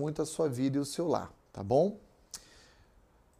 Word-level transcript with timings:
muito 0.00 0.22
a 0.22 0.26
sua 0.26 0.48
vida 0.48 0.78
e 0.78 0.80
o 0.80 0.84
seu 0.84 1.06
lar, 1.06 1.30
tá 1.52 1.62
bom? 1.62 1.98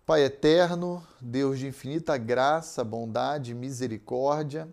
Pai 0.04 0.24
eterno, 0.24 1.02
Deus 1.18 1.58
de 1.58 1.66
infinita 1.66 2.18
graça, 2.18 2.84
bondade 2.84 3.52
e 3.52 3.54
misericórdia, 3.54 4.68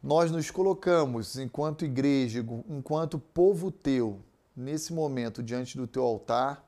nós 0.00 0.30
nos 0.30 0.48
colocamos 0.52 1.36
enquanto 1.36 1.84
igreja, 1.84 2.46
enquanto 2.68 3.18
povo 3.18 3.72
teu, 3.72 4.20
nesse 4.54 4.92
momento 4.92 5.42
diante 5.42 5.76
do 5.76 5.88
teu 5.88 6.04
altar, 6.04 6.64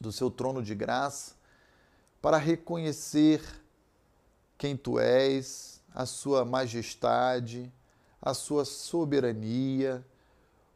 do 0.00 0.10
seu 0.10 0.30
trono 0.30 0.62
de 0.62 0.74
graça, 0.74 1.34
para 2.22 2.38
reconhecer 2.38 3.42
quem 4.56 4.74
tu 4.74 4.98
és, 4.98 5.82
a 5.94 6.06
sua 6.06 6.46
majestade, 6.46 7.70
a 8.22 8.32
sua 8.32 8.64
soberania, 8.64 10.02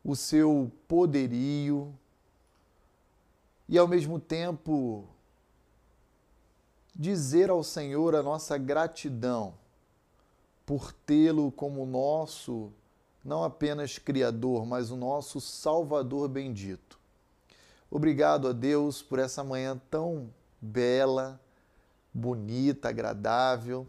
o 0.05 0.15
seu 0.15 0.71
poderio 0.87 1.93
e 3.69 3.79
ao 3.79 3.89
mesmo 3.89 4.21
tempo 4.21 5.09
dizer 6.95 7.49
ao 7.51 7.65
Senhor 7.65 8.15
a 8.15 8.23
nossa 8.23 8.59
gratidão 8.59 9.55
por 10.67 10.93
tê-lo 10.93 11.51
como 11.51 11.85
nosso, 11.85 12.73
não 13.25 13.43
apenas 13.43 13.99
Criador, 13.99 14.65
mas 14.65 14.91
o 14.91 14.97
nosso 14.97 15.41
Salvador 15.41 16.29
bendito. 16.29 16.99
Obrigado 17.91 18.49
a 18.49 18.53
Deus 18.53 19.03
por 19.03 19.19
essa 19.19 19.43
manhã 19.43 19.81
tão 19.91 20.33
bela, 20.61 21.41
bonita, 22.13 22.89
agradável. 22.89 23.87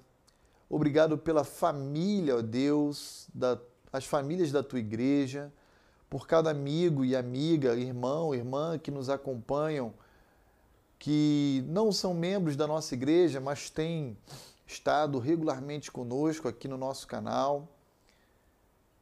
Obrigado 0.70 1.18
pela 1.18 1.44
família, 1.44 2.38
ó 2.38 2.42
Deus, 2.42 3.28
da, 3.34 3.60
as 3.92 4.06
famílias 4.06 4.52
da 4.52 4.64
tua 4.64 4.80
igreja, 4.80 5.52
por 6.16 6.28
cada 6.28 6.50
amigo 6.50 7.04
e 7.04 7.14
amiga, 7.14 7.76
irmão, 7.76 8.34
irmã 8.34 8.80
que 8.80 8.90
nos 8.90 9.10
acompanham, 9.10 9.94
que 10.98 11.62
não 11.68 11.92
são 11.92 12.14
membros 12.14 12.56
da 12.56 12.66
nossa 12.66 12.94
igreja, 12.94 13.42
mas 13.42 13.70
têm 13.70 14.18
estado 14.66 15.20
regularmente 15.20 15.92
conosco 15.92 16.48
aqui 16.48 16.70
no 16.70 16.78
nosso 16.78 17.06
canal. 17.06 17.68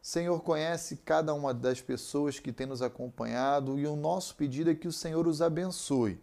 Senhor 0.01 0.41
conhece 0.41 0.95
cada 1.05 1.35
uma 1.35 1.53
das 1.53 1.79
pessoas 1.79 2.39
que 2.39 2.51
tem 2.51 2.65
nos 2.65 2.81
acompanhado 2.81 3.77
e 3.77 3.85
o 3.85 3.95
nosso 3.95 4.35
pedido 4.35 4.71
é 4.71 4.73
que 4.73 4.87
o 4.87 4.91
Senhor 4.91 5.27
os 5.27 5.39
abençoe, 5.39 6.19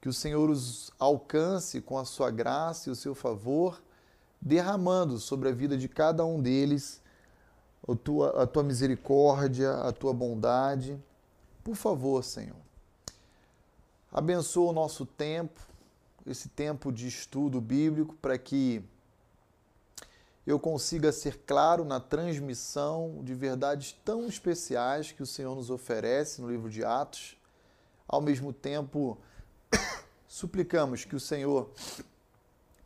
que 0.00 0.08
o 0.08 0.12
Senhor 0.12 0.48
os 0.48 0.92
alcance 0.96 1.80
com 1.80 1.98
a 1.98 2.04
sua 2.04 2.30
graça 2.30 2.88
e 2.88 2.92
o 2.92 2.94
seu 2.94 3.16
favor 3.16 3.82
derramando 4.40 5.18
sobre 5.18 5.48
a 5.48 5.52
vida 5.52 5.76
de 5.76 5.88
cada 5.88 6.24
um 6.24 6.40
deles 6.40 7.02
a 7.86 7.94
tua, 7.94 8.42
a 8.42 8.46
tua 8.46 8.62
misericórdia, 8.62 9.72
a 9.72 9.92
tua 9.92 10.12
bondade. 10.12 10.98
Por 11.62 11.74
favor, 11.74 12.22
Senhor, 12.22 12.56
abençoa 14.10 14.70
o 14.70 14.72
nosso 14.72 15.04
tempo, 15.04 15.60
esse 16.26 16.48
tempo 16.48 16.92
de 16.92 17.06
estudo 17.06 17.60
bíblico, 17.60 18.14
para 18.16 18.38
que 18.38 18.82
eu 20.46 20.58
consiga 20.58 21.12
ser 21.12 21.38
claro 21.46 21.84
na 21.84 22.00
transmissão 22.00 23.20
de 23.22 23.34
verdades 23.34 23.92
tão 24.04 24.26
especiais 24.26 25.12
que 25.12 25.22
o 25.22 25.26
Senhor 25.26 25.54
nos 25.54 25.70
oferece 25.70 26.40
no 26.40 26.50
livro 26.50 26.70
de 26.70 26.84
Atos. 26.84 27.36
Ao 28.08 28.20
mesmo 28.20 28.52
tempo, 28.52 29.18
suplicamos 30.26 31.04
que 31.04 31.14
o 31.14 31.20
Senhor 31.20 31.70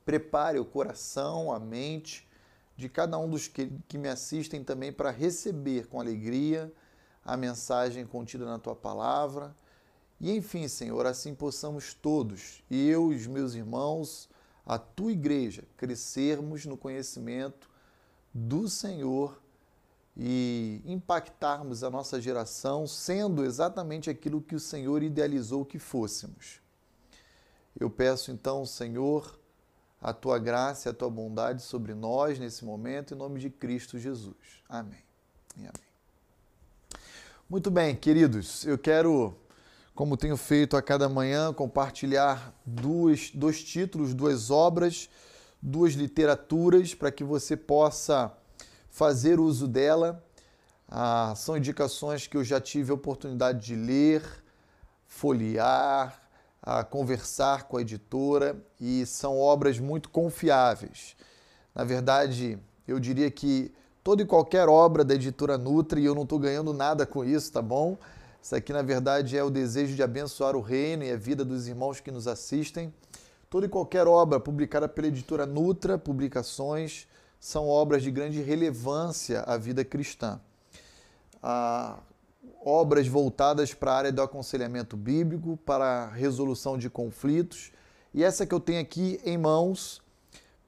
Prepare 0.05 0.59
o 0.59 0.65
coração, 0.65 1.51
a 1.51 1.59
mente 1.59 2.29
de 2.77 2.89
cada 2.89 3.19
um 3.19 3.29
dos 3.29 3.49
que, 3.49 3.71
que 3.89 3.99
me 3.99 4.09
assistem 4.09 4.65
também 4.65 4.93
para 4.93 5.11
receber 5.11 5.87
com 5.87 6.01
alegria 6.01 6.73
a 7.25 7.37
mensagem 7.37 8.05
contida 8.07 8.45
na 8.45 8.59
tua 8.59 8.75
palavra. 8.75 9.55
E 10.21 10.31
enfim, 10.31 10.69
Senhor, 10.69 11.07
assim 11.07 11.35
possamos 11.35 11.95
todos, 11.95 12.63
eu 12.71 13.13
e 13.13 13.17
os 13.17 13.27
meus 13.27 13.55
irmãos, 13.55 14.29
a 14.67 14.79
tua 14.79 15.13
igreja, 15.13 15.65
crescermos 15.77 16.65
no 16.67 16.77
conhecimento 16.77 17.69
do 18.33 18.69
Senhor 18.69 19.41
e 20.17 20.81
impactarmos 20.85 21.83
a 21.83 21.91
nossa 21.91 22.21
geração 22.21 22.87
sendo 22.87 23.45
exatamente 23.45 24.09
aquilo 24.09 24.41
que 24.41 24.55
o 24.55 24.61
Senhor 24.61 25.03
idealizou 25.03 25.65
que 25.65 25.79
fôssemos. 25.79 26.61
Eu 27.79 27.91
peço 27.91 28.31
então, 28.31 28.65
Senhor, 28.65 29.39
a 30.05 30.13
tua 30.13 30.39
graça 30.39 30.87
e 30.87 30.91
a 30.91 30.93
tua 30.93 31.09
bondade 31.09 31.63
sobre 31.63 31.95
nós 31.95 32.39
nesse 32.39 32.63
momento, 32.63 33.15
em 33.15 33.17
nome 33.17 33.41
de 33.41 33.49
Cristo 33.49 33.99
Jesus. 33.99 34.37
Amém. 34.69 35.03
E 35.57 35.61
amém. 35.61 35.73
Muito 37.49 37.71
bem, 37.71 37.97
queridos, 37.97 38.67
eu 38.67 38.77
quero, 38.77 39.35
como 39.95 40.15
tenho 40.19 40.37
feito 40.37 40.77
a 40.77 40.83
cada 40.83 41.09
manhã, 41.09 41.55
compartilhar 41.55 42.55
dois, 42.67 43.31
dois 43.31 43.65
títulos, 43.65 44.13
duas 44.13 44.51
obras, 44.51 45.09
duas 45.61 45.95
literaturas, 45.95 46.95
para 46.95 47.11
que 47.11 47.25
você 47.25 47.57
possa 47.57 48.31
fazer 48.91 49.41
uso 49.41 49.67
dela. 49.67 50.23
Ah, 50.87 51.33
são 51.35 51.57
indicações 51.57 52.27
que 52.27 52.37
eu 52.37 52.45
já 52.45 52.61
tive 52.61 52.91
a 52.91 52.95
oportunidade 52.95 53.65
de 53.65 53.75
ler, 53.75 54.23
folhear, 55.07 56.24
a 56.67 56.83
conversar 56.83 57.65
com 57.65 57.77
a 57.77 57.83
editora 57.83 58.57
e 58.81 59.05
são 59.05 59.39
obras 59.39 59.79
muito 59.79 60.09
confiáveis. 60.09 61.15
Na 61.75 61.85
verdade, 61.85 62.59
eu 62.89 62.99
diria 62.99 63.31
que 63.31 63.71
toda 64.03 64.23
e 64.23 64.27
qualquer 64.27 64.67
obra 64.67 65.05
da 65.05 65.15
editora 65.15 65.59
Nutri, 65.59 66.01
e 66.01 66.07
eu 66.07 66.15
não 66.15 66.23
estou 66.23 66.39
ganhando 66.39 66.73
nada 66.73 67.05
com 67.05 67.23
isso, 67.23 67.53
tá 67.53 67.61
bom? 67.61 67.99
Isso 68.43 68.57
aqui, 68.57 68.73
na 68.73 68.81
verdade, 68.81 69.37
é 69.37 69.45
o 69.45 69.51
desejo 69.51 69.95
de 69.95 70.03
abençoar 70.03 70.57
o 70.57 70.63
reino 70.63 71.05
e 71.05 71.13
a 71.13 71.17
vida 71.17 71.45
dos 71.45 71.69
irmãos 71.69 72.01
que 72.01 72.11
nos 72.11 72.27
assistem. 72.27 72.93
Toda 73.51 73.67
e 73.67 73.69
qualquer 73.69 74.07
obra 74.09 74.41
publicada 74.41 74.89
pela 74.89 75.09
editora 75.09 75.45
Nutra 75.45 75.99
Publicações 75.99 77.07
são 77.39 77.69
obras 77.69 78.03
de 78.03 78.11
grande 78.11 78.41
relevância 78.41 79.43
à 79.43 79.59
vida 79.59 79.85
cristã. 79.85 80.41
A 81.43 81.99
obras 82.65 83.07
voltadas 83.07 83.75
para 83.75 83.93
a 83.93 83.97
área 83.97 84.13
do 84.13 84.23
aconselhamento 84.23 84.97
bíblico, 84.97 85.57
para 85.59 86.05
a 86.05 86.11
resolução 86.11 86.79
de 86.79 86.89
conflitos. 86.89 87.73
E 88.13 88.25
essa 88.25 88.47
que 88.47 88.55
eu 88.55 88.61
tenho 88.61 88.81
aqui 88.81 89.21
em 89.25 89.37
mãos 89.37 90.01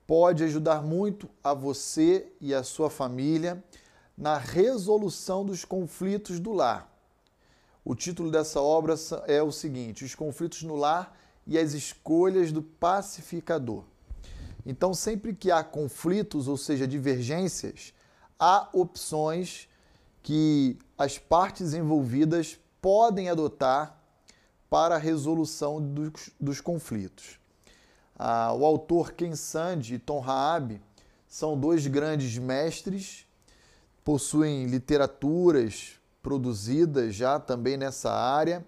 pode 0.07 0.45
ajudar 0.45 0.83
muito 0.83 1.29
a 1.43 1.55
você 1.55 2.31
e 2.41 2.55
a 2.55 2.63
sua 2.63 2.91
família 2.91 3.63
na 4.17 4.39
resolução 4.39 5.45
dos 5.45 5.65
conflitos 5.65 6.41
do 6.41 6.53
lar. 6.53 6.93
O 7.85 7.95
título 7.95 8.31
dessa 8.31 8.61
obra 8.61 8.95
é 9.27 9.43
o 9.43 9.53
seguinte: 9.53 10.05
Os 10.05 10.15
conflitos 10.15 10.63
no 10.63 10.75
lar 10.75 11.17
e 11.47 11.59
as 11.59 11.73
escolhas 11.73 12.51
do 12.51 12.63
pacificador. 12.63 13.85
Então, 14.65 14.93
sempre 14.93 15.33
que 15.33 15.51
há 15.51 15.63
conflitos, 15.63 16.49
ou 16.49 16.57
seja, 16.57 16.89
divergências, 16.89 17.95
há 18.39 18.69
opções 18.73 19.69
que 20.27 20.77
as 20.99 21.19
partes 21.19 21.73
envolvidas 21.73 22.59
podem 22.83 23.31
adotar 23.31 23.97
para 24.69 24.97
a 24.97 24.99
resolução 24.99 25.81
dos, 25.81 26.31
dos 26.41 26.61
conflitos. 26.61 27.39
Ah, 28.19 28.53
o 28.53 28.65
autor 28.65 29.13
Ken 29.13 29.37
Sand 29.37 29.83
e 29.93 30.01
Tom 30.01 30.19
Raab 30.19 30.83
são 31.29 31.57
dois 31.57 31.87
grandes 31.87 32.37
mestres, 32.39 33.25
possuem 34.05 34.67
literaturas 34.67 35.93
produzidas 36.21 37.15
já 37.15 37.39
também 37.39 37.77
nessa 37.77 38.11
área 38.11 38.67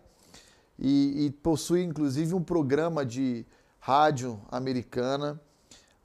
e, 0.78 1.26
e 1.26 1.30
possuem 1.42 1.88
inclusive 1.88 2.34
um 2.34 2.42
programa 2.42 3.04
de 3.04 3.44
rádio 3.80 4.40
americana 4.48 5.40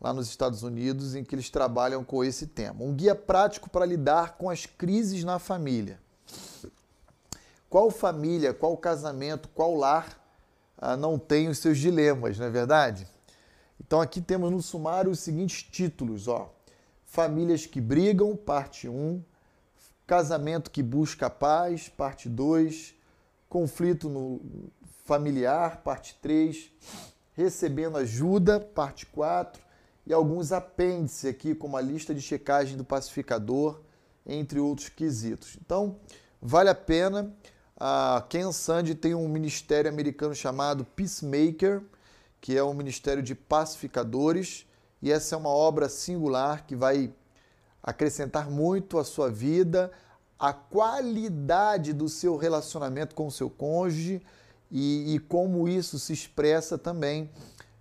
lá 0.03 0.13
nos 0.13 0.27
Estados 0.27 0.63
Unidos, 0.63 1.15
em 1.15 1.23
que 1.23 1.33
eles 1.33 1.49
trabalham 1.49 2.03
com 2.03 2.25
esse 2.25 2.45
tema. 2.45 2.83
Um 2.83 2.93
guia 2.93 3.15
prático 3.15 3.69
para 3.69 3.85
lidar 3.85 4.37
com 4.37 4.49
as 4.49 4.65
crises 4.65 5.23
na 5.23 5.39
família. 5.39 5.97
Qual 7.69 7.89
família, 7.89 8.53
qual 8.53 8.75
casamento, 8.75 9.47
qual 9.55 9.73
lar 9.73 10.21
ah, 10.77 10.97
não 10.97 11.17
tem 11.17 11.47
os 11.47 11.59
seus 11.59 11.77
dilemas, 11.77 12.37
não 12.37 12.45
é 12.45 12.49
verdade? 12.49 13.07
Então 13.79 14.01
aqui 14.01 14.19
temos 14.19 14.51
no 14.51 14.61
sumário 14.61 15.09
os 15.09 15.19
seguintes 15.19 15.63
títulos, 15.63 16.27
ó. 16.27 16.53
Famílias 17.05 17.65
que 17.65 17.79
brigam, 17.79 18.35
parte 18.35 18.89
1. 18.89 19.23
Casamento 20.05 20.69
que 20.69 20.83
busca 20.83 21.29
paz, 21.29 21.87
parte 21.87 22.27
2. 22.27 22.93
Conflito 23.47 24.09
no 24.09 24.41
familiar, 25.05 25.77
parte 25.77 26.17
3. 26.21 26.71
Recebendo 27.33 27.97
ajuda, 27.97 28.59
parte 28.59 29.05
4 29.05 29.62
e 30.05 30.13
alguns 30.13 30.51
apêndices 30.51 31.29
aqui, 31.29 31.55
como 31.55 31.77
a 31.77 31.81
lista 31.81 32.13
de 32.13 32.21
checagem 32.21 32.75
do 32.75 32.83
pacificador, 32.83 33.79
entre 34.25 34.59
outros 34.59 34.89
quesitos. 34.89 35.57
Então, 35.61 35.97
vale 36.41 36.69
a 36.69 36.75
pena. 36.75 37.33
A 37.77 38.25
Ken 38.29 38.51
Sand 38.51 38.95
tem 38.95 39.15
um 39.15 39.27
ministério 39.27 39.89
americano 39.89 40.35
chamado 40.35 40.85
Peacemaker, 40.85 41.81
que 42.39 42.57
é 42.57 42.63
um 42.63 42.73
ministério 42.73 43.23
de 43.23 43.33
pacificadores, 43.33 44.65
e 45.01 45.11
essa 45.11 45.35
é 45.35 45.37
uma 45.37 45.49
obra 45.49 45.89
singular 45.89 46.65
que 46.65 46.75
vai 46.75 47.13
acrescentar 47.81 48.49
muito 48.49 48.97
à 48.97 49.03
sua 49.03 49.29
vida, 49.29 49.91
a 50.39 50.53
qualidade 50.53 51.93
do 51.93 52.07
seu 52.07 52.37
relacionamento 52.37 53.15
com 53.15 53.27
o 53.27 53.31
seu 53.31 53.49
cônjuge 53.49 54.21
e, 54.71 55.15
e 55.15 55.19
como 55.19 55.67
isso 55.67 55.99
se 55.99 56.13
expressa 56.13 56.77
também 56.77 57.29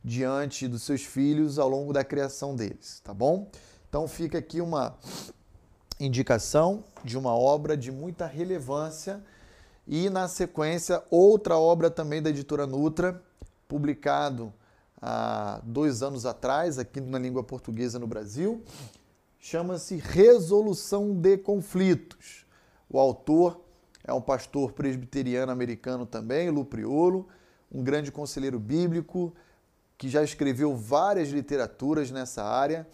diante 0.04 0.66
dos 0.66 0.82
seus 0.82 1.04
filhos 1.04 1.58
ao 1.58 1.68
longo 1.68 1.92
da 1.92 2.04
criação 2.04 2.56
deles, 2.56 3.00
tá 3.04 3.14
bom? 3.14 3.48
Então 3.88 4.08
fica 4.08 4.38
aqui 4.38 4.60
uma 4.60 4.96
indicação 6.00 6.82
de 7.04 7.16
uma 7.16 7.34
obra 7.34 7.76
de 7.76 7.92
muita 7.92 8.26
relevância 8.26 9.22
e 9.86 10.08
na 10.10 10.28
sequência 10.28 11.02
outra 11.10 11.56
obra 11.56 11.90
também 11.90 12.22
da 12.22 12.30
editora 12.30 12.66
Nutra, 12.66 13.22
publicado 13.68 14.52
há 15.00 15.60
dois 15.64 16.02
anos 16.02 16.26
atrás 16.26 16.78
aqui 16.78 17.00
na 17.00 17.18
língua 17.18 17.42
portuguesa 17.42 17.98
no 17.98 18.06
Brasil, 18.06 18.62
chama-se 19.38 19.96
Resolução 19.96 21.14
de 21.14 21.36
Conflitos. 21.36 22.46
O 22.88 22.98
autor 22.98 23.60
é 24.04 24.12
um 24.12 24.20
pastor 24.20 24.72
presbiteriano 24.72 25.52
americano 25.52 26.06
também, 26.06 26.50
Lupriolo, 26.50 27.28
um 27.70 27.82
grande 27.82 28.12
conselheiro 28.12 28.58
bíblico 28.58 29.32
que 30.02 30.08
já 30.08 30.24
escreveu 30.24 30.76
várias 30.76 31.28
literaturas 31.28 32.10
nessa 32.10 32.42
área 32.42 32.88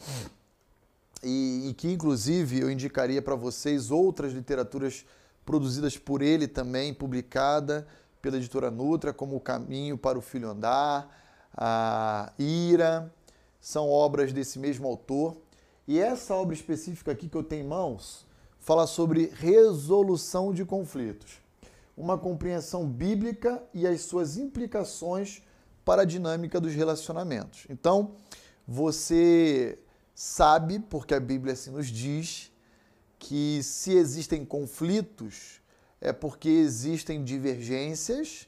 e, 1.25 1.70
e 1.70 1.72
que, 1.72 1.90
inclusive, 1.90 2.60
eu 2.60 2.70
indicaria 2.70 3.22
para 3.22 3.34
vocês 3.34 3.90
outras 3.90 4.34
literaturas 4.34 5.06
produzidas 5.43 5.96
por 5.96 6.20
ele 6.20 6.46
também, 6.46 6.93
publicada 6.93 7.88
pela 8.20 8.37
editora 8.37 8.70
Nutra, 8.70 9.14
como 9.14 9.37
O 9.37 9.40
Caminho 9.40 9.96
para 9.96 10.19
o 10.19 10.20
Filho 10.20 10.50
Andar, 10.50 11.08
a 11.56 12.31
Ira, 12.38 13.11
são 13.58 13.88
obras 13.88 14.31
desse 14.31 14.58
mesmo 14.58 14.87
autor. 14.87 15.34
E 15.87 15.99
essa 15.99 16.34
obra 16.34 16.54
específica 16.54 17.12
aqui 17.12 17.26
que 17.26 17.38
eu 17.38 17.43
tenho 17.43 17.64
em 17.64 17.69
mãos 17.69 18.26
fala 18.58 18.87
sobre 18.87 19.32
resolução 19.34 20.52
de 20.52 20.62
conflitos, 20.62 21.40
uma 21.96 22.19
compreensão 22.19 22.87
bíblica 22.87 23.62
e 23.72 23.87
as 23.87 24.02
suas 24.02 24.37
implicações 24.37 25.40
para 25.88 26.02
a 26.02 26.05
dinâmica 26.05 26.61
dos 26.61 26.75
relacionamentos. 26.75 27.64
Então, 27.70 28.11
você 28.67 29.79
sabe, 30.14 30.81
porque 30.81 31.14
a 31.14 31.20
Bíblia 31.20 31.55
assim 31.55 31.70
nos 31.70 31.87
diz, 31.87 32.52
que 33.19 33.62
se 33.62 33.94
existem 33.94 34.44
conflitos 34.44 35.62
é 35.99 36.12
porque 36.12 36.50
existem 36.50 37.25
divergências 37.25 38.46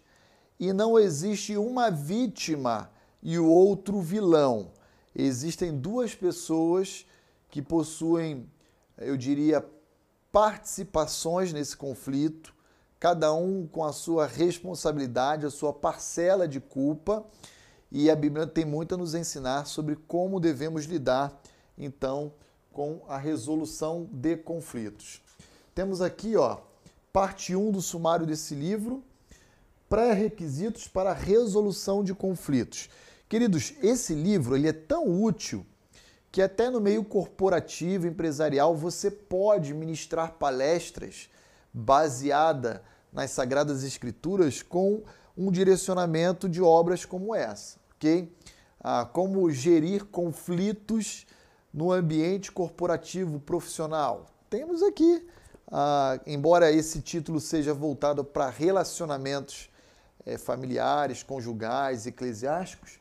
e 0.59 0.71
não 0.75 0.99
existe 0.99 1.57
uma 1.57 1.91
vítima 1.91 2.91
e 3.23 3.39
o 3.39 3.47
outro 3.47 4.03
vilão. 4.03 4.71
Existem 5.17 5.75
duas 5.75 6.15
pessoas 6.15 7.07
que 7.49 7.63
possuem, 7.63 8.47
eu 8.99 9.17
diria, 9.17 9.67
participações 10.31 11.55
nesse 11.55 11.75
conflito, 11.75 12.55
cada 13.01 13.33
um 13.33 13.67
com 13.67 13.83
a 13.83 13.95
sua 13.95 14.27
responsabilidade, 14.27 15.47
a 15.47 15.51
sua 15.51 15.73
parcela 15.73 16.47
de 16.47 16.61
culpa, 16.61 17.25
e 17.91 18.11
a 18.11 18.15
Bíblia 18.15 18.47
tem 18.47 18.67
muito 18.67 18.95
a 18.95 18.99
nos 18.99 19.15
ensinar 19.15 19.65
sobre 19.65 19.97
como 19.97 20.39
devemos 20.39 20.85
lidar, 20.85 21.41
então, 21.79 22.35
com 22.71 23.01
a 23.09 23.17
resolução 23.17 24.09
de 24.13 24.37
conflitos. 24.37 25.23
Temos 25.75 26.03
aqui, 26.03 26.37
ó, 26.37 26.59
parte 27.11 27.57
1 27.57 27.73
do 27.73 27.81
sumário 27.81 28.27
desse 28.27 28.55
livro, 28.55 29.03
pré-requisitos 29.89 30.87
para 30.87 31.11
a 31.11 31.15
resolução 31.15 32.05
de 32.05 32.15
conflitos. 32.15 32.91
Queridos, 33.31 33.73
esse 33.83 34.15
livro 34.15 34.55
ele 34.55 34.69
é 34.69 34.73
tão 34.73 35.23
útil 35.23 35.65
que 36.31 36.43
até 36.43 36.69
no 36.69 36.81
meio 36.81 37.03
corporativo, 37.03 38.07
empresarial, 38.07 38.77
você 38.77 39.11
pode 39.11 39.73
ministrar 39.73 40.35
palestras 40.35 41.29
baseada 41.73 42.85
nas 43.13 43.31
sagradas 43.31 43.83
escrituras 43.83 44.63
com 44.63 45.03
um 45.37 45.51
direcionamento 45.51 46.49
de 46.49 46.61
obras 46.61 47.05
como 47.05 47.35
essa, 47.35 47.79
ok? 47.97 48.33
Ah, 48.83 49.09
como 49.11 49.51
gerir 49.51 50.05
conflitos 50.07 51.27
no 51.73 51.93
ambiente 51.93 52.51
corporativo 52.51 53.39
profissional. 53.41 54.27
Temos 54.49 54.83
aqui, 54.83 55.27
ah, 55.71 56.21
embora 56.27 56.73
esse 56.73 57.01
título 57.01 57.41
seja 57.41 57.73
voltado 57.73 58.25
para 58.25 58.51
relacionamentos 58.51 59.71
eh, 60.27 60.37
familiares, 60.37 61.23
conjugais, 61.23 62.07
eclesiásticos, 62.07 62.99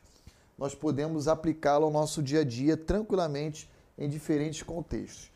nós 0.58 0.76
podemos 0.76 1.28
aplicá-lo 1.28 1.86
ao 1.86 1.92
nosso 1.92 2.22
dia 2.22 2.42
a 2.42 2.44
dia 2.44 2.76
tranquilamente 2.76 3.70
em 3.98 4.10
diferentes 4.10 4.62
contextos. 4.64 5.32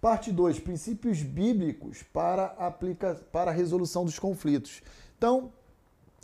Parte 0.00 0.30
2, 0.30 0.60
princípios 0.60 1.22
bíblicos 1.22 2.04
para, 2.04 2.46
aplica, 2.58 3.14
para 3.32 3.50
a 3.50 3.54
resolução 3.54 4.04
dos 4.04 4.18
conflitos. 4.18 4.80
Então, 5.16 5.52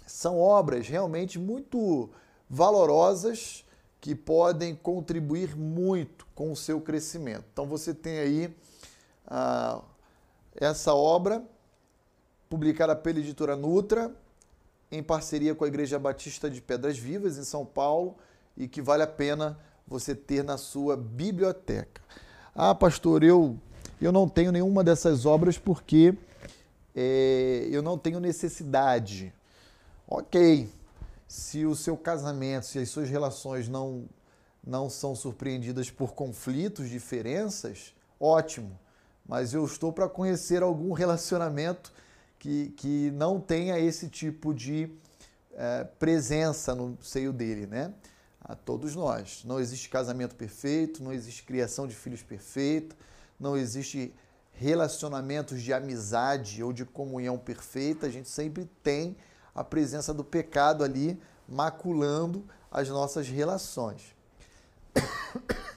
são 0.06 0.38
obras 0.38 0.86
realmente 0.86 1.38
muito 1.38 2.08
valorosas 2.48 3.64
que 4.00 4.14
podem 4.14 4.76
contribuir 4.76 5.56
muito 5.56 6.26
com 6.34 6.52
o 6.52 6.56
seu 6.56 6.80
crescimento. 6.80 7.44
Então, 7.52 7.66
você 7.66 7.92
tem 7.92 8.18
aí 8.18 8.56
ah, 9.26 9.82
essa 10.54 10.94
obra 10.94 11.42
publicada 12.48 12.94
pela 12.94 13.18
editora 13.18 13.56
Nutra, 13.56 14.14
em 14.92 15.02
parceria 15.02 15.54
com 15.54 15.64
a 15.64 15.68
Igreja 15.68 15.98
Batista 15.98 16.48
de 16.48 16.60
Pedras 16.60 16.96
Vivas, 16.96 17.38
em 17.38 17.42
São 17.42 17.66
Paulo, 17.66 18.16
e 18.56 18.68
que 18.68 18.80
vale 18.80 19.02
a 19.02 19.08
pena 19.08 19.58
você 19.84 20.14
ter 20.14 20.44
na 20.44 20.56
sua 20.56 20.96
biblioteca. 20.96 22.00
Ah, 22.56 22.72
pastor, 22.72 23.24
eu, 23.24 23.58
eu 24.00 24.12
não 24.12 24.28
tenho 24.28 24.52
nenhuma 24.52 24.84
dessas 24.84 25.26
obras 25.26 25.58
porque 25.58 26.14
é, 26.94 27.66
eu 27.68 27.82
não 27.82 27.98
tenho 27.98 28.20
necessidade. 28.20 29.34
Ok, 30.06 30.70
se 31.26 31.66
o 31.66 31.74
seu 31.74 31.96
casamento, 31.96 32.66
se 32.66 32.78
as 32.78 32.88
suas 32.88 33.10
relações 33.10 33.66
não, 33.66 34.04
não 34.64 34.88
são 34.88 35.16
surpreendidas 35.16 35.90
por 35.90 36.12
conflitos, 36.12 36.88
diferenças, 36.88 37.92
ótimo. 38.20 38.78
Mas 39.26 39.52
eu 39.52 39.64
estou 39.64 39.92
para 39.92 40.08
conhecer 40.08 40.62
algum 40.62 40.92
relacionamento 40.92 41.92
que, 42.38 42.68
que 42.76 43.10
não 43.10 43.40
tenha 43.40 43.80
esse 43.80 44.08
tipo 44.08 44.54
de 44.54 44.88
é, 45.54 45.82
presença 45.98 46.72
no 46.72 46.96
seio 47.02 47.32
dele, 47.32 47.66
né? 47.66 47.92
A 48.44 48.54
todos 48.54 48.94
nós. 48.94 49.42
Não 49.44 49.58
existe 49.58 49.88
casamento 49.88 50.36
perfeito, 50.36 51.02
não 51.02 51.12
existe 51.12 51.42
criação 51.42 51.86
de 51.86 51.94
filhos 51.94 52.22
perfeita, 52.22 52.94
não 53.40 53.56
existe 53.56 54.14
relacionamentos 54.52 55.62
de 55.62 55.72
amizade 55.72 56.62
ou 56.62 56.72
de 56.72 56.84
comunhão 56.84 57.38
perfeita. 57.38 58.06
A 58.06 58.10
gente 58.10 58.28
sempre 58.28 58.66
tem 58.82 59.16
a 59.54 59.64
presença 59.64 60.12
do 60.12 60.22
pecado 60.22 60.84
ali 60.84 61.20
maculando 61.48 62.44
as 62.70 62.88
nossas 62.88 63.28
relações. 63.28 64.14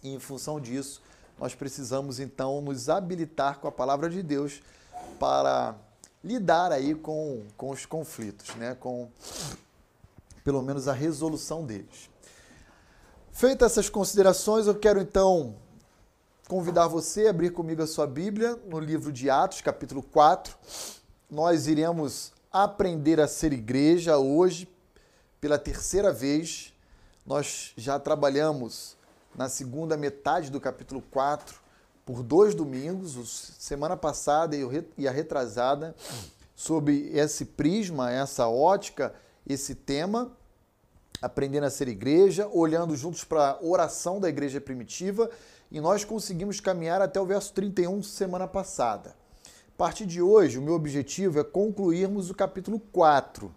E 0.00 0.14
em 0.14 0.20
função 0.20 0.60
disso, 0.60 1.02
nós 1.36 1.56
precisamos 1.56 2.20
então 2.20 2.60
nos 2.60 2.88
habilitar 2.88 3.58
com 3.58 3.66
a 3.66 3.72
palavra 3.72 4.08
de 4.08 4.22
Deus 4.22 4.62
para 5.18 5.74
lidar 6.22 6.70
aí 6.70 6.94
com, 6.94 7.44
com 7.56 7.70
os 7.70 7.84
conflitos, 7.84 8.54
né? 8.54 8.76
com 8.78 9.08
pelo 10.48 10.62
menos 10.62 10.88
a 10.88 10.94
resolução 10.94 11.62
deles. 11.62 12.08
Feitas 13.30 13.72
essas 13.72 13.90
considerações, 13.90 14.66
eu 14.66 14.74
quero 14.74 14.98
então 14.98 15.56
convidar 16.48 16.88
você 16.88 17.26
a 17.26 17.30
abrir 17.30 17.50
comigo 17.50 17.82
a 17.82 17.86
sua 17.86 18.06
Bíblia 18.06 18.58
no 18.64 18.80
livro 18.80 19.12
de 19.12 19.28
Atos, 19.28 19.60
capítulo 19.60 20.02
4. 20.02 20.56
Nós 21.30 21.66
iremos 21.66 22.32
aprender 22.50 23.20
a 23.20 23.28
ser 23.28 23.52
igreja 23.52 24.16
hoje 24.16 24.66
pela 25.38 25.58
terceira 25.58 26.10
vez. 26.14 26.72
Nós 27.26 27.74
já 27.76 28.00
trabalhamos 28.00 28.96
na 29.34 29.50
segunda 29.50 29.98
metade 29.98 30.50
do 30.50 30.58
capítulo 30.58 31.02
4 31.10 31.60
por 32.06 32.22
dois 32.22 32.54
domingos, 32.54 33.52
semana 33.58 33.98
passada 33.98 34.56
e 34.96 35.06
a 35.06 35.10
retrasada, 35.10 35.94
sob 36.56 36.90
esse 37.12 37.44
prisma, 37.44 38.10
essa 38.10 38.48
ótica, 38.48 39.14
esse 39.46 39.74
tema 39.74 40.37
aprendendo 41.20 41.64
a 41.64 41.70
ser 41.70 41.88
igreja, 41.88 42.48
olhando 42.52 42.96
juntos 42.96 43.24
para 43.24 43.50
a 43.50 43.64
oração 43.64 44.20
da 44.20 44.28
igreja 44.28 44.60
primitiva, 44.60 45.30
e 45.70 45.80
nós 45.80 46.04
conseguimos 46.04 46.60
caminhar 46.60 47.02
até 47.02 47.20
o 47.20 47.26
verso 47.26 47.52
31 47.52 48.02
semana 48.02 48.46
passada. 48.46 49.14
A 49.44 49.76
partir 49.76 50.06
de 50.06 50.20
hoje, 50.20 50.58
o 50.58 50.62
meu 50.62 50.74
objetivo 50.74 51.38
é 51.38 51.44
concluirmos 51.44 52.30
o 52.30 52.34
capítulo 52.34 52.80
4, 52.92 53.54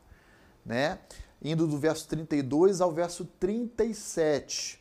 né? 0.66 1.00
Indo 1.42 1.66
do 1.66 1.78
verso 1.78 2.08
32 2.08 2.82
ao 2.82 2.92
verso 2.92 3.26
37. 3.40 4.80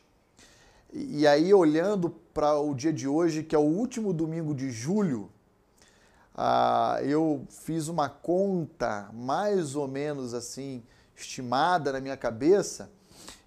E 0.93 1.25
aí, 1.25 1.53
olhando 1.53 2.09
para 2.33 2.59
o 2.59 2.75
dia 2.75 2.91
de 2.93 3.07
hoje, 3.07 3.43
que 3.43 3.55
é 3.55 3.57
o 3.57 3.61
último 3.61 4.13
domingo 4.13 4.53
de 4.53 4.69
julho, 4.69 5.29
ah, 6.35 6.99
eu 7.01 7.45
fiz 7.49 7.87
uma 7.87 8.09
conta 8.09 9.09
mais 9.13 9.75
ou 9.75 9.87
menos 9.87 10.33
assim, 10.33 10.83
estimada 11.21 11.91
na 11.91 11.99
minha 11.99 12.17
cabeça 12.17 12.89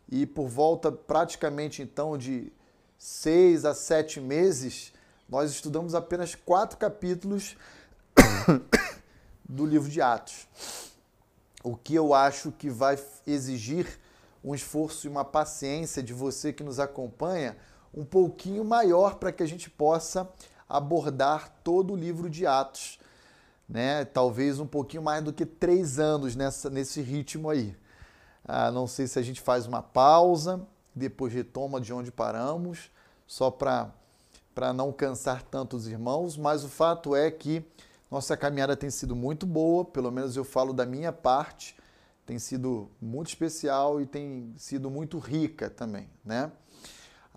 e 0.09 0.26
por 0.26 0.49
volta 0.49 0.90
praticamente 0.93 1.83
então 1.83 2.16
de 2.16 2.52
seis 2.99 3.64
a 3.64 3.75
sete 3.75 4.21
meses 4.21 4.93
nós 5.28 5.50
estudamos 5.50 5.95
apenas 5.95 6.35
quatro 6.35 6.78
capítulos 6.78 7.57
do 9.49 9.66
livro 9.66 9.90
de 9.90 10.00
Atos. 10.00 10.47
O 11.62 11.76
que 11.76 11.95
eu 11.95 12.12
acho 12.12 12.52
que 12.52 12.69
vai 12.69 12.99
exigir 13.26 13.99
um 14.45 14.54
esforço 14.54 15.07
e 15.07 15.11
uma 15.11 15.25
paciência 15.25 16.02
de 16.02 16.12
você 16.12 16.52
que 16.52 16.62
nos 16.62 16.78
acompanha 16.78 17.57
um 17.95 18.04
pouquinho 18.04 18.64
maior 18.64 19.14
para 19.14 19.33
que 19.33 19.43
a 19.43 19.47
gente 19.47 19.71
possa 19.71 20.28
abordar 20.69 21.49
todo 21.64 21.95
o 21.95 21.97
livro 21.97 22.28
de 22.28 22.47
Atos. 22.47 22.99
Né? 23.68 24.04
Talvez 24.04 24.61
um 24.61 24.66
pouquinho 24.66 25.02
mais 25.02 25.23
do 25.23 25.33
que 25.33 25.47
três 25.47 25.99
anos 25.99 26.37
nessa, 26.37 26.68
nesse 26.68 27.00
ritmo 27.00 27.49
aí. 27.49 27.76
Ah, 28.44 28.71
não 28.71 28.87
sei 28.87 29.06
se 29.06 29.18
a 29.18 29.23
gente 29.23 29.40
faz 29.40 29.66
uma 29.66 29.83
pausa, 29.83 30.66
depois 30.94 31.33
retoma 31.33 31.80
de 31.80 31.92
onde 31.92 32.12
paramos, 32.12 32.90
só 33.26 33.50
para 33.50 33.92
não 34.75 34.92
cansar 34.92 35.42
tanto 35.42 35.76
os 35.76 35.88
irmãos, 35.88 36.37
mas 36.37 36.62
o 36.62 36.68
fato 36.68 37.16
é 37.16 37.30
que 37.30 37.64
nossa 38.11 38.37
caminhada 38.37 38.76
tem 38.76 38.90
sido 38.90 39.16
muito 39.16 39.47
boa, 39.47 39.85
pelo 39.85 40.11
menos 40.12 40.37
eu 40.37 40.44
falo 40.44 40.73
da 40.73 40.85
minha 40.85 41.12
parte, 41.12 41.75
tem 42.26 42.38
sido 42.38 42.88
muito 43.00 43.28
especial 43.28 44.00
e 44.00 44.06
tem 44.06 44.54
sido 44.56 44.90
muito 44.90 45.18
rica 45.18 45.68
também, 45.71 46.09
né? 46.25 46.52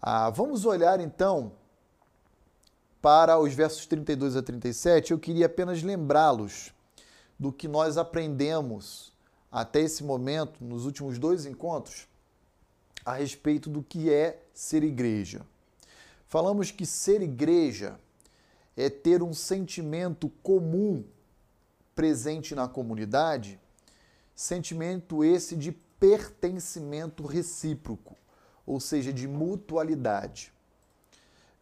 Ah, 0.02 0.30
vamos 0.30 0.66
olhar 0.66 1.00
então 1.00 1.54
para 3.02 3.38
os 3.40 3.54
versos 3.54 3.86
32 3.86 4.36
a 4.36 4.42
37. 4.42 5.12
Eu 5.12 5.20
queria 5.20 5.46
apenas 5.46 5.84
lembrá-los 5.84 6.74
do 7.40 7.52
que 7.52 7.68
nós 7.68 7.98
aprendemos 7.98 9.14
até 9.52 9.82
esse 9.82 10.04
momento, 10.04 10.64
nos 10.64 10.86
últimos 10.86 11.18
dois 11.18 11.46
encontros, 11.46 12.08
a 13.06 13.14
respeito 13.14 13.70
do 13.70 13.82
que 13.82 14.12
é 14.12 14.44
ser 14.54 14.84
igreja. 14.84 15.46
Falamos 16.28 16.72
que 16.72 16.86
ser 16.86 17.22
igreja 17.22 18.00
é 18.76 18.90
ter 18.90 19.24
um 19.24 19.34
sentimento 19.34 20.30
comum 20.44 21.04
presente 21.96 22.54
na 22.54 22.68
comunidade, 22.68 23.60
sentimento 24.36 25.24
esse 25.24 25.56
de 25.56 25.72
pertencimento 25.72 27.26
recíproco, 27.26 28.16
ou 28.66 28.80
seja, 28.80 29.12
de 29.12 29.28
mutualidade. 29.28 30.54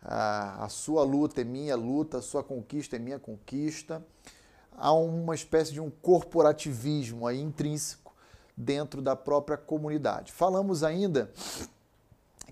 A, 0.05 0.65
a 0.65 0.69
sua 0.69 1.03
luta 1.03 1.41
é 1.41 1.43
minha 1.43 1.75
luta, 1.75 2.19
a 2.19 2.21
sua 2.21 2.43
conquista 2.43 2.95
é 2.95 3.00
minha 3.00 3.19
conquista 3.19 4.03
há 4.77 4.93
uma 4.93 5.35
espécie 5.35 5.71
de 5.74 5.79
um 5.79 5.89
corporativismo 5.89 7.25
aí 7.27 7.41
intrínseco 7.41 8.13
dentro 8.55 9.01
da 9.01 9.15
própria 9.15 9.57
comunidade. 9.57 10.31
Falamos 10.31 10.83
ainda 10.83 11.31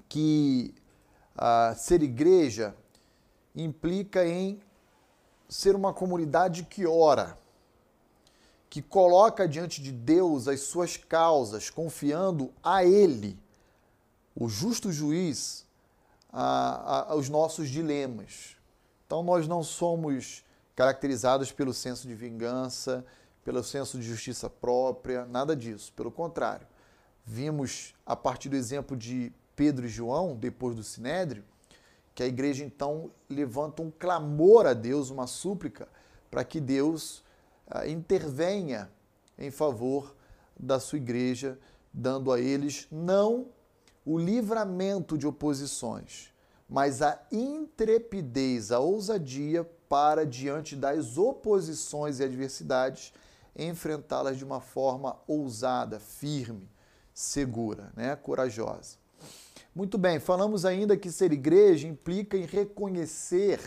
que 0.09 0.73
uh, 1.35 1.77
ser 1.77 2.01
igreja 2.01 2.75
implica 3.55 4.25
em 4.25 4.59
ser 5.47 5.75
uma 5.75 5.93
comunidade 5.93 6.63
que 6.63 6.85
ora, 6.85 7.37
que 8.69 8.81
coloca 8.81 9.47
diante 9.47 9.81
de 9.81 9.91
Deus 9.91 10.47
as 10.47 10.61
suas 10.61 10.97
causas, 10.97 11.69
confiando 11.69 12.51
a 12.63 12.83
Ele, 12.83 13.39
o 14.35 14.49
justo 14.49 14.91
juiz, 14.91 15.62
a, 16.33 17.11
a, 17.11 17.15
os 17.15 17.29
nossos 17.29 17.69
dilemas. 17.69 18.57
Então 19.05 19.21
nós 19.21 19.47
não 19.47 19.61
somos 19.61 20.43
caracterizados 20.75 21.51
pelo 21.51 21.73
senso 21.73 22.07
de 22.07 22.15
vingança, 22.15 23.05
pelo 23.45 23.63
senso 23.63 23.99
de 23.99 24.03
justiça 24.03 24.49
própria, 24.49 25.25
nada 25.25 25.55
disso. 25.55 25.93
Pelo 25.93 26.11
contrário, 26.11 26.65
vimos 27.23 27.93
a 28.03 28.15
partir 28.15 28.49
do 28.49 28.55
exemplo 28.55 28.97
de 28.97 29.31
Pedro 29.55 29.85
e 29.85 29.89
João, 29.89 30.35
depois 30.35 30.75
do 30.75 30.83
Sinédrio, 30.83 31.43
que 32.15 32.23
a 32.23 32.27
igreja 32.27 32.63
então 32.63 33.11
levanta 33.29 33.83
um 33.83 33.91
clamor 33.91 34.65
a 34.65 34.73
Deus, 34.73 35.11
uma 35.11 35.27
súplica, 35.27 35.87
para 36.31 36.43
que 36.43 36.59
Deus 36.59 37.23
ah, 37.67 37.87
intervenha 37.87 38.89
em 39.37 39.51
favor 39.51 40.15
da 40.59 40.79
sua 40.79 40.97
igreja, 40.97 41.59
dando 41.93 42.31
a 42.31 42.39
eles 42.39 42.87
não 42.91 43.47
o 44.05 44.17
livramento 44.17 45.17
de 45.17 45.25
oposições, 45.25 46.33
mas 46.67 47.01
a 47.01 47.19
intrepidez, 47.31 48.71
a 48.71 48.79
ousadia 48.79 49.63
para, 49.87 50.25
diante 50.25 50.75
das 50.75 51.17
oposições 51.17 52.19
e 52.19 52.23
adversidades, 52.23 53.13
enfrentá-las 53.55 54.37
de 54.37 54.43
uma 54.43 54.59
forma 54.59 55.17
ousada, 55.27 55.99
firme, 55.99 56.67
segura, 57.13 57.91
né? 57.95 58.15
corajosa. 58.15 58.97
Muito 59.75 59.97
bem, 59.97 60.19
falamos 60.19 60.65
ainda 60.65 60.97
que 60.97 61.11
ser 61.11 61.31
igreja 61.31 61.87
implica 61.87 62.37
em 62.37 62.45
reconhecer 62.45 63.59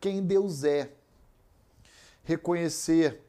quem 0.00 0.22
Deus 0.22 0.64
é. 0.64 0.90
Reconhecer 2.24 3.22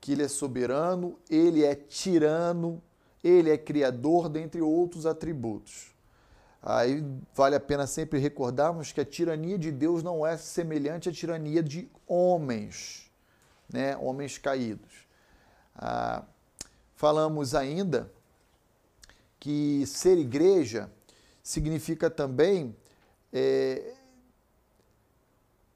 que 0.00 0.12
Ele 0.12 0.24
é 0.24 0.28
soberano, 0.28 1.18
Ele 1.30 1.64
é 1.64 1.74
tirano, 1.74 2.82
Ele 3.22 3.50
é 3.50 3.58
criador, 3.58 4.28
dentre 4.28 4.60
outros 4.60 5.06
atributos. 5.06 5.92
Aí 6.62 7.04
vale 7.34 7.54
a 7.54 7.60
pena 7.60 7.86
sempre 7.86 8.18
recordarmos 8.18 8.92
que 8.92 9.00
a 9.00 9.04
tirania 9.04 9.58
de 9.58 9.70
Deus 9.70 10.02
não 10.02 10.26
é 10.26 10.36
semelhante 10.36 11.08
à 11.08 11.12
tirania 11.12 11.62
de 11.62 11.88
homens, 12.06 13.10
né? 13.72 13.96
homens 13.96 14.38
caídos. 14.38 15.06
Ah, 15.74 16.24
falamos 16.96 17.54
ainda 17.54 18.10
que 19.38 19.86
ser 19.86 20.18
igreja 20.18 20.90
significa 21.42 22.10
também 22.10 22.76
é, 23.32 23.94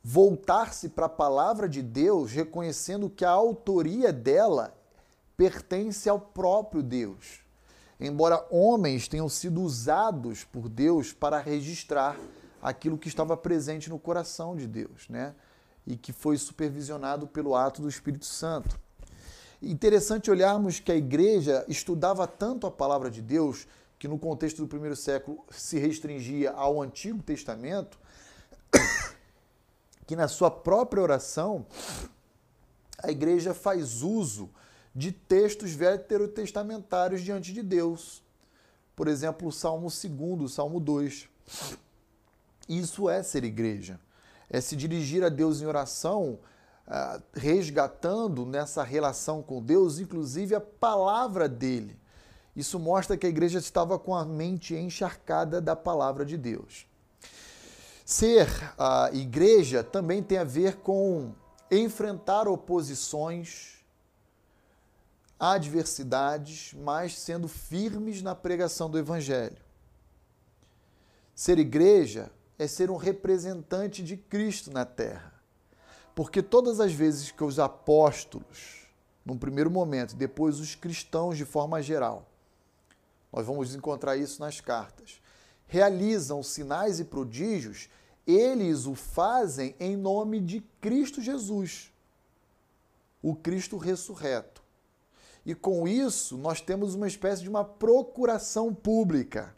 voltar-se 0.03 0.89
para 0.89 1.07
a 1.07 1.09
palavra 1.09 1.69
de 1.69 1.81
Deus, 1.81 2.33
reconhecendo 2.33 3.09
que 3.09 3.25
a 3.25 3.31
autoria 3.31 4.13
dela 4.13 4.77
pertence 5.37 6.09
ao 6.09 6.21
próprio 6.21 6.83
Deus 6.83 7.43
embora 8.05 8.45
homens 8.51 9.07
tenham 9.07 9.29
sido 9.29 9.63
usados 9.63 10.45
por 10.45 10.69
Deus 10.69 11.13
para 11.13 11.39
registrar 11.39 12.19
aquilo 12.61 12.99
que 12.99 13.09
estava 13.09 13.37
presente 13.37 13.89
no 13.89 13.99
coração 13.99 14.57
de 14.57 14.67
Deus, 14.67 15.09
né? 15.09 15.35
E 15.87 15.97
que 15.97 16.13
foi 16.13 16.37
supervisionado 16.37 17.27
pelo 17.27 17.55
ato 17.55 17.81
do 17.81 17.89
Espírito 17.89 18.27
Santo. 18.27 18.79
Interessante 19.61 20.31
olharmos 20.31 20.81
que 20.81 20.91
a 20.91 20.97
igreja 20.97 21.65
estudava 21.69 22.27
tanto 22.27 22.67
a 22.67 22.71
palavra 22.71 23.11
de 23.11 23.23
Deus, 23.23 23.67
que 23.99 24.09
no 24.09 24.19
contexto 24.19 24.63
do 24.63 24.69
primeiro 24.69 24.97
século 24.97 25.45
se 25.51 25.79
restringia 25.79 26.51
ao 26.53 26.83
Antigo 26.83 27.23
Testamento, 27.23 27.99
que 30.07 30.17
na 30.17 30.27
sua 30.27 30.51
própria 30.51 31.03
oração 31.03 31.65
a 32.99 33.11
igreja 33.11 33.55
faz 33.55 34.03
uso 34.03 34.51
de 34.95 35.13
textos 35.13 35.73
veterotestamentários 35.73 37.23
diante 37.23 37.53
de 37.53 37.63
Deus. 37.63 38.23
Por 38.95 39.09
exemplo, 39.09 39.49
o 39.49 39.53
Salmo 39.53 39.89
2, 39.89 40.43
o 40.43 40.49
Salmo 40.49 40.79
2. 40.79 41.29
Isso 42.69 43.09
é 43.09 43.23
ser 43.23 43.45
igreja. 43.45 43.99
É 44.49 44.61
se 44.61 44.77
dirigir 44.77 45.25
a 45.25 45.29
Deus 45.29 45.63
em 45.63 45.67
oração, 45.67 46.39
ah, 46.87 47.21
resgatando 47.33 48.45
nessa 48.45 48.83
relação 48.83 49.43
com 49.43 49.63
Deus, 49.63 49.99
inclusive 49.99 50.55
a 50.55 50.61
palavra 50.61 51.49
dele. 51.49 51.99
Isso 52.55 52.79
mostra 52.79 53.17
que 53.17 53.27
a 53.27 53.31
igreja 53.31 53.59
estava 53.59 53.99
com 53.99 54.15
a 54.15 54.25
mente 54.27 54.75
encharcada 54.75 55.61
da 55.61 55.75
palavra 55.75 56.25
de 56.25 56.37
Deus. 56.37 56.87
Ser 58.05 58.47
a 58.77 59.09
igreja 59.13 59.83
também 59.83 60.23
tem 60.23 60.37
a 60.37 60.45
ver 60.45 60.77
com 60.77 61.33
enfrentar 61.71 62.47
oposições, 62.47 63.82
adversidades, 65.45 66.73
mas 66.73 67.19
sendo 67.19 67.49
firmes 67.49 68.23
na 68.23 68.33
pregação 68.33 68.89
do 68.89 68.97
Evangelho. 68.97 69.57
Ser 71.35 71.59
igreja 71.59 72.31
é 72.57 72.69
ser 72.69 72.93
um 72.93 72.97
representante 72.97 74.05
de 74.05 74.17
Cristo 74.17 74.71
na 74.71 74.85
terra. 74.85 75.35
Porque 76.15 76.41
todas 76.43 76.79
as 76.79 76.93
vezes 76.93 77.33
que 77.33 77.43
os 77.43 77.59
apóstolos, 77.59 78.87
num 79.25 79.37
primeiro 79.37 79.69
momento, 79.69 80.15
depois 80.15 80.61
os 80.61 80.77
cristãos 80.77 81.37
de 81.37 81.45
forma 81.45 81.83
geral, 81.83 82.29
nós 83.33 83.45
vamos 83.45 83.75
encontrar 83.75 84.17
isso 84.17 84.41
nas 84.41 84.61
cartas, 84.61 85.21
realizam 85.67 86.41
sinais 86.41 87.01
e 87.01 87.05
prodígios, 87.05 87.89
eles 88.25 88.87
o 88.87 88.95
fazem 88.95 89.75
em 89.81 89.97
nome 89.97 90.39
de 90.39 90.61
Cristo 90.81 91.21
Jesus, 91.21 91.93
o 93.21 93.35
Cristo 93.35 93.77
ressurreto. 93.77 94.62
E 95.45 95.55
com 95.55 95.89
isso, 95.89 96.37
nós 96.39 96.61
temos 96.61 96.95
uma 96.95 97.09
espécie 97.09 97.43
de 97.43 97.49
uma 97.49 97.65
procuração 97.65 98.73
pública. 98.73 99.55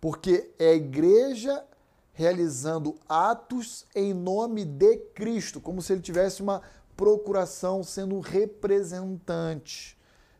Porque 0.00 0.52
é 0.58 0.70
a 0.70 0.74
igreja 0.74 1.64
realizando 2.12 2.96
atos 3.08 3.86
em 3.94 4.14
nome 4.14 4.64
de 4.64 4.96
Cristo, 5.14 5.60
como 5.60 5.82
se 5.82 5.92
ele 5.92 6.00
tivesse 6.00 6.42
uma 6.42 6.62
procuração 6.96 7.82
sendo 7.82 8.20
representante 8.20 9.98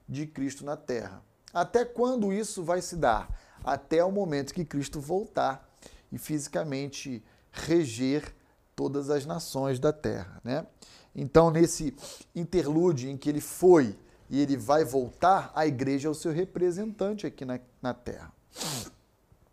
de 0.08 0.26
Cristo 0.26 0.64
na 0.64 0.76
terra. 0.76 1.22
Até 1.52 1.84
quando 1.84 2.32
isso 2.32 2.62
vai 2.62 2.80
se 2.80 2.96
dar? 2.96 3.28
Até 3.64 4.04
o 4.04 4.12
momento 4.12 4.54
que 4.54 4.64
Cristo 4.64 5.00
voltar 5.00 5.68
e 6.12 6.18
fisicamente 6.18 7.24
reger 7.50 8.34
todas 8.76 9.10
as 9.10 9.26
nações 9.26 9.80
da 9.80 9.92
terra. 9.92 10.40
Né? 10.44 10.66
Então, 11.14 11.50
nesse 11.50 11.96
interlúdio 12.34 13.08
em 13.08 13.16
que 13.16 13.28
ele 13.28 13.40
foi 13.40 13.96
e 14.34 14.40
ele 14.40 14.56
vai 14.56 14.84
voltar, 14.84 15.52
a 15.54 15.64
igreja 15.64 16.08
é 16.08 16.10
o 16.10 16.14
seu 16.14 16.32
representante 16.32 17.24
aqui 17.24 17.44
na, 17.44 17.60
na 17.80 17.94
terra. 17.94 18.32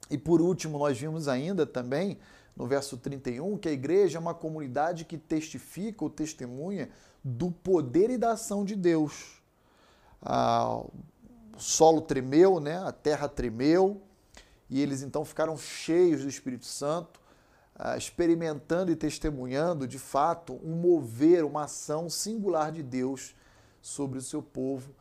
E 0.09 0.17
por 0.17 0.41
último, 0.41 0.79
nós 0.79 0.97
vimos 0.97 1.27
ainda 1.27 1.67
também, 1.67 2.17
no 2.55 2.65
verso 2.65 2.97
31, 2.97 3.59
que 3.59 3.69
a 3.69 3.71
igreja 3.71 4.17
é 4.17 4.19
uma 4.19 4.33
comunidade 4.33 5.05
que 5.05 5.19
testifica 5.19 6.03
ou 6.03 6.09
testemunha 6.09 6.89
do 7.23 7.51
poder 7.51 8.09
e 8.09 8.17
da 8.17 8.31
ação 8.31 8.65
de 8.65 8.75
Deus. 8.75 9.39
Ah, 10.19 10.77
o 10.77 11.59
solo 11.59 12.01
tremeu, 12.01 12.59
né? 12.59 12.79
a 12.79 12.91
terra 12.91 13.29
tremeu, 13.29 14.01
e 14.67 14.81
eles 14.81 15.03
então 15.03 15.23
ficaram 15.23 15.55
cheios 15.59 16.23
do 16.23 16.27
Espírito 16.27 16.65
Santo, 16.65 17.21
ah, 17.75 17.95
experimentando 17.95 18.91
e 18.91 18.95
testemunhando, 18.95 19.87
de 19.87 19.99
fato, 19.99 20.59
um 20.63 20.73
mover, 20.73 21.45
uma 21.45 21.65
ação 21.65 22.09
singular 22.09 22.71
de 22.71 22.81
Deus 22.81 23.35
sobre 23.81 24.19
o 24.19 24.21
seu 24.21 24.41
povo 24.41 24.93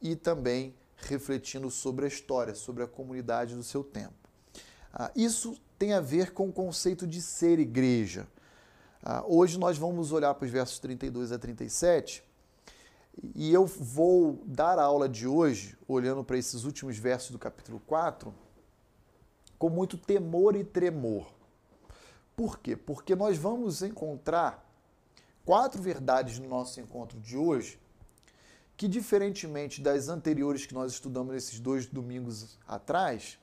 e 0.00 0.14
também 0.14 0.74
refletindo 0.96 1.70
sobre 1.70 2.04
a 2.04 2.08
história, 2.08 2.54
sobre 2.54 2.82
a 2.82 2.86
comunidade 2.86 3.54
do 3.54 3.62
seu 3.62 3.84
tempo. 3.84 4.14
Ah, 4.92 5.10
isso 5.14 5.58
tem 5.78 5.92
a 5.92 6.00
ver 6.00 6.32
com 6.32 6.48
o 6.48 6.52
conceito 6.52 7.06
de 7.06 7.20
ser 7.20 7.58
igreja. 7.58 8.26
Ah, 9.02 9.22
hoje 9.26 9.58
nós 9.58 9.76
vamos 9.76 10.12
olhar 10.12 10.34
para 10.34 10.46
os 10.46 10.50
versos 10.50 10.78
32 10.78 11.32
a 11.32 11.38
37 11.38 12.24
e 13.34 13.52
eu 13.52 13.66
vou 13.66 14.42
dar 14.44 14.78
a 14.78 14.84
aula 14.84 15.08
de 15.08 15.26
hoje, 15.26 15.76
olhando 15.88 16.22
para 16.22 16.36
esses 16.36 16.64
últimos 16.64 16.98
versos 16.98 17.30
do 17.30 17.38
capítulo 17.38 17.80
4, 17.86 18.34
com 19.58 19.70
muito 19.70 19.96
temor 19.96 20.54
e 20.54 20.64
tremor. 20.64 21.26
Por 22.34 22.58
quê? 22.58 22.76
Porque 22.76 23.14
nós 23.14 23.38
vamos 23.38 23.82
encontrar 23.82 24.66
quatro 25.44 25.80
verdades 25.80 26.38
no 26.38 26.48
nosso 26.48 26.80
encontro 26.80 27.18
de 27.20 27.36
hoje 27.36 27.78
que, 28.76 28.86
diferentemente 28.86 29.80
das 29.80 30.08
anteriores 30.08 30.66
que 30.66 30.74
nós 30.74 30.92
estudamos 30.92 31.34
nesses 31.34 31.58
dois 31.58 31.86
domingos 31.86 32.58
atrás, 32.68 33.38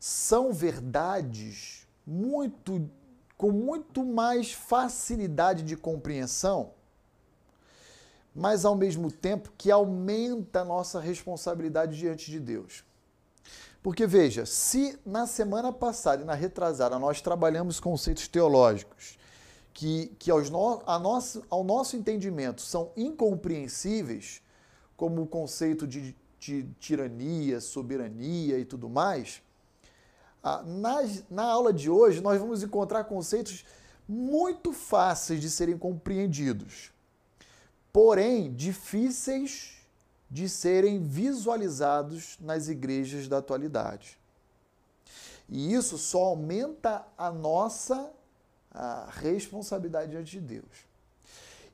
são 0.00 0.52
verdades 0.52 1.86
muito 2.06 2.88
com 3.36 3.52
muito 3.52 4.04
mais 4.04 4.52
facilidade 4.52 5.62
de 5.62 5.76
compreensão, 5.76 6.72
mas 8.34 8.64
ao 8.64 8.74
mesmo 8.74 9.12
tempo 9.12 9.52
que 9.56 9.70
aumenta 9.70 10.62
a 10.62 10.64
nossa 10.64 10.98
responsabilidade 10.98 11.96
diante 11.96 12.32
de 12.32 12.40
Deus. 12.40 12.84
Porque 13.80 14.06
veja, 14.06 14.44
se 14.44 14.98
na 15.06 15.24
semana 15.26 15.72
passada 15.72 16.22
e 16.22 16.26
na 16.26 16.34
retrasada 16.34 16.98
nós 16.98 17.20
trabalhamos 17.20 17.78
conceitos 17.78 18.26
teológicos 18.26 19.16
que, 19.78 20.08
que 20.18 20.28
aos 20.28 20.50
no, 20.50 20.82
a 20.84 20.98
nosso, 20.98 21.44
ao 21.48 21.62
nosso 21.62 21.96
entendimento 21.96 22.62
são 22.62 22.90
incompreensíveis, 22.96 24.42
como 24.96 25.22
o 25.22 25.26
conceito 25.26 25.86
de, 25.86 26.16
de 26.40 26.64
tirania, 26.80 27.60
soberania 27.60 28.58
e 28.58 28.64
tudo 28.64 28.88
mais, 28.88 29.40
na, 30.66 30.96
na 31.30 31.44
aula 31.44 31.72
de 31.72 31.88
hoje 31.88 32.20
nós 32.20 32.40
vamos 32.40 32.64
encontrar 32.64 33.04
conceitos 33.04 33.64
muito 34.08 34.72
fáceis 34.72 35.40
de 35.40 35.48
serem 35.48 35.78
compreendidos, 35.78 36.90
porém 37.92 38.52
difíceis 38.52 39.86
de 40.28 40.48
serem 40.48 41.04
visualizados 41.04 42.36
nas 42.40 42.66
igrejas 42.66 43.28
da 43.28 43.38
atualidade. 43.38 44.18
E 45.48 45.72
isso 45.72 45.96
só 45.96 46.24
aumenta 46.24 47.06
a 47.16 47.30
nossa 47.30 48.17
a 48.78 49.08
responsabilidade 49.10 50.12
diante 50.12 50.30
de 50.30 50.40
Deus. 50.40 50.86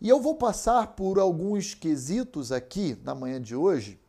E 0.00 0.08
eu 0.08 0.18
vou 0.18 0.36
passar 0.36 0.88
por 0.94 1.18
alguns 1.18 1.74
quesitos 1.74 2.50
aqui 2.50 2.98
na 3.04 3.14
manhã 3.14 3.40
de 3.40 3.54
hoje, 3.54 4.00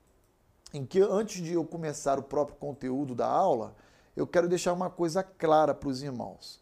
em 0.74 0.86
que 0.86 1.02
antes 1.02 1.44
de 1.44 1.54
eu 1.54 1.66
começar 1.66 2.18
o 2.18 2.24
próprio 2.24 2.58
conteúdo 2.58 3.14
da 3.14 3.28
aula, 3.28 3.76
eu 4.16 4.26
quero 4.26 4.48
deixar 4.48 4.72
uma 4.72 4.90
coisa 4.90 5.22
clara 5.22 5.74
para 5.74 5.90
os 5.90 6.02
irmãos. 6.02 6.62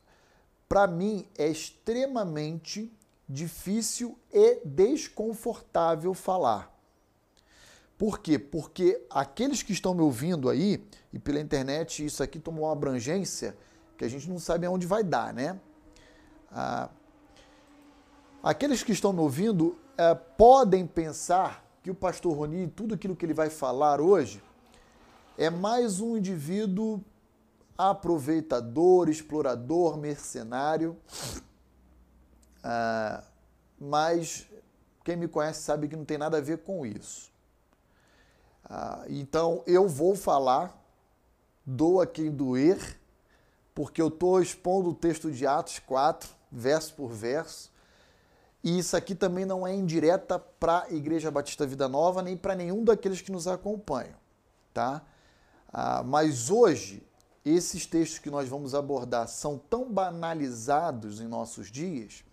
Para 0.67 0.87
mim 0.87 1.27
é 1.37 1.47
extremamente 1.47 2.91
difícil 3.29 4.17
e 4.31 4.59
desconfortável 4.65 6.15
falar. 6.15 6.73
Por 7.95 8.19
quê? 8.19 8.39
Porque 8.39 9.05
aqueles 9.07 9.61
que 9.61 9.71
estão 9.71 9.93
me 9.93 10.01
ouvindo 10.01 10.49
aí, 10.49 10.83
e 11.11 11.19
pela 11.19 11.39
internet 11.39 12.03
isso 12.03 12.23
aqui 12.23 12.39
tomou 12.39 12.65
uma 12.65 12.73
abrangência 12.73 13.55
que 13.95 14.03
a 14.03 14.07
gente 14.09 14.27
não 14.27 14.39
sabe 14.39 14.65
aonde 14.65 14.87
vai 14.87 15.03
dar, 15.03 15.31
né? 15.31 15.59
Ah, 16.53 16.89
aqueles 18.43 18.83
que 18.83 18.91
estão 18.91 19.11
me 19.11 19.19
ouvindo 19.19 19.75
é, 19.97 20.13
podem 20.13 20.85
pensar 20.85 21.65
que 21.81 21.89
o 21.89 21.95
pastor 21.95 22.37
Roni, 22.37 22.67
tudo 22.67 22.93
aquilo 22.93 23.15
que 23.15 23.25
ele 23.25 23.33
vai 23.33 23.49
falar 23.49 23.99
hoje, 23.99 24.41
é 25.37 25.49
mais 25.49 25.99
um 25.99 26.15
indivíduo 26.15 27.03
aproveitador, 27.75 29.09
explorador, 29.09 29.97
mercenário. 29.97 30.95
Ah, 32.63 33.23
mas 33.79 34.47
quem 35.03 35.17
me 35.17 35.27
conhece 35.27 35.63
sabe 35.63 35.87
que 35.87 35.95
não 35.95 36.05
tem 36.05 36.17
nada 36.17 36.37
a 36.37 36.41
ver 36.41 36.59
com 36.59 36.85
isso. 36.85 37.31
Ah, 38.63 39.03
então 39.09 39.63
eu 39.65 39.89
vou 39.89 40.15
falar, 40.15 40.79
doa 41.65 42.05
quem 42.05 42.31
doer, 42.31 42.99
porque 43.75 44.01
eu 44.01 44.07
estou 44.07 44.41
expondo 44.41 44.91
o 44.91 44.93
texto 44.93 45.31
de 45.31 45.45
Atos 45.45 45.79
4, 45.79 46.29
verso 46.53 46.93
por 46.93 47.11
verso. 47.11 47.71
E 48.63 48.79
isso 48.79 48.95
aqui 48.95 49.13
também 49.13 49.43
não 49.43 49.67
é 49.67 49.73
indireta 49.73 50.39
para 50.39 50.83
a 50.83 50.93
Igreja 50.93 51.29
Batista 51.29 51.65
Vida 51.65 51.89
Nova, 51.89 52.21
nem 52.21 52.37
para 52.37 52.55
nenhum 52.55 52.83
daqueles 52.83 53.21
que 53.21 53.31
nos 53.31 53.47
acompanham. 53.47 54.15
Tá? 54.73 55.01
Ah, 55.71 56.03
mas 56.03 56.49
hoje, 56.49 57.05
esses 57.43 57.85
textos 57.85 58.19
que 58.19 58.29
nós 58.29 58.47
vamos 58.47 58.73
abordar 58.73 59.27
são 59.27 59.57
tão 59.57 59.91
banalizados 59.91 61.19
em 61.19 61.27
nossos 61.27 61.69
dias 61.69 62.23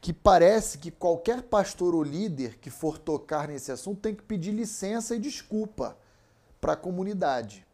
que 0.00 0.12
parece 0.12 0.78
que 0.78 0.90
qualquer 0.90 1.42
pastor 1.42 1.94
ou 1.94 2.02
líder 2.02 2.58
que 2.58 2.70
for 2.70 2.98
tocar 2.98 3.48
nesse 3.48 3.70
assunto 3.70 4.00
tem 4.00 4.14
que 4.14 4.22
pedir 4.22 4.52
licença 4.52 5.14
e 5.14 5.18
desculpa 5.18 5.96
para 6.60 6.72
a 6.72 6.76
comunidade. 6.76 7.66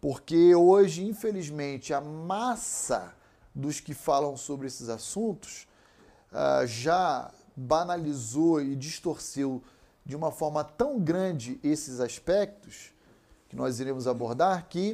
Porque 0.00 0.54
hoje, 0.54 1.04
infelizmente, 1.04 1.92
a 1.92 2.00
massa 2.00 3.14
dos 3.58 3.80
que 3.80 3.92
falam 3.92 4.36
sobre 4.36 4.68
esses 4.68 4.88
assuntos 4.88 5.66
uh, 6.32 6.64
já 6.66 7.30
banalizou 7.56 8.62
e 8.62 8.76
distorceu 8.76 9.60
de 10.06 10.14
uma 10.14 10.30
forma 10.30 10.62
tão 10.62 11.00
grande 11.00 11.58
esses 11.62 11.98
aspectos 11.98 12.92
que 13.48 13.56
nós 13.56 13.80
iremos 13.80 14.06
abordar 14.06 14.68
que 14.68 14.92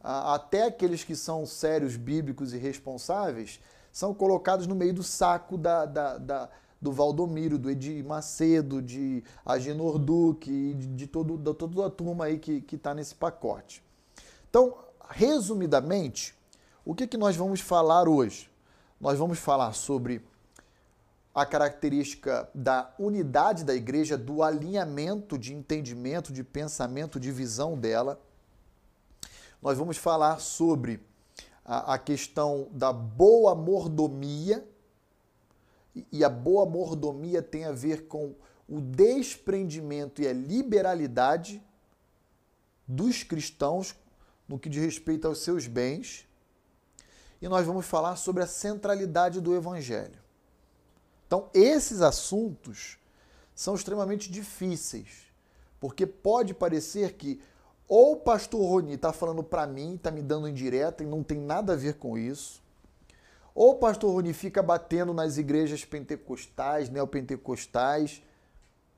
uh, 0.00 0.32
até 0.32 0.64
aqueles 0.64 1.04
que 1.04 1.14
são 1.14 1.44
sérios, 1.44 1.96
bíblicos 1.96 2.54
e 2.54 2.56
responsáveis 2.56 3.60
são 3.92 4.14
colocados 4.14 4.66
no 4.66 4.74
meio 4.74 4.94
do 4.94 5.02
saco 5.02 5.58
da, 5.58 5.84
da, 5.84 6.18
da 6.18 6.48
do 6.80 6.92
Valdomiro, 6.92 7.58
do 7.58 7.70
Edir 7.70 8.04
Macedo, 8.04 8.82
de 8.82 9.24
Agenor 9.44 9.98
Duque, 9.98 10.74
de, 10.74 10.86
de, 10.88 11.06
todo, 11.06 11.36
de 11.38 11.54
toda 11.54 11.86
a 11.86 11.90
turma 11.90 12.26
aí 12.26 12.38
que 12.38 12.62
está 12.74 12.94
nesse 12.94 13.14
pacote. 13.14 13.82
Então, 14.48 14.76
resumidamente, 15.08 16.34
o 16.86 16.94
que, 16.94 17.04
que 17.08 17.16
nós 17.16 17.34
vamos 17.34 17.60
falar 17.60 18.08
hoje? 18.08 18.48
Nós 19.00 19.18
vamos 19.18 19.40
falar 19.40 19.72
sobre 19.72 20.24
a 21.34 21.44
característica 21.44 22.48
da 22.54 22.94
unidade 22.96 23.64
da 23.64 23.74
igreja, 23.74 24.16
do 24.16 24.40
alinhamento 24.40 25.36
de 25.36 25.52
entendimento, 25.52 26.32
de 26.32 26.44
pensamento, 26.44 27.18
de 27.18 27.32
visão 27.32 27.76
dela. 27.76 28.20
Nós 29.60 29.76
vamos 29.76 29.96
falar 29.96 30.38
sobre 30.38 31.00
a, 31.64 31.94
a 31.94 31.98
questão 31.98 32.68
da 32.70 32.92
boa 32.92 33.52
mordomia, 33.56 34.64
e 36.12 36.22
a 36.22 36.28
boa 36.28 36.64
mordomia 36.64 37.42
tem 37.42 37.64
a 37.64 37.72
ver 37.72 38.06
com 38.06 38.34
o 38.68 38.80
desprendimento 38.80 40.22
e 40.22 40.28
a 40.28 40.32
liberalidade 40.32 41.60
dos 42.86 43.24
cristãos 43.24 43.96
no 44.46 44.56
que 44.56 44.68
diz 44.68 44.84
respeito 44.84 45.26
aos 45.26 45.38
seus 45.40 45.66
bens. 45.66 46.25
E 47.40 47.48
nós 47.48 47.66
vamos 47.66 47.86
falar 47.86 48.16
sobre 48.16 48.42
a 48.42 48.46
centralidade 48.46 49.40
do 49.40 49.54
evangelho. 49.54 50.18
Então, 51.26 51.48
esses 51.52 52.00
assuntos 52.00 52.98
são 53.54 53.74
extremamente 53.74 54.30
difíceis, 54.30 55.26
porque 55.80 56.06
pode 56.06 56.54
parecer 56.54 57.14
que 57.14 57.40
ou 57.88 58.12
o 58.12 58.16
pastor 58.16 58.60
Roni 58.60 58.94
está 58.94 59.12
falando 59.12 59.42
para 59.42 59.66
mim, 59.66 59.94
está 59.94 60.10
me 60.10 60.20
dando 60.20 60.48
indireta 60.48 61.04
e 61.04 61.06
não 61.06 61.22
tem 61.22 61.38
nada 61.38 61.74
a 61.74 61.76
ver 61.76 61.94
com 61.94 62.18
isso. 62.18 62.60
Ou 63.54 63.70
o 63.72 63.74
pastor 63.76 64.12
Roni 64.12 64.32
fica 64.32 64.62
batendo 64.62 65.14
nas 65.14 65.38
igrejas 65.38 65.84
pentecostais, 65.84 66.90
neopentecostais. 66.90 68.22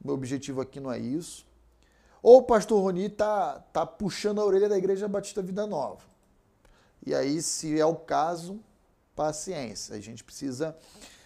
Meu 0.02 0.14
objetivo 0.14 0.60
aqui 0.60 0.80
não 0.80 0.90
é 0.90 0.98
isso. 0.98 1.46
Ou 2.22 2.38
o 2.38 2.42
pastor 2.42 2.82
Roni 2.82 3.04
está 3.04 3.60
tá 3.72 3.86
puxando 3.86 4.40
a 4.40 4.44
orelha 4.44 4.68
da 4.68 4.78
igreja 4.78 5.06
Batista 5.06 5.42
Vida 5.42 5.66
Nova. 5.66 6.02
E 7.04 7.14
aí, 7.14 7.40
se 7.42 7.78
é 7.78 7.86
o 7.86 7.96
caso, 7.96 8.60
paciência. 9.14 9.94
A 9.94 10.00
gente 10.00 10.22
precisa 10.22 10.76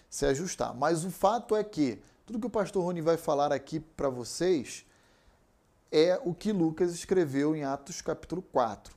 se 0.08 0.26
ajustar. 0.26 0.74
Mas 0.74 1.04
o 1.04 1.10
fato 1.10 1.54
é 1.56 1.64
que 1.64 2.02
tudo 2.26 2.38
que 2.38 2.46
o 2.46 2.50
pastor 2.50 2.84
Rony 2.84 3.00
vai 3.00 3.16
falar 3.16 3.52
aqui 3.52 3.80
para 3.80 4.08
vocês 4.08 4.86
é 5.90 6.20
o 6.24 6.32
que 6.32 6.52
Lucas 6.52 6.92
escreveu 6.94 7.54
em 7.54 7.64
Atos 7.64 8.00
capítulo 8.00 8.40
4 8.40 8.94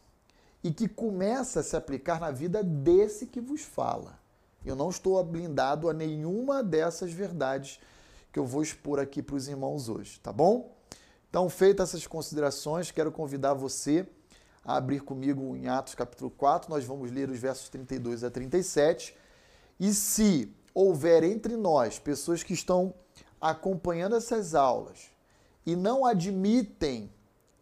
e 0.64 0.72
que 0.72 0.88
começa 0.88 1.60
a 1.60 1.64
se 1.64 1.76
aplicar 1.76 2.20
na 2.20 2.32
vida 2.32 2.64
desse 2.64 3.28
que 3.28 3.42
vos 3.42 3.62
fala. 3.62 4.18
Eu 4.66 4.76
não 4.76 4.90
estou 4.90 5.22
blindado 5.24 5.90
a 5.90 5.94
nenhuma 5.94 6.64
dessas 6.64 7.12
verdades 7.12 7.80
que 8.32 8.40
eu 8.40 8.46
vou 8.46 8.64
expor 8.64 9.00
aqui 9.00 9.22
para 9.22 9.36
os 9.36 9.48
irmãos 9.48 9.90
hoje, 9.90 10.20
tá 10.20 10.34
bom? 10.34 10.74
Então, 11.30 11.50
feitas 11.50 11.90
essas 11.90 12.08
considerações, 12.08 12.92
quero 12.92 13.12
convidar 13.12 13.54
você 13.54 14.08
a 14.66 14.78
abrir 14.78 15.02
comigo 15.02 15.56
em 15.56 15.68
Atos 15.68 15.94
capítulo 15.94 16.32
4, 16.32 16.70
nós 16.70 16.84
vamos 16.84 17.12
ler 17.12 17.30
os 17.30 17.38
versos 17.38 17.70
32 17.70 18.24
a 18.24 18.32
37. 18.32 19.16
E 19.80 19.94
se 19.94 20.52
houver 20.74 21.24
entre 21.24 21.56
nós 21.56 22.00
pessoas 22.00 22.42
que 22.42 22.54
estão 22.54 22.94
acompanhando 23.40 24.16
essas 24.16 24.56
aulas 24.56 25.12
e 25.66 25.76
não 25.76 26.04
admitem 26.04 27.12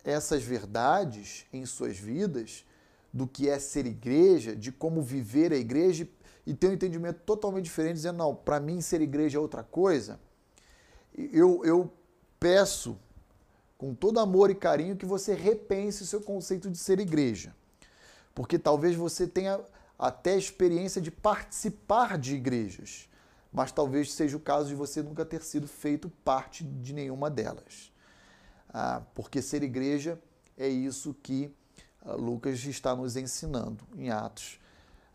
essas 0.03 0.43
verdades 0.43 1.45
em 1.51 1.65
suas 1.65 1.97
vidas, 1.97 2.65
do 3.13 3.27
que 3.27 3.47
é 3.47 3.59
ser 3.59 3.85
igreja, 3.85 4.55
de 4.55 4.71
como 4.71 5.01
viver 5.01 5.53
a 5.53 5.57
igreja, 5.57 6.07
e 6.45 6.53
ter 6.53 6.67
um 6.67 6.73
entendimento 6.73 7.21
totalmente 7.25 7.65
diferente, 7.65 7.95
dizendo, 7.95 8.17
não, 8.17 8.35
para 8.35 8.59
mim 8.59 8.81
ser 8.81 9.01
igreja 9.01 9.37
é 9.37 9.41
outra 9.41 9.63
coisa, 9.63 10.19
eu, 11.15 11.63
eu 11.63 11.93
peço 12.39 12.97
com 13.83 13.93
todo 13.93 14.17
amor 14.17 14.49
e 14.49 14.55
carinho, 14.55 14.95
que 14.95 15.05
você 15.05 15.33
repense 15.33 16.03
o 16.03 16.05
seu 16.05 16.21
conceito 16.21 16.71
de 16.71 16.77
ser 16.77 17.01
igreja. 17.01 17.53
Porque 18.33 18.57
talvez 18.57 18.95
você 18.95 19.27
tenha 19.27 19.59
até 19.99 20.37
experiência 20.37 21.01
de 21.01 21.11
participar 21.11 22.17
de 22.17 22.33
igrejas, 22.33 23.09
mas 23.51 23.73
talvez 23.73 24.13
seja 24.13 24.37
o 24.37 24.39
caso 24.39 24.69
de 24.69 24.75
você 24.75 25.03
nunca 25.03 25.25
ter 25.25 25.43
sido 25.43 25.67
feito 25.67 26.09
parte 26.23 26.63
de 26.63 26.93
nenhuma 26.93 27.29
delas. 27.29 27.91
Ah, 28.69 29.01
porque 29.13 29.41
ser 29.41 29.63
igreja 29.63 30.17
é 30.57 30.69
isso 30.69 31.13
que 31.21 31.53
ah, 32.05 32.13
Lucas 32.13 32.63
está 32.63 32.95
nos 32.95 33.17
ensinando 33.17 33.83
em 33.97 34.09
Atos, 34.09 34.61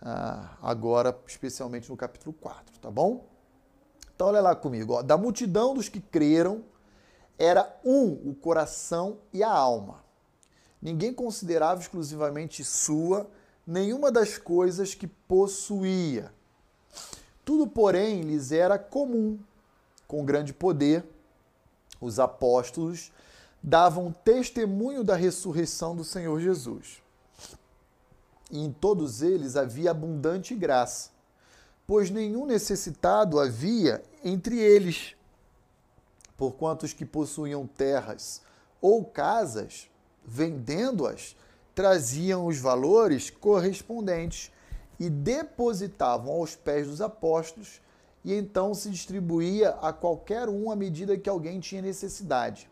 ah, 0.03 0.59
agora, 0.61 1.19
especialmente 1.27 1.89
no 1.89 1.97
capítulo 1.97 2.35
4, 2.35 2.81
tá 2.81 2.91
bom? 2.91 3.27
Então, 4.15 4.27
olha 4.27 4.43
lá 4.43 4.55
comigo. 4.55 4.93
Ó. 4.93 5.03
Da 5.03 5.17
multidão 5.17 5.73
dos 5.73 5.89
que 5.89 6.03
creram, 6.03 6.63
era 7.39 7.79
um 7.85 8.13
o 8.29 8.35
coração 8.35 9.19
e 9.33 9.43
a 9.43 9.51
alma. 9.51 10.03
Ninguém 10.83 11.15
considerava 11.15 11.81
exclusivamente 11.81 12.65
sua 12.65 13.31
nenhuma 13.67 14.11
das 14.11 14.39
coisas 14.39 14.95
que 14.95 15.07
possuía. 15.07 16.33
Tudo, 17.45 17.67
porém, 17.67 18.23
lhes 18.23 18.51
era 18.51 18.79
comum. 18.79 19.39
Com 20.07 20.25
grande 20.25 20.53
poder, 20.53 21.05
os 22.01 22.19
apóstolos 22.19 23.13
davam 23.63 24.13
testemunho 24.25 25.05
da 25.05 25.15
ressurreição 25.15 25.95
do 25.95 26.05
Senhor 26.05 26.41
Jesus. 26.41 27.03
E 28.51 28.59
em 28.59 28.73
todos 28.73 29.21
eles 29.21 29.57
havia 29.57 29.91
abundante 29.91 30.55
graça, 30.55 31.11
pois 31.87 32.09
nenhum 32.09 32.47
necessitado 32.47 33.39
havia 33.39 34.03
entre 34.25 34.59
eles 34.59 35.15
porquanto 36.39 36.87
os 36.87 36.95
que 36.95 37.05
possuíam 37.05 37.67
terras 37.67 38.41
ou 38.81 39.05
casas, 39.05 39.91
vendendo-as, 40.25 41.37
traziam 41.75 42.47
os 42.47 42.59
valores 42.59 43.29
correspondentes 43.29 44.51
e 44.99 45.11
depositavam 45.11 46.33
aos 46.33 46.55
pés 46.55 46.87
dos 46.87 47.01
apóstolos, 47.01 47.83
e 48.25 48.33
então 48.33 48.73
se 48.73 48.89
distribuía 48.89 49.71
a 49.83 49.93
qualquer 49.93 50.49
um 50.49 50.71
à 50.71 50.77
medida 50.77 51.19
que 51.19 51.29
alguém 51.29 51.61
tinha 51.61 51.83
necessidade. 51.83 52.71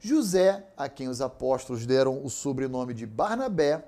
José, 0.00 0.66
a 0.76 0.88
quem 0.88 1.08
os 1.08 1.20
apóstolos 1.20 1.86
deram 1.86 2.24
o 2.24 2.30
sobrenome 2.30 2.92
de 2.92 3.06
Barnabé, 3.06 3.86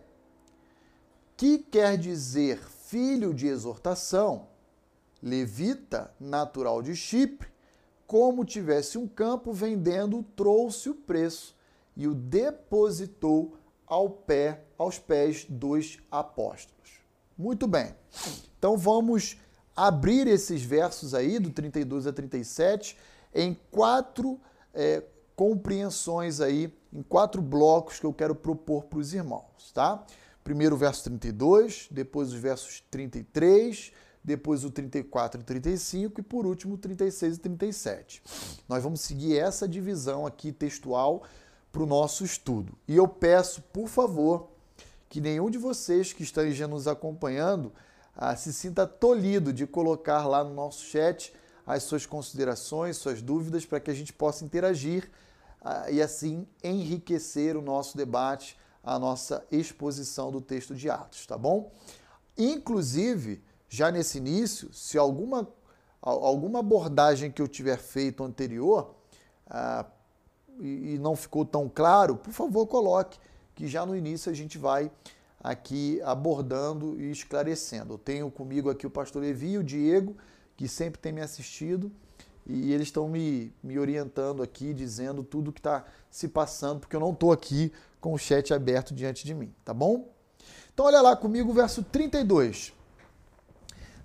que 1.37 1.59
quer 1.59 1.99
dizer 1.99 2.59
filho 2.59 3.35
de 3.35 3.49
exortação, 3.49 4.47
levita, 5.21 6.13
natural 6.21 6.83
de 6.83 6.95
Chipre, 6.95 7.54
como 8.07 8.45
tivesse 8.45 8.99
um 8.99 9.07
campo 9.07 9.53
vendendo, 9.53 10.23
trouxe 10.37 10.91
o 10.91 10.95
preço 10.95 11.55
e 11.97 12.07
o 12.07 12.15
depositou 12.15 13.57
ao 13.87 14.09
pé, 14.11 14.65
aos 14.77 14.99
pés 14.99 15.47
dos 15.49 15.99
apóstolos. 16.11 17.01
Muito 17.37 17.67
bem. 17.67 17.95
Então 18.59 18.77
vamos 18.77 19.37
abrir 19.77 20.27
esses 20.27 20.63
versos 20.63 21.15
aí, 21.15 21.39
do 21.39 21.51
32 21.51 22.07
a 22.07 22.13
37, 22.13 22.97
em 23.35 23.57
quatro 23.71 24.41
é, 24.73 25.03
compreensões 25.35 26.41
aí, 26.41 26.73
em 26.93 27.03
quatro 27.03 27.43
blocos 27.43 27.99
que 27.99 28.07
eu 28.07 28.13
quero 28.13 28.35
propor 28.35 28.85
para 28.85 28.99
os 28.99 29.13
irmãos, 29.13 29.73
tá? 29.73 30.05
Primeiro 30.45 30.77
o 30.77 30.79
verso 30.79 31.05
32, 31.05 31.89
depois 31.91 32.29
os 32.29 32.39
versos 32.39 32.85
33, 32.91 33.93
depois 34.25 34.65
o 34.65 34.71
34 34.71 35.41
e 35.41 35.45
35 35.45 36.21
e 36.21 36.23
por 36.23 36.47
último 36.47 36.75
o 36.75 36.79
36 36.79 37.37
e 37.37 37.41
37. 37.41 38.23
Nós 38.67 38.83
vamos 38.83 39.03
seguir 39.03 39.37
essa 39.37 39.69
divisão 39.69 40.27
aqui 40.27 40.51
textual 40.51 41.25
para 41.71 41.83
o 41.83 41.87
nosso 41.87 42.25
estudo. 42.25 42.73
E 42.89 42.97
eu 42.97 43.07
peço, 43.07 43.61
por 43.61 43.89
favor, 43.89 44.49
que 45.11 45.21
nenhum 45.21 45.51
de 45.51 45.59
vocês 45.59 46.13
que 46.13 46.23
esteja 46.23 46.67
nos 46.67 46.89
acompanhando 46.89 47.73
ah, 48.17 48.35
se 48.35 48.53
sinta 48.53 48.87
tolhido 48.87 49.53
de 49.53 49.67
colocar 49.67 50.27
lá 50.27 50.43
no 50.43 50.55
nosso 50.55 50.85
chat 50.85 51.33
as 51.67 51.83
suas 51.83 52.07
considerações, 52.07 52.97
suas 52.97 53.21
dúvidas, 53.21 53.67
para 53.67 53.81
que 53.81 53.91
a 53.91 53.95
gente 53.95 54.13
possa 54.13 54.45
interagir 54.45 55.11
ah, 55.61 55.91
e 55.91 56.01
assim 56.01 56.47
enriquecer 56.63 57.57
o 57.57 57.63
nosso 57.63 57.97
debate, 57.97 58.57
a 58.83 58.99
nossa 58.99 59.45
exposição 59.51 60.31
do 60.31 60.41
texto 60.41 60.75
de 60.75 60.89
Atos, 60.89 61.27
tá 61.27 61.37
bom? 61.37 61.73
Inclusive, 62.37 63.43
já 63.69 63.91
nesse 63.91 64.19
início, 64.19 64.73
se 64.73 64.97
alguma, 64.99 65.49
alguma 66.01 66.61
abordagem 66.61 67.31
que 67.31 67.43
eu 67.43 67.49
tiver 67.49 67.79
feito 67.79 68.23
anterior 68.23 68.95
ah, 69.47 69.87
e, 70.61 70.95
e 70.95 70.99
não 70.99 71.17
ficou 71.17 71.45
tão 71.45 71.69
claro, 71.69 72.17
por 72.17 72.33
favor 72.33 72.67
coloque, 72.67 73.19
que 73.55 73.67
já 73.67 73.85
no 73.85 73.97
início 73.97 74.31
a 74.31 74.35
gente 74.35 74.59
vai 74.59 74.91
aqui 75.41 76.01
abordando 76.03 77.01
e 77.01 77.11
esclarecendo. 77.11 77.95
Eu 77.95 77.99
tenho 77.99 78.31
comigo 78.31 78.71
aqui 78.71 78.87
o 78.87 78.91
pastor 78.91 79.23
Levi 79.23 79.53
e 79.53 79.59
o 79.59 79.65
Diego, 79.65 80.17
que 80.57 80.67
sempre 80.67 81.01
tem 81.01 81.13
me 81.13 81.21
assistido, 81.21 81.93
e 82.47 82.73
eles 82.73 82.89
estão 82.89 83.09
me, 83.09 83.53
me 83.63 83.79
orientando 83.79 84.43
aqui, 84.43 84.73
dizendo 84.73 85.23
tudo 85.23 85.53
que 85.53 85.61
está 85.61 85.85
se 86.11 86.29
passando, 86.29 86.81
porque 86.81 86.95
eu 86.95 87.01
não 87.01 87.11
estou 87.11 87.33
aqui 87.33 87.73
com 88.01 88.13
o 88.13 88.19
chat 88.19 88.53
aberto 88.53 88.95
diante 88.95 89.25
de 89.25 89.35
mim, 89.35 89.53
tá 89.65 89.73
bom? 89.73 90.09
Então 90.73 90.87
olha 90.87 91.01
lá 91.01 91.17
comigo 91.17 91.51
o 91.51 91.55
verso 91.55 91.83
32. 91.83 92.73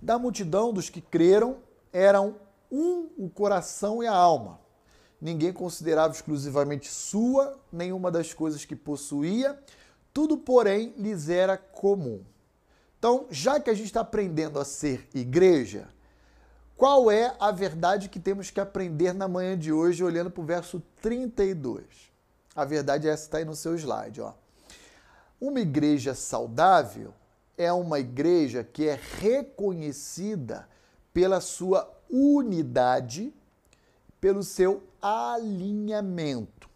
Da 0.01 0.17
multidão 0.17 0.71
dos 0.71 0.89
que 0.89 1.01
creram, 1.01 1.57
eram 1.91 2.35
um 2.71 3.09
o 3.17 3.29
coração 3.29 4.03
e 4.03 4.07
a 4.07 4.13
alma. 4.13 4.59
Ninguém 5.21 5.51
considerava 5.51 6.13
exclusivamente 6.13 6.89
sua 6.89 7.59
nenhuma 7.71 8.09
das 8.09 8.33
coisas 8.33 8.63
que 8.63 8.75
possuía, 8.75 9.59
tudo, 10.13 10.37
porém, 10.37 10.93
lhes 10.97 11.29
era 11.29 11.57
comum. 11.57 12.23
Então, 12.97 13.25
já 13.29 13.59
que 13.59 13.69
a 13.69 13.73
gente 13.73 13.87
está 13.87 14.01
aprendendo 14.01 14.59
a 14.59 14.65
ser 14.65 15.07
igreja, 15.13 15.87
qual 16.75 17.11
é 17.11 17.35
a 17.39 17.51
verdade 17.51 18.07
que 18.07 18.19
temos 18.19 18.49
que 18.49 18.59
aprender 18.59 19.13
na 19.13 19.27
manhã 19.27 19.57
de 19.57 19.71
hoje, 19.71 20.03
olhando 20.03 20.31
para 20.31 20.41
o 20.41 20.45
verso 20.45 20.81
32? 21.01 21.83
A 22.55 22.63
verdade 22.63 23.07
é 23.07 23.11
essa 23.11 23.23
está 23.23 23.37
aí 23.37 23.45
no 23.45 23.55
seu 23.55 23.75
slide. 23.75 24.21
Ó. 24.21 24.33
Uma 25.39 25.59
igreja 25.59 26.13
saudável 26.13 27.13
é 27.59 27.73
uma 27.73 27.99
igreja 27.99 28.63
que 28.63 28.87
é 28.87 28.97
reconhecida 29.19 30.69
pela 31.13 31.41
sua 31.41 31.93
unidade, 32.09 33.33
pelo 34.21 34.41
seu 34.43 34.81
alinhamento. 35.01 36.69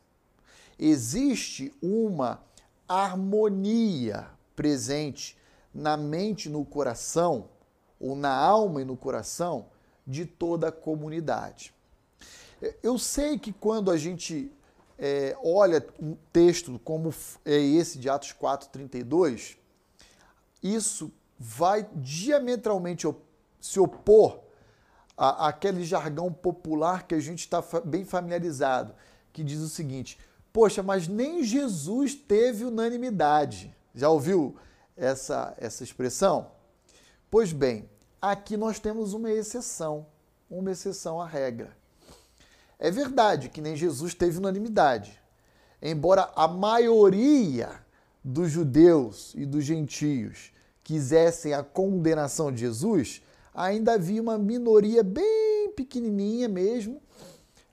Existe 0.78 1.74
uma 1.82 2.44
harmonia 2.86 4.28
presente 4.58 5.38
na 5.74 5.96
mente 5.96 6.50
no 6.50 6.66
coração, 6.66 7.48
ou 7.98 8.14
na 8.14 8.36
alma 8.36 8.82
e 8.82 8.86
no 8.86 8.98
coração 8.98 9.68
de 10.06 10.26
toda 10.26 10.68
a 10.68 10.72
comunidade. 10.72 11.74
Eu 12.84 13.00
sei 13.00 13.40
que 13.40 13.54
quando 13.54 13.90
a 13.90 13.96
gente 13.96 14.52
é, 15.00 15.34
olha 15.42 15.86
um 15.98 16.18
texto 16.34 16.78
como 16.84 17.14
é 17.46 17.58
esse 17.58 17.98
de 17.98 18.10
Atos 18.10 18.34
4,32, 18.34 19.63
isso 20.64 21.12
vai 21.38 21.88
diametralmente 21.94 23.06
se 23.60 23.80
opor 23.80 24.40
à, 25.18 25.50
àquele 25.50 25.84
jargão 25.84 26.32
popular 26.32 27.06
que 27.06 27.14
a 27.14 27.20
gente 27.20 27.40
está 27.40 27.62
bem 27.84 28.06
familiarizado, 28.06 28.96
que 29.34 29.44
diz 29.44 29.60
o 29.60 29.68
seguinte: 29.68 30.18
poxa, 30.54 30.82
mas 30.82 31.08
nem 31.08 31.44
Jesus 31.44 32.16
teve 32.16 32.64
unanimidade. 32.64 33.76
Já 33.94 34.10
ouviu 34.10 34.56
essa, 34.96 35.54
essa 35.58 35.84
expressão? 35.84 36.52
Pois 37.30 37.52
bem, 37.52 37.90
aqui 38.22 38.56
nós 38.56 38.80
temos 38.80 39.14
uma 39.14 39.30
exceção, 39.30 40.06
uma 40.50 40.72
exceção 40.72 41.20
à 41.20 41.28
regra. 41.28 41.76
É 42.80 42.90
verdade 42.90 43.50
que 43.50 43.62
nem 43.62 43.76
Jesus 43.76 44.14
teve 44.14 44.38
unanimidade. 44.38 45.20
Embora 45.82 46.32
a 46.36 46.48
maioria 46.48 47.84
dos 48.24 48.50
judeus 48.50 49.34
e 49.36 49.46
dos 49.46 49.66
gentios 49.66 50.53
quisessem 50.84 51.54
a 51.54 51.64
condenação 51.64 52.52
de 52.52 52.60
Jesus, 52.60 53.22
ainda 53.54 53.94
havia 53.94 54.22
uma 54.22 54.38
minoria 54.38 55.04
bem 55.04 55.72
pequenininha 55.76 56.50
mesmo 56.50 57.02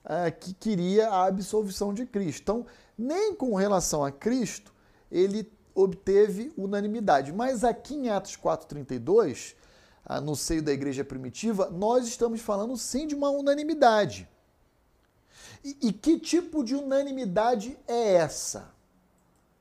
uh, 0.04 0.38
que 0.38 0.54
queria 0.54 1.08
a 1.08 1.26
absolvição 1.26 1.92
de 1.92 2.06
Cristo. 2.06 2.42
Então, 2.42 2.66
nem 2.96 3.34
com 3.34 3.54
relação 3.54 4.04
a 4.04 4.12
Cristo 4.12 4.72
ele 5.10 5.50
obteve 5.74 6.52
unanimidade. 6.56 7.32
Mas 7.32 7.64
aqui 7.64 7.94
em 7.94 8.08
Atos 8.10 8.36
4,32, 8.36 9.54
uh, 10.08 10.20
no 10.20 10.36
seio 10.36 10.62
da 10.62 10.72
igreja 10.72 11.04
primitiva, 11.04 11.68
nós 11.70 12.06
estamos 12.06 12.40
falando 12.40 12.76
sim 12.76 13.06
de 13.06 13.14
uma 13.14 13.30
unanimidade. 13.30 14.28
E, 15.64 15.76
e 15.82 15.92
que 15.92 16.18
tipo 16.18 16.62
de 16.62 16.74
unanimidade 16.76 17.76
é 17.88 18.14
essa? 18.14 18.70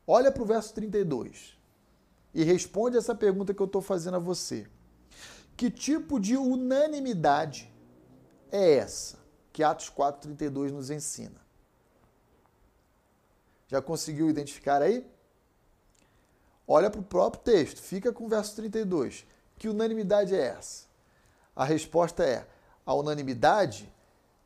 Olha 0.05 0.31
para 0.31 0.43
o 0.43 0.45
verso 0.45 0.73
32 0.73 1.59
e 2.33 2.43
responde 2.43 2.97
essa 2.97 3.15
pergunta 3.15 3.53
que 3.53 3.61
eu 3.61 3.65
estou 3.65 3.81
fazendo 3.81 4.15
a 4.15 4.19
você. 4.19 4.67
Que 5.57 5.69
tipo 5.69 6.19
de 6.19 6.37
unanimidade 6.37 7.73
é 8.51 8.75
essa 8.75 9.17
que 9.51 9.63
Atos 9.63 9.89
4,32 9.89 10.71
nos 10.71 10.89
ensina? 10.89 11.39
Já 13.67 13.81
conseguiu 13.81 14.29
identificar 14.29 14.81
aí? 14.81 15.05
Olha 16.67 16.89
para 16.89 17.01
o 17.01 17.03
próprio 17.03 17.43
texto, 17.43 17.81
fica 17.81 18.13
com 18.13 18.25
o 18.25 18.29
verso 18.29 18.55
32. 18.55 19.25
Que 19.57 19.67
unanimidade 19.67 20.35
é 20.35 20.47
essa? 20.47 20.85
A 21.55 21.65
resposta 21.65 22.23
é: 22.23 22.47
a 22.85 22.93
unanimidade 22.93 23.91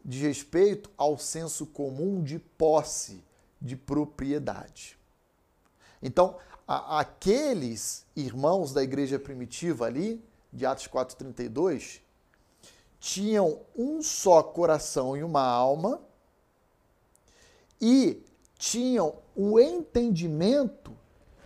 diz 0.03 0.21
respeito 0.21 0.89
ao 0.97 1.17
senso 1.17 1.65
comum 1.67 2.23
de 2.23 2.39
posse, 2.39 3.23
de 3.61 3.75
propriedade. 3.75 4.97
Então, 6.01 6.37
a, 6.67 6.99
aqueles 6.99 8.05
irmãos 8.15 8.73
da 8.73 8.83
igreja 8.83 9.19
primitiva 9.19 9.85
ali, 9.85 10.23
de 10.51 10.65
Atos 10.65 10.87
4,32, 10.87 12.01
tinham 12.99 13.59
um 13.75 14.01
só 14.01 14.41
coração 14.41 15.17
e 15.17 15.23
uma 15.23 15.41
alma 15.41 16.01
e 17.81 18.23
tinham 18.57 19.15
o 19.35 19.59
entendimento 19.59 20.95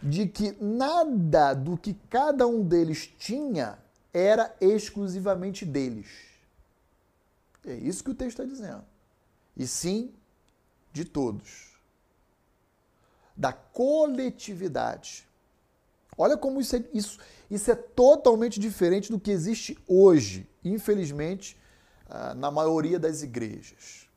de 0.03 0.27
que 0.27 0.51
nada 0.61 1.53
do 1.53 1.75
que 1.75 1.95
cada 2.09 2.45
um 2.45 2.63
deles 2.63 3.07
tinha 3.17 3.79
era 4.13 4.55
exclusivamente 4.61 5.65
deles. 5.65 6.07
É 7.65 7.73
isso 7.73 8.03
que 8.03 8.11
o 8.11 8.15
texto 8.15 8.41
está 8.41 8.45
dizendo. 8.45 8.85
E 9.55 9.65
sim 9.65 10.13
de 10.93 11.03
todos 11.03 11.76
da 13.37 13.53
coletividade. 13.53 15.27
Olha 16.17 16.35
como 16.35 16.59
isso 16.59 16.75
é, 16.75 16.83
isso, 16.91 17.19
isso 17.49 17.69
é 17.71 17.75
totalmente 17.75 18.59
diferente 18.59 19.11
do 19.11 19.19
que 19.19 19.29
existe 19.29 19.77
hoje, 19.87 20.49
infelizmente, 20.65 21.55
ah, 22.09 22.33
na 22.33 22.49
maioria 22.49 22.97
das 22.97 23.21
igrejas. 23.21 24.07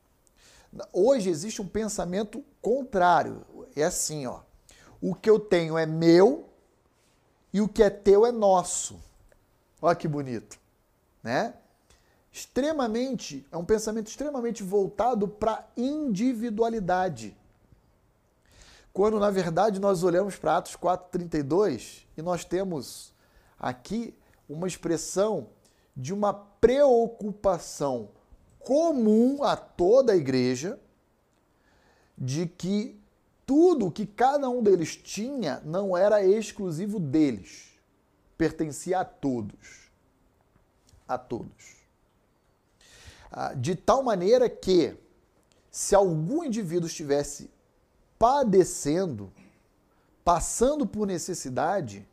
Hoje 0.92 1.28
existe 1.28 1.60
um 1.60 1.68
pensamento 1.68 2.42
contrário. 2.62 3.44
É 3.76 3.84
assim, 3.84 4.26
ó. 4.26 4.40
O 5.00 5.14
que 5.14 5.28
eu 5.28 5.38
tenho 5.38 5.76
é 5.76 5.84
meu 5.84 6.48
e 7.52 7.60
o 7.60 7.68
que 7.68 7.82
é 7.82 7.90
teu 7.90 8.24
é 8.24 8.32
nosso. 8.32 8.98
Olha 9.82 9.96
que 9.96 10.08
bonito, 10.08 10.58
né? 11.22 11.54
Extremamente, 12.32 13.44
é 13.50 13.56
um 13.56 13.64
pensamento 13.64 14.06
extremamente 14.06 14.62
voltado 14.62 15.26
para 15.26 15.68
individualidade. 15.76 17.36
Quando 18.92 19.18
na 19.20 19.30
verdade 19.30 19.80
nós 19.80 20.02
olhamos 20.02 20.36
para 20.36 20.56
Atos 20.56 20.76
4:32 20.76 22.06
e 22.16 22.22
nós 22.22 22.44
temos 22.44 23.14
aqui 23.58 24.14
uma 24.48 24.66
expressão 24.66 25.48
de 25.96 26.12
uma 26.12 26.32
preocupação 26.32 28.10
comum 28.58 29.42
a 29.42 29.56
toda 29.56 30.12
a 30.12 30.16
igreja 30.16 30.78
de 32.16 32.46
que 32.46 33.00
tudo 33.46 33.90
que 33.90 34.06
cada 34.06 34.48
um 34.48 34.62
deles 34.62 34.94
tinha 34.96 35.60
não 35.64 35.96
era 35.96 36.24
exclusivo 36.24 37.00
deles, 37.00 37.72
pertencia 38.36 39.00
a 39.00 39.04
todos. 39.04 39.90
A 41.08 41.18
todos. 41.18 41.80
Ah, 43.32 43.54
de 43.54 43.74
tal 43.74 44.02
maneira 44.02 44.48
que, 44.48 44.96
se 45.70 45.94
algum 45.94 46.44
indivíduo 46.44 46.86
estivesse 46.86 47.50
padecendo, 48.20 49.32
passando 50.22 50.86
por 50.86 51.06
necessidade, 51.06 52.06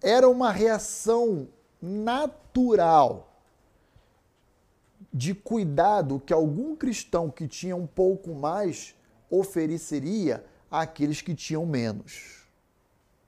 era 0.00 0.26
uma 0.26 0.50
reação 0.50 1.46
natural 1.78 3.38
de 5.12 5.34
cuidado 5.34 6.18
que 6.24 6.32
algum 6.32 6.74
cristão 6.74 7.30
que 7.30 7.46
tinha 7.46 7.76
um 7.76 7.86
pouco 7.86 8.34
mais 8.34 8.94
ofereceria 9.28 10.42
àqueles 10.70 11.20
que 11.20 11.34
tinham 11.34 11.66
menos. 11.66 12.46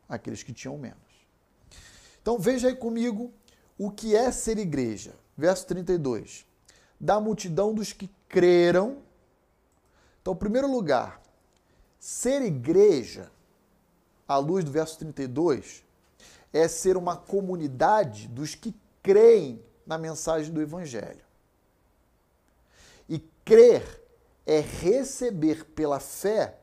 Aqueles 0.09 0.43
que 0.43 0.55
tinham 0.55 0.79
menos. 0.79 0.97
Então 2.23 2.39
veja 2.39 2.69
aí 2.69 2.75
comigo 2.75 3.31
o 3.77 3.91
que 3.91 4.17
é 4.17 4.33
ser 4.33 4.57
igreja. 4.57 5.15
Verso 5.37 5.67
32. 5.67 6.47
Da 6.99 7.21
multidão 7.21 7.75
dos 7.75 7.93
que 7.93 8.09
creram 8.31 9.04
então, 10.25 10.35
primeiro 10.35 10.73
lugar, 10.73 11.21
ser 11.99 12.41
igreja, 12.41 13.31
à 14.27 14.39
luz 14.39 14.65
do 14.65 14.71
verso 14.71 14.99
32, 14.99 15.85
é 16.51 16.67
ser 16.67 16.97
uma 16.97 17.15
comunidade 17.15 18.27
dos 18.29 18.55
que 18.55 18.75
creem 19.03 19.63
na 19.87 19.99
mensagem 19.99 20.51
do 20.51 20.63
Evangelho. 20.63 21.23
E 23.07 23.19
crer 23.45 24.03
é 24.47 24.61
receber 24.61 25.67
pela 25.67 26.01
fé 26.01 26.59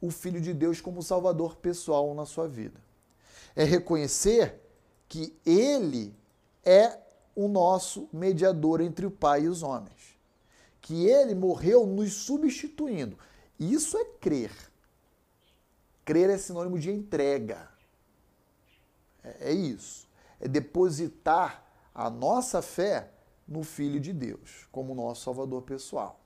o 0.00 0.12
Filho 0.12 0.40
de 0.40 0.54
Deus 0.54 0.80
como 0.80 1.02
Salvador 1.02 1.56
pessoal 1.56 2.14
na 2.14 2.24
sua 2.24 2.46
vida. 2.46 2.80
É 3.56 3.64
reconhecer 3.64 4.60
que 5.08 5.36
Ele 5.44 6.14
é 6.64 6.96
o 7.34 7.48
nosso 7.48 8.08
mediador 8.12 8.80
entre 8.80 9.04
o 9.04 9.10
Pai 9.10 9.46
e 9.46 9.48
os 9.48 9.64
homens 9.64 10.19
que 10.90 11.06
ele 11.06 11.36
morreu 11.36 11.86
nos 11.86 12.12
substituindo. 12.14 13.16
Isso 13.60 13.96
é 13.96 14.04
crer. 14.04 14.50
Crer 16.04 16.28
é 16.28 16.36
sinônimo 16.36 16.80
de 16.80 16.90
entrega. 16.90 17.68
É, 19.22 19.50
é 19.50 19.52
isso. 19.52 20.08
É 20.40 20.48
depositar 20.48 21.64
a 21.94 22.10
nossa 22.10 22.60
fé 22.60 23.08
no 23.46 23.62
Filho 23.62 24.00
de 24.00 24.12
Deus, 24.12 24.66
como 24.72 24.92
nosso 24.96 25.22
Salvador 25.22 25.62
pessoal. 25.62 26.18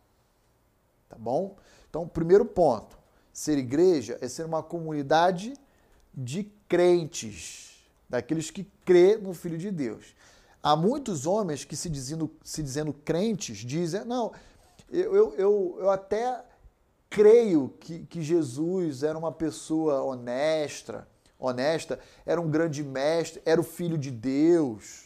Tá 1.11 1.16
bom? 1.18 1.59
Então, 1.90 2.09
primeiro 2.09 2.46
ponto: 2.46 2.98
ser 3.35 3.59
igreja 3.59 4.16
é 4.22 4.29
ser 4.29 4.46
uma 4.46 4.62
comunidade 4.62 5.53
de 6.14 6.44
crentes, 6.66 7.85
daqueles 8.09 8.50
que 8.50 8.64
crê 8.83 9.18
no 9.18 9.35
Filho 9.35 9.59
de 9.59 9.70
Deus. 9.70 10.16
Há 10.62 10.74
muitos 10.74 11.27
homens 11.27 11.66
que 11.66 11.77
se 11.77 11.90
dizendo, 11.90 12.35
se 12.42 12.62
dizendo 12.62 12.94
crentes 12.94 13.59
dizem, 13.59 14.03
não, 14.07 14.33
eu, 14.90 15.14
eu, 15.14 15.35
eu, 15.35 15.77
eu 15.81 15.90
até 15.90 16.44
creio 17.11 17.75
que, 17.81 18.07
que 18.07 18.23
Jesus 18.23 19.03
era 19.03 19.16
uma 19.16 19.33
pessoa 19.33 20.03
honesta, 20.03 21.07
honesta, 21.38 22.01
era 22.27 22.40
um 22.40 22.51
grande 22.51 22.83
mestre, 22.83 23.40
era 23.44 23.61
o 23.61 23.64
filho 23.64 23.97
de 23.97 24.11
Deus. 24.11 25.05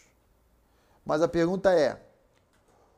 Mas 1.05 1.23
a 1.23 1.29
pergunta 1.29 1.73
é: 1.73 2.01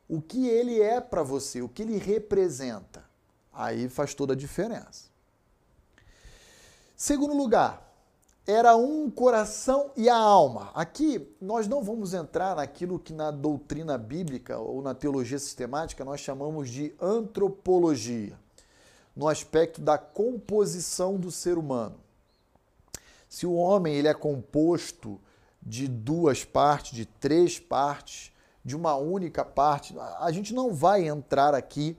o 0.08 0.20
que 0.20 0.48
ele 0.48 0.80
é 0.80 1.00
para 1.00 1.22
você? 1.22 1.62
O 1.62 1.68
que 1.68 1.82
ele 1.82 1.98
representa? 1.98 3.04
Aí 3.52 3.88
faz 3.88 4.14
toda 4.14 4.32
a 4.32 4.36
diferença. 4.36 5.10
Segundo 6.96 7.34
lugar, 7.34 7.89
era 8.46 8.76
um 8.76 9.10
coração 9.10 9.90
e 9.96 10.08
a 10.08 10.16
alma. 10.16 10.70
Aqui 10.74 11.28
nós 11.40 11.68
não 11.68 11.82
vamos 11.82 12.14
entrar 12.14 12.56
naquilo 12.56 12.98
que 12.98 13.12
na 13.12 13.30
doutrina 13.30 13.96
bíblica 13.98 14.58
ou 14.58 14.82
na 14.82 14.94
teologia 14.94 15.38
sistemática 15.38 16.04
nós 16.04 16.20
chamamos 16.20 16.70
de 16.70 16.94
antropologia, 17.00 18.38
no 19.14 19.28
aspecto 19.28 19.80
da 19.80 19.98
composição 19.98 21.16
do 21.16 21.30
ser 21.30 21.58
humano. 21.58 21.96
Se 23.28 23.46
o 23.46 23.54
homem 23.54 23.94
ele 23.94 24.08
é 24.08 24.14
composto 24.14 25.20
de 25.62 25.86
duas 25.86 26.44
partes, 26.44 26.92
de 26.92 27.04
três 27.04 27.58
partes, 27.58 28.32
de 28.64 28.74
uma 28.74 28.96
única 28.96 29.44
parte, 29.44 29.94
a 30.18 30.30
gente 30.32 30.52
não 30.52 30.74
vai 30.74 31.06
entrar 31.06 31.54
aqui 31.54 31.96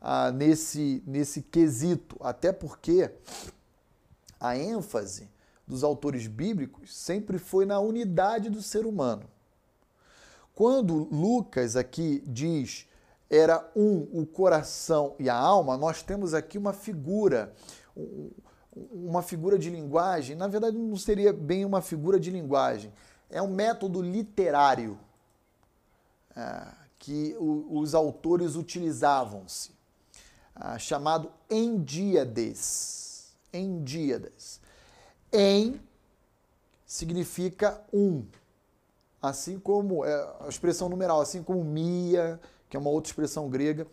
ah, 0.00 0.30
nesse, 0.30 1.02
nesse 1.06 1.42
quesito, 1.42 2.16
até 2.20 2.52
porque 2.52 3.10
a 4.40 4.56
ênfase 4.56 5.28
dos 5.66 5.82
autores 5.82 6.26
bíblicos 6.26 6.94
sempre 6.94 7.38
foi 7.38 7.64
na 7.64 7.80
unidade 7.80 8.50
do 8.50 8.62
ser 8.62 8.86
humano. 8.86 9.24
Quando 10.54 11.08
Lucas 11.10 11.76
aqui 11.76 12.22
diz 12.26 12.86
era 13.28 13.68
um 13.74 14.06
o 14.12 14.26
coração 14.26 15.16
e 15.18 15.28
a 15.28 15.34
alma, 15.34 15.76
nós 15.76 16.02
temos 16.02 16.34
aqui 16.34 16.56
uma 16.56 16.72
figura, 16.72 17.52
uma 18.92 19.22
figura 19.22 19.58
de 19.58 19.70
linguagem. 19.70 20.36
Na 20.36 20.46
verdade, 20.46 20.76
não 20.76 20.96
seria 20.96 21.32
bem 21.32 21.64
uma 21.64 21.80
figura 21.80 22.20
de 22.20 22.30
linguagem, 22.30 22.92
é 23.30 23.42
um 23.42 23.48
método 23.48 24.00
literário 24.00 24.98
é, 26.36 26.66
que 26.98 27.34
os 27.38 27.94
autores 27.94 28.54
utilizavam-se, 28.54 29.72
é, 30.60 30.78
chamado 30.78 31.32
endíades. 31.50 33.34
Endíades. 33.52 34.60
Em 35.36 35.80
significa 36.86 37.82
um, 37.92 38.24
assim 39.20 39.58
como 39.58 40.04
é, 40.04 40.36
a 40.40 40.48
expressão 40.48 40.88
numeral, 40.88 41.20
assim 41.20 41.42
como 41.42 41.64
mia, 41.64 42.40
que 42.68 42.76
é 42.76 42.80
uma 42.80 42.90
outra 42.90 43.10
expressão 43.10 43.50
grega. 43.50 43.84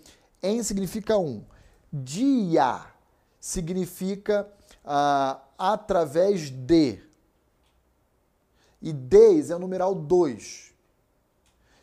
Em 0.44 0.62
significa 0.62 1.18
um. 1.18 1.44
Dia 1.92 2.86
significa 3.40 4.48
ah, 4.86 5.42
através 5.58 6.52
de. 6.52 7.02
E 8.80 8.94
des 8.94 9.50
é 9.50 9.56
o 9.56 9.60
numeral 9.60 9.96
2. 9.96 10.72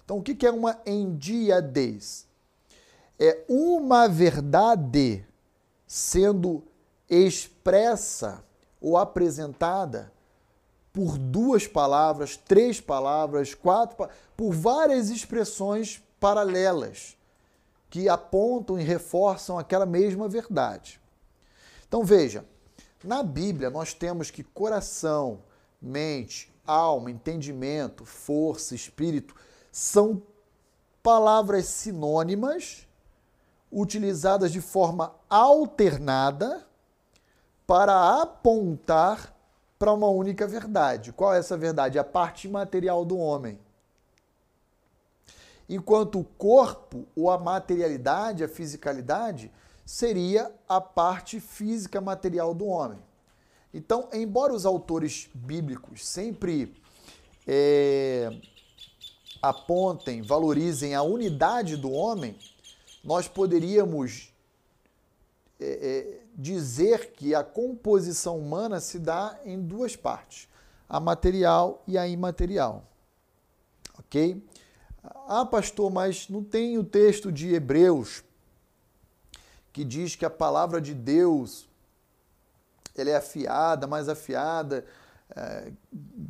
Então, 0.05 0.19
o 0.19 0.23
que 0.23 0.47
é 0.47 0.51
uma 0.53 0.81
endiadez? 0.87 2.29
É 3.19 3.45
uma 3.49 4.09
verdade 4.09 5.27
sendo 5.85 6.63
expressa 7.11 8.45
ou 8.81 8.97
apresentada 8.97 10.13
por 10.93 11.19
duas 11.19 11.67
palavras, 11.67 12.37
três 12.37 12.81
palavras, 12.81 13.55
quatro, 13.55 14.09
por 14.37 14.53
várias 14.53 15.11
expressões 15.11 16.03
paralelas 16.19 17.17
que 17.91 18.09
apontam 18.09 18.79
e 18.79 18.83
reforçam 18.83 19.59
aquela 19.59 19.87
mesma 19.87 20.29
verdade. 20.29 21.01
Então 21.87 22.05
veja, 22.05 22.45
na 23.03 23.23
Bíblia 23.23 23.71
nós 23.71 23.95
temos 23.95 24.31
que 24.31 24.43
coração, 24.43 25.41
mente, 25.81 26.53
alma, 26.67 27.11
entendimento, 27.11 28.05
força, 28.05 28.75
espírito 28.75 29.35
são 29.73 30.23
palavras 31.03 31.67
sinônimas 31.67 32.87
utilizadas 33.71 34.53
de 34.53 34.61
forma 34.61 35.15
alternada 35.31 36.68
para 37.69 38.21
apontar 38.21 39.33
para 39.79 39.93
uma 39.93 40.09
única 40.09 40.45
verdade. 40.45 41.13
Qual 41.13 41.33
é 41.33 41.39
essa 41.39 41.57
verdade? 41.57 42.01
A 42.01 42.05
parte 42.05 42.49
material 42.49 43.05
do 43.05 43.17
homem 43.17 43.61
enquanto 45.69 46.19
o 46.19 46.25
corpo 46.25 47.07
ou 47.15 47.31
a 47.31 47.37
materialidade, 47.37 48.43
a 48.43 48.49
fisicalidade, 48.49 49.53
seria 49.85 50.51
a 50.69 50.81
parte 50.81 51.41
física 51.41 52.01
material 52.01 52.55
do 52.55 52.67
homem. 52.67 52.99
Então, 53.73 54.09
embora 54.13 54.55
os 54.55 54.65
autores 54.65 55.29
bíblicos 55.35 56.07
sempre 56.07 56.75
é, 57.47 58.31
apontem, 59.43 60.23
valorizem 60.23 60.95
a 60.95 61.03
unidade 61.03 61.77
do 61.77 61.91
homem, 61.91 62.39
nós 63.05 63.29
poderíamos 63.29 64.33
é, 65.61 65.67
é, 65.67 66.18
dizer 66.39 67.11
que 67.11 67.35
a 67.35 67.43
composição 67.43 68.39
humana 68.39 68.79
se 68.79 69.01
dá 69.01 69.37
em 69.45 69.61
duas 69.61 69.97
partes, 69.97 70.49
a 70.89 71.01
material 71.01 71.83
e 71.85 71.99
a 71.99 72.07
imaterial. 72.07 72.85
Ok? 73.99 74.41
Ah, 75.27 75.45
pastor, 75.45 75.91
mas 75.91 76.29
não 76.29 76.45
tem 76.45 76.79
o 76.79 76.85
texto 76.85 77.33
de 77.33 77.53
Hebreus 77.53 78.23
que 79.73 79.85
diz 79.85 80.15
que 80.15 80.25
a 80.25 80.31
palavra 80.31 80.81
de 80.81 80.95
Deus 80.95 81.69
ela 82.97 83.11
é 83.11 83.17
afiada, 83.17 83.87
mais 83.87 84.09
afiada 84.09 84.85
é, 85.35 85.73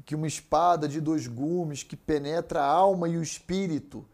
que 0.04 0.14
uma 0.14 0.26
espada 0.26 0.88
de 0.88 1.00
dois 1.00 1.26
gumes 1.26 1.82
que 1.82 1.96
penetra 1.96 2.62
a 2.62 2.66
alma 2.66 3.08
e 3.08 3.16
o 3.16 3.22
espírito. 3.22 4.06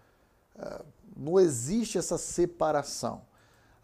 É, 0.57 0.83
não 1.17 1.39
existe 1.39 1.99
essa 1.99 2.19
separação. 2.19 3.23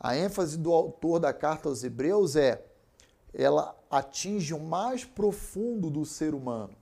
A 0.00 0.16
ênfase 0.16 0.56
do 0.56 0.72
autor 0.72 1.20
da 1.20 1.30
carta 1.30 1.68
aos 1.68 1.84
Hebreus 1.84 2.34
é 2.34 2.64
ela 3.34 3.78
atinge 3.90 4.54
o 4.54 4.58
mais 4.58 5.04
profundo 5.04 5.90
do 5.90 6.06
ser 6.06 6.34
humano. 6.34 6.74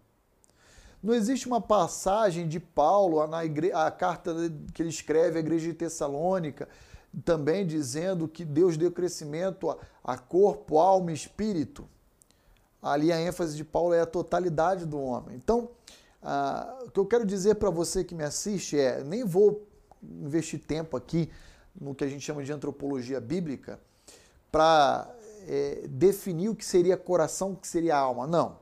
Não 1.03 1.13
existe 1.13 1.49
uma 1.49 1.61
passagem 1.61 2.47
de 2.47 2.61
Paulo 2.61 3.27
na 3.27 3.45
igre... 3.45 3.73
a 3.73 3.91
carta 3.91 4.33
que 4.73 4.83
ele 4.83 4.89
escreve 4.89 5.37
à 5.37 5.41
igreja 5.41 5.67
de 5.67 5.75
Tessalônica, 5.75 6.69
também 7.25 7.67
dizendo 7.67 8.29
que 8.29 8.45
Deus 8.45 8.77
deu 8.77 8.93
crescimento 8.93 9.77
a, 10.03 10.17
corpo, 10.17 10.79
alma 10.79 11.11
e 11.11 11.15
espírito. 11.15 11.89
Ali 12.81 13.13
a 13.13 13.21
ênfase 13.21 13.57
de 13.57 13.65
Paulo 13.65 13.95
é 13.95 14.01
a 14.01 14.07
totalidade 14.07 14.87
do 14.87 15.01
homem. 15.01 15.37
Então, 15.37 15.71
ah, 16.23 16.85
o 16.87 16.91
que 16.91 17.01
eu 17.01 17.07
quero 17.07 17.27
dizer 17.27 17.57
para 17.57 17.71
você 17.71 18.05
que 18.05 18.15
me 18.15 18.23
assiste 18.23 18.79
é: 18.79 19.03
nem 19.03 19.25
vou 19.25 19.67
investir 20.03 20.61
tempo 20.61 20.97
aqui 20.97 21.29
no 21.81 21.95
que 21.95 22.05
a 22.05 22.09
gente 22.09 22.23
chama 22.23 22.43
de 22.43 22.53
antropologia 22.53 23.21
bíblica 23.21 23.81
para 24.51 25.09
é, 25.47 25.87
definir 25.89 26.49
o 26.49 26.55
que 26.55 26.65
seria 26.65 26.97
coração, 26.97 27.53
o 27.53 27.57
que 27.57 27.69
seria 27.69 27.97
alma. 27.97 28.27
Não. 28.27 28.59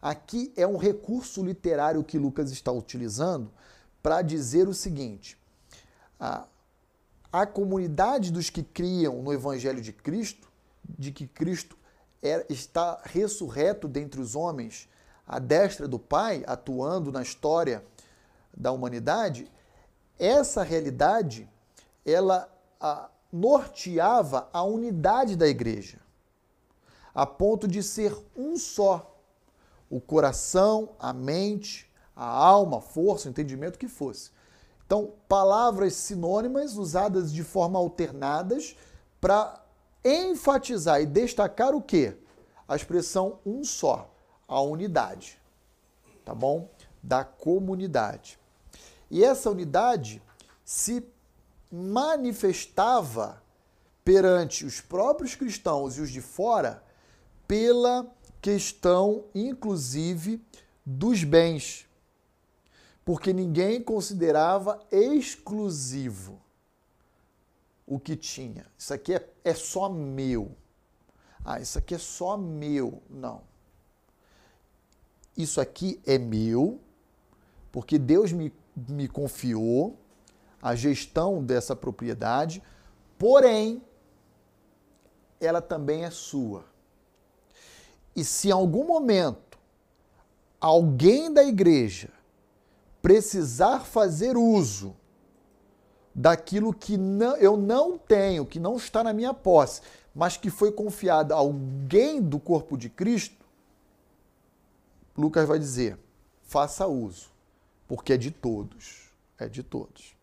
Aqui 0.00 0.52
é 0.56 0.66
um 0.66 0.76
recurso 0.76 1.44
literário 1.44 2.04
que 2.04 2.18
Lucas 2.18 2.50
está 2.50 2.70
utilizando 2.70 3.50
para 4.02 4.22
dizer 4.22 4.68
o 4.68 4.74
seguinte: 4.74 5.38
a, 6.18 6.46
a 7.32 7.46
comunidade 7.46 8.30
dos 8.30 8.50
que 8.50 8.62
criam 8.62 9.22
no 9.22 9.32
Evangelho 9.32 9.80
de 9.80 9.92
Cristo, 9.92 10.48
de 10.86 11.10
que 11.10 11.26
Cristo 11.26 11.76
é, 12.22 12.44
está 12.48 13.00
ressurreto 13.04 13.88
dentre 13.88 14.20
os 14.20 14.34
homens, 14.34 14.88
à 15.26 15.38
destra 15.38 15.88
do 15.88 15.98
Pai, 15.98 16.44
atuando 16.46 17.10
na 17.10 17.22
história 17.22 17.84
da 18.56 18.70
humanidade, 18.72 19.50
essa 20.18 20.62
realidade 20.62 21.48
ela 22.04 22.48
a, 22.84 23.08
norteava 23.32 24.46
a 24.52 24.62
unidade 24.62 25.36
da 25.36 25.48
igreja, 25.48 25.98
a 27.14 27.24
ponto 27.24 27.66
de 27.66 27.82
ser 27.82 28.14
um 28.36 28.58
só 28.58 29.10
o 29.88 30.00
coração, 30.00 30.90
a 30.98 31.12
mente, 31.12 31.90
a 32.14 32.26
alma, 32.26 32.78
a 32.78 32.82
força, 32.82 33.26
o 33.26 33.30
entendimento 33.30 33.78
que 33.78 33.88
fosse. 33.88 34.30
Então, 34.84 35.14
palavras 35.26 35.94
sinônimas 35.94 36.76
usadas 36.76 37.32
de 37.32 37.42
forma 37.42 37.78
alternadas 37.78 38.76
para 39.18 39.64
enfatizar 40.04 41.00
e 41.00 41.06
destacar 41.06 41.74
o 41.74 41.80
quê? 41.80 42.16
A 42.68 42.76
expressão 42.76 43.38
um 43.46 43.64
só, 43.64 44.10
a 44.46 44.60
unidade. 44.60 45.40
Tá 46.22 46.34
bom? 46.34 46.68
Da 47.02 47.24
comunidade. 47.24 48.38
E 49.10 49.24
essa 49.24 49.50
unidade 49.50 50.22
se 50.64 51.13
manifestava 51.74 53.42
perante 54.04 54.64
os 54.64 54.80
próprios 54.80 55.34
cristãos 55.34 55.96
e 55.96 56.00
os 56.00 56.10
de 56.10 56.20
fora 56.20 56.82
pela 57.48 58.06
questão, 58.40 59.24
inclusive, 59.34 60.40
dos 60.86 61.24
bens, 61.24 61.86
porque 63.04 63.32
ninguém 63.32 63.82
considerava 63.82 64.80
exclusivo 64.90 66.40
o 67.86 67.98
que 67.98 68.16
tinha. 68.16 68.66
Isso 68.78 68.94
aqui 68.94 69.14
é, 69.14 69.28
é 69.42 69.54
só 69.54 69.88
meu. 69.88 70.54
Ah, 71.44 71.60
isso 71.60 71.78
aqui 71.78 71.94
é 71.94 71.98
só 71.98 72.36
meu. 72.36 73.02
Não. 73.10 73.42
Isso 75.36 75.60
aqui 75.60 76.00
é 76.06 76.16
meu, 76.16 76.80
porque 77.72 77.98
Deus 77.98 78.30
me, 78.30 78.52
me 78.76 79.08
confiou 79.08 79.98
a 80.64 80.74
gestão 80.74 81.44
dessa 81.44 81.76
propriedade, 81.76 82.62
porém, 83.18 83.82
ela 85.38 85.60
também 85.60 86.04
é 86.06 86.10
sua. 86.10 86.64
E 88.16 88.24
se 88.24 88.48
em 88.48 88.52
algum 88.52 88.86
momento 88.86 89.58
alguém 90.58 91.30
da 91.30 91.44
igreja 91.44 92.08
precisar 93.02 93.80
fazer 93.80 94.38
uso 94.38 94.96
daquilo 96.14 96.72
que 96.72 96.96
não, 96.96 97.36
eu 97.36 97.58
não 97.58 97.98
tenho, 97.98 98.46
que 98.46 98.58
não 98.58 98.76
está 98.76 99.04
na 99.04 99.12
minha 99.12 99.34
posse, 99.34 99.82
mas 100.14 100.38
que 100.38 100.48
foi 100.48 100.72
confiado 100.72 101.32
a 101.32 101.36
alguém 101.36 102.22
do 102.22 102.40
corpo 102.40 102.78
de 102.78 102.88
Cristo, 102.88 103.44
Lucas 105.14 105.46
vai 105.46 105.58
dizer: 105.58 105.98
faça 106.40 106.86
uso, 106.86 107.28
porque 107.86 108.14
é 108.14 108.16
de 108.16 108.30
todos. 108.30 109.12
É 109.38 109.46
de 109.46 109.62
todos. 109.62 110.14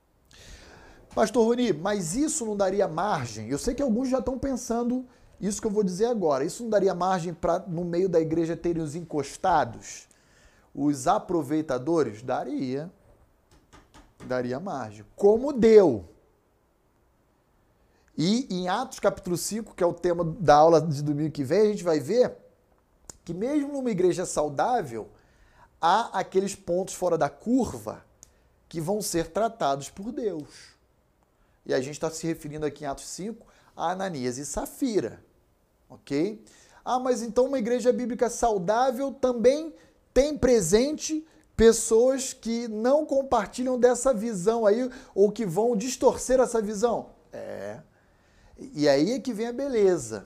Pastor 1.14 1.46
Roni, 1.46 1.74
mas 1.74 2.16
isso 2.16 2.46
não 2.46 2.56
daria 2.56 2.88
margem? 2.88 3.50
Eu 3.50 3.58
sei 3.58 3.76
que 3.76 3.82
alguns 3.82 4.10
já 4.10 4.20
estão 4.20 4.40
pensando 4.40 5.06
isso 5.42 5.60
que 5.60 5.68
eu 5.68 5.72
vou 5.72 5.84
dizer 5.84 6.06
agora, 6.06 6.46
isso 6.46 6.64
não 6.64 6.70
daria 6.70 6.94
margem 6.94 7.34
para 7.34 7.60
no 7.60 7.84
meio 7.84 8.08
da 8.08 8.20
igreja 8.20 8.56
terem 8.56 8.82
os 8.82 8.96
encostados, 8.96 10.08
os 10.74 11.08
aproveitadores? 11.08 12.22
Daria. 12.22 12.90
Daria 14.26 14.60
margem. 14.60 15.04
Como 15.16 15.52
deu. 15.52 16.06
E 18.18 18.48
em 18.50 18.70
Atos 18.70 19.00
capítulo 19.00 19.36
5, 19.36 19.74
que 19.74 19.84
é 19.84 19.88
o 19.88 19.94
tema 19.94 20.24
da 20.24 20.56
aula 20.56 20.80
de 20.80 21.02
domingo 21.02 21.32
que 21.32 21.44
vem, 21.44 21.62
a 21.62 21.66
gente 21.72 21.84
vai 21.84 22.00
ver 22.00 22.38
que 23.26 23.34
mesmo 23.34 23.74
numa 23.74 23.92
igreja 23.92 24.26
saudável, 24.26 25.10
há 25.82 26.20
aqueles 26.20 26.56
pontos 26.56 26.94
fora 26.94 27.18
da 27.18 27.30
curva 27.30 28.06
que 28.70 28.80
vão 28.80 29.02
ser 29.02 29.28
tratados 29.32 29.90
por 29.90 30.12
Deus. 30.12 30.80
E 31.66 31.74
a 31.74 31.80
gente 31.80 31.94
está 31.94 32.10
se 32.10 32.26
referindo 32.26 32.66
aqui 32.66 32.84
em 32.84 32.88
Atos 32.88 33.06
5 33.06 33.46
a 33.76 33.92
Ananias 33.92 34.38
e 34.38 34.46
Safira. 34.46 35.24
Ok? 35.90 36.44
Ah, 36.84 37.00
mas 37.00 37.22
então 37.22 37.46
uma 37.46 37.60
igreja 37.60 37.92
bíblica 37.94 38.30
saudável 38.30 39.12
também 39.12 39.74
tem 40.14 40.38
presente 40.38 41.26
pessoas 41.56 42.34
que 42.34 42.68
não 42.68 43.06
compartilham 43.06 43.80
dessa 43.80 44.14
visão 44.14 44.66
aí 44.66 44.90
ou 45.14 45.32
que 45.32 45.46
vão 45.46 45.76
distorcer 45.76 46.40
essa 46.40 46.62
visão. 46.62 47.10
É. 47.32 47.80
E 48.74 48.88
aí 48.88 49.14
é 49.14 49.20
que 49.20 49.34
vem 49.34 49.48
a 49.48 49.54
beleza, 49.54 50.26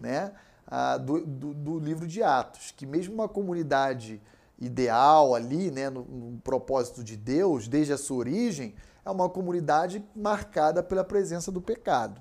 né? 0.00 0.32
Ah, 0.66 0.96
do, 0.96 1.24
do, 1.24 1.54
do, 1.54 1.78
livro 1.78 2.06
de 2.06 2.22
Atos, 2.22 2.72
que 2.76 2.86
mesmo 2.86 3.14
uma 3.14 3.28
comunidade 3.28 4.20
ideal 4.58 5.34
ali, 5.34 5.70
né, 5.70 5.90
no, 5.90 6.04
no 6.04 6.40
propósito 6.40 7.04
de 7.04 7.16
Deus, 7.16 7.68
desde 7.68 7.92
a 7.92 7.98
sua 7.98 8.16
origem, 8.16 8.74
é 9.04 9.10
uma 9.10 9.28
comunidade 9.28 10.04
marcada 10.14 10.82
pela 10.82 11.04
presença 11.04 11.52
do 11.52 11.60
pecado. 11.60 12.20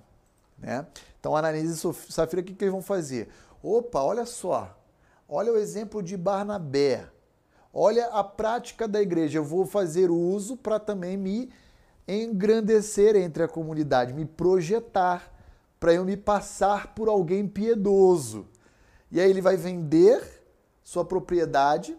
Né? 0.57 0.85
Então, 1.19 1.35
Ananias 1.35 1.83
e 1.83 1.93
Safira, 2.11 2.41
o 2.41 2.45
que, 2.45 2.53
que 2.53 2.63
eles 2.63 2.71
vão 2.71 2.81
fazer? 2.81 3.29
Opa, 3.61 4.01
olha 4.01 4.25
só, 4.25 4.77
olha 5.27 5.53
o 5.53 5.57
exemplo 5.57 6.03
de 6.03 6.17
Barnabé, 6.17 7.07
olha 7.73 8.07
a 8.07 8.23
prática 8.23 8.87
da 8.87 9.01
igreja. 9.01 9.39
Eu 9.39 9.43
vou 9.45 9.65
fazer 9.65 10.11
uso 10.11 10.57
para 10.57 10.79
também 10.79 11.15
me 11.15 11.49
engrandecer 12.07 13.15
entre 13.15 13.43
a 13.43 13.47
comunidade, 13.47 14.13
me 14.13 14.25
projetar, 14.25 15.31
para 15.79 15.93
eu 15.93 16.05
me 16.05 16.15
passar 16.15 16.93
por 16.93 17.09
alguém 17.09 17.47
piedoso. 17.47 18.45
E 19.11 19.19
aí 19.19 19.29
ele 19.29 19.41
vai 19.41 19.57
vender 19.57 20.21
sua 20.83 21.05
propriedade, 21.05 21.97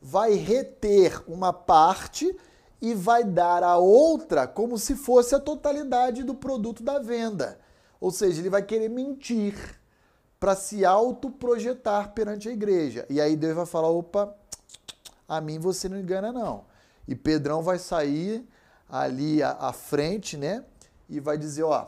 vai 0.00 0.34
reter 0.34 1.22
uma 1.26 1.52
parte 1.52 2.36
e 2.84 2.92
vai 2.92 3.24
dar 3.24 3.62
a 3.62 3.78
outra 3.78 4.46
como 4.46 4.76
se 4.76 4.94
fosse 4.94 5.34
a 5.34 5.40
totalidade 5.40 6.22
do 6.22 6.34
produto 6.34 6.82
da 6.82 6.98
venda. 6.98 7.58
Ou 7.98 8.10
seja, 8.10 8.42
ele 8.42 8.50
vai 8.50 8.62
querer 8.62 8.90
mentir 8.90 9.56
para 10.38 10.54
se 10.54 10.84
autoprojetar 10.84 12.12
perante 12.12 12.46
a 12.46 12.52
igreja. 12.52 13.06
E 13.08 13.22
aí 13.22 13.36
Deus 13.36 13.56
vai 13.56 13.64
falar: 13.64 13.88
opa, 13.88 14.36
a 15.26 15.40
mim 15.40 15.58
você 15.58 15.88
não 15.88 15.98
engana, 15.98 16.30
não. 16.30 16.66
E 17.08 17.14
Pedrão 17.14 17.62
vai 17.62 17.78
sair 17.78 18.46
ali 18.86 19.42
à, 19.42 19.72
frente, 19.72 20.36
né? 20.36 20.62
E 21.08 21.18
vai 21.20 21.38
dizer: 21.38 21.62
ó, 21.62 21.86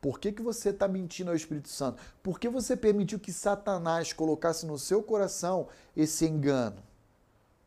por 0.00 0.18
que, 0.18 0.32
que 0.32 0.40
você 0.40 0.70
está 0.70 0.88
mentindo 0.88 1.32
ao 1.32 1.36
Espírito 1.36 1.68
Santo? 1.68 2.00
Por 2.22 2.40
que 2.40 2.48
você 2.48 2.74
permitiu 2.74 3.18
que 3.18 3.30
Satanás 3.30 4.14
colocasse 4.14 4.64
no 4.64 4.78
seu 4.78 5.02
coração 5.02 5.68
esse 5.94 6.24
engano? 6.24 6.82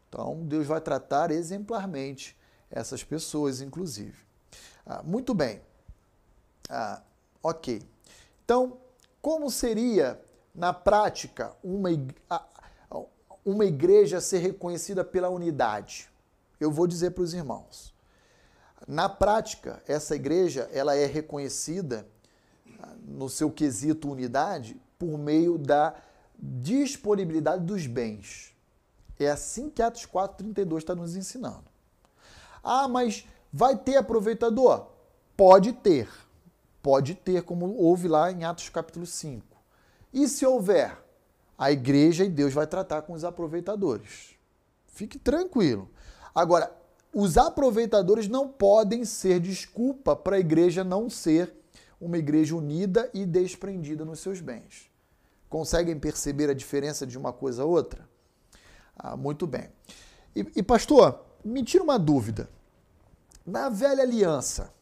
Então, 0.10 0.39
Deus 0.41 0.66
vai 0.66 0.82
tratar 0.82 1.30
exemplarmente 1.30 2.36
essas 2.70 3.03
pessoas, 3.03 3.61
inclusive. 3.61 4.18
Ah, 4.86 5.01
muito 5.03 5.34
bem. 5.34 5.61
Ah, 6.70 7.01
Ok. 7.47 7.82
Então, 8.43 8.78
como 9.22 9.49
seria, 9.49 10.20
na 10.53 10.74
prática, 10.74 11.55
uma, 11.63 11.89
uma 13.45 13.65
igreja 13.65 14.20
ser 14.20 14.39
reconhecida 14.39 15.01
pela 15.03 15.30
unidade? 15.30 16.09
Eu 16.59 16.70
vou 16.70 16.88
dizer 16.88 17.11
para 17.11 17.24
os 17.24 17.34
irmãos. 17.34 17.93
Na 18.88 19.07
prática, 19.07 19.82
essa 19.88 20.13
igreja 20.13 20.70
ela 20.74 20.93
é 20.93 21.05
reconhecida 21.05 22.05
no 23.05 23.30
seu 23.30 23.49
quesito 23.49 24.11
unidade 24.11 24.80
por 24.99 25.18
meio 25.18 25.57
da 25.57 25.95
disponibilidade 26.38 27.63
dos 27.63 27.88
bens. 27.88 28.53
É 29.18 29.30
assim 29.30 29.70
que 29.70 29.82
Atos 29.82 30.05
4,32 30.05 30.78
está 30.80 30.93
nos 30.93 31.15
ensinando. 31.15 31.66
Ah, 32.64 32.88
mas 32.88 33.26
vai 33.51 33.78
ter 33.78 33.97
aproveitador? 33.97 34.88
Pode 35.36 35.74
ter 35.74 36.10
Pode 36.88 37.16
ter, 37.16 37.43
como 37.43 37.76
houve 37.76 38.08
lá 38.08 38.32
em 38.32 38.45
Atos 38.45 38.70
capítulo 38.70 39.05
5. 39.05 39.45
E 40.14 40.26
se 40.26 40.45
houver, 40.45 40.97
a 41.58 41.70
igreja 41.70 42.24
e 42.24 42.30
Deus 42.30 42.53
vai 42.53 42.66
tratar 42.66 43.01
com 43.01 43.12
os 43.12 43.26
aproveitadores. 43.26 44.38
Fique 44.86 45.20
tranquilo. 45.20 45.89
Agora, 46.34 46.74
os 47.14 47.38
aproveitadores 47.38 48.30
não 48.30 48.47
podem 48.47 49.03
ser 49.03 49.41
desculpa 49.41 50.16
para 50.16 50.38
a 50.38 50.39
igreja 50.39 50.82
não 50.82 51.10
ser 51.10 51.53
uma 51.99 52.18
igreja 52.18 52.55
unida 52.55 53.10
e 53.14 53.26
desprendida 53.26 54.05
nos 54.05 54.22
seus 54.22 54.39
bens. 54.39 54.89
Conseguem 55.49 55.99
perceber 55.99 56.49
a 56.49 56.53
diferença 56.53 57.05
de 57.05 57.18
uma 57.18 57.34
coisa 57.34 57.64
a 57.64 57.66
outra? 57.66 58.08
Ah, 58.95 59.18
muito 59.18 59.45
bem. 59.45 59.70
E, 60.34 60.47
e 60.55 60.64
pastor, 60.64 61.20
me 61.44 61.64
tira 61.64 61.84
uma 61.84 61.98
dúvida. 61.98 62.50
Na 63.46 63.70
velha 63.70 64.04
aliança, 64.04 64.74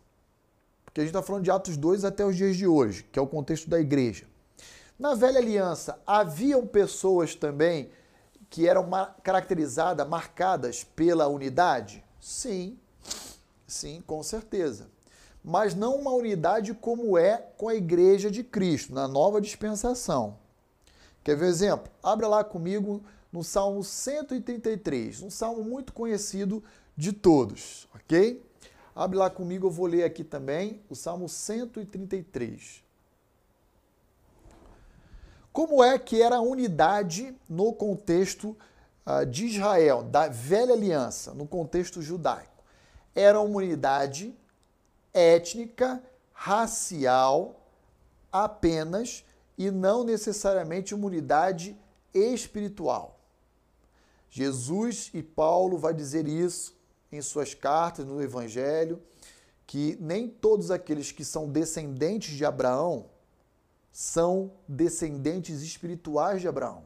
que 0.95 1.01
a 1.01 1.03
gente 1.03 1.12
está 1.12 1.22
falando 1.22 1.43
de 1.43 1.51
Atos 1.51 1.76
2 1.76 2.06
até 2.06 2.26
os 2.26 2.38
dias 2.38 2.56
de 2.56 2.66
hoje, 2.66 3.03
que 3.12 3.20
é 3.20 3.22
o 3.22 3.28
contexto 3.28 3.70
da 3.70 3.78
igreja. 3.78 4.26
Na 4.97 5.14
velha 5.14 5.39
aliança, 5.39 5.99
haviam 6.08 6.66
pessoas 6.66 7.36
também 7.36 7.91
que 8.49 8.66
eram 8.66 8.89
caracterizadas, 9.22 10.08
marcadas 10.08 10.86
pela 10.86 11.28
unidade? 11.28 12.01
Sim, 12.18 12.80
sim, 13.68 14.01
com 14.08 14.24
certeza. 14.24 14.88
Mas 15.43 15.76
não 15.76 15.95
uma 15.95 16.12
unidade 16.12 16.74
como 16.74 17.18
é 17.18 17.39
com 17.58 17.68
a 17.68 17.76
igreja 17.76 18.32
de 18.32 18.41
Cristo, 18.41 18.93
na 18.93 19.06
nova 19.06 19.41
dispensação. 19.41 20.38
Quer 21.26 21.36
ver 21.36 21.47
exemplo? 21.47 21.91
Abra 22.01 22.26
lá 22.26 22.41
comigo 22.41 23.03
no 23.36 23.43
Salmo 23.43 23.83
133, 23.83 25.21
um 25.21 25.29
salmo 25.29 25.61
muito 25.61 25.91
conhecido 25.91 26.63
de 26.95 27.11
todos, 27.11 27.86
ok? 27.93 28.41
Abre 28.95 29.17
lá 29.17 29.29
comigo, 29.29 29.67
eu 29.67 29.71
vou 29.71 29.88
ler 29.88 30.05
aqui 30.05 30.23
também 30.23 30.81
o 30.89 30.95
Salmo 30.95 31.27
133. 31.27 32.81
Como 35.51 35.83
é 35.83 35.99
que 35.99 36.21
era 36.21 36.38
a 36.38 36.41
unidade 36.41 37.36
no 37.49 37.73
contexto 37.73 38.55
uh, 39.05 39.25
de 39.25 39.47
Israel, 39.47 40.03
da 40.03 40.29
velha 40.29 40.73
aliança, 40.73 41.33
no 41.33 41.45
contexto 41.45 42.01
judaico? 42.01 42.63
Era 43.13 43.41
uma 43.41 43.57
unidade 43.57 44.33
étnica, 45.13 46.01
racial 46.31 47.61
apenas 48.31 49.25
e 49.57 49.69
não 49.71 50.05
necessariamente 50.05 50.95
uma 50.95 51.07
unidade 51.07 51.77
espiritual. 52.13 53.15
Jesus 54.36 55.11
e 55.13 55.23
Paulo 55.23 55.77
vai 55.77 55.93
dizer 55.93 56.27
isso 56.27 56.77
em 57.09 57.21
suas 57.21 57.53
cartas 57.53 58.05
no 58.05 58.21
Evangelho 58.21 59.01
que 59.65 59.97
nem 59.97 60.27
todos 60.27 60.71
aqueles 60.71 61.09
que 61.09 61.23
são 61.23 61.49
descendentes 61.49 62.36
de 62.36 62.43
Abraão 62.43 63.05
são 63.93 64.51
descendentes 64.67 65.61
espirituais 65.61 66.41
de 66.41 66.49
Abraão. 66.49 66.83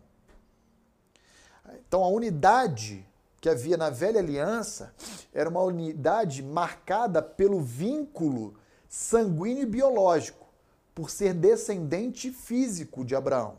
Então 1.88 2.04
a 2.04 2.08
unidade 2.08 3.04
que 3.42 3.50
havia 3.50 3.78
na 3.78 3.90
velha 3.90 4.20
aliança 4.20 4.94
era 5.34 5.50
uma 5.50 5.64
unidade 5.64 6.44
marcada 6.44 7.20
pelo 7.20 7.62
vínculo 7.62 8.60
sanguíneo 8.88 9.64
e 9.64 9.66
biológico, 9.66 10.48
por 10.94 11.10
ser 11.10 11.34
descendente 11.34 12.32
físico 12.32 13.04
de 13.04 13.16
Abraão. 13.16 13.58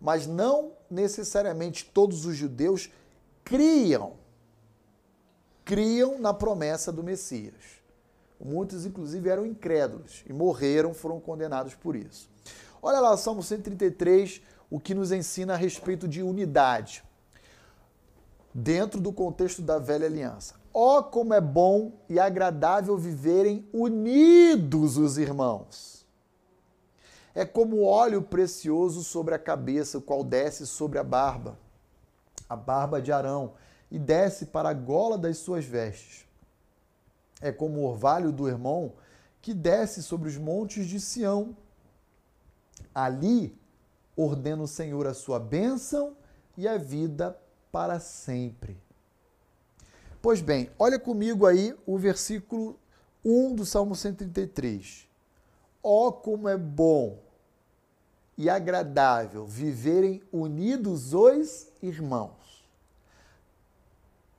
Mas 0.00 0.24
não 0.28 0.76
necessariamente 0.92 1.84
todos 1.84 2.26
os 2.26 2.36
judeus 2.36 2.90
criam 3.42 4.22
criam 5.64 6.18
na 6.18 6.34
promessa 6.34 6.92
do 6.92 7.02
Messias. 7.02 7.80
Muitos, 8.38 8.84
inclusive, 8.84 9.28
eram 9.28 9.46
incrédulos 9.46 10.24
e 10.28 10.32
morreram, 10.32 10.92
foram 10.92 11.20
condenados 11.20 11.74
por 11.74 11.94
isso. 11.94 12.28
Olha 12.82 12.98
lá, 12.98 13.16
Salmo 13.16 13.42
133, 13.42 14.42
o 14.68 14.80
que 14.80 14.94
nos 14.94 15.12
ensina 15.12 15.54
a 15.54 15.56
respeito 15.56 16.08
de 16.08 16.22
unidade, 16.22 17.04
dentro 18.52 19.00
do 19.00 19.12
contexto 19.12 19.62
da 19.62 19.78
velha 19.78 20.06
aliança. 20.06 20.56
Ó, 20.74 20.98
oh, 20.98 21.02
como 21.04 21.34
é 21.34 21.40
bom 21.40 21.92
e 22.08 22.18
agradável 22.18 22.96
viverem 22.96 23.68
unidos 23.72 24.96
os 24.96 25.18
irmãos. 25.18 26.01
É 27.34 27.44
como 27.44 27.82
óleo 27.82 28.22
precioso 28.22 29.02
sobre 29.02 29.34
a 29.34 29.38
cabeça, 29.38 29.98
o 29.98 30.02
qual 30.02 30.22
desce 30.22 30.66
sobre 30.66 30.98
a 30.98 31.04
barba, 31.04 31.58
a 32.48 32.54
barba 32.54 33.00
de 33.00 33.10
Arão 33.10 33.54
e 33.90 33.98
desce 33.98 34.46
para 34.46 34.68
a 34.68 34.74
gola 34.74 35.16
das 35.16 35.38
suas 35.38 35.64
vestes. 35.64 36.26
É 37.40 37.50
como 37.50 37.80
o 37.80 37.84
orvalho 37.84 38.30
do 38.30 38.48
irmão 38.48 38.92
que 39.40 39.52
desce 39.52 40.02
sobre 40.02 40.28
os 40.28 40.36
montes 40.36 40.86
de 40.86 41.00
Sião. 41.00 41.56
Ali 42.94 43.58
ordena 44.16 44.62
o 44.62 44.68
Senhor 44.68 45.06
a 45.06 45.14
sua 45.14 45.40
bênção 45.40 46.16
e 46.56 46.68
a 46.68 46.76
vida 46.76 47.36
para 47.70 47.98
sempre. 47.98 48.78
Pois 50.20 50.40
bem, 50.40 50.70
olha 50.78 50.98
comigo 50.98 51.46
aí 51.46 51.74
o 51.84 51.98
versículo 51.98 52.78
1 53.24 53.54
do 53.54 53.66
Salmo 53.66 53.96
133. 53.96 55.08
Ó 55.82 56.08
oh, 56.08 56.12
como 56.12 56.48
é 56.48 56.56
bom 56.56 57.18
e 58.36 58.48
agradável 58.48 59.46
viverem 59.46 60.22
unidos 60.32 61.12
os 61.14 61.68
irmãos. 61.82 62.64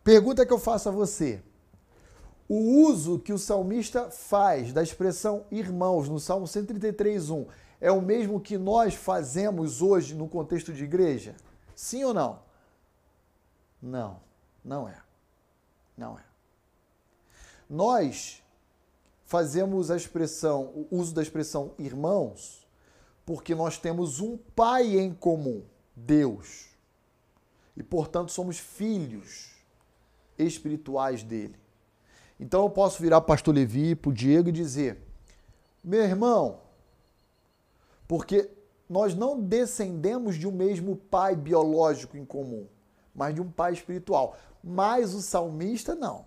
Pergunta 0.04 0.46
que 0.46 0.52
eu 0.52 0.60
faço 0.60 0.90
a 0.90 0.92
você. 0.92 1.42
O 2.50 2.86
uso 2.86 3.20
que 3.20 3.32
o 3.32 3.38
salmista 3.38 4.12
faz 4.12 4.74
da 4.74 4.84
expressão 4.84 5.46
irmãos 5.50 6.10
no 6.10 6.20
Salmo 6.20 6.46
133:1 6.46 7.48
é 7.80 7.92
o 7.92 8.02
mesmo 8.02 8.40
que 8.40 8.58
nós 8.58 8.94
fazemos 8.94 9.82
hoje 9.82 10.14
no 10.14 10.28
contexto 10.28 10.74
de 10.74 10.84
igreja? 10.84 11.36
Sim 11.76 12.04
ou 12.04 12.14
não? 12.14 12.40
Não, 13.82 14.20
não 14.64 14.88
é. 14.88 14.98
Não 15.98 16.18
é. 16.18 16.24
Nós 17.70 18.43
fazemos 19.34 19.90
a 19.90 19.96
expressão, 19.96 20.66
o 20.76 20.88
uso 20.92 21.12
da 21.12 21.24
expressão 21.24 21.74
irmãos, 21.80 22.68
porque 23.26 23.56
nós 23.56 23.80
temos 23.80 24.20
um 24.20 24.38
pai 24.38 25.00
em 25.00 25.12
comum, 25.12 25.64
Deus. 25.96 26.68
E, 27.76 27.82
portanto, 27.82 28.32
somos 28.32 28.60
filhos 28.60 29.56
espirituais 30.38 31.24
dele. 31.24 31.56
Então 32.40 32.62
eu 32.62 32.70
posso 32.70 33.02
virar 33.02 33.22
pastor 33.22 33.56
Levi, 33.56 33.96
para 33.96 34.12
o 34.12 34.14
Diego 34.14 34.50
e 34.50 34.52
dizer: 34.52 35.02
meu 35.84 36.04
irmão, 36.04 36.60
porque 38.08 38.52
nós 38.88 39.16
não 39.16 39.42
descendemos 39.42 40.36
de 40.36 40.48
um 40.48 40.52
mesmo 40.52 40.96
pai 40.96 41.36
biológico 41.36 42.18
em 42.18 42.24
comum, 42.24 42.68
mas 43.16 43.34
de 43.34 43.42
um 43.42 43.50
pai 43.50 43.74
espiritual. 43.74 44.38
Mas 44.64 45.16
o 45.16 45.24
salmista 45.24 45.96
não. 45.96 46.24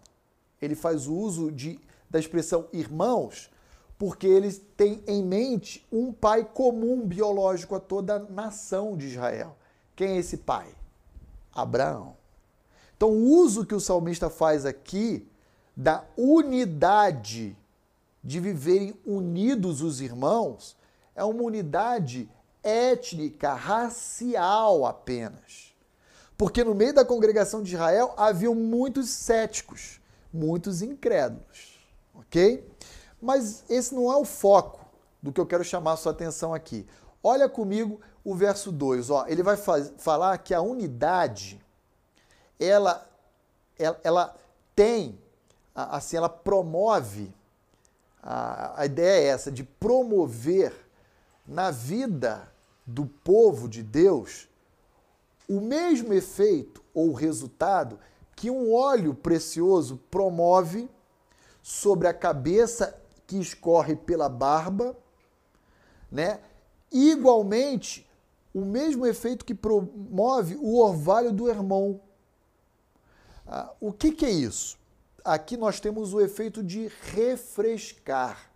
Ele 0.61 0.75
faz 0.75 1.07
uso 1.07 1.53
de, 1.53 1.79
da 2.09 2.19
expressão 2.19 2.69
irmãos, 2.73 3.51
porque 3.99 4.27
ele 4.27 4.53
tem 4.77 5.03
em 5.07 5.23
mente 5.23 5.87
um 5.91 6.13
pai 6.13 6.45
comum 6.45 7.07
biológico 7.07 7.75
a 7.75 7.81
toda 7.81 8.17
a 8.17 8.19
nação 8.19 8.97
de 8.97 9.07
Israel. 9.07 9.57
Quem 9.95 10.13
é 10.13 10.17
esse 10.19 10.39
pai? 10.39 10.69
Abraão. 11.55 12.17
Então, 12.97 13.11
o 13.11 13.25
uso 13.39 13.65
que 13.67 13.75
o 13.75 13.81
salmista 13.81 14.31
faz 14.31 14.65
aqui 14.67 15.27
da 15.77 16.05
unidade, 16.17 17.57
de 18.23 18.41
viverem 18.41 18.95
unidos 19.05 19.83
os 19.83 20.01
irmãos, 20.01 20.77
é 21.15 21.23
uma 21.25 21.43
unidade 21.43 22.29
étnica, 22.63 23.55
racial 23.55 24.85
apenas. 24.87 25.75
Porque 26.37 26.65
no 26.65 26.75
meio 26.75 26.93
da 26.93 27.05
congregação 27.05 27.63
de 27.63 27.75
Israel 27.75 28.13
haviam 28.17 28.55
muitos 28.55 29.09
céticos, 29.09 30.01
muitos 30.33 30.83
incrédulos, 30.83 31.76
ok? 32.29 32.67
Mas 33.21 33.65
esse 33.69 33.95
não 33.95 34.13
é 34.13 34.17
o 34.17 34.25
foco 34.25 34.85
do 35.23 35.33
que 35.33 35.41
eu 35.41 35.47
quero 35.47 35.65
chamar 35.65 35.93
a 35.93 35.97
sua 35.97 36.13
atenção 36.13 36.55
aqui. 36.55 36.87
Olha 37.23 37.49
comigo 37.49 38.01
o 38.25 38.35
verso 38.35 38.71
2, 38.71 39.11
ó, 39.11 39.27
ele 39.29 39.43
vai 39.43 39.57
falar 39.57 40.39
que 40.39 40.53
a 40.53 40.61
unidade 40.61 41.61
ela, 42.59 43.07
ela, 43.79 44.01
ela 44.03 44.37
tem, 44.75 45.19
assim, 45.75 46.17
ela 46.17 46.29
promove, 46.29 47.33
a, 48.23 48.81
a 48.81 48.87
ideia 48.87 49.23
é 49.23 49.27
essa, 49.29 49.51
de 49.51 49.63
promover 49.63 50.73
na 51.47 51.71
vida 51.71 52.51
do 52.87 53.07
povo 53.07 53.69
de 53.69 53.83
Deus 53.83 54.49
o 55.49 55.61
mesmo 55.61 56.13
efeito 56.13 56.83
ou 56.93 57.13
resultado 57.13 57.99
que 58.35 58.51
um 58.51 58.73
óleo 58.75 59.15
precioso 59.15 59.97
promove 60.11 60.89
sobre 61.67 62.07
a 62.07 62.15
cabeça 62.15 62.97
que 63.27 63.37
escorre 63.41 63.97
pela 63.97 64.29
barba, 64.29 64.97
né? 66.09 66.39
Igualmente, 66.93 68.09
o 68.55 68.65
mesmo 68.65 69.05
efeito 69.05 69.45
que 69.45 69.53
promove 69.53 70.55
o 70.61 70.79
orvalho 70.79 71.33
do 71.33 71.49
irmão. 71.49 72.01
Ah, 73.45 73.73
o 73.81 73.93
que, 73.93 74.13
que 74.13 74.25
é 74.25 74.31
isso? 74.31 74.79
Aqui 75.25 75.57
nós 75.57 75.81
temos 75.81 76.15
o 76.15 76.21
efeito 76.21 76.63
de 76.63 76.89
refrescar. 77.13 78.49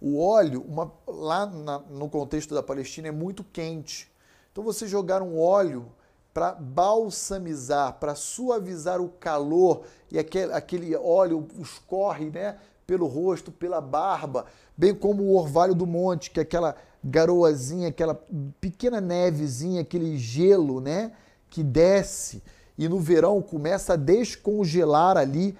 O 0.00 0.20
óleo, 0.20 0.64
uma, 0.66 0.92
lá 1.06 1.46
na, 1.46 1.78
no 1.78 2.10
contexto 2.10 2.52
da 2.52 2.64
Palestina, 2.64 3.06
é 3.06 3.12
muito 3.12 3.44
quente. 3.44 4.10
Então, 4.50 4.64
você 4.64 4.88
jogar 4.88 5.22
um 5.22 5.38
óleo 5.38 5.86
para 6.32 6.52
balsamizar, 6.52 7.94
para 7.94 8.14
suavizar 8.14 9.00
o 9.00 9.08
calor 9.08 9.82
e 10.10 10.18
aquele, 10.18 10.52
aquele 10.52 10.96
óleo 10.96 11.46
escorre 11.58 12.30
né, 12.30 12.56
pelo 12.86 13.06
rosto, 13.06 13.50
pela 13.50 13.80
barba, 13.80 14.46
bem 14.76 14.94
como 14.94 15.22
o 15.22 15.36
orvalho 15.36 15.74
do 15.74 15.86
monte, 15.86 16.30
que 16.30 16.40
é 16.40 16.42
aquela 16.42 16.76
garoazinha, 17.02 17.88
aquela 17.88 18.20
pequena 18.60 19.00
nevezinha, 19.00 19.80
aquele 19.80 20.16
gelo 20.18 20.80
né, 20.80 21.12
que 21.48 21.62
desce 21.62 22.42
e 22.78 22.88
no 22.88 22.98
verão 22.98 23.42
começa 23.42 23.92
a 23.92 23.96
descongelar 23.96 25.16
ali 25.16 25.56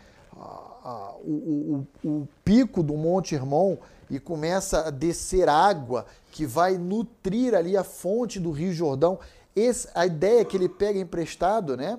o, 1.22 1.84
o, 2.02 2.08
o 2.08 2.28
pico 2.44 2.82
do 2.82 2.94
Monte 2.94 3.34
Hermon 3.34 3.76
e 4.08 4.18
começa 4.18 4.88
a 4.88 4.90
descer 4.90 5.48
água 5.48 6.06
que 6.32 6.46
vai 6.46 6.78
nutrir 6.78 7.54
ali 7.54 7.76
a 7.76 7.84
fonte 7.84 8.40
do 8.40 8.50
Rio 8.50 8.72
Jordão. 8.72 9.18
Esse, 9.54 9.88
a 9.94 10.06
ideia 10.06 10.44
que 10.44 10.56
ele 10.56 10.68
pega 10.68 10.98
emprestado 10.98 11.76
né, 11.76 11.98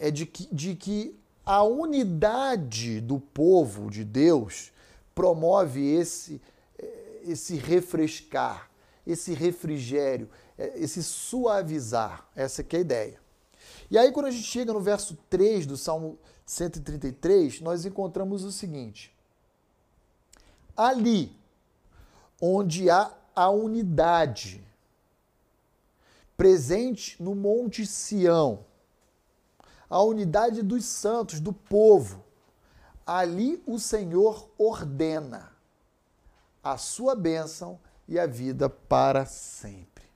é 0.00 0.10
de 0.10 0.26
que, 0.26 0.48
de 0.54 0.74
que 0.74 1.18
a 1.44 1.62
unidade 1.62 3.00
do 3.00 3.18
povo 3.18 3.90
de 3.90 4.04
Deus 4.04 4.72
promove 5.14 5.84
esse, 5.84 6.40
esse 7.24 7.56
refrescar, 7.56 8.70
esse 9.06 9.34
refrigério, 9.34 10.28
esse 10.58 11.02
suavizar. 11.02 12.28
Essa 12.36 12.62
é 12.62 12.76
a 12.76 12.78
ideia. 12.78 13.20
E 13.90 13.98
aí, 13.98 14.12
quando 14.12 14.26
a 14.26 14.30
gente 14.30 14.44
chega 14.44 14.72
no 14.72 14.80
verso 14.80 15.18
3 15.28 15.66
do 15.66 15.76
Salmo 15.76 16.18
133, 16.46 17.60
nós 17.60 17.84
encontramos 17.84 18.44
o 18.44 18.52
seguinte: 18.52 19.14
ali 20.76 21.36
onde 22.40 22.88
há 22.88 23.12
a 23.34 23.50
unidade 23.50 24.64
presente 26.40 27.22
no 27.22 27.34
Monte 27.34 27.86
Sião, 27.86 28.64
a 29.90 30.02
unidade 30.02 30.62
dos 30.62 30.86
santos, 30.86 31.38
do 31.38 31.52
povo, 31.52 32.24
ali 33.06 33.62
o 33.66 33.78
Senhor 33.78 34.48
ordena 34.56 35.52
a 36.64 36.78
sua 36.78 37.14
bênção 37.14 37.78
e 38.08 38.18
a 38.18 38.26
vida 38.26 38.70
para 38.70 39.26
sempre. 39.26 40.06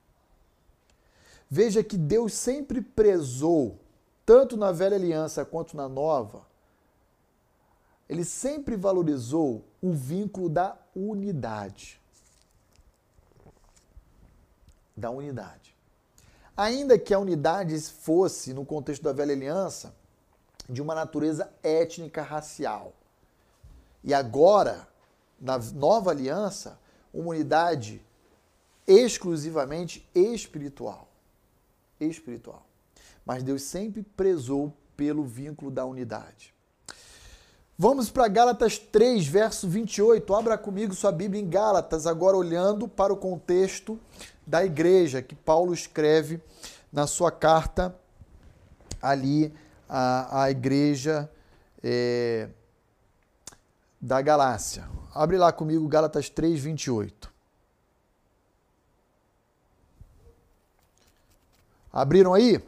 Veja 1.51 1.85
que 1.85 1.99
Deus 1.99 2.33
sempre 2.33 2.81
prezou, 2.81 3.79
tanto 4.25 4.57
na 4.57 4.73
velha 4.73 4.97
aliança 4.97 5.45
quanto 5.45 5.77
na 5.77 5.91
nova, 5.91 6.47
ele 8.09 8.25
sempre 8.25 8.77
valorizou 8.77 9.63
o 9.83 9.93
vínculo 9.93 10.49
da 10.49 10.75
unidade. 10.97 12.01
Da 14.97 15.11
unidade. 15.11 15.74
Ainda 16.57 16.99
que 16.99 17.13
a 17.13 17.19
unidade 17.19 17.79
fosse, 17.81 18.53
no 18.53 18.65
contexto 18.65 19.03
da 19.03 19.13
velha 19.13 19.33
aliança, 19.33 19.95
de 20.69 20.81
uma 20.81 20.95
natureza 20.95 21.53
étnica 21.63 22.23
racial. 22.23 22.93
E 24.03 24.15
agora, 24.15 24.87
na 25.41 25.59
nova 25.59 26.11
aliança, 26.11 26.79
uma 27.13 27.31
unidade 27.31 28.01
exclusivamente 28.87 30.09
espiritual 30.15 31.09
espiritual. 32.01 32.67
Mas 33.25 33.43
Deus 33.43 33.63
sempre 33.63 34.03
prezou 34.03 34.73
pelo 34.97 35.25
vínculo 35.25 35.71
da 35.71 35.85
unidade. 35.85 36.54
Vamos 37.77 38.09
para 38.09 38.29
Gálatas 38.29 38.79
3, 38.79 39.27
verso 39.27 39.69
28. 39.69 40.33
Abra 40.35 40.57
comigo 40.57 40.95
sua 40.95 41.11
Bíblia 41.11 41.43
em 41.43 41.49
Gálatas, 41.49 42.07
agora 42.07 42.37
olhando 42.37 42.87
para 42.87 43.13
o 43.13 43.17
contexto 43.17 43.99
da 44.47 44.65
igreja 44.65 45.21
que 45.21 45.35
Paulo 45.35 45.75
escreve 45.75 46.41
na 46.93 47.07
sua 47.09 47.33
carta 47.33 47.95
ali 49.03 49.53
à, 49.89 50.45
à 50.45 50.51
igreja 50.51 51.29
é, 51.83 52.49
da 54.01 54.23
Galácia. 54.23 54.89
Abre 55.13 55.37
lá 55.37 55.53
comigo 55.53 55.89
Gálatas 55.89 56.29
3, 56.29 56.61
28. 56.61 57.35
Abriram 61.93 62.35
aí? 62.35 62.63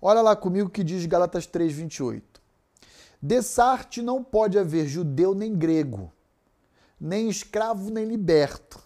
Olha 0.00 0.20
lá 0.20 0.36
comigo 0.36 0.70
que 0.70 0.84
diz 0.84 1.06
Galatas 1.06 1.46
3:28. 1.46 2.22
Dessarte 3.26 4.02
não 4.02 4.22
pode 4.22 4.58
haver 4.58 4.86
judeu 4.86 5.34
nem 5.34 5.56
grego, 5.56 6.12
nem 7.00 7.26
escravo 7.26 7.90
nem 7.90 8.04
liberto, 8.04 8.78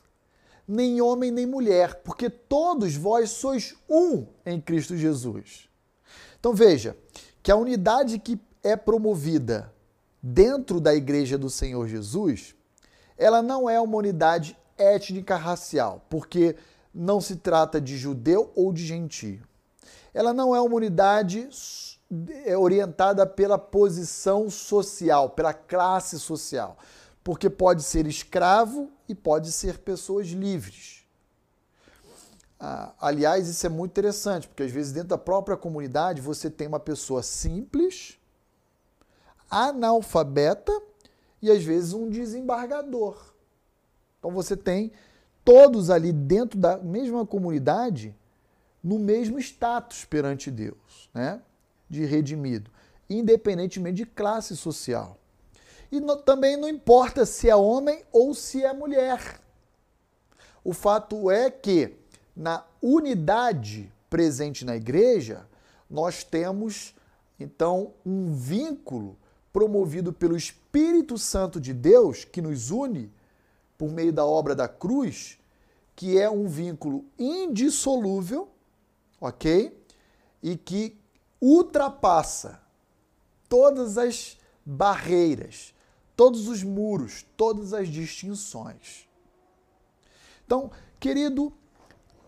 nem 0.66 1.00
homem 1.00 1.32
nem 1.32 1.44
mulher, 1.44 2.02
porque 2.04 2.30
todos 2.30 2.94
vós 2.94 3.30
sois 3.30 3.74
um 3.90 4.28
em 4.46 4.60
Cristo 4.60 4.96
Jesus. 4.96 5.68
Então 6.38 6.54
veja 6.54 6.96
que 7.42 7.50
a 7.50 7.56
unidade 7.56 8.16
que 8.20 8.40
é 8.62 8.76
promovida 8.76 9.74
dentro 10.22 10.80
da 10.80 10.94
igreja 10.94 11.36
do 11.36 11.50
Senhor 11.50 11.88
Jesus, 11.88 12.54
ela 13.16 13.42
não 13.42 13.68
é 13.68 13.80
uma 13.80 13.96
unidade 13.96 14.56
étnica 14.76 15.34
racial, 15.34 16.06
porque 16.08 16.54
não 16.94 17.20
se 17.20 17.34
trata 17.34 17.80
de 17.80 17.96
judeu 17.96 18.52
ou 18.54 18.72
de 18.72 18.86
gentio. 18.86 19.42
Ela 20.14 20.32
não 20.32 20.54
é 20.54 20.60
uma 20.60 20.76
unidade 20.76 21.48
orientada 22.56 23.26
pela 23.26 23.58
posição 23.58 24.48
social, 24.48 25.30
pela 25.30 25.52
classe 25.52 26.18
social, 26.18 26.78
porque 27.22 27.50
pode 27.50 27.82
ser 27.82 28.06
escravo 28.06 28.90
e 29.08 29.14
pode 29.14 29.52
ser 29.52 29.78
pessoas 29.78 30.28
livres. 30.28 31.06
Ah, 32.58 32.92
aliás, 33.00 33.46
isso 33.46 33.64
é 33.66 33.68
muito 33.68 33.92
interessante, 33.92 34.48
porque 34.48 34.62
às 34.62 34.72
vezes 34.72 34.92
dentro 34.92 35.10
da 35.10 35.18
própria 35.18 35.56
comunidade 35.56 36.20
você 36.20 36.50
tem 36.50 36.66
uma 36.66 36.80
pessoa 36.80 37.22
simples, 37.22 38.18
analfabeta 39.50 40.72
e 41.40 41.50
às 41.50 41.62
vezes 41.62 41.92
um 41.92 42.08
desembargador. 42.08 43.16
Então 44.18 44.30
você 44.30 44.56
tem 44.56 44.90
todos 45.44 45.88
ali 45.88 46.12
dentro 46.12 46.58
da 46.58 46.78
mesma 46.78 47.24
comunidade 47.24 48.14
no 48.82 48.98
mesmo 48.98 49.38
status 49.38 50.04
perante 50.04 50.50
Deus, 50.50 51.08
né? 51.14 51.40
De 51.88 52.04
redimido, 52.04 52.70
independentemente 53.08 53.96
de 53.96 54.06
classe 54.06 54.56
social. 54.56 55.18
E 55.90 56.00
no, 56.00 56.16
também 56.16 56.56
não 56.56 56.68
importa 56.68 57.24
se 57.24 57.48
é 57.48 57.56
homem 57.56 58.02
ou 58.12 58.34
se 58.34 58.62
é 58.62 58.72
mulher. 58.72 59.40
O 60.62 60.72
fato 60.72 61.30
é 61.30 61.50
que 61.50 61.96
na 62.36 62.64
unidade 62.82 63.90
presente 64.08 64.64
na 64.64 64.76
igreja, 64.76 65.46
nós 65.88 66.24
temos 66.24 66.94
então 67.38 67.92
um 68.04 68.34
vínculo 68.34 69.16
promovido 69.52 70.12
pelo 70.12 70.36
Espírito 70.36 71.18
Santo 71.18 71.60
de 71.60 71.72
Deus 71.72 72.24
que 72.24 72.40
nos 72.40 72.70
une 72.70 73.12
por 73.76 73.90
meio 73.90 74.12
da 74.12 74.24
obra 74.24 74.54
da 74.54 74.66
cruz, 74.66 75.38
que 75.94 76.18
é 76.18 76.28
um 76.28 76.48
vínculo 76.48 77.04
indissolúvel, 77.18 78.48
ok? 79.20 79.76
E 80.42 80.56
que 80.56 80.97
ultrapassa 81.40 82.60
todas 83.48 83.96
as 83.96 84.36
barreiras, 84.64 85.74
todos 86.16 86.48
os 86.48 86.62
muros, 86.62 87.24
todas 87.36 87.72
as 87.72 87.88
distinções. 87.88 89.08
Então, 90.44 90.70
querido 90.98 91.52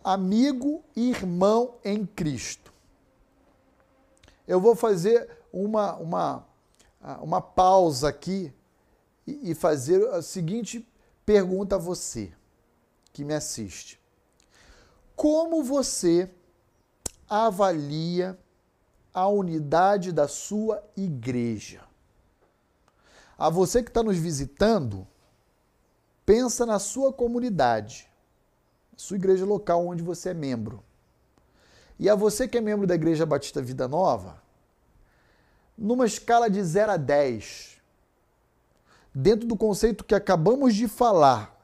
amigo 0.03 0.83
e 0.97 1.11
irmão 1.11 1.75
em 1.85 2.07
Cristo, 2.07 2.73
eu 4.47 4.61
vou 4.61 4.75
fazer 4.75 5.39
uma, 5.53 5.95
uma, 5.97 6.47
uma 7.21 7.41
pausa 7.41 8.09
aqui 8.09 8.53
e 9.27 9.55
fazer 9.55 10.07
a 10.09 10.23
seguinte 10.23 10.87
pergunta 11.25 11.77
a 11.77 11.79
você 11.79 12.33
que 13.13 13.25
me 13.25 13.35
assiste. 13.35 14.01
Como 15.15 15.63
você 15.63 16.31
avalia 17.29 18.39
a 19.13 19.29
unidade 19.29 20.13
da 20.13 20.29
sua 20.29 20.83
igreja? 20.97 21.83
A 23.39 23.49
você 23.49 23.83
que 23.83 23.91
está 23.91 24.03
nos 24.03 24.19
visitando, 24.19 25.07
pensa 26.27 26.67
na 26.67 26.79
sua 26.79 27.13
comunidade, 27.13 28.09
sua 28.97 29.17
igreja 29.17 29.45
local 29.45 29.87
onde 29.87 30.03
você 30.03 30.31
é 30.31 30.35
membro. 30.35 30.85
E 31.99 32.09
a 32.09 32.15
você 32.15 32.47
que 32.47 32.59
é 32.59 32.61
membro 32.61 32.87
da 32.87 32.95
Igreja 32.95 33.27
Batista 33.27 33.61
Vida 33.61 33.89
Nova, 33.89 34.43
numa 35.77 36.07
escala 36.07 36.49
de 36.49 36.63
0 36.63 36.93
a 36.93 36.97
10, 36.97 37.81
dentro 39.15 39.47
do 39.47 39.57
conceito 39.57 40.05
que 40.05 40.15
acabamos 40.15 40.75
de 40.75 40.87
falar, 40.87 41.59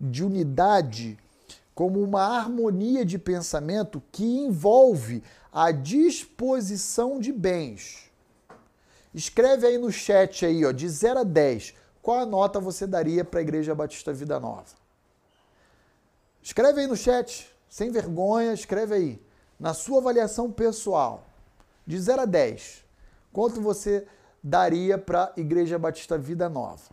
de 0.00 0.24
unidade 0.24 1.18
como 1.74 2.02
uma 2.02 2.22
harmonia 2.22 3.04
de 3.04 3.18
pensamento 3.18 4.02
que 4.12 4.24
envolve 4.24 5.22
a 5.52 5.70
disposição 5.70 7.18
de 7.18 7.32
bens. 7.32 8.10
Escreve 9.14 9.66
aí 9.66 9.78
no 9.78 9.92
chat 9.92 10.44
aí, 10.44 10.64
ó, 10.64 10.72
de 10.72 10.88
0 10.88 11.20
a 11.20 11.24
10, 11.24 11.74
qual 12.00 12.20
a 12.20 12.26
nota 12.26 12.58
você 12.58 12.86
daria 12.86 13.24
para 13.24 13.40
a 13.40 13.42
Igreja 13.42 13.74
Batista 13.74 14.12
Vida 14.12 14.40
Nova? 14.40 14.64
Escreve 16.42 16.80
aí 16.80 16.86
no 16.86 16.96
chat, 16.96 17.48
sem 17.68 17.90
vergonha, 17.90 18.52
escreve 18.52 18.94
aí. 18.94 19.22
Na 19.60 19.74
sua 19.74 19.98
avaliação 19.98 20.50
pessoal, 20.50 21.24
de 21.86 21.98
0 22.00 22.22
a 22.22 22.24
10, 22.24 22.84
quanto 23.32 23.60
você 23.60 24.06
daria 24.42 24.98
para 24.98 25.32
a 25.36 25.40
Igreja 25.40 25.78
Batista 25.78 26.18
Vida 26.18 26.48
Nova? 26.48 26.90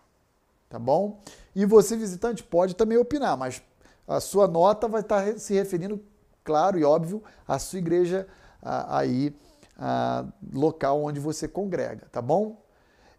Tá 0.69 0.77
bom? 0.77 1.19
E 1.55 1.65
você, 1.65 1.97
visitante, 1.97 2.43
pode 2.43 2.75
também 2.75 2.97
opinar, 2.97 3.35
mas 3.35 3.61
a 4.09 4.19
sua 4.19 4.47
nota 4.47 4.87
vai 4.87 5.01
estar 5.01 5.37
se 5.37 5.53
referindo, 5.53 6.01
claro 6.43 6.79
e 6.79 6.83
óbvio, 6.83 7.23
à 7.47 7.59
sua 7.59 7.77
igreja 7.79 8.27
aí 8.61 9.33
local 10.51 11.03
onde 11.03 11.19
você 11.19 11.47
congrega, 11.47 12.07
tá 12.11 12.21
bom? 12.21 12.61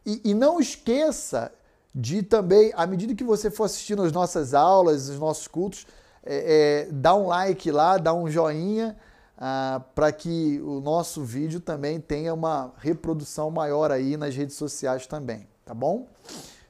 E, 0.05 0.20
e, 0.24 0.34
não 0.34 0.61
esqueça 0.61 1.53
de 1.95 2.22
também, 2.22 2.72
à 2.74 2.86
medida 2.86 3.14
que 3.14 3.24
você 3.24 3.51
for 3.51 3.64
assistindo 3.64 4.03
as 4.03 4.12
nossas 4.12 4.55
aulas, 4.55 5.09
os 5.09 5.18
nossos 5.18 5.47
cultos, 5.47 5.86
é, 6.24 6.86
é, 6.88 6.93
dar 6.93 7.14
um 7.14 7.28
like 7.28 7.70
lá, 7.70 7.97
dar 7.99 8.14
um 8.14 8.28
joinha, 8.28 8.97
ah, 9.38 9.82
para 9.95 10.12
que 10.12 10.61
o 10.62 10.80
nosso 10.80 11.22
vídeo 11.22 11.61
também 11.61 12.01
tenha 12.01 12.34
uma 12.34 12.72
reprodução 12.78 13.51
maior 13.51 13.91
aí 13.91 14.16
nas 14.16 14.34
redes 14.34 14.57
sociais 14.57 15.07
também, 15.07 15.47
tá 15.64 15.72
bom? 15.72 16.07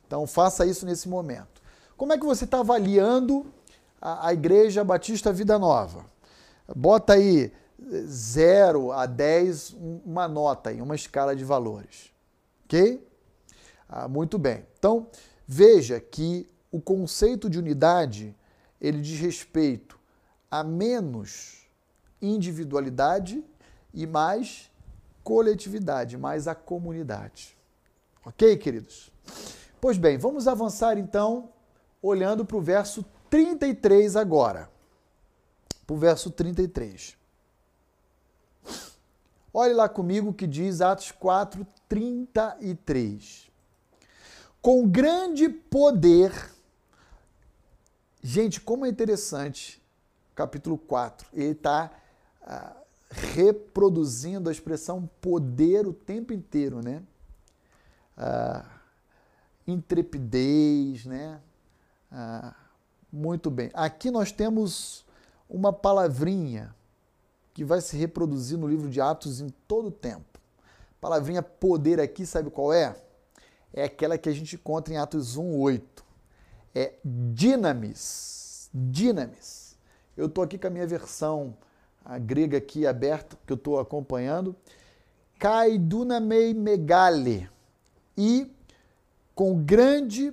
Então 0.06 0.26
faça 0.26 0.64
isso 0.66 0.86
nesse 0.86 1.08
momento. 1.08 1.60
Como 1.96 2.12
é 2.12 2.18
que 2.18 2.24
você 2.24 2.44
está 2.44 2.60
avaliando 2.60 3.44
a, 4.01 4.28
a 4.28 4.32
Igreja 4.32 4.82
Batista 4.84 5.32
Vida 5.32 5.59
Nova? 5.59 6.05
Bota 6.74 7.14
aí 7.14 7.53
0 8.07 8.92
a 8.92 9.07
10, 9.07 9.76
uma 10.05 10.28
nota 10.28 10.70
aí, 10.70 10.80
uma 10.80 10.94
escala 10.94 11.34
de 11.34 11.44
valores. 11.44 12.12
Ok? 12.64 13.07
Ah, 13.88 14.07
muito 14.07 14.38
bem. 14.38 14.64
Então, 14.78 15.09
veja 15.46 15.98
que 15.98 16.48
o 16.70 16.80
conceito 16.80 17.51
de 17.51 17.59
unidade 17.59 18.36
ele 18.80 19.01
diz 19.01 19.18
respeito 19.20 19.98
a 20.51 20.64
menos 20.64 21.68
individualidade 22.20 23.44
e 23.92 24.07
mais 24.07 24.70
coletividade, 25.22 26.16
mais 26.16 26.48
a 26.48 26.55
comunidade. 26.55 27.57
Ok, 28.24 28.57
queridos? 28.57 29.12
Pois 29.80 29.96
bem, 29.96 30.18
vamos 30.18 30.46
avançar 30.46 30.98
então, 30.98 31.51
olhando 32.03 32.44
para 32.44 32.57
o 32.57 32.61
verso 32.61 33.05
33 33.30 34.16
agora. 34.16 34.68
Para 35.86 35.94
o 35.94 35.98
verso 35.98 36.30
33. 36.30 37.16
Olhe 39.52 39.74
lá 39.74 39.88
comigo 39.88 40.30
o 40.30 40.34
que 40.34 40.46
diz 40.46 40.80
Atos 40.80 41.10
4, 41.12 41.66
33. 41.88 43.50
Com 44.60 44.86
grande 44.88 45.48
poder. 45.48 46.32
Gente, 48.22 48.60
como 48.60 48.84
é 48.84 48.88
interessante, 48.88 49.82
capítulo 50.34 50.76
4. 50.76 51.26
Ele 51.32 51.52
está 51.52 51.90
ah, 52.42 52.76
reproduzindo 53.10 54.48
a 54.48 54.52
expressão 54.52 55.08
poder 55.20 55.86
o 55.86 55.92
tempo 55.92 56.32
inteiro, 56.32 56.80
né? 56.82 57.02
Ah, 58.16 58.64
intrepidez, 59.66 61.06
né? 61.06 61.40
Ah, 62.12 62.54
muito 63.12 63.50
bem. 63.50 63.70
Aqui 63.74 64.11
nós 64.11 64.30
temos 64.30 65.04
uma 65.48 65.72
palavrinha 65.72 66.74
que 67.52 67.64
vai 67.64 67.80
se 67.80 67.96
reproduzir 67.96 68.56
no 68.56 68.68
livro 68.68 68.88
de 68.88 69.00
Atos 69.00 69.40
em 69.40 69.48
todo 69.66 69.88
o 69.88 69.92
tempo. 69.92 70.38
Palavrinha 71.00 71.42
poder 71.42 72.00
aqui, 72.00 72.24
sabe 72.24 72.50
qual 72.50 72.72
é? 72.72 72.94
É 73.72 73.84
aquela 73.84 74.16
que 74.16 74.28
a 74.28 74.32
gente 74.32 74.54
encontra 74.54 74.94
em 74.94 74.96
Atos 74.96 75.36
1:8. 75.36 76.04
É 76.74 76.94
dinamis. 77.04 78.70
Dinamis. 78.72 79.76
Eu 80.16 80.26
estou 80.26 80.44
aqui 80.44 80.58
com 80.58 80.68
a 80.68 80.70
minha 80.70 80.86
versão 80.86 81.56
a 82.04 82.18
grega 82.18 82.58
aqui 82.58 82.86
aberta, 82.86 83.36
que 83.46 83.52
eu 83.52 83.56
estou 83.56 83.78
acompanhando. 83.78 84.54
Kai 85.38 85.78
dunamei 85.78 86.54
megale. 86.54 87.48
E 88.16 88.50
com 89.34 89.62
grande 89.64 90.32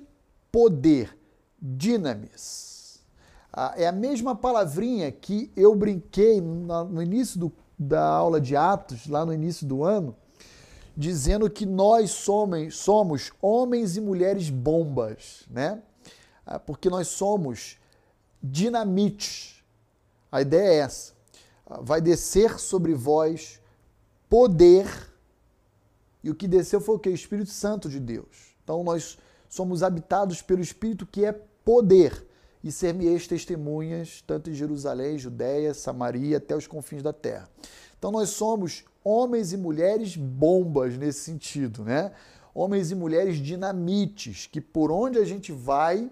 poder. 0.52 1.16
Dinamis 1.60 2.67
é 3.76 3.86
a 3.86 3.92
mesma 3.92 4.34
palavrinha 4.34 5.10
que 5.10 5.50
eu 5.56 5.74
brinquei 5.74 6.40
no 6.40 7.02
início 7.02 7.40
do, 7.40 7.52
da 7.78 8.04
aula 8.04 8.40
de 8.40 8.54
Atos, 8.54 9.06
lá 9.06 9.24
no 9.24 9.32
início 9.32 9.66
do 9.66 9.82
ano, 9.84 10.14
dizendo 10.96 11.48
que 11.48 11.64
nós 11.64 12.10
somos, 12.10 12.76
somos 12.76 13.32
homens 13.40 13.96
e 13.96 14.00
mulheres 14.00 14.50
bombas, 14.50 15.44
né? 15.50 15.82
Ah, 16.44 16.58
porque 16.58 16.90
nós 16.90 17.08
somos 17.08 17.78
dinamite. 18.42 19.64
A 20.30 20.42
ideia 20.42 20.68
é 20.68 20.76
essa. 20.78 21.12
Vai 21.82 22.00
descer 22.00 22.58
sobre 22.58 22.94
vós 22.94 23.60
poder. 24.28 24.86
E 26.22 26.30
o 26.30 26.34
que 26.34 26.48
desceu 26.48 26.80
foi 26.80 26.96
o 26.96 26.98
que? 26.98 27.08
O 27.08 27.14
Espírito 27.14 27.50
Santo 27.50 27.88
de 27.88 28.00
Deus. 28.00 28.54
Então 28.64 28.82
nós 28.82 29.18
somos 29.48 29.82
habitados 29.82 30.42
pelo 30.42 30.60
Espírito 30.60 31.06
que 31.06 31.24
é 31.24 31.32
poder. 31.32 32.26
E 32.62 32.72
ser-me-eis 32.72 33.26
testemunhas, 33.26 34.22
tanto 34.26 34.50
em 34.50 34.54
Jerusalém, 34.54 35.18
Judéia, 35.18 35.72
Samaria, 35.72 36.38
até 36.38 36.56
os 36.56 36.66
confins 36.66 37.02
da 37.02 37.12
terra. 37.12 37.48
Então 37.98 38.10
nós 38.10 38.30
somos 38.30 38.84
homens 39.02 39.52
e 39.52 39.56
mulheres 39.56 40.16
bombas 40.16 40.96
nesse 40.96 41.20
sentido, 41.20 41.84
né? 41.84 42.12
Homens 42.54 42.90
e 42.90 42.94
mulheres 42.94 43.38
dinamites, 43.38 44.46
que 44.46 44.60
por 44.60 44.90
onde 44.90 45.18
a 45.18 45.24
gente 45.24 45.52
vai, 45.52 46.10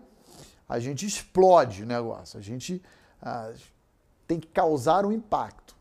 a 0.69 0.79
gente 0.79 1.05
explode 1.05 1.83
o 1.83 1.87
negócio, 1.87 2.39
a 2.39 2.43
gente 2.43 2.83
ah, 3.21 3.53
tem 4.27 4.39
que 4.39 4.47
causar 4.49 5.05
um 5.05 5.13
impacto. 5.13 5.75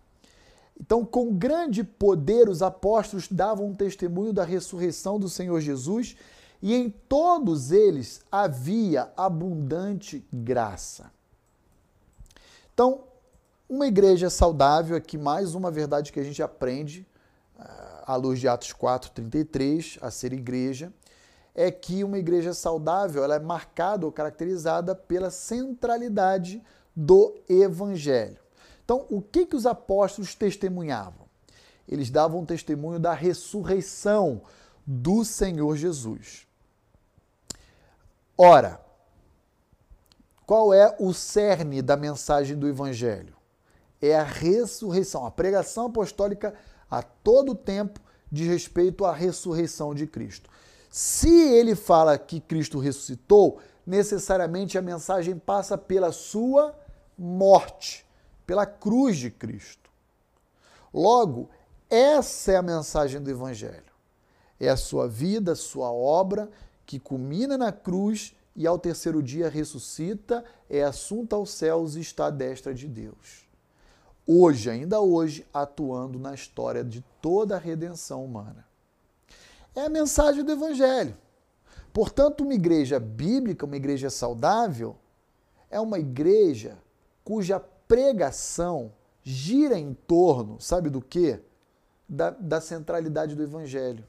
Então, 0.80 1.06
com 1.06 1.34
grande 1.34 1.84
poder, 1.84 2.50
os 2.50 2.62
apóstolos 2.62 3.28
davam 3.30 3.68
um 3.68 3.76
testemunho 3.76 4.34
da 4.34 4.44
ressurreição 4.44 5.18
do 5.20 5.30
Senhor 5.30 5.62
Jesus 5.62 6.18
e 6.62 6.74
em 6.74 6.90
todos 6.90 7.72
eles 7.72 8.22
havia 8.32 9.12
abundante 9.16 10.26
graça. 10.32 11.12
Então, 12.74 13.04
uma 13.68 13.88
igreja 13.88 14.30
saudável, 14.30 14.96
aqui 14.96 15.18
mais 15.18 15.56
uma 15.56 15.72
verdade 15.72 16.12
que 16.12 16.20
a 16.20 16.24
gente 16.24 16.42
aprende 16.44 17.08
ah, 17.58 18.04
à 18.08 18.16
luz 18.16 18.40
de 18.40 18.48
Atos 18.48 18.74
4:33, 18.74 19.98
a 20.02 20.12
ser 20.12 20.34
igreja, 20.34 20.92
é 21.54 21.72
que 21.72 22.04
uma 22.04 22.18
igreja 22.18 22.54
saudável 22.54 23.24
ela 23.24 23.36
é 23.36 23.40
marcada 23.40 24.06
ou 24.06 24.12
caracterizada 24.12 24.94
pela 24.94 25.32
centralidade 25.32 26.62
do 26.96 27.36
evangelho. 27.50 28.38
Então, 28.84 29.06
o 29.10 29.22
que, 29.22 29.46
que 29.46 29.56
os 29.56 29.66
apóstolos 29.66 30.36
testemunhavam? 30.36 31.26
Eles 31.88 32.10
davam 32.10 32.46
testemunho 32.46 33.00
da 33.00 33.14
ressurreição 33.14 34.42
do 34.86 35.24
Senhor 35.24 35.76
Jesus. 35.76 36.45
Ora, 38.38 38.80
qual 40.46 40.74
é 40.74 40.96
o 41.00 41.14
cerne 41.14 41.82
da 41.82 41.96
mensagem 41.96 42.58
do 42.58 42.68
evangelho? 42.68 43.36
É 44.02 44.16
a 44.16 44.24
ressurreição, 44.24 45.26
a 45.26 45.32
pregação 45.32 45.88
apostólica 45.88 46.54
a 46.90 47.02
todo 47.02 47.56
tempo 47.56 48.00
de 48.32 48.44
respeito 48.46 49.06
à 49.06 49.14
ressurreição 49.14 49.96
de 49.96 50.06
Cristo. 50.06 50.50
Se 50.90 51.30
ele 51.30 51.76
fala 51.76 52.18
que 52.18 52.40
Cristo 52.40 52.80
ressuscitou, 52.80 53.60
necessariamente 53.86 54.78
a 54.78 54.82
mensagem 54.82 55.38
passa 55.38 55.78
pela 55.78 56.12
sua 56.12 56.78
morte, 57.18 58.06
pela 58.46 58.66
cruz 58.66 59.18
de 59.18 59.32
Cristo. 59.32 59.90
Logo, 60.94 61.50
essa 61.90 62.54
é 62.54 62.56
a 62.56 62.62
mensagem 62.62 63.22
do 63.22 63.30
Evangelho. 63.30 63.84
É 64.60 64.70
a 64.70 64.78
sua 64.78 65.08
vida, 65.08 65.56
sua 65.56 65.92
obra, 65.92 66.50
que 66.86 67.00
culmina 67.00 67.58
na 67.58 67.72
cruz 67.72 68.36
e 68.56 68.66
ao 68.66 68.80
terceiro 68.80 69.22
dia 69.22 69.50
ressuscita, 69.50 70.44
é 70.70 70.84
assunta 70.84 71.36
aos 71.36 71.52
céus 71.52 71.96
e 71.96 72.02
está 72.02 72.28
à 72.28 72.30
destra 72.30 72.74
de 72.74 72.88
Deus. 72.88 73.46
Hoje, 74.26 74.70
ainda 74.70 75.02
hoje, 75.02 75.46
atuando 75.54 76.18
na 76.18 76.34
história 76.34 76.84
de 76.84 77.04
toda 77.22 77.56
a 77.56 77.60
redenção 77.60 78.24
humana 78.24 78.66
é 79.76 79.82
a 79.82 79.90
mensagem 79.90 80.44
do 80.44 80.52
Evangelho. 80.52 81.16
Portanto, 81.92 82.42
uma 82.42 82.54
igreja 82.54 83.00
bíblica, 83.00 83.66
uma 83.66 83.76
igreja 83.76 84.10
saudável, 84.10 84.96
é 85.70 85.80
uma 85.80 86.00
igreja 86.00 86.78
cuja 87.24 87.60
pregação 87.60 88.94
gira 89.22 89.78
em 89.78 89.94
torno, 89.94 90.60
sabe 90.62 90.90
do 90.90 91.02
quê? 91.02 91.40
Da, 92.08 92.30
da 92.30 92.62
centralidade 92.62 93.36
do 93.36 93.44
Evangelho. 93.44 94.06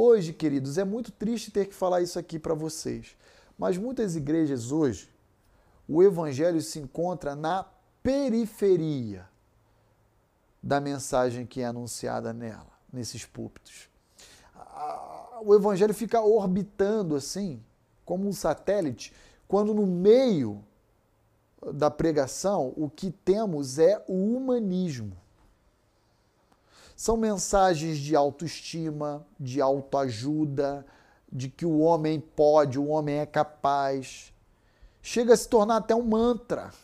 Hoje, 0.00 0.32
queridos, 0.32 0.78
é 0.78 0.84
muito 0.84 1.10
triste 1.10 1.50
ter 1.50 1.66
que 1.66 1.74
falar 1.74 2.00
isso 2.02 2.18
aqui 2.18 2.38
para 2.38 2.54
vocês, 2.54 3.16
mas 3.58 3.76
muitas 3.76 4.14
igrejas 4.14 4.70
hoje, 4.70 5.10
o 5.88 6.02
Evangelho 6.02 6.60
se 6.60 6.78
encontra 6.78 7.34
na 7.34 7.66
periferia 8.02 9.28
da 10.62 10.80
mensagem 10.80 11.46
que 11.46 11.62
é 11.62 11.64
anunciada 11.64 12.32
nela, 12.32 12.72
nesses 12.92 13.24
púlpitos 13.24 13.88
o 15.44 15.54
evangelho 15.54 15.94
fica 15.94 16.20
orbitando 16.20 17.16
assim, 17.16 17.62
como 18.04 18.28
um 18.28 18.32
satélite, 18.32 19.12
quando 19.46 19.74
no 19.74 19.86
meio 19.86 20.64
da 21.72 21.90
pregação 21.90 22.72
o 22.76 22.88
que 22.88 23.10
temos 23.10 23.78
é 23.78 24.02
o 24.08 24.36
humanismo. 24.36 25.16
São 26.98 27.16
mensagens 27.16 27.96
de 27.96 28.16
autoestima, 28.16 29.24
de 29.38 29.60
autoajuda, 29.60 30.84
de 31.30 31.48
que 31.48 31.64
o 31.64 31.78
homem 31.78 32.18
pode, 32.18 32.76
o 32.76 32.88
homem 32.88 33.18
é 33.18 33.24
capaz. 33.24 34.32
Chega 35.00 35.32
a 35.32 35.36
se 35.36 35.48
tornar 35.48 35.76
até 35.76 35.94
um 35.94 36.02
mantra. 36.02 36.74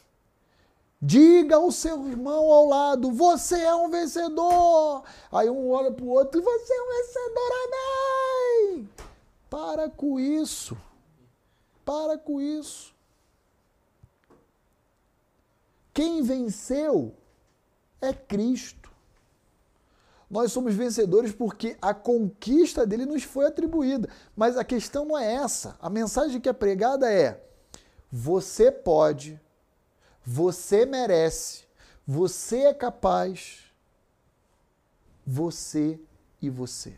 Diga 1.02 1.56
ao 1.56 1.72
seu 1.72 2.06
irmão 2.06 2.52
ao 2.52 2.68
lado: 2.68 3.10
você 3.10 3.60
é 3.60 3.74
um 3.74 3.90
vencedor. 3.90 5.02
Aí 5.32 5.50
um 5.50 5.68
olha 5.72 5.90
para 5.90 6.04
o 6.04 6.10
outro: 6.10 6.40
você 6.40 6.72
é 6.72 6.82
um 6.82 6.96
vencedor, 6.96 7.50
amém. 7.64 8.90
Para 9.50 9.90
com 9.90 10.20
isso. 10.20 10.78
Para 11.84 12.16
com 12.16 12.40
isso. 12.40 12.94
Quem 15.92 16.22
venceu 16.22 17.12
é 18.00 18.12
Cristo. 18.12 18.83
Nós 20.34 20.52
somos 20.52 20.74
vencedores 20.74 21.32
porque 21.32 21.78
a 21.80 21.94
conquista 21.94 22.86
dele 22.86 23.06
nos 23.06 23.22
foi 23.22 23.46
atribuída. 23.46 24.08
Mas 24.36 24.58
a 24.58 24.64
questão 24.64 25.06
não 25.06 25.16
é 25.16 25.34
essa. 25.34 25.78
A 25.80 25.88
mensagem 25.88 26.40
que 26.40 26.48
é 26.48 26.52
pregada 26.52 27.10
é: 27.10 27.42
você 28.10 28.70
pode 28.70 29.40
você 30.24 30.86
merece. 30.86 31.64
Você 32.06 32.62
é 32.62 32.74
capaz. 32.74 33.64
Você 35.26 36.00
e 36.40 36.48
você. 36.48 36.96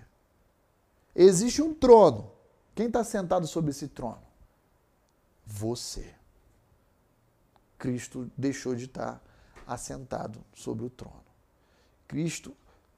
Existe 1.15 1.63
um 1.63 1.75
trono. 1.75 2.31
Quem 2.75 2.87
está 2.87 3.03
sentado 3.03 3.47
sobre 3.47 3.71
esse 3.71 3.89
trono? 3.89 4.23
Você. 5.45 6.15
Cristo 7.79 8.31
deixou 8.37 8.75
de 8.75 8.85
estar 8.85 9.23
assentado 9.67 10.45
sobre 10.55 10.85
o 10.85 10.91
trono. 10.91 11.25
Cristo 12.07 12.57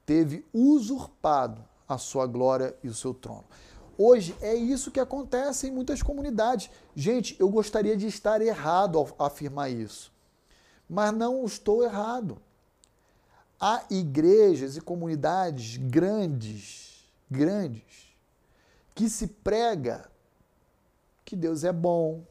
teve 0.09 0.43
usurpado 0.51 1.63
a 1.87 1.97
sua 1.97 2.25
glória 2.25 2.75
e 2.83 2.87
o 2.87 2.93
seu 2.95 3.13
trono. 3.13 3.45
Hoje 3.97 4.35
é 4.41 4.55
isso 4.55 4.91
que 4.91 4.99
acontece 4.99 5.67
em 5.67 5.71
muitas 5.71 6.01
comunidades. 6.01 6.69
Gente, 6.95 7.35
eu 7.39 7.49
gostaria 7.49 7.95
de 7.95 8.07
estar 8.07 8.41
errado 8.41 8.97
ao 8.97 9.27
afirmar 9.27 9.69
isso 9.69 10.11
mas 10.89 11.13
não 11.13 11.45
estou 11.45 11.83
errado. 11.83 12.41
Há 13.59 13.83
igrejas 13.89 14.75
e 14.75 14.81
comunidades 14.81 15.77
grandes, 15.77 17.07
grandes, 17.29 18.15
que 18.95 19.07
se 19.07 19.27
prega 19.27 20.09
que 21.23 21.35
Deus 21.35 21.63
é 21.63 21.71
bom. 21.71 22.23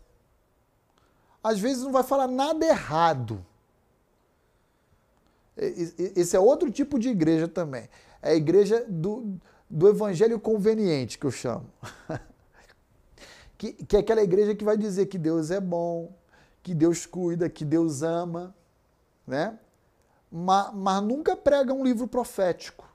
Às 1.44 1.60
vezes 1.60 1.84
não 1.84 1.92
vai 1.92 2.02
falar 2.02 2.26
nada 2.26 2.66
errado. 2.66 3.46
Esse 5.58 6.36
é 6.36 6.40
outro 6.40 6.70
tipo 6.70 6.98
de 6.98 7.08
igreja 7.08 7.48
também. 7.48 7.88
É 8.22 8.30
a 8.30 8.34
igreja 8.34 8.84
do, 8.88 9.38
do 9.68 9.88
evangelho 9.88 10.38
conveniente, 10.38 11.18
que 11.18 11.26
eu 11.26 11.30
chamo. 11.30 11.66
que, 13.58 13.72
que 13.72 13.96
é 13.96 14.00
aquela 14.00 14.22
igreja 14.22 14.54
que 14.54 14.64
vai 14.64 14.76
dizer 14.76 15.06
que 15.06 15.18
Deus 15.18 15.50
é 15.50 15.60
bom, 15.60 16.12
que 16.62 16.72
Deus 16.74 17.06
cuida, 17.06 17.50
que 17.50 17.64
Deus 17.64 18.02
ama, 18.02 18.54
né? 19.26 19.58
Mas, 20.30 20.72
mas 20.74 21.02
nunca 21.02 21.36
prega 21.36 21.72
um 21.74 21.82
livro 21.82 22.06
profético. 22.06 22.88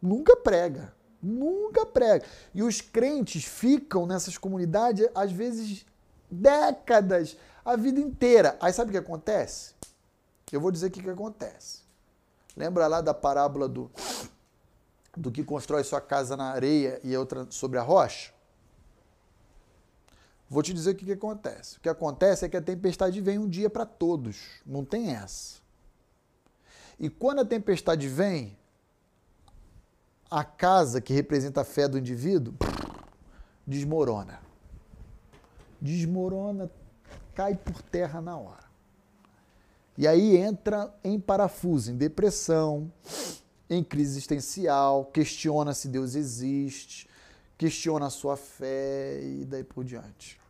Nunca 0.00 0.36
prega. 0.36 0.92
Nunca 1.22 1.86
prega. 1.86 2.24
E 2.52 2.62
os 2.62 2.80
crentes 2.80 3.44
ficam 3.44 4.06
nessas 4.06 4.36
comunidades, 4.36 5.08
às 5.14 5.30
vezes, 5.30 5.86
décadas, 6.28 7.36
a 7.64 7.76
vida 7.76 8.00
inteira. 8.00 8.56
Aí 8.60 8.72
sabe 8.72 8.90
o 8.90 8.92
que 8.92 8.98
acontece? 8.98 9.74
Eu 10.52 10.60
vou 10.60 10.70
dizer 10.70 10.88
o 10.88 10.90
que, 10.90 11.02
que 11.02 11.10
acontece. 11.10 11.80
Lembra 12.56 12.86
lá 12.86 13.00
da 13.00 13.14
parábola 13.14 13.68
do, 13.68 13.90
do 15.16 15.32
que 15.32 15.42
constrói 15.42 15.82
sua 15.82 16.00
casa 16.00 16.36
na 16.36 16.50
areia 16.50 17.00
e 17.02 17.16
outra 17.16 17.46
sobre 17.50 17.78
a 17.78 17.82
rocha? 17.82 18.32
Vou 20.48 20.62
te 20.62 20.74
dizer 20.74 20.90
o 20.90 20.94
que, 20.94 21.06
que 21.06 21.12
acontece. 21.12 21.78
O 21.78 21.80
que 21.80 21.88
acontece 21.88 22.44
é 22.44 22.48
que 22.48 22.56
a 22.58 22.60
tempestade 22.60 23.18
vem 23.22 23.38
um 23.38 23.48
dia 23.48 23.70
para 23.70 23.86
todos. 23.86 24.60
Não 24.66 24.84
tem 24.84 25.14
essa. 25.14 25.62
E 27.00 27.08
quando 27.08 27.40
a 27.40 27.44
tempestade 27.44 28.06
vem, 28.06 28.58
a 30.30 30.44
casa 30.44 31.00
que 31.00 31.14
representa 31.14 31.62
a 31.62 31.64
fé 31.64 31.88
do 31.88 31.98
indivíduo 31.98 32.54
desmorona. 33.66 34.40
Desmorona 35.80 36.70
cai 37.34 37.54
por 37.54 37.80
terra 37.82 38.20
na 38.20 38.36
hora. 38.36 38.61
E 40.02 40.08
aí 40.08 40.36
entra 40.36 40.92
em 41.04 41.20
parafuso, 41.20 41.92
em 41.92 41.96
depressão, 41.96 42.92
em 43.70 43.84
crise 43.84 44.10
existencial, 44.10 45.04
questiona 45.04 45.72
se 45.74 45.86
Deus 45.86 46.16
existe, 46.16 47.08
questiona 47.56 48.06
a 48.06 48.10
sua 48.10 48.36
fé 48.36 49.22
e 49.22 49.44
daí 49.44 49.62
por 49.62 49.84
diante. 49.84 50.40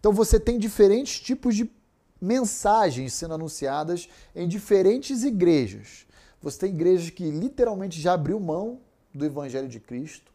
Então 0.00 0.10
você 0.10 0.40
tem 0.40 0.58
diferentes 0.58 1.20
tipos 1.20 1.54
de 1.54 1.70
mensagens 2.18 3.12
sendo 3.12 3.34
anunciadas 3.34 4.08
em 4.34 4.48
diferentes 4.48 5.22
igrejas. 5.22 6.06
Você 6.40 6.60
tem 6.60 6.70
igrejas 6.72 7.10
que 7.10 7.30
literalmente 7.30 8.00
já 8.00 8.14
abriu 8.14 8.40
mão 8.40 8.80
do 9.12 9.26
evangelho 9.26 9.68
de 9.68 9.80
Cristo. 9.80 10.32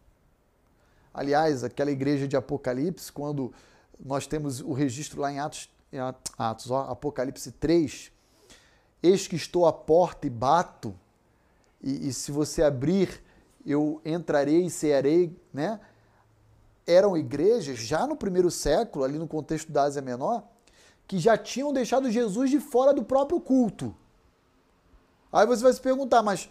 Aliás, 1.12 1.64
aquela 1.64 1.90
igreja 1.90 2.28
de 2.28 2.38
Apocalipse, 2.38 3.12
quando 3.12 3.52
nós 4.00 4.28
temos 4.28 4.62
o 4.62 4.74
registro 4.74 5.22
lá 5.22 5.34
em 5.34 5.40
Atos, 5.40 5.72
Atos 6.38 6.70
ó, 6.70 6.82
Apocalipse 6.92 7.52
3, 7.54 8.16
eis 9.02 9.28
que 9.28 9.36
estou 9.36 9.66
à 9.66 9.74
porta 9.74 10.28
e 10.28 10.30
bato, 10.30 10.94
e, 11.82 12.08
e 12.08 12.14
se 12.14 12.32
você 12.32 12.64
abrir, 12.64 13.22
eu 13.66 14.02
entrarei 14.06 14.66
e 14.66 14.70
cearei, 14.70 15.38
né? 15.54 15.80
Eram 16.86 17.18
igrejas, 17.18 17.80
já 17.80 18.08
no 18.08 18.16
primeiro 18.16 18.50
século, 18.50 19.04
ali 19.04 19.18
no 19.18 19.28
contexto 19.28 19.72
da 19.72 19.84
Ásia 19.84 20.02
Menor, 20.02 20.44
que 21.06 21.20
já 21.20 21.38
tinham 21.38 21.74
deixado 21.74 22.10
Jesus 22.10 22.50
de 22.50 22.60
fora 22.60 22.94
do 22.94 23.04
próprio 23.04 23.40
culto. 23.40 23.96
Aí 25.32 25.46
você 25.46 25.64
vai 25.64 25.74
se 25.74 25.82
perguntar, 25.82 26.24
mas 26.24 26.50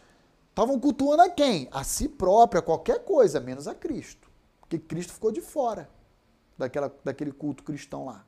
estavam 0.51 0.79
cultuando 0.79 1.23
a 1.23 1.31
quem? 1.31 1.69
A 1.73 1.83
si 1.83 2.09
própria, 2.09 2.63
qualquer 2.63 3.05
coisa, 3.05 3.41
menos 3.41 3.67
a 3.67 3.75
Cristo. 3.75 4.31
Porque 4.61 4.79
Cristo 4.79 5.13
ficou 5.13 5.33
de 5.33 5.41
fora 5.41 5.89
daquela, 6.59 6.95
daquele 7.03 7.33
culto 7.33 7.63
cristão 7.63 8.05
lá. 8.05 8.25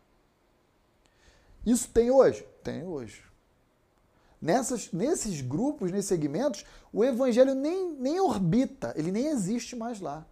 Isso 1.67 1.89
tem 1.91 2.11
hoje? 2.11 2.47
Tem 2.63 2.85
hoje. 2.85 3.28
Nessas, 4.41 4.93
nesses 4.93 5.41
grupos, 5.41 5.91
nesses 5.91 6.07
segmentos, 6.07 6.65
o 6.93 7.05
evangelho 7.05 7.55
nem, 7.55 7.93
nem 7.95 8.21
orbita, 8.21 8.93
ele 8.97 9.11
nem 9.11 9.27
existe 9.27 9.75
mais 9.75 10.01
lá. 10.01 10.25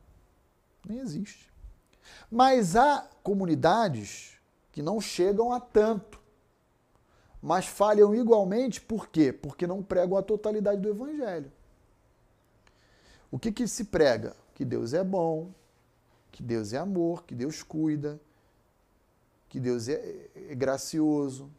Nem 0.86 0.98
existe. 0.98 1.52
Mas 2.30 2.76
há 2.76 3.08
comunidades 3.22 4.38
que 4.70 4.80
não 4.80 5.00
chegam 5.00 5.52
a 5.52 5.58
tanto, 5.58 6.20
mas 7.42 7.66
falham 7.66 8.14
igualmente, 8.14 8.80
por 8.80 9.08
quê? 9.08 9.32
Porque 9.32 9.66
não 9.66 9.82
pregam 9.82 10.16
a 10.16 10.22
totalidade 10.22 10.80
do 10.80 10.88
evangelho. 10.88 11.50
O 13.30 13.38
que, 13.38 13.50
que 13.50 13.66
se 13.66 13.84
prega? 13.84 14.36
Que 14.54 14.64
Deus 14.64 14.92
é 14.92 15.02
bom, 15.02 15.50
que 16.30 16.42
Deus 16.42 16.72
é 16.72 16.78
amor, 16.78 17.24
que 17.24 17.34
Deus 17.34 17.62
cuida, 17.62 18.20
que 19.48 19.58
Deus 19.58 19.88
é, 19.88 20.28
é 20.34 20.54
gracioso, 20.54 21.50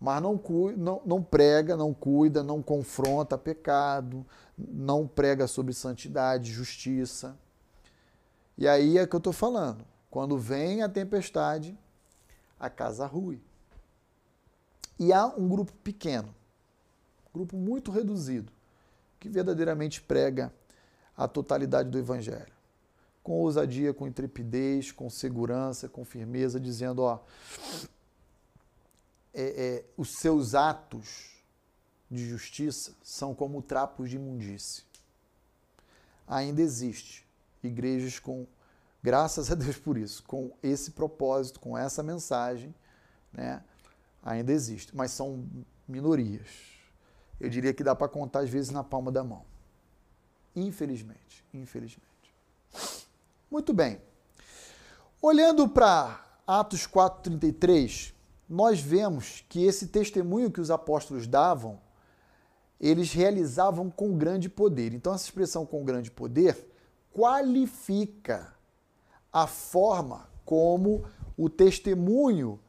mas 0.00 0.22
não, 0.22 0.40
não, 0.76 1.02
não 1.04 1.22
prega, 1.22 1.76
não 1.76 1.94
cuida, 1.94 2.42
não 2.42 2.62
confronta 2.62 3.38
pecado, 3.38 4.26
não 4.56 5.06
prega 5.06 5.46
sobre 5.46 5.72
santidade, 5.72 6.52
justiça. 6.52 7.36
E 8.58 8.68
aí 8.68 8.98
é 8.98 9.06
que 9.06 9.14
eu 9.14 9.18
estou 9.18 9.32
falando. 9.32 9.84
Quando 10.10 10.38
vem 10.38 10.82
a 10.82 10.88
tempestade, 10.88 11.76
a 12.58 12.70
casa 12.70 13.06
rui. 13.06 13.40
E 14.98 15.12
há 15.12 15.26
um 15.26 15.48
grupo 15.48 15.72
pequeno, 15.84 16.34
um 17.28 17.38
grupo 17.38 17.56
muito 17.56 17.90
reduzido, 17.90 18.50
que 19.20 19.28
verdadeiramente 19.28 20.00
prega 20.00 20.52
a 21.14 21.28
totalidade 21.28 21.90
do 21.90 21.98
Evangelho. 21.98 22.54
Com 23.22 23.40
ousadia, 23.40 23.92
com 23.92 24.06
intrepidez, 24.06 24.92
com 24.92 25.10
segurança, 25.10 25.88
com 25.88 26.04
firmeza, 26.04 26.58
dizendo: 26.58 27.02
ó, 27.02 27.18
é, 29.36 29.42
é, 29.42 29.84
os 29.98 30.16
seus 30.16 30.54
atos 30.54 31.36
de 32.10 32.26
justiça 32.26 32.94
são 33.02 33.34
como 33.34 33.60
trapos 33.60 34.08
de 34.08 34.16
imundície. 34.16 34.82
Ainda 36.26 36.62
existe 36.62 37.26
igrejas 37.62 38.18
com, 38.18 38.46
graças 39.02 39.52
a 39.52 39.54
Deus 39.54 39.76
por 39.76 39.98
isso, 39.98 40.22
com 40.22 40.50
esse 40.62 40.92
propósito, 40.92 41.60
com 41.60 41.76
essa 41.76 42.02
mensagem, 42.02 42.74
né? 43.30 43.62
Ainda 44.22 44.52
existe, 44.52 44.96
mas 44.96 45.10
são 45.10 45.46
minorias. 45.86 46.48
Eu 47.38 47.50
diria 47.50 47.74
que 47.74 47.84
dá 47.84 47.94
para 47.94 48.08
contar 48.08 48.40
às 48.40 48.50
vezes 48.50 48.70
na 48.70 48.82
palma 48.82 49.12
da 49.12 49.22
mão. 49.22 49.44
Infelizmente, 50.54 51.44
infelizmente. 51.52 52.06
Muito 53.50 53.74
bem. 53.74 54.00
Olhando 55.20 55.68
para 55.68 56.24
Atos 56.46 56.86
4:33, 56.86 58.15
nós 58.48 58.80
vemos 58.80 59.44
que 59.48 59.64
esse 59.64 59.88
testemunho 59.88 60.50
que 60.50 60.60
os 60.60 60.70
apóstolos 60.70 61.26
davam, 61.26 61.80
eles 62.80 63.12
realizavam 63.12 63.90
com 63.90 64.16
grande 64.16 64.48
poder. 64.48 64.92
Então, 64.92 65.12
essa 65.12 65.24
expressão 65.24 65.66
com 65.66 65.84
grande 65.84 66.10
poder 66.10 66.56
qualifica 67.12 68.54
a 69.32 69.46
forma 69.46 70.28
como 70.44 71.04
o 71.36 71.48
testemunho 71.48 72.60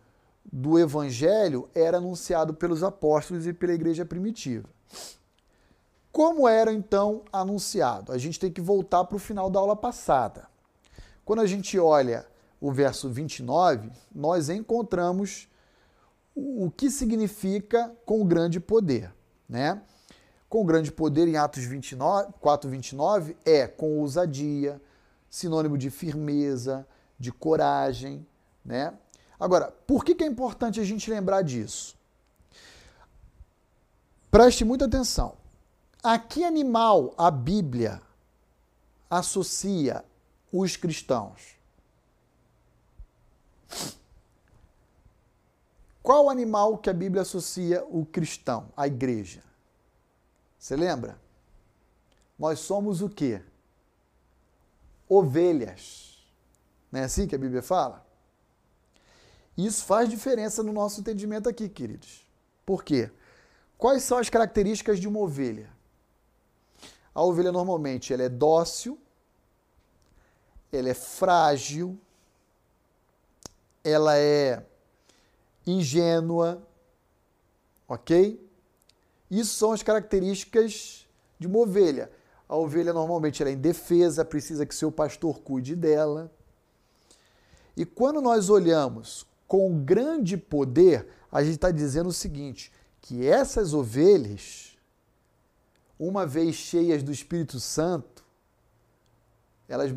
do 0.51 0.79
evangelho 0.79 1.69
era 1.75 1.97
anunciado 1.97 2.53
pelos 2.53 2.83
apóstolos 2.83 3.45
e 3.45 3.53
pela 3.53 3.73
igreja 3.73 4.05
primitiva. 4.05 4.67
Como 6.11 6.47
era 6.47 6.73
então 6.73 7.23
anunciado? 7.31 8.11
A 8.11 8.17
gente 8.17 8.39
tem 8.39 8.51
que 8.51 8.61
voltar 8.61 9.03
para 9.03 9.15
o 9.15 9.19
final 9.19 9.49
da 9.49 9.59
aula 9.59 9.75
passada. 9.75 10.47
Quando 11.23 11.41
a 11.41 11.45
gente 11.45 11.77
olha 11.77 12.25
o 12.59 12.71
verso 12.71 13.09
29, 13.09 13.91
nós 14.15 14.49
encontramos 14.49 15.47
o 16.37 16.69
que 16.69 16.91
significa 16.91 17.91
com 18.05 18.25
grande 18.25 18.59
poder, 18.59 19.11
né? 19.49 19.81
Com 20.47 20.65
grande 20.65 20.91
poder 20.91 21.27
em 21.27 21.35
Atos 21.35 21.63
29, 21.63 22.33
4, 22.39 22.69
29 22.69 23.35
é 23.43 23.67
com 23.67 23.99
ousadia, 23.99 24.79
sinônimo 25.29 25.77
de 25.77 25.89
firmeza, 25.89 26.87
de 27.19 27.31
coragem, 27.31 28.25
né? 28.63 28.93
Agora, 29.39 29.71
por 29.85 30.05
que, 30.05 30.13
que 30.13 30.23
é 30.23 30.27
importante 30.27 30.79
a 30.79 30.83
gente 30.83 31.09
lembrar 31.09 31.41
disso? 31.41 31.97
Preste 34.29 34.63
muita 34.63 34.85
atenção. 34.85 35.37
A 36.03 36.19
que 36.19 36.43
animal 36.43 37.13
a 37.17 37.31
Bíblia 37.31 38.01
associa 39.09 40.05
os 40.51 40.75
cristãos? 40.75 41.57
Qual 46.07 46.29
animal 46.29 46.77
que 46.77 46.89
a 46.89 46.93
Bíblia 46.93 47.23
associa 47.23 47.85
o 47.89 48.05
cristão, 48.05 48.71
a 48.77 48.87
igreja? 48.87 49.43
Você 50.57 50.73
lembra? 50.73 51.19
Nós 52.39 52.59
somos 52.59 53.01
o 53.01 53.09
quê? 53.09 53.41
Ovelhas. 55.09 56.25
Não 56.89 57.01
é 57.01 57.03
assim 57.03 57.27
que 57.27 57.35
a 57.35 57.37
Bíblia 57.37 57.61
fala? 57.61 58.07
Isso 59.57 59.83
faz 59.83 60.07
diferença 60.07 60.63
no 60.63 60.71
nosso 60.71 61.01
entendimento 61.01 61.49
aqui, 61.49 61.67
queridos. 61.67 62.25
Por 62.65 62.85
quê? 62.85 63.11
Quais 63.77 64.01
são 64.03 64.17
as 64.17 64.29
características 64.29 65.01
de 65.01 65.09
uma 65.09 65.19
ovelha? 65.19 65.69
A 67.13 67.21
ovelha 67.21 67.51
normalmente 67.51 68.13
ela 68.13 68.23
é 68.23 68.29
dócil, 68.29 68.97
ela 70.71 70.87
é 70.87 70.93
frágil, 70.93 71.99
ela 73.83 74.17
é 74.17 74.65
ingênua, 75.71 76.61
ok? 77.87 78.43
Isso 79.29 79.55
são 79.55 79.71
as 79.71 79.83
características 79.83 81.07
de 81.37 81.47
uma 81.47 81.59
ovelha. 81.59 82.11
A 82.47 82.55
ovelha 82.55 82.93
normalmente 82.93 83.41
ela 83.41 83.49
é 83.49 83.53
indefesa, 83.53 84.23
precisa 84.23 84.65
que 84.65 84.73
seu 84.73 84.91
pastor 84.91 85.39
cuide 85.39 85.75
dela. 85.75 86.31
E 87.75 87.85
quando 87.85 88.21
nós 88.21 88.49
olhamos 88.49 89.25
com 89.47 89.83
grande 89.83 90.37
poder, 90.37 91.07
a 91.31 91.43
gente 91.43 91.55
está 91.55 91.71
dizendo 91.71 92.09
o 92.09 92.13
seguinte: 92.13 92.71
que 93.01 93.27
essas 93.27 93.73
ovelhas, 93.73 94.77
uma 95.99 96.25
vez 96.25 96.55
cheias 96.55 97.03
do 97.03 97.11
Espírito 97.11 97.59
Santo, 97.59 98.25
elas 99.67 99.91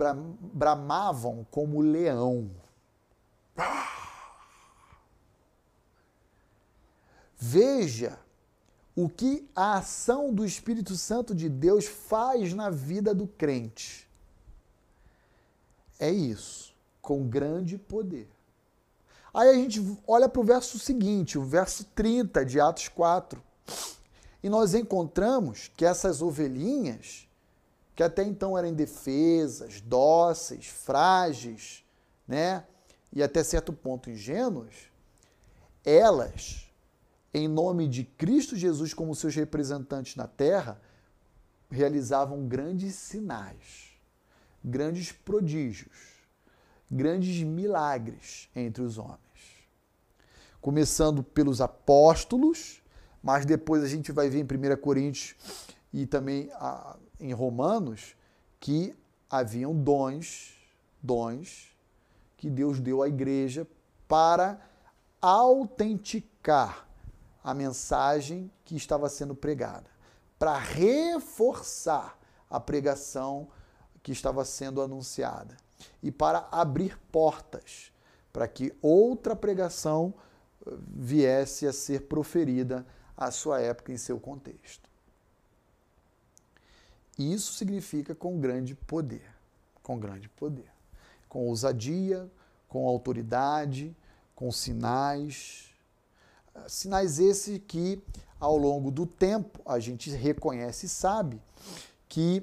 bramavam 0.53 1.47
como 1.51 1.81
leão. 1.81 2.51
Veja 7.43 8.19
o 8.95 9.09
que 9.09 9.49
a 9.57 9.79
ação 9.79 10.31
do 10.31 10.45
Espírito 10.45 10.95
Santo 10.95 11.35
de 11.35 11.49
Deus 11.49 11.87
faz 11.87 12.53
na 12.53 12.69
vida 12.69 13.15
do 13.15 13.27
crente. 13.27 14.07
É 15.99 16.11
isso, 16.11 16.75
com 17.01 17.27
grande 17.27 17.79
poder. 17.79 18.29
Aí 19.33 19.49
a 19.49 19.55
gente 19.55 19.99
olha 20.07 20.29
para 20.29 20.41
o 20.41 20.45
verso 20.45 20.79
seguinte, 20.79 21.39
o 21.39 21.45
verso 21.45 21.85
30 21.95 22.45
de 22.45 22.61
Atos 22.61 22.89
4, 22.89 23.43
e 24.43 24.51
nós 24.51 24.75
encontramos 24.75 25.71
que 25.75 25.85
essas 25.87 26.21
ovelhinhas, 26.21 27.27
que 27.97 28.03
até 28.03 28.23
então 28.23 28.59
eram 28.59 28.69
indefesas, 28.69 29.81
dóceis, 29.81 30.67
frágeis, 30.67 31.83
né, 32.29 32.65
e 33.11 33.23
até 33.23 33.43
certo 33.43 33.73
ponto 33.73 34.11
ingênuas, 34.11 34.75
elas, 35.85 36.70
em 37.33 37.47
nome 37.47 37.87
de 37.87 38.05
Cristo 38.05 38.57
Jesus 38.57 38.93
como 38.93 39.15
seus 39.15 39.35
representantes 39.35 40.17
na 40.17 40.27
terra, 40.27 40.81
realizavam 41.71 42.47
grandes 42.47 42.97
sinais, 42.97 43.93
grandes 44.65 45.13
prodígios, 45.13 45.97
grandes 46.91 47.43
milagres 47.43 48.49
entre 48.55 48.83
os 48.83 48.99
homens. 48.99 49.21
Começando 50.61 51.23
pelos 51.23 51.61
apóstolos, 51.61 52.83
mas 53.23 53.47
depois 53.47 53.85
a 53.85 53.89
gente 53.89 54.11
vai 54.11 54.29
ver 54.29 54.41
em 54.41 54.43
1 54.45 54.77
Coríntios 54.81 55.37
e 55.93 56.07
também 56.07 56.51
em 57.21 57.33
Romanos 57.33 58.17
que 58.59 58.95
haviam 59.31 59.75
dons, 59.75 60.57
dons 61.01 61.69
que 62.37 62.51
Deus 62.51 62.81
deu 62.81 63.03
à 63.03 63.09
igreja 63.09 63.67
para 64.09 64.61
autenticar 65.21 66.90
a 67.43 67.55
mensagem 67.55 68.51
que 68.65 68.77
estava 68.77 69.09
sendo 69.09 69.35
pregada, 69.35 69.91
para 70.39 70.59
reforçar 70.59 72.19
a 72.49 72.59
pregação 72.59 73.49
que 74.03 74.13
estava 74.13 74.45
sendo 74.45 74.81
anunciada 74.83 75.57
e 76.03 76.11
para 76.11 76.49
abrir 76.51 76.99
portas 77.13 77.93
para 78.33 78.47
que 78.49 78.73
outra 78.81 79.35
pregação 79.35 80.15
eh, 80.67 80.71
viesse 80.89 81.67
a 81.67 81.73
ser 81.73 82.03
proferida 82.03 82.87
à 83.17 83.31
sua 83.31 83.61
época 83.61 83.93
em 83.93 83.97
seu 83.97 84.19
contexto. 84.19 84.89
Isso 87.19 87.53
significa 87.53 88.15
com 88.15 88.41
grande 88.41 88.75
poder, 88.75 89.31
com 89.83 89.99
grande 89.99 90.29
poder, 90.29 90.71
com 91.29 91.47
ousadia, 91.47 92.31
com 92.69 92.87
autoridade, 92.89 93.95
com 94.35 94.51
sinais, 94.51 95.70
sinais 96.67 97.19
esses 97.19 97.61
que 97.67 98.03
ao 98.39 98.57
longo 98.57 98.91
do 98.91 99.07
tempo 99.07 99.61
a 99.65 99.79
gente 99.79 100.11
reconhece 100.11 100.87
e 100.87 100.89
sabe 100.89 101.41
que 102.09 102.43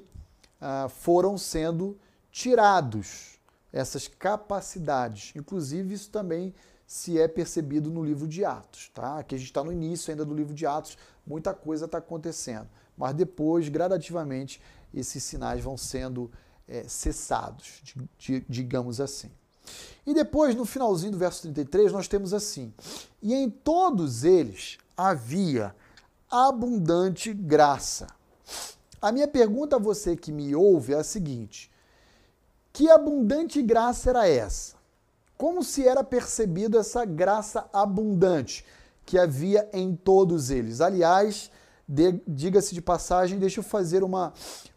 ah, 0.60 0.88
foram 0.88 1.36
sendo 1.36 1.98
tirados 2.30 3.38
essas 3.72 4.08
capacidades. 4.08 5.32
Inclusive, 5.36 5.94
isso 5.94 6.10
também 6.10 6.54
se 6.86 7.20
é 7.20 7.28
percebido 7.28 7.90
no 7.90 8.04
livro 8.04 8.26
de 8.26 8.44
Atos. 8.44 8.90
Tá? 8.94 9.18
Aqui 9.18 9.34
a 9.34 9.38
gente 9.38 9.48
está 9.48 9.62
no 9.62 9.72
início 9.72 10.10
ainda 10.10 10.24
do 10.24 10.34
livro 10.34 10.54
de 10.54 10.66
Atos, 10.66 10.96
muita 11.26 11.52
coisa 11.52 11.84
está 11.84 11.98
acontecendo. 11.98 12.68
Mas 12.96 13.14
depois, 13.14 13.68
gradativamente, 13.68 14.60
esses 14.92 15.22
sinais 15.22 15.62
vão 15.62 15.76
sendo 15.76 16.30
é, 16.66 16.84
cessados, 16.84 17.82
digamos 18.48 19.00
assim. 19.00 19.30
E 20.06 20.14
depois, 20.14 20.54
no 20.54 20.64
finalzinho 20.64 21.12
do 21.12 21.18
verso 21.18 21.42
33, 21.42 21.92
nós 21.92 22.08
temos 22.08 22.32
assim: 22.32 22.72
E 23.22 23.34
em 23.34 23.50
todos 23.50 24.24
eles 24.24 24.78
havia 24.96 25.74
abundante 26.30 27.32
graça. 27.32 28.06
A 29.00 29.12
minha 29.12 29.28
pergunta 29.28 29.76
a 29.76 29.78
você 29.78 30.16
que 30.16 30.32
me 30.32 30.54
ouve 30.54 30.94
é 30.94 30.96
a 30.96 31.04
seguinte: 31.04 31.70
Que 32.72 32.90
abundante 32.90 33.60
graça 33.62 34.10
era 34.10 34.26
essa? 34.26 34.76
Como 35.36 35.62
se 35.62 35.86
era 35.86 36.02
percebido 36.02 36.78
essa 36.78 37.04
graça 37.04 37.68
abundante 37.72 38.64
que 39.04 39.18
havia 39.18 39.68
em 39.72 39.94
todos 39.94 40.50
eles? 40.50 40.80
Aliás, 40.80 41.50
diga-se 42.26 42.74
de 42.74 42.82
passagem, 42.82 43.38
deixa 43.38 43.60
eu 43.60 43.64
fazer 43.64 44.02
uma 44.02 44.32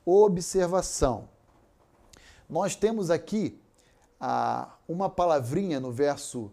observação. 0.05 1.29
Nós 2.49 2.75
temos 2.75 3.09
aqui 3.09 3.61
ah, 4.22 4.78
uma 4.88 5.09
palavrinha 5.09 5.80
no 5.80 5.91
verso 5.91 6.51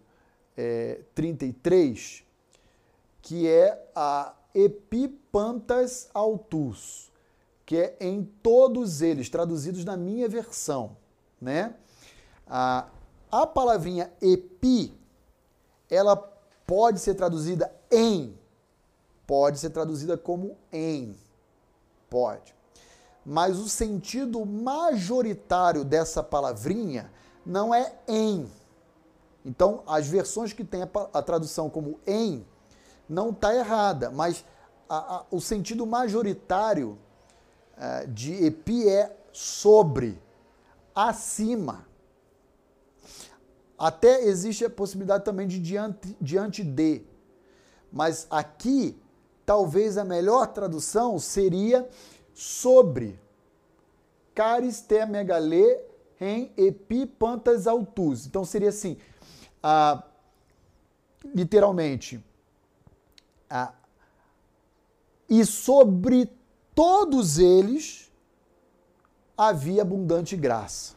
é, 0.57 1.03
33, 1.15 2.25
que 3.21 3.47
é 3.47 3.91
a 3.95 4.35
epipantas 4.55 6.09
autus, 6.15 7.13
que 7.67 7.77
é 7.77 7.97
em 8.01 8.25
todos 8.43 9.03
eles, 9.03 9.29
traduzidos 9.29 9.85
na 9.85 9.99
minha 9.99 10.27
versão. 10.27 10.97
Né? 11.39 11.75
A, 12.47 12.89
a 13.31 13.47
palavrinha 13.47 14.11
epi, 14.23 14.99
ela 15.91 16.17
pode 16.67 17.01
ser 17.01 17.15
traduzida 17.15 17.71
em, 17.91 18.35
pode 19.27 19.59
ser 19.59 19.69
traduzida 19.71 20.17
como 20.17 20.57
em, 20.73 21.15
pode. 22.09 22.55
Mas 23.27 23.59
o 23.59 23.69
sentido 23.69 24.45
majoritário 24.47 25.85
dessa 25.85 26.23
palavrinha 26.23 27.13
não 27.49 27.75
é 27.75 27.95
em. 28.07 28.47
Então, 29.45 29.83
as 29.87 30.07
versões 30.07 30.53
que 30.53 30.63
têm 30.63 30.83
a, 30.83 30.89
a 31.15 31.23
tradução 31.23 31.71
como 31.71 31.99
em 32.07 32.47
não 33.09 33.31
está 33.31 33.55
errada, 33.55 34.11
mas 34.11 34.45
a, 34.87 35.17
a, 35.17 35.25
o 35.31 35.41
sentido 35.41 35.87
majoritário 35.87 36.99
uh, 37.77 38.07
de 38.09 38.45
epi 38.45 38.87
é 38.87 39.17
sobre, 39.33 40.21
acima. 40.95 41.87
Até 43.79 44.25
existe 44.25 44.67
a 44.67 44.71
possibilidade 44.71 45.25
também 45.25 45.49
de 45.49 45.59
diante, 45.59 46.17
diante 46.21 46.63
de. 46.63 47.03
Mas 47.91 48.27
aqui, 48.29 49.01
talvez 49.47 49.97
a 49.97 50.05
melhor 50.05 50.49
tradução 50.49 51.19
seria 51.19 51.89
sobre. 52.35 53.19
Cariste 54.35 55.07
megale 55.07 55.88
em 56.21 56.53
epipantas 56.57 57.67
altus. 57.67 58.27
Então 58.27 58.45
seria 58.45 58.71
assim, 58.71 58.97
literalmente, 61.35 62.25
e 65.29 65.45
sobre 65.45 66.31
todos 66.75 67.39
eles 67.39 68.11
havia 69.37 69.83
abundante 69.83 70.37
graça. 70.37 70.97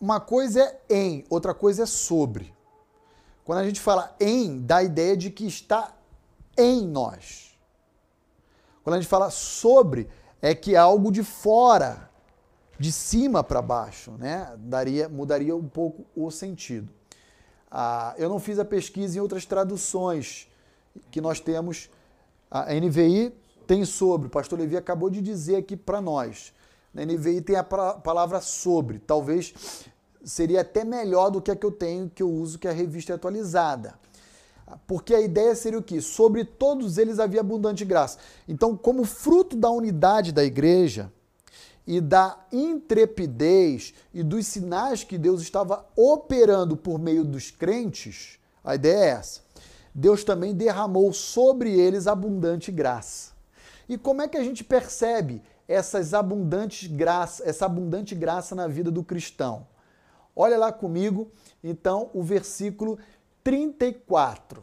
Uma 0.00 0.20
coisa 0.20 0.62
é 0.62 0.80
em, 0.88 1.24
outra 1.28 1.52
coisa 1.52 1.82
é 1.82 1.86
sobre. 1.86 2.54
Quando 3.44 3.58
a 3.58 3.64
gente 3.64 3.80
fala 3.80 4.14
em, 4.20 4.60
dá 4.60 4.76
a 4.76 4.82
ideia 4.82 5.16
de 5.16 5.30
que 5.30 5.46
está 5.46 5.96
em 6.56 6.86
nós. 6.86 7.58
Quando 8.84 8.94
a 8.94 9.00
gente 9.00 9.08
fala 9.08 9.30
sobre, 9.30 10.08
é 10.40 10.54
que 10.54 10.74
é 10.74 10.78
algo 10.78 11.10
de 11.10 11.24
fora 11.24 12.07
de 12.78 12.92
cima 12.92 13.42
para 13.42 13.60
baixo, 13.60 14.12
né? 14.12 14.54
Daria, 14.58 15.08
mudaria 15.08 15.54
um 15.56 15.68
pouco 15.68 16.06
o 16.14 16.30
sentido. 16.30 16.88
Ah, 17.70 18.14
eu 18.16 18.28
não 18.28 18.38
fiz 18.38 18.58
a 18.58 18.64
pesquisa 18.64 19.18
em 19.18 19.20
outras 19.20 19.44
traduções 19.44 20.48
que 21.10 21.20
nós 21.20 21.40
temos. 21.40 21.90
A 22.50 22.72
NVI 22.72 23.34
tem 23.66 23.84
sobre, 23.84 24.28
o 24.28 24.30
pastor 24.30 24.58
Levi 24.58 24.76
acabou 24.76 25.10
de 25.10 25.20
dizer 25.20 25.56
aqui 25.56 25.76
para 25.76 26.00
nós. 26.00 26.54
Na 26.94 27.04
NVI 27.04 27.42
tem 27.42 27.56
a 27.56 27.64
palavra 27.64 28.40
sobre. 28.40 28.98
Talvez 28.98 29.54
seria 30.24 30.62
até 30.62 30.84
melhor 30.84 31.30
do 31.30 31.42
que 31.42 31.50
a 31.50 31.56
que 31.56 31.66
eu 31.66 31.72
tenho, 31.72 32.08
que 32.08 32.22
eu 32.22 32.30
uso, 32.30 32.58
que 32.58 32.66
é 32.66 32.70
a 32.70 32.74
revista 32.74 33.14
atualizada. 33.14 33.98
Porque 34.86 35.14
a 35.14 35.20
ideia 35.20 35.54
seria 35.54 35.78
o 35.78 35.82
quê? 35.82 36.00
Sobre 36.00 36.44
todos 36.44 36.98
eles 36.98 37.18
havia 37.18 37.40
abundante 37.40 37.84
graça. 37.84 38.18
Então, 38.46 38.76
como 38.76 39.04
fruto 39.04 39.56
da 39.56 39.70
unidade 39.70 40.32
da 40.32 40.44
igreja, 40.44 41.12
e 41.88 42.02
da 42.02 42.38
intrepidez 42.52 43.94
e 44.12 44.22
dos 44.22 44.46
sinais 44.46 45.04
que 45.04 45.16
Deus 45.16 45.40
estava 45.40 45.86
operando 45.96 46.76
por 46.76 46.98
meio 46.98 47.24
dos 47.24 47.50
crentes, 47.50 48.38
a 48.62 48.74
ideia 48.74 49.04
é 49.04 49.08
essa. 49.08 49.40
Deus 49.94 50.22
também 50.22 50.54
derramou 50.54 51.10
sobre 51.14 51.72
eles 51.72 52.06
abundante 52.06 52.70
graça. 52.70 53.32
E 53.88 53.96
como 53.96 54.20
é 54.20 54.28
que 54.28 54.36
a 54.36 54.44
gente 54.44 54.62
percebe 54.62 55.40
essas 55.66 56.12
abundantes 56.12 56.90
graça, 56.90 57.42
essa 57.48 57.64
abundante 57.64 58.14
graça 58.14 58.54
na 58.54 58.68
vida 58.68 58.90
do 58.90 59.02
cristão? 59.02 59.66
Olha 60.36 60.58
lá 60.58 60.70
comigo, 60.70 61.32
então, 61.64 62.10
o 62.12 62.22
versículo 62.22 62.98
34, 63.42 64.62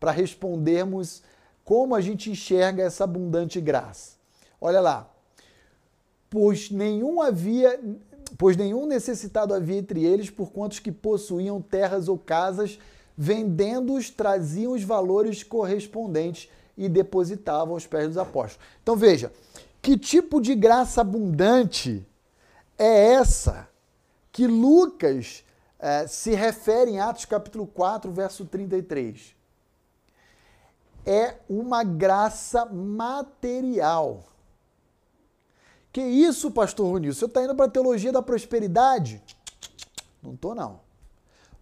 para 0.00 0.10
respondermos 0.10 1.22
como 1.66 1.94
a 1.94 2.00
gente 2.00 2.30
enxerga 2.30 2.82
essa 2.82 3.04
abundante 3.04 3.60
graça. 3.60 4.12
Olha 4.58 4.80
lá 4.80 5.09
pois 6.30 6.70
nenhum 6.70 7.20
havia, 7.20 7.78
pois 8.38 8.56
nenhum 8.56 8.86
necessitado 8.86 9.52
havia 9.52 9.76
entre 9.76 10.04
eles, 10.04 10.30
por 10.30 10.52
quantos 10.52 10.78
que 10.78 10.92
possuíam 10.92 11.60
terras 11.60 12.08
ou 12.08 12.16
casas, 12.16 12.78
vendendo-os 13.18 14.08
traziam 14.08 14.72
os 14.72 14.84
valores 14.84 15.42
correspondentes 15.42 16.48
e 16.78 16.88
depositavam 16.88 17.74
aos 17.74 17.86
pés 17.86 18.06
dos 18.08 18.16
apóstolos. 18.16 18.66
Então 18.82 18.96
veja, 18.96 19.32
que 19.82 19.98
tipo 19.98 20.40
de 20.40 20.54
graça 20.54 21.00
abundante 21.00 22.06
é 22.78 23.12
essa 23.12 23.68
que 24.32 24.46
Lucas 24.46 25.44
eh, 25.78 26.06
se 26.06 26.34
refere 26.34 26.92
em 26.92 27.00
Atos 27.00 27.24
capítulo 27.24 27.66
4, 27.66 28.10
verso 28.10 28.46
33? 28.46 29.34
É 31.04 31.34
uma 31.48 31.82
graça 31.82 32.64
material. 32.64 34.24
Que 35.92 36.00
isso, 36.00 36.50
pastor 36.50 36.92
Runil? 36.92 37.10
O 37.10 37.14
senhor 37.14 37.28
está 37.28 37.42
indo 37.42 37.54
para 37.54 37.66
a 37.66 37.70
teologia 37.70 38.12
da 38.12 38.22
prosperidade? 38.22 39.22
Não 40.22 40.34
estou, 40.34 40.54
não. 40.54 40.80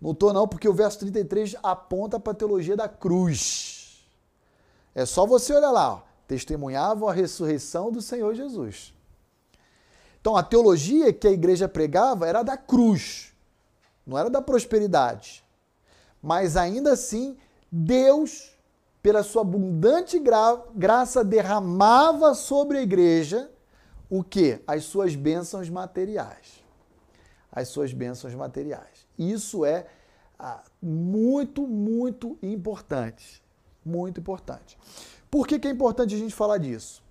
Não 0.01 0.13
estou 0.13 0.33
não, 0.33 0.47
porque 0.47 0.69
o 0.69 0.75
verso 0.75 0.99
33 1.01 1.57
aponta 1.63 2.21
para 2.21 2.33
a 2.33 2.37
teologia 2.37 2.77
da 2.77 2.89
cruz. 2.89 4.07
É 4.95 5.07
só 5.07 5.27
você 5.27 5.53
olhar 5.55 5.71
lá, 5.71 5.95
ó. 5.95 6.01
testemunhavam 6.27 7.09
a 7.09 7.13
ressurreição 7.13 7.91
do 7.91 8.03
Senhor 8.03 8.35
Jesus. 8.35 8.93
Então 10.21 10.37
a 10.37 10.43
teologia 10.43 11.13
que 11.13 11.27
a 11.27 11.33
igreja 11.33 11.69
pregava 11.69 12.27
era 12.27 12.43
da 12.43 12.57
cruz, 12.57 13.33
não 14.07 14.19
era 14.19 14.29
da 14.29 14.43
prosperidade. 14.43 15.45
Mas 16.23 16.57
ainda 16.57 16.93
assim, 16.93 17.37
Deus, 17.71 18.53
pela 19.03 19.23
sua 19.23 19.43
abundante 19.43 20.19
gra 20.19 20.61
graça, 20.75 21.25
derramava 21.25 22.35
sobre 22.35 22.79
a 22.79 22.83
igreja 22.83 23.51
o 24.11 24.23
que? 24.23 24.61
As 24.67 24.85
suas 24.85 25.15
bênçãos 25.15 25.69
materiais. 25.69 26.65
As 27.53 27.69
suas 27.69 27.93
bênçãos 27.93 28.35
materiais. 28.35 29.07
Isso 29.19 29.65
é 29.65 29.87
ah, 30.39 30.63
muito, 30.81 31.67
muito 31.67 32.39
importante. 32.43 33.43
Muito 33.85 34.21
importante. 34.21 34.79
Por 35.31 35.47
que, 35.47 35.59
que 35.59 35.69
é 35.69 35.71
importante 35.71 36.15
a 36.15 36.19
gente 36.19 36.35
falar 36.35 36.59
disso? 36.59 37.03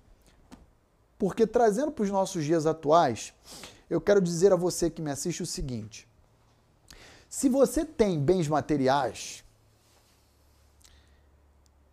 Porque 1.18 1.46
trazendo 1.46 1.92
para 1.92 2.04
os 2.04 2.10
nossos 2.10 2.44
dias 2.44 2.66
atuais, 2.66 3.32
eu 3.90 4.00
quero 4.00 4.20
dizer 4.20 4.52
a 4.52 4.56
você 4.56 4.88
que 4.88 5.02
me 5.02 5.10
assiste 5.10 5.42
o 5.42 5.46
seguinte: 5.46 6.08
se 7.28 7.48
você 7.48 7.84
tem 7.84 8.18
bens 8.18 8.48
materiais, 8.48 9.44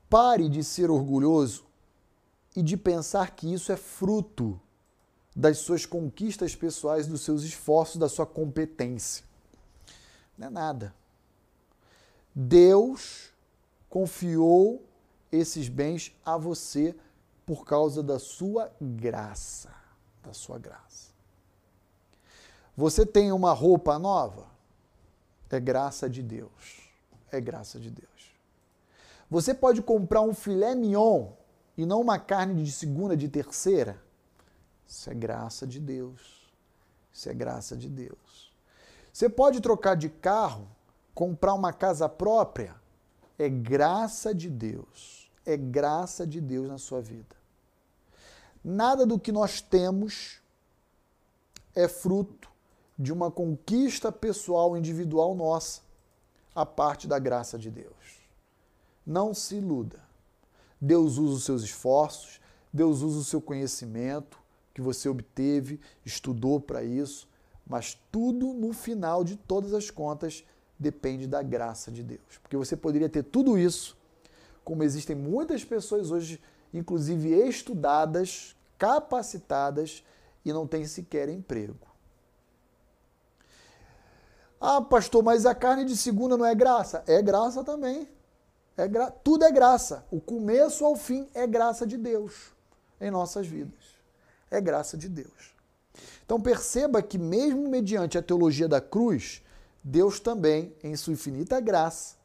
pare 0.09 0.47
de 0.47 0.63
ser 0.63 0.89
orgulhoso 0.89 1.65
e 2.55 2.61
de 2.61 2.77
pensar 2.77 3.31
que 3.31 3.51
isso 3.51 3.71
é 3.71 3.75
fruto 3.75 4.59
das 5.35 5.57
suas 5.57 5.85
conquistas 5.85 6.55
pessoais, 6.55 7.07
dos 7.07 7.21
seus 7.21 7.43
esforços, 7.43 7.97
da 7.97 8.07
sua 8.07 8.25
competência. 8.25 9.25
Não 10.37 10.47
é 10.47 10.49
nada. 10.49 10.95
Deus 12.33 13.29
confiou 13.89 14.85
esses 15.31 15.67
bens 15.67 16.15
a 16.25 16.37
você 16.37 16.95
por 17.45 17.65
causa 17.65 18.01
da 18.01 18.17
sua 18.17 18.71
graça, 18.81 19.73
da 20.23 20.33
sua 20.33 20.57
graça. 20.57 21.13
Você 22.75 23.05
tem 23.05 23.31
uma 23.31 23.53
roupa 23.53 23.99
nova? 23.99 24.47
É 25.49 25.59
graça 25.59 26.09
de 26.09 26.21
Deus. 26.21 26.89
É 27.31 27.39
graça 27.39 27.79
de 27.79 27.89
Deus. 27.89 28.09
Você 29.29 29.53
pode 29.53 29.81
comprar 29.81 30.21
um 30.21 30.33
filé 30.33 30.75
mignon 30.75 31.29
e 31.77 31.85
não 31.85 32.01
uma 32.01 32.19
carne 32.19 32.63
de 32.63 32.71
segunda, 32.71 33.15
de 33.15 33.29
terceira? 33.29 34.03
Isso 34.87 35.09
é 35.09 35.13
graça 35.13 35.65
de 35.65 35.79
Deus. 35.79 36.45
Isso 37.13 37.29
é 37.29 37.33
graça 37.33 37.75
de 37.75 37.89
Deus. 37.89 38.53
Você 39.11 39.29
pode 39.29 39.61
trocar 39.61 39.95
de 39.95 40.09
carro, 40.09 40.67
comprar 41.13 41.53
uma 41.53 41.71
casa 41.71 42.09
própria? 42.09 42.75
É 43.39 43.49
graça 43.49 44.33
de 44.33 44.49
Deus. 44.49 45.31
É 45.45 45.55
graça 45.55 46.27
de 46.27 46.41
Deus 46.41 46.67
na 46.67 46.77
sua 46.77 47.01
vida. 47.01 47.35
Nada 48.63 49.05
do 49.05 49.19
que 49.19 49.31
nós 49.31 49.61
temos 49.61 50.41
é 51.75 51.87
fruto 51.87 52.49
de 52.97 53.11
uma 53.11 53.29
conquista 53.29 54.11
pessoal, 54.11 54.75
individual 54.75 55.35
nossa, 55.35 55.81
a 56.53 56.65
parte 56.65 57.07
da 57.07 57.19
graça 57.19 57.57
de 57.57 57.69
Deus. 57.69 57.93
Não 59.05 59.33
se 59.33 59.55
iluda. 59.55 59.99
Deus 60.79 61.17
usa 61.17 61.35
os 61.35 61.43
seus 61.43 61.63
esforços, 61.63 62.39
Deus 62.71 63.01
usa 63.01 63.19
o 63.19 63.23
seu 63.23 63.41
conhecimento, 63.41 64.39
que 64.75 64.81
você 64.81 65.07
obteve, 65.07 65.79
estudou 66.05 66.59
para 66.59 66.83
isso, 66.83 67.29
mas 67.65 67.97
tudo 68.11 68.53
no 68.53 68.73
final 68.73 69.23
de 69.23 69.37
todas 69.37 69.73
as 69.73 69.89
contas 69.89 70.45
depende 70.77 71.27
da 71.27 71.41
graça 71.41 71.89
de 71.89 72.03
Deus. 72.03 72.37
Porque 72.41 72.57
você 72.57 72.75
poderia 72.75 73.07
ter 73.07 73.23
tudo 73.23 73.57
isso, 73.57 73.97
como 74.65 74.83
existem 74.83 75.15
muitas 75.15 75.63
pessoas 75.63 76.11
hoje, 76.11 76.41
inclusive 76.73 77.29
estudadas, 77.47 78.53
capacitadas 78.77 80.03
e 80.43 80.51
não 80.51 80.67
têm 80.67 80.85
sequer 80.85 81.29
emprego. 81.29 81.87
Ah, 84.59 84.81
pastor, 84.81 85.23
mas 85.23 85.45
a 85.45 85.55
carne 85.55 85.85
de 85.85 85.95
segunda 85.95 86.35
não 86.35 86.45
é 86.45 86.53
graça? 86.53 87.01
É 87.07 87.21
graça 87.21 87.63
também. 87.63 88.09
É 88.75 88.89
gra... 88.89 89.09
Tudo 89.09 89.45
é 89.45 89.51
graça. 89.51 90.05
O 90.11 90.19
começo 90.19 90.83
ao 90.83 90.97
fim 90.97 91.29
é 91.33 91.47
graça 91.47 91.87
de 91.87 91.95
Deus 91.95 92.53
em 92.99 93.09
nossas 93.09 93.47
vidas 93.47 93.84
é 94.49 94.59
graça 94.61 94.97
de 94.97 95.09
Deus. 95.09 95.55
Então 96.25 96.39
perceba 96.39 97.01
que, 97.01 97.17
mesmo 97.17 97.69
mediante 97.69 98.17
a 98.17 98.21
teologia 98.21 98.67
da 98.67 98.81
cruz, 98.81 99.41
Deus 99.83 100.19
também, 100.19 100.75
em 100.83 100.95
sua 100.95 101.13
infinita 101.13 101.59
graça, 101.59 102.15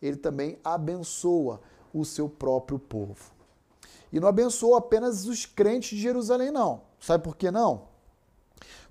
ele 0.00 0.16
também 0.16 0.58
abençoa 0.64 1.60
o 1.94 2.04
seu 2.04 2.28
próprio 2.28 2.78
povo. 2.78 3.30
E 4.12 4.18
não 4.18 4.28
abençoa 4.28 4.78
apenas 4.78 5.26
os 5.26 5.46
crentes 5.46 5.90
de 5.90 6.02
Jerusalém, 6.02 6.50
não. 6.50 6.82
Sabe 7.00 7.24
por 7.24 7.36
que 7.36 7.50
não? 7.50 7.88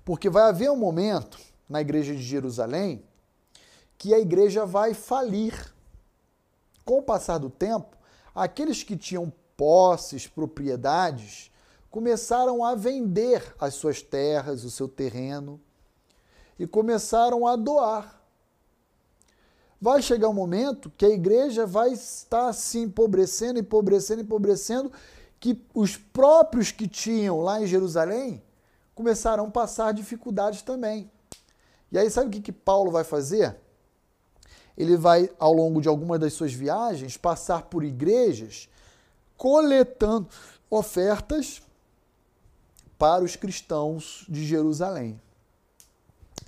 Porque 0.04 0.28
vai 0.28 0.44
haver 0.44 0.70
um 0.70 0.76
momento 0.76 1.38
na 1.68 1.80
igreja 1.80 2.14
de 2.14 2.22
Jerusalém 2.22 3.04
que 3.96 4.12
a 4.12 4.18
igreja 4.18 4.66
vai 4.66 4.94
falir. 4.94 5.72
Com 6.84 6.98
o 6.98 7.02
passar 7.02 7.38
do 7.38 7.48
tempo, 7.48 7.96
aqueles 8.34 8.82
que 8.82 8.96
tinham 8.96 9.32
posses, 9.56 10.26
propriedades, 10.26 11.51
começaram 11.92 12.64
a 12.64 12.74
vender 12.74 13.54
as 13.60 13.74
suas 13.74 14.00
terras, 14.00 14.64
o 14.64 14.70
seu 14.70 14.88
terreno 14.88 15.60
e 16.58 16.66
começaram 16.66 17.46
a 17.46 17.54
doar. 17.54 18.18
Vai 19.78 20.00
chegar 20.00 20.30
um 20.30 20.32
momento 20.34 20.90
que 20.96 21.04
a 21.04 21.10
igreja 21.10 21.66
vai 21.66 21.92
estar 21.92 22.50
se 22.54 22.78
empobrecendo, 22.78 23.58
empobrecendo, 23.58 24.22
empobrecendo, 24.22 24.90
que 25.38 25.62
os 25.74 25.98
próprios 25.98 26.72
que 26.72 26.88
tinham 26.88 27.42
lá 27.42 27.60
em 27.60 27.66
Jerusalém 27.66 28.42
começarão 28.94 29.48
a 29.48 29.50
passar 29.50 29.92
dificuldades 29.92 30.62
também. 30.62 31.10
E 31.90 31.98
aí, 31.98 32.08
sabe 32.08 32.28
o 32.28 32.30
que, 32.30 32.40
que 32.40 32.52
Paulo 32.52 32.90
vai 32.90 33.04
fazer? 33.04 33.54
Ele 34.78 34.96
vai, 34.96 35.30
ao 35.38 35.52
longo 35.52 35.82
de 35.82 35.88
algumas 35.88 36.18
das 36.18 36.32
suas 36.32 36.54
viagens, 36.54 37.18
passar 37.18 37.64
por 37.64 37.84
igrejas 37.84 38.66
coletando 39.36 40.28
ofertas 40.70 41.60
para 43.02 43.24
os 43.24 43.34
cristãos 43.34 44.24
de 44.28 44.46
Jerusalém. 44.46 45.20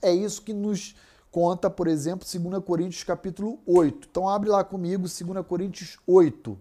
É 0.00 0.12
isso 0.12 0.40
que 0.40 0.52
nos 0.52 0.94
conta, 1.28 1.68
por 1.68 1.88
exemplo, 1.88 2.24
2 2.24 2.62
Coríntios 2.62 3.02
capítulo 3.02 3.58
8. 3.66 4.06
Então 4.08 4.28
abre 4.28 4.48
lá 4.48 4.62
comigo 4.62 5.08
2 5.08 5.44
Coríntios 5.48 5.98
8, 6.06 6.56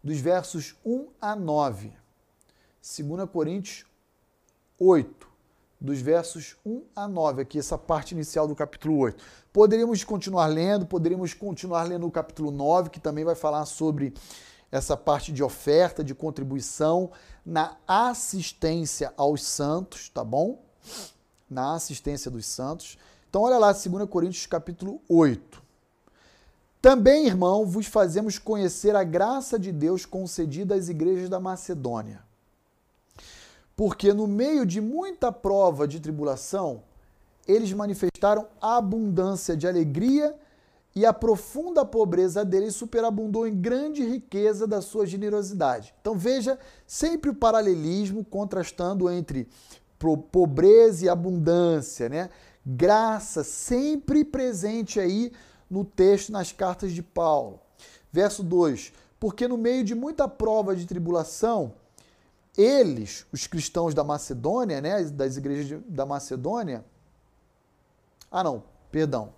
dos 0.00 0.16
versos 0.18 0.76
1 0.86 1.08
a 1.20 1.34
9. 1.34 1.92
2 2.80 3.28
Coríntios 3.28 3.84
8, 4.78 5.28
dos 5.80 6.00
versos 6.00 6.54
1 6.64 6.84
a 6.94 7.08
9, 7.08 7.42
aqui 7.42 7.58
essa 7.58 7.76
parte 7.76 8.14
inicial 8.14 8.46
do 8.46 8.54
capítulo 8.54 8.96
8. 8.98 9.24
Poderíamos 9.52 10.04
continuar 10.04 10.46
lendo, 10.46 10.86
poderíamos 10.86 11.34
continuar 11.34 11.82
lendo 11.82 12.06
o 12.06 12.12
capítulo 12.12 12.52
9, 12.52 12.90
que 12.90 13.00
também 13.00 13.24
vai 13.24 13.34
falar 13.34 13.66
sobre 13.66 14.14
essa 14.72 14.96
parte 14.96 15.30
de 15.30 15.42
oferta, 15.44 16.02
de 16.02 16.14
contribuição, 16.14 17.10
na 17.44 17.76
assistência 17.86 19.12
aos 19.18 19.44
santos, 19.44 20.08
tá 20.08 20.24
bom? 20.24 20.62
Na 21.48 21.74
assistência 21.74 22.30
dos 22.30 22.46
santos. 22.46 22.96
Então, 23.28 23.42
olha 23.42 23.58
lá, 23.58 23.72
2 23.72 24.08
Coríntios 24.08 24.46
capítulo 24.46 25.00
8. 25.06 25.62
Também, 26.80 27.26
irmão, 27.26 27.66
vos 27.66 27.86
fazemos 27.86 28.38
conhecer 28.38 28.96
a 28.96 29.04
graça 29.04 29.58
de 29.58 29.70
Deus 29.70 30.06
concedida 30.06 30.74
às 30.74 30.88
igrejas 30.88 31.28
da 31.28 31.38
Macedônia. 31.38 32.24
Porque 33.76 34.12
no 34.12 34.26
meio 34.26 34.64
de 34.64 34.80
muita 34.80 35.30
prova 35.30 35.86
de 35.86 36.00
tribulação, 36.00 36.82
eles 37.46 37.72
manifestaram 37.72 38.48
abundância 38.60 39.56
de 39.56 39.68
alegria 39.68 40.34
e 40.94 41.06
a 41.06 41.12
profunda 41.12 41.84
pobreza 41.84 42.44
dele 42.44 42.70
superabundou 42.70 43.46
em 43.46 43.54
grande 43.54 44.04
riqueza 44.04 44.66
da 44.66 44.82
sua 44.82 45.06
generosidade. 45.06 45.94
Então 46.00 46.16
veja 46.16 46.58
sempre 46.86 47.30
o 47.30 47.34
paralelismo 47.34 48.24
contrastando 48.24 49.10
entre 49.10 49.48
pobreza 50.30 51.06
e 51.06 51.08
abundância, 51.08 52.08
né? 52.08 52.28
Graça 52.64 53.42
sempre 53.42 54.24
presente 54.24 55.00
aí 55.00 55.32
no 55.70 55.84
texto, 55.84 56.30
nas 56.30 56.52
cartas 56.52 56.92
de 56.92 57.02
Paulo. 57.02 57.58
Verso 58.12 58.42
2: 58.42 58.92
Porque 59.18 59.48
no 59.48 59.56
meio 59.56 59.82
de 59.82 59.94
muita 59.94 60.28
prova 60.28 60.76
de 60.76 60.86
tribulação, 60.86 61.72
eles, 62.56 63.24
os 63.32 63.46
cristãos 63.46 63.94
da 63.94 64.04
Macedônia, 64.04 64.80
né, 64.80 65.02
das 65.04 65.36
igrejas 65.38 65.80
da 65.88 66.04
Macedônia, 66.04 66.84
ah 68.30 68.44
não, 68.44 68.62
perdão, 68.90 69.32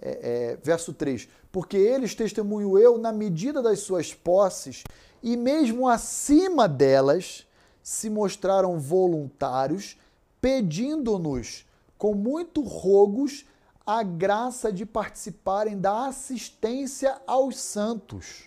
é, 0.00 0.10
é, 0.10 0.58
verso 0.62 0.92
3: 0.92 1.28
Porque 1.50 1.76
eles 1.76 2.14
testemunho 2.14 2.78
eu 2.78 2.98
na 2.98 3.12
medida 3.12 3.62
das 3.62 3.80
suas 3.80 4.14
posses, 4.14 4.84
e 5.22 5.36
mesmo 5.36 5.88
acima 5.88 6.68
delas 6.68 7.46
se 7.82 8.08
mostraram 8.08 8.78
voluntários, 8.78 9.96
pedindo-nos 10.40 11.66
com 11.96 12.14
muito 12.14 12.62
rogos 12.62 13.44
a 13.84 14.02
graça 14.02 14.70
de 14.70 14.84
participarem 14.84 15.78
da 15.78 16.06
assistência 16.06 17.20
aos 17.26 17.56
santos. 17.56 18.44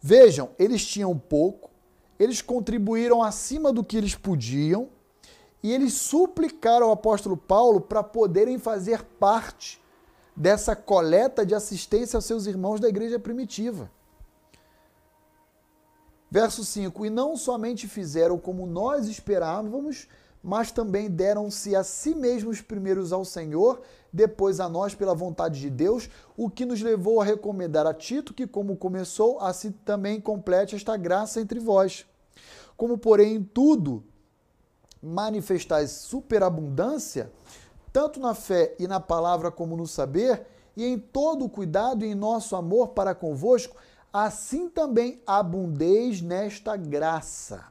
Vejam, 0.00 0.50
eles 0.58 0.84
tinham 0.84 1.16
pouco, 1.16 1.70
eles 2.18 2.40
contribuíram 2.40 3.22
acima 3.22 3.72
do 3.72 3.84
que 3.84 3.96
eles 3.96 4.14
podiam 4.14 4.88
e 5.62 5.72
eles 5.72 5.92
suplicaram 5.94 6.86
ao 6.86 6.92
apóstolo 6.92 7.36
Paulo 7.36 7.80
para 7.80 8.02
poderem 8.02 8.58
fazer 8.58 9.02
parte 9.02 9.80
dessa 10.38 10.76
coleta 10.76 11.44
de 11.44 11.52
assistência 11.52 12.16
aos 12.16 12.24
seus 12.24 12.46
irmãos 12.46 12.78
da 12.78 12.88
igreja 12.88 13.18
primitiva. 13.18 13.90
Verso 16.30 16.64
5: 16.64 17.04
E 17.04 17.10
não 17.10 17.36
somente 17.36 17.88
fizeram 17.88 18.38
como 18.38 18.64
nós 18.64 19.08
esperávamos, 19.08 20.06
mas 20.40 20.70
também 20.70 21.10
deram-se 21.10 21.74
a 21.74 21.82
si 21.82 22.14
mesmos 22.14 22.60
primeiros 22.60 23.12
ao 23.12 23.24
Senhor, 23.24 23.82
depois 24.12 24.60
a 24.60 24.68
nós 24.68 24.94
pela 24.94 25.12
vontade 25.12 25.58
de 25.58 25.68
Deus, 25.68 26.08
o 26.36 26.48
que 26.48 26.64
nos 26.64 26.80
levou 26.80 27.20
a 27.20 27.24
recomendar 27.24 27.84
a 27.84 27.92
Tito 27.92 28.32
que, 28.32 28.46
como 28.46 28.76
começou, 28.76 29.40
assim 29.40 29.72
também 29.84 30.20
complete 30.20 30.76
esta 30.76 30.96
graça 30.96 31.40
entre 31.40 31.58
vós. 31.58 32.06
Como, 32.76 32.96
porém, 32.96 33.34
em 33.34 33.42
tudo 33.42 34.04
manifestais 35.02 35.90
superabundância, 35.90 37.32
tanto 37.92 38.20
na 38.20 38.34
fé 38.34 38.74
e 38.78 38.86
na 38.86 39.00
palavra 39.00 39.50
como 39.50 39.76
no 39.76 39.86
saber, 39.86 40.46
e 40.76 40.84
em 40.84 40.98
todo 40.98 41.44
o 41.44 41.50
cuidado 41.50 42.04
e 42.04 42.10
em 42.10 42.14
nosso 42.14 42.54
amor 42.54 42.88
para 42.90 43.14
convosco, 43.14 43.76
assim 44.12 44.68
também 44.68 45.20
abundeis 45.26 46.22
nesta 46.22 46.76
graça. 46.76 47.64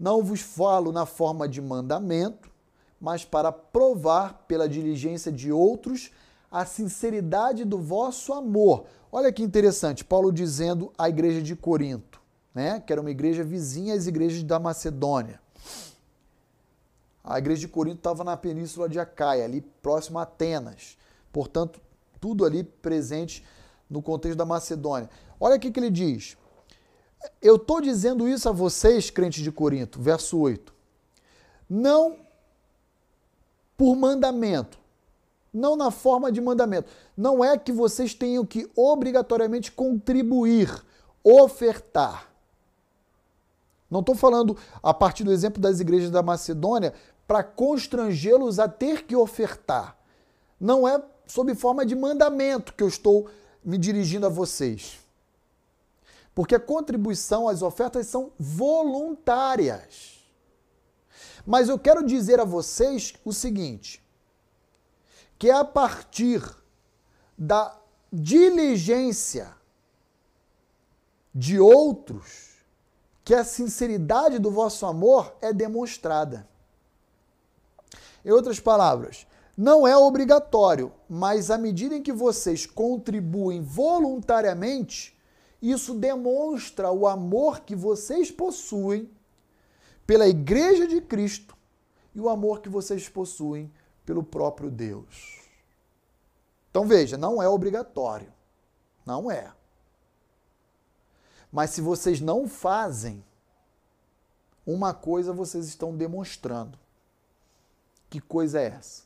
Não 0.00 0.22
vos 0.22 0.40
falo 0.40 0.90
na 0.90 1.04
forma 1.04 1.46
de 1.46 1.60
mandamento, 1.60 2.50
mas 2.98 3.24
para 3.24 3.52
provar 3.52 4.44
pela 4.48 4.68
diligência 4.68 5.30
de 5.30 5.52
outros 5.52 6.10
a 6.50 6.64
sinceridade 6.64 7.64
do 7.64 7.78
vosso 7.78 8.32
amor. 8.32 8.84
Olha 9.10 9.30
que 9.30 9.42
interessante, 9.42 10.04
Paulo 10.04 10.32
dizendo 10.32 10.90
à 10.96 11.08
igreja 11.08 11.42
de 11.42 11.54
Corinto, 11.54 12.20
né, 12.54 12.80
que 12.80 12.92
era 12.92 13.02
uma 13.02 13.10
igreja 13.10 13.44
vizinha 13.44 13.94
às 13.94 14.06
igrejas 14.06 14.42
da 14.42 14.58
Macedônia. 14.58 15.41
A 17.24 17.38
igreja 17.38 17.60
de 17.60 17.68
Corinto 17.68 17.98
estava 17.98 18.24
na 18.24 18.36
península 18.36 18.88
de 18.88 18.98
Acaia, 18.98 19.44
ali 19.44 19.60
próximo 19.60 20.18
a 20.18 20.22
Atenas. 20.22 20.96
Portanto, 21.32 21.80
tudo 22.20 22.44
ali 22.44 22.64
presente 22.64 23.44
no 23.88 24.02
contexto 24.02 24.36
da 24.36 24.44
Macedônia. 24.44 25.08
Olha 25.38 25.56
o 25.56 25.60
que 25.60 25.72
ele 25.78 25.90
diz. 25.90 26.36
Eu 27.40 27.56
estou 27.56 27.80
dizendo 27.80 28.28
isso 28.28 28.48
a 28.48 28.52
vocês, 28.52 29.10
crentes 29.10 29.42
de 29.42 29.52
Corinto, 29.52 30.00
verso 30.00 30.38
8. 30.38 30.72
Não 31.68 32.16
por 33.76 33.96
mandamento, 33.96 34.78
não 35.52 35.76
na 35.76 35.90
forma 35.90 36.30
de 36.30 36.40
mandamento. 36.40 36.90
Não 37.16 37.44
é 37.44 37.58
que 37.58 37.72
vocês 37.72 38.14
tenham 38.14 38.44
que 38.44 38.70
obrigatoriamente 38.76 39.72
contribuir, 39.72 40.84
ofertar. 41.22 42.28
Não 43.90 44.00
estou 44.00 44.14
falando 44.14 44.56
a 44.82 44.94
partir 44.94 45.24
do 45.24 45.32
exemplo 45.32 45.60
das 45.60 45.80
igrejas 45.80 46.10
da 46.10 46.22
Macedônia 46.22 46.94
para 47.26 47.42
constrangê-los 47.42 48.58
a 48.58 48.68
ter 48.68 49.04
que 49.04 49.16
ofertar. 49.16 49.96
Não 50.60 50.86
é 50.86 51.02
sob 51.26 51.54
forma 51.54 51.84
de 51.86 51.94
mandamento 51.94 52.74
que 52.74 52.82
eu 52.82 52.88
estou 52.88 53.28
me 53.64 53.78
dirigindo 53.78 54.26
a 54.26 54.28
vocês. 54.28 54.98
Porque 56.34 56.54
a 56.54 56.60
contribuição, 56.60 57.48
as 57.48 57.62
ofertas 57.62 58.06
são 58.06 58.32
voluntárias. 58.38 60.22
Mas 61.46 61.68
eu 61.68 61.78
quero 61.78 62.04
dizer 62.04 62.40
a 62.40 62.44
vocês 62.44 63.14
o 63.24 63.32
seguinte: 63.32 64.02
que 65.38 65.50
é 65.50 65.54
a 65.54 65.64
partir 65.64 66.42
da 67.36 67.76
diligência 68.12 69.54
de 71.34 71.58
outros 71.58 72.52
que 73.24 73.34
a 73.34 73.44
sinceridade 73.44 74.38
do 74.38 74.50
vosso 74.50 74.84
amor 74.84 75.34
é 75.40 75.52
demonstrada. 75.52 76.48
Em 78.24 78.30
outras 78.30 78.60
palavras, 78.60 79.26
não 79.56 79.86
é 79.86 79.96
obrigatório, 79.96 80.92
mas 81.08 81.50
à 81.50 81.58
medida 81.58 81.94
em 81.94 82.02
que 82.02 82.12
vocês 82.12 82.66
contribuem 82.66 83.62
voluntariamente, 83.62 85.16
isso 85.60 85.94
demonstra 85.94 86.90
o 86.90 87.06
amor 87.06 87.60
que 87.60 87.76
vocês 87.76 88.30
possuem 88.30 89.10
pela 90.06 90.26
Igreja 90.26 90.86
de 90.86 91.00
Cristo 91.00 91.56
e 92.14 92.20
o 92.20 92.28
amor 92.28 92.60
que 92.60 92.68
vocês 92.68 93.08
possuem 93.08 93.72
pelo 94.04 94.22
próprio 94.22 94.70
Deus. 94.70 95.40
Então 96.70 96.86
veja, 96.86 97.16
não 97.16 97.42
é 97.42 97.48
obrigatório. 97.48 98.32
Não 99.04 99.30
é. 99.30 99.52
Mas 101.50 101.70
se 101.70 101.80
vocês 101.80 102.20
não 102.20 102.48
fazem, 102.48 103.22
uma 104.66 104.94
coisa 104.94 105.32
vocês 105.32 105.66
estão 105.66 105.94
demonstrando. 105.94 106.78
Que 108.12 108.20
coisa 108.20 108.60
é 108.60 108.66
essa? 108.66 109.04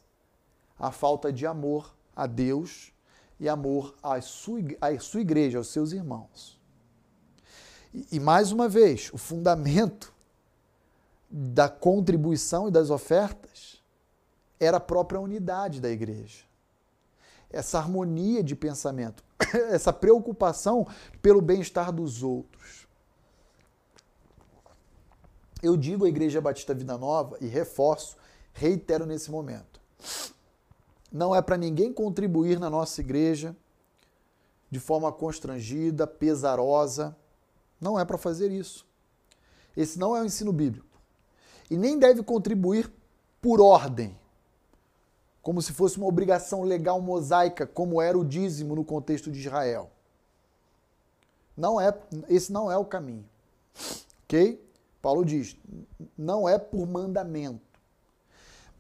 A 0.76 0.90
falta 0.90 1.32
de 1.32 1.46
amor 1.46 1.94
a 2.16 2.26
Deus 2.26 2.92
e 3.38 3.48
amor 3.48 3.94
à 4.02 4.20
sua, 4.20 4.58
à 4.80 4.98
sua 4.98 5.20
igreja, 5.20 5.58
aos 5.58 5.68
seus 5.68 5.92
irmãos. 5.92 6.58
E, 7.94 8.16
e 8.16 8.18
mais 8.18 8.50
uma 8.50 8.68
vez, 8.68 9.12
o 9.12 9.16
fundamento 9.16 10.12
da 11.30 11.68
contribuição 11.68 12.66
e 12.66 12.72
das 12.72 12.90
ofertas 12.90 13.80
era 14.58 14.78
a 14.78 14.80
própria 14.80 15.20
unidade 15.20 15.80
da 15.80 15.88
igreja. 15.88 16.42
Essa 17.48 17.78
harmonia 17.78 18.42
de 18.42 18.56
pensamento, 18.56 19.22
essa 19.70 19.92
preocupação 19.92 20.84
pelo 21.22 21.40
bem-estar 21.40 21.92
dos 21.92 22.24
outros. 22.24 22.88
Eu 25.62 25.76
digo 25.76 26.04
à 26.04 26.08
Igreja 26.08 26.40
Batista 26.40 26.74
Vida 26.74 26.98
Nova 26.98 27.36
e 27.40 27.46
reforço 27.46 28.16
reitero 28.56 29.06
nesse 29.06 29.30
momento. 29.30 29.80
Não 31.12 31.34
é 31.34 31.40
para 31.40 31.56
ninguém 31.56 31.92
contribuir 31.92 32.58
na 32.58 32.68
nossa 32.68 33.00
igreja 33.00 33.54
de 34.70 34.80
forma 34.80 35.12
constrangida, 35.12 36.06
pesarosa. 36.06 37.16
Não 37.80 37.98
é 37.98 38.04
para 38.04 38.18
fazer 38.18 38.50
isso. 38.50 38.86
Esse 39.76 39.98
não 39.98 40.16
é 40.16 40.22
o 40.22 40.24
ensino 40.24 40.52
bíblico. 40.52 40.86
E 41.70 41.76
nem 41.76 41.98
deve 41.98 42.22
contribuir 42.22 42.90
por 43.40 43.60
ordem, 43.60 44.18
como 45.42 45.60
se 45.60 45.72
fosse 45.72 45.98
uma 45.98 46.06
obrigação 46.06 46.62
legal 46.62 47.00
mosaica, 47.00 47.66
como 47.66 48.00
era 48.00 48.18
o 48.18 48.24
dízimo 48.24 48.74
no 48.74 48.84
contexto 48.84 49.30
de 49.30 49.38
Israel. 49.38 49.90
Não 51.56 51.80
é, 51.80 51.96
esse 52.28 52.50
não 52.50 52.70
é 52.70 52.76
o 52.76 52.84
caminho. 52.84 53.28
OK? 54.24 54.64
Paulo 55.00 55.24
diz: 55.24 55.56
não 56.16 56.48
é 56.48 56.58
por 56.58 56.86
mandamento. 56.86 57.65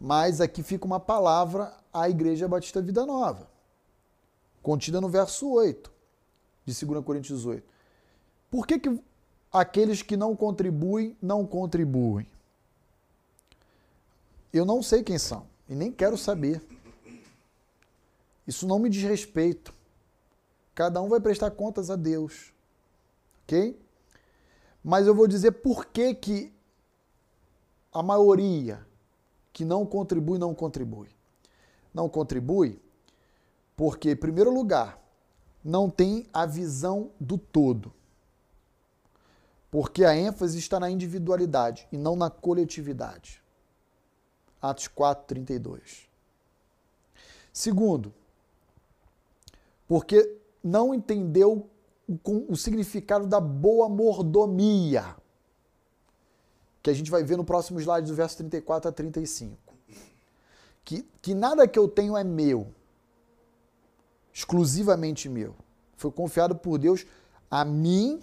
Mas 0.00 0.40
aqui 0.40 0.62
fica 0.62 0.84
uma 0.84 1.00
palavra 1.00 1.74
à 1.92 2.08
Igreja 2.08 2.46
Batista 2.46 2.82
Vida 2.82 3.06
Nova, 3.06 3.48
contida 4.62 5.00
no 5.00 5.08
verso 5.08 5.50
8 5.50 5.90
de 6.64 6.84
2 6.84 7.04
Coríntios 7.04 7.46
8. 7.46 7.66
Por 8.50 8.66
que, 8.66 8.78
que 8.78 9.00
aqueles 9.52 10.02
que 10.02 10.16
não 10.16 10.36
contribuem, 10.36 11.16
não 11.20 11.46
contribuem? 11.46 12.26
Eu 14.52 14.64
não 14.64 14.82
sei 14.82 15.02
quem 15.02 15.18
são 15.18 15.46
e 15.68 15.74
nem 15.74 15.90
quero 15.90 16.16
saber. 16.16 16.62
Isso 18.46 18.66
não 18.66 18.78
me 18.78 18.88
diz 18.88 19.02
respeito. 19.02 19.74
Cada 20.74 21.00
um 21.00 21.08
vai 21.08 21.20
prestar 21.20 21.50
contas 21.50 21.90
a 21.90 21.96
Deus. 21.96 22.52
Ok? 23.42 23.78
Mas 24.84 25.06
eu 25.06 25.14
vou 25.14 25.26
dizer 25.26 25.52
por 25.52 25.86
que, 25.86 26.14
que 26.14 26.52
a 27.92 28.02
maioria 28.02 28.85
que 29.56 29.64
não 29.64 29.86
contribui, 29.86 30.38
não 30.38 30.54
contribui. 30.54 31.08
Não 31.94 32.10
contribui 32.10 32.78
porque, 33.74 34.10
em 34.10 34.16
primeiro 34.16 34.52
lugar, 34.52 35.02
não 35.64 35.88
tem 35.88 36.26
a 36.30 36.44
visão 36.44 37.10
do 37.18 37.38
todo. 37.38 37.90
Porque 39.70 40.04
a 40.04 40.14
ênfase 40.14 40.58
está 40.58 40.78
na 40.78 40.90
individualidade 40.90 41.88
e 41.90 41.96
não 41.96 42.14
na 42.14 42.28
coletividade. 42.28 43.42
Atos 44.60 44.88
4, 44.88 45.24
32. 45.24 46.06
Segundo, 47.50 48.12
porque 49.88 50.36
não 50.62 50.92
entendeu 50.92 51.66
o, 52.06 52.52
o 52.52 52.56
significado 52.58 53.26
da 53.26 53.40
boa 53.40 53.88
mordomia 53.88 55.16
que 56.86 56.90
a 56.90 56.94
gente 56.94 57.10
vai 57.10 57.24
ver 57.24 57.36
no 57.36 57.44
próximo 57.44 57.80
slide 57.80 58.06
do 58.06 58.14
verso 58.14 58.36
34 58.36 58.90
a 58.90 58.92
35. 58.92 59.74
Que, 60.84 61.04
que 61.20 61.34
nada 61.34 61.66
que 61.66 61.76
eu 61.76 61.88
tenho 61.88 62.16
é 62.16 62.22
meu, 62.22 62.68
exclusivamente 64.32 65.28
meu. 65.28 65.56
Foi 65.96 66.12
confiado 66.12 66.54
por 66.54 66.78
Deus 66.78 67.04
a 67.50 67.64
mim, 67.64 68.22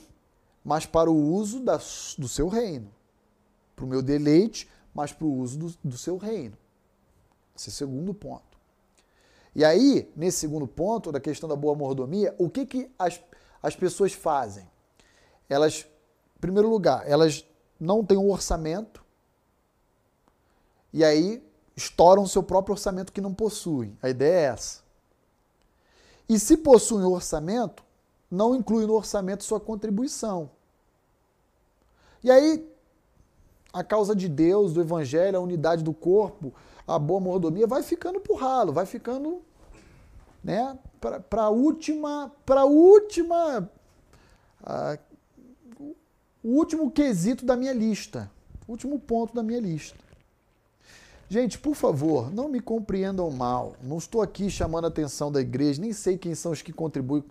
mas 0.63 0.85
para 0.85 1.11
o 1.11 1.33
uso 1.33 1.59
da, 1.59 1.75
do 2.17 2.29
seu 2.29 2.47
reino. 2.47 2.89
Para 3.75 3.83
o 3.83 3.87
meu 3.87 4.01
deleite, 4.01 4.69
mas 4.93 5.11
para 5.11 5.27
o 5.27 5.39
uso 5.39 5.59
do, 5.59 5.75
do 5.83 5.97
seu 5.97 6.15
reino. 6.15 6.57
Esse 7.53 7.69
é 7.69 7.71
o 7.71 7.75
segundo 7.75 8.13
ponto. 8.13 8.57
E 9.53 9.65
aí, 9.65 10.09
nesse 10.15 10.39
segundo 10.39 10.69
ponto, 10.69 11.11
da 11.11 11.19
questão 11.19 11.49
da 11.49 11.55
boa 11.57 11.75
mordomia, 11.75 12.33
o 12.37 12.49
que, 12.49 12.65
que 12.65 12.89
as, 12.97 13.19
as 13.61 13.75
pessoas 13.75 14.13
fazem? 14.13 14.65
Elas, 15.49 15.85
em 16.37 16.39
primeiro 16.39 16.69
lugar, 16.69 17.03
elas 17.05 17.45
não 17.83 18.03
têm 18.03 18.17
um 18.17 18.31
orçamento 18.31 19.03
e 20.93 21.03
aí 21.03 21.43
estouram 21.75 22.25
seu 22.25 22.41
próprio 22.41 22.73
orçamento 22.73 23.11
que 23.11 23.19
não 23.19 23.33
possuem. 23.33 23.97
A 24.01 24.09
ideia 24.09 24.33
é 24.33 24.43
essa. 24.53 24.83
E 26.29 26.39
se 26.39 26.55
possuem 26.55 27.05
orçamento, 27.05 27.83
não 28.31 28.55
inclui 28.55 28.85
no 28.85 28.93
orçamento 28.93 29.43
sua 29.43 29.59
contribuição. 29.59 30.49
E 32.23 32.31
aí, 32.31 32.71
a 33.73 33.83
causa 33.83 34.15
de 34.15 34.29
Deus, 34.29 34.71
do 34.71 34.79
Evangelho, 34.79 35.37
a 35.37 35.41
unidade 35.41 35.83
do 35.83 35.93
corpo, 35.93 36.53
a 36.87 36.97
boa 36.97 37.19
mordomia 37.19 37.67
vai 37.67 37.83
ficando 37.83 38.21
por 38.21 38.35
ralo, 38.35 38.71
vai 38.71 38.85
ficando 38.85 39.41
né, 40.43 40.77
para 41.29 41.43
a 41.43 41.49
última, 41.49 42.31
para 42.45 42.65
última, 42.65 43.69
o 46.43 46.49
último 46.49 46.91
quesito 46.91 47.45
da 47.45 47.55
minha 47.55 47.73
lista, 47.73 48.29
o 48.67 48.71
último 48.71 48.99
ponto 48.99 49.33
da 49.33 49.41
minha 49.41 49.59
lista. 49.59 50.03
Gente, 51.29 51.57
por 51.57 51.73
favor, 51.73 52.31
não 52.31 52.47
me 52.47 52.59
compreendam 52.59 53.31
mal. 53.31 53.75
Não 53.81 53.97
estou 53.97 54.21
aqui 54.21 54.49
chamando 54.51 54.85
a 54.85 54.89
atenção 54.89 55.31
da 55.31 55.41
igreja, 55.41 55.81
nem 55.81 55.91
sei 55.91 56.17
quem 56.17 56.35
são 56.35 56.51
os 56.51 56.61
que 56.61 56.71
contribuem, 56.71 57.23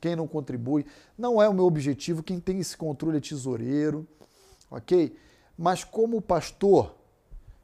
quem 0.00 0.16
não 0.16 0.26
contribui. 0.26 0.86
Não 1.18 1.42
é 1.42 1.48
o 1.48 1.52
meu 1.52 1.66
objetivo. 1.66 2.22
Quem 2.22 2.40
tem 2.40 2.60
esse 2.60 2.76
controle 2.76 3.18
é 3.18 3.20
tesoureiro, 3.20 4.08
ok? 4.70 5.14
Mas 5.58 5.84
como 5.84 6.22
pastor, 6.22 6.94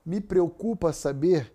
me 0.04 0.20
preocupa 0.20 0.92
saber 0.92 1.50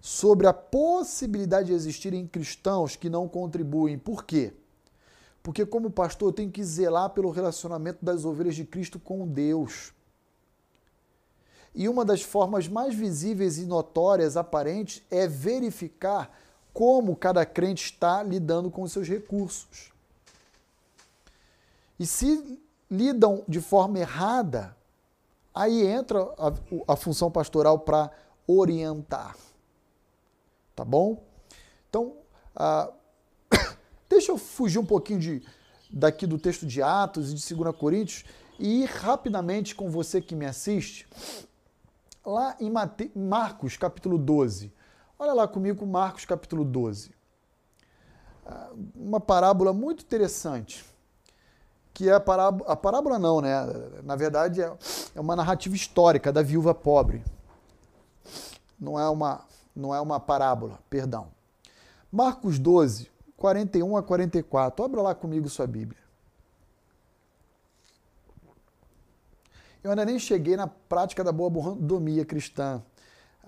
sobre 0.00 0.46
a 0.46 0.52
possibilidade 0.54 1.68
de 1.68 1.74
existirem 1.74 2.26
cristãos 2.26 2.96
que 2.96 3.10
não 3.10 3.28
contribuem. 3.28 3.98
Por 3.98 4.24
quê? 4.24 4.54
Porque, 5.48 5.64
como 5.64 5.90
pastor, 5.90 6.28
eu 6.28 6.32
tenho 6.34 6.50
que 6.50 6.62
zelar 6.62 7.08
pelo 7.08 7.30
relacionamento 7.30 8.04
das 8.04 8.26
ovelhas 8.26 8.54
de 8.54 8.66
Cristo 8.66 9.00
com 9.00 9.26
Deus. 9.26 9.94
E 11.74 11.88
uma 11.88 12.04
das 12.04 12.20
formas 12.20 12.68
mais 12.68 12.94
visíveis 12.94 13.56
e 13.56 13.64
notórias, 13.64 14.36
aparentes, 14.36 15.02
é 15.10 15.26
verificar 15.26 16.38
como 16.74 17.16
cada 17.16 17.46
crente 17.46 17.86
está 17.86 18.22
lidando 18.22 18.70
com 18.70 18.82
os 18.82 18.92
seus 18.92 19.08
recursos. 19.08 19.90
E 21.98 22.04
se 22.04 22.60
lidam 22.90 23.42
de 23.48 23.62
forma 23.62 24.00
errada, 24.00 24.76
aí 25.54 25.86
entra 25.86 26.24
a, 26.36 26.92
a 26.92 26.94
função 26.94 27.30
pastoral 27.30 27.78
para 27.78 28.10
orientar. 28.46 29.34
Tá 30.76 30.84
bom? 30.84 31.24
Então, 31.88 32.16
deixa 34.08 34.32
eu 34.32 34.38
fugir 34.38 34.78
um 34.78 34.86
pouquinho 34.86 35.18
de, 35.18 35.42
daqui 35.90 36.26
do 36.26 36.38
texto 36.38 36.66
de 36.66 36.82
Atos 36.82 37.32
e 37.32 37.34
de 37.34 37.54
2 37.54 37.76
Coríntios 37.76 38.24
e 38.58 38.82
ir 38.82 38.86
rapidamente 38.86 39.74
com 39.74 39.90
você 39.90 40.20
que 40.20 40.34
me 40.34 40.46
assiste 40.46 41.06
lá 42.24 42.56
em 42.60 42.70
Mate... 42.70 43.10
Marcos, 43.14 43.76
capítulo 43.76 44.18
12. 44.18 44.72
Olha 45.18 45.32
lá 45.32 45.48
comigo, 45.48 45.86
Marcos, 45.86 46.24
capítulo 46.24 46.64
12. 46.64 47.10
Ah, 48.46 48.70
uma 48.94 49.20
parábola 49.20 49.72
muito 49.72 50.02
interessante, 50.02 50.84
que 51.94 52.08
é 52.08 52.14
a 52.14 52.20
parábola, 52.20 52.70
a 52.70 52.76
parábola 52.76 53.18
não, 53.18 53.40
né? 53.40 53.54
Na 54.04 54.14
verdade, 54.14 54.62
é, 54.62 54.72
é 55.14 55.20
uma 55.20 55.34
narrativa 55.34 55.74
histórica 55.74 56.32
da 56.32 56.42
viúva 56.42 56.74
pobre. 56.74 57.24
Não 58.78 58.98
é 58.98 59.08
uma, 59.08 59.44
não 59.74 59.94
é 59.94 60.00
uma 60.00 60.20
parábola, 60.20 60.78
perdão. 60.88 61.28
Marcos 62.12 62.58
12, 62.58 63.10
41 63.38 63.96
a 63.96 64.02
44. 64.02 64.84
Abra 64.84 65.00
lá 65.00 65.14
comigo 65.14 65.48
sua 65.48 65.66
Bíblia. 65.66 66.00
Eu 69.82 69.90
ainda 69.90 70.04
nem 70.04 70.18
cheguei 70.18 70.56
na 70.56 70.66
prática 70.66 71.22
da 71.22 71.32
boa 71.32 71.48
mordomia 71.48 72.24
cristã. 72.24 72.82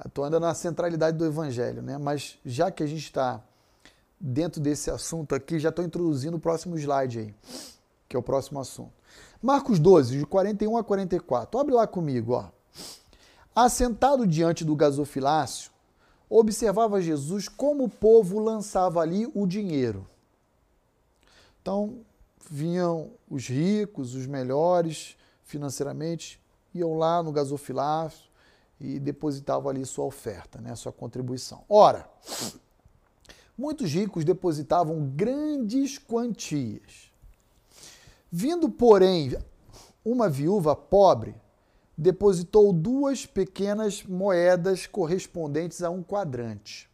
Estou 0.06 0.24
ainda 0.24 0.40
na 0.40 0.54
centralidade 0.54 1.18
do 1.18 1.26
evangelho, 1.26 1.82
né? 1.82 1.98
Mas 1.98 2.38
já 2.46 2.70
que 2.70 2.82
a 2.82 2.86
gente 2.86 3.02
está 3.02 3.42
dentro 4.18 4.60
desse 4.60 4.90
assunto 4.90 5.34
aqui, 5.34 5.58
já 5.58 5.70
estou 5.70 5.84
introduzindo 5.84 6.36
o 6.36 6.40
próximo 6.40 6.78
slide 6.78 7.18
aí, 7.18 7.34
que 8.08 8.16
é 8.16 8.18
o 8.18 8.22
próximo 8.22 8.60
assunto. 8.60 8.92
Marcos 9.42 9.78
12, 9.78 10.18
de 10.18 10.24
41 10.24 10.76
a 10.78 10.84
44. 10.84 11.60
Abre 11.60 11.74
lá 11.74 11.86
comigo, 11.86 12.34
ó. 12.34 12.48
Assentado 13.54 14.24
diante 14.26 14.64
do 14.64 14.76
gasofilácio, 14.76 15.69
observava 16.30 17.02
Jesus 17.02 17.48
como 17.48 17.84
o 17.84 17.88
povo 17.88 18.38
lançava 18.38 19.00
ali 19.00 19.28
o 19.34 19.46
dinheiro. 19.46 20.06
Então, 21.60 21.98
vinham 22.48 23.10
os 23.28 23.48
ricos, 23.48 24.14
os 24.14 24.26
melhores, 24.26 25.16
financeiramente, 25.42 26.40
iam 26.72 26.96
lá 26.96 27.22
no 27.22 27.32
gasofilácio 27.32 28.30
e 28.80 28.98
depositavam 28.98 29.68
ali 29.68 29.84
sua 29.84 30.04
oferta, 30.04 30.60
né, 30.60 30.74
sua 30.76 30.92
contribuição. 30.92 31.64
Ora, 31.68 32.08
muitos 33.58 33.90
ricos 33.90 34.24
depositavam 34.24 35.04
grandes 35.14 35.98
quantias. 35.98 37.12
Vindo, 38.32 38.70
porém, 38.70 39.36
uma 40.04 40.28
viúva 40.28 40.74
pobre, 40.74 41.34
depositou 42.00 42.72
duas 42.72 43.26
pequenas 43.26 44.02
moedas 44.02 44.86
correspondentes 44.86 45.82
a 45.82 45.90
um 45.90 46.02
quadrante. 46.02 46.88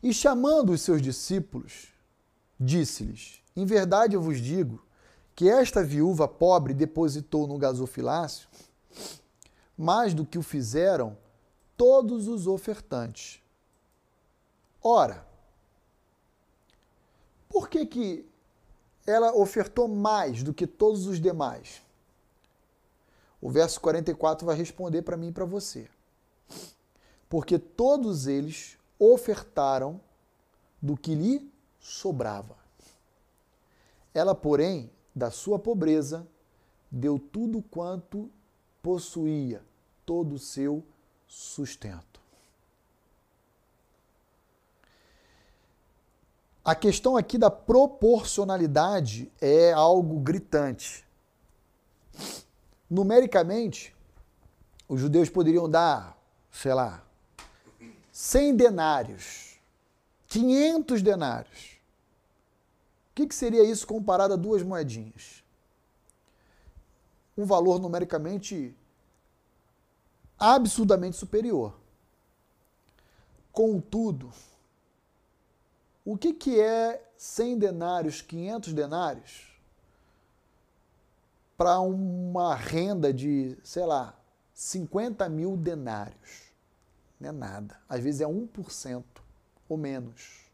E 0.00 0.14
chamando 0.14 0.70
os 0.70 0.82
seus 0.82 1.02
discípulos, 1.02 1.88
disse-lhes: 2.58 3.42
Em 3.56 3.66
verdade 3.66 4.14
eu 4.14 4.22
vos 4.22 4.40
digo 4.40 4.80
que 5.34 5.48
esta 5.48 5.82
viúva 5.82 6.28
pobre 6.28 6.72
depositou 6.72 7.48
no 7.48 7.58
gasofilácio 7.58 8.48
mais 9.76 10.14
do 10.14 10.24
que 10.24 10.38
o 10.38 10.42
fizeram 10.42 11.16
todos 11.76 12.28
os 12.28 12.46
ofertantes. 12.46 13.40
Ora, 14.80 15.26
por 17.48 17.68
que, 17.68 17.84
que 17.84 18.28
ela 19.04 19.34
ofertou 19.34 19.88
mais 19.88 20.44
do 20.44 20.54
que 20.54 20.68
todos 20.68 21.06
os 21.06 21.20
demais? 21.20 21.82
O 23.40 23.50
verso 23.50 23.80
44 23.80 24.46
vai 24.46 24.56
responder 24.56 25.02
para 25.02 25.16
mim 25.16 25.28
e 25.28 25.32
para 25.32 25.44
você. 25.44 25.88
Porque 27.28 27.58
todos 27.58 28.26
eles 28.26 28.76
ofertaram 28.98 30.00
do 30.80 30.96
que 30.96 31.14
lhe 31.14 31.52
sobrava. 31.78 32.56
Ela, 34.12 34.34
porém, 34.34 34.90
da 35.14 35.30
sua 35.30 35.58
pobreza, 35.58 36.26
deu 36.90 37.18
tudo 37.18 37.62
quanto 37.62 38.30
possuía, 38.82 39.62
todo 40.04 40.34
o 40.34 40.38
seu 40.38 40.84
sustento. 41.26 42.18
A 46.64 46.74
questão 46.74 47.16
aqui 47.16 47.38
da 47.38 47.50
proporcionalidade 47.50 49.30
é 49.40 49.72
algo 49.72 50.18
gritante. 50.20 51.06
Numericamente, 52.90 53.94
os 54.88 55.00
judeus 55.00 55.28
poderiam 55.28 55.68
dar, 55.68 56.18
sei 56.50 56.72
lá, 56.72 57.02
100 58.12 58.56
denários, 58.56 59.58
500 60.28 61.02
denários 61.02 61.78
que, 63.18 63.26
que 63.26 63.34
seria 63.34 63.64
isso 63.64 63.84
comparado 63.84 64.34
a 64.34 64.36
duas 64.36 64.62
moedinhas? 64.62 65.42
Um 67.36 67.44
valor 67.44 67.80
numericamente 67.80 68.76
absurdamente 70.38 71.16
superior. 71.16 71.74
Contudo, 73.50 74.32
o 76.04 76.16
que, 76.16 76.32
que 76.32 76.60
é 76.60 77.04
100 77.16 77.58
denários, 77.58 78.22
500 78.22 78.72
denários 78.72 79.47
para 81.58 81.80
uma 81.80 82.54
renda 82.54 83.12
de, 83.12 83.58
sei 83.64 83.84
lá, 83.84 84.16
50 84.54 85.28
mil 85.28 85.56
denários? 85.56 86.52
Não 87.20 87.30
é 87.30 87.32
nada. 87.32 87.78
Às 87.88 88.00
vezes 88.00 88.20
é 88.20 88.26
1% 88.26 89.04
ou 89.68 89.76
menos. 89.76 90.48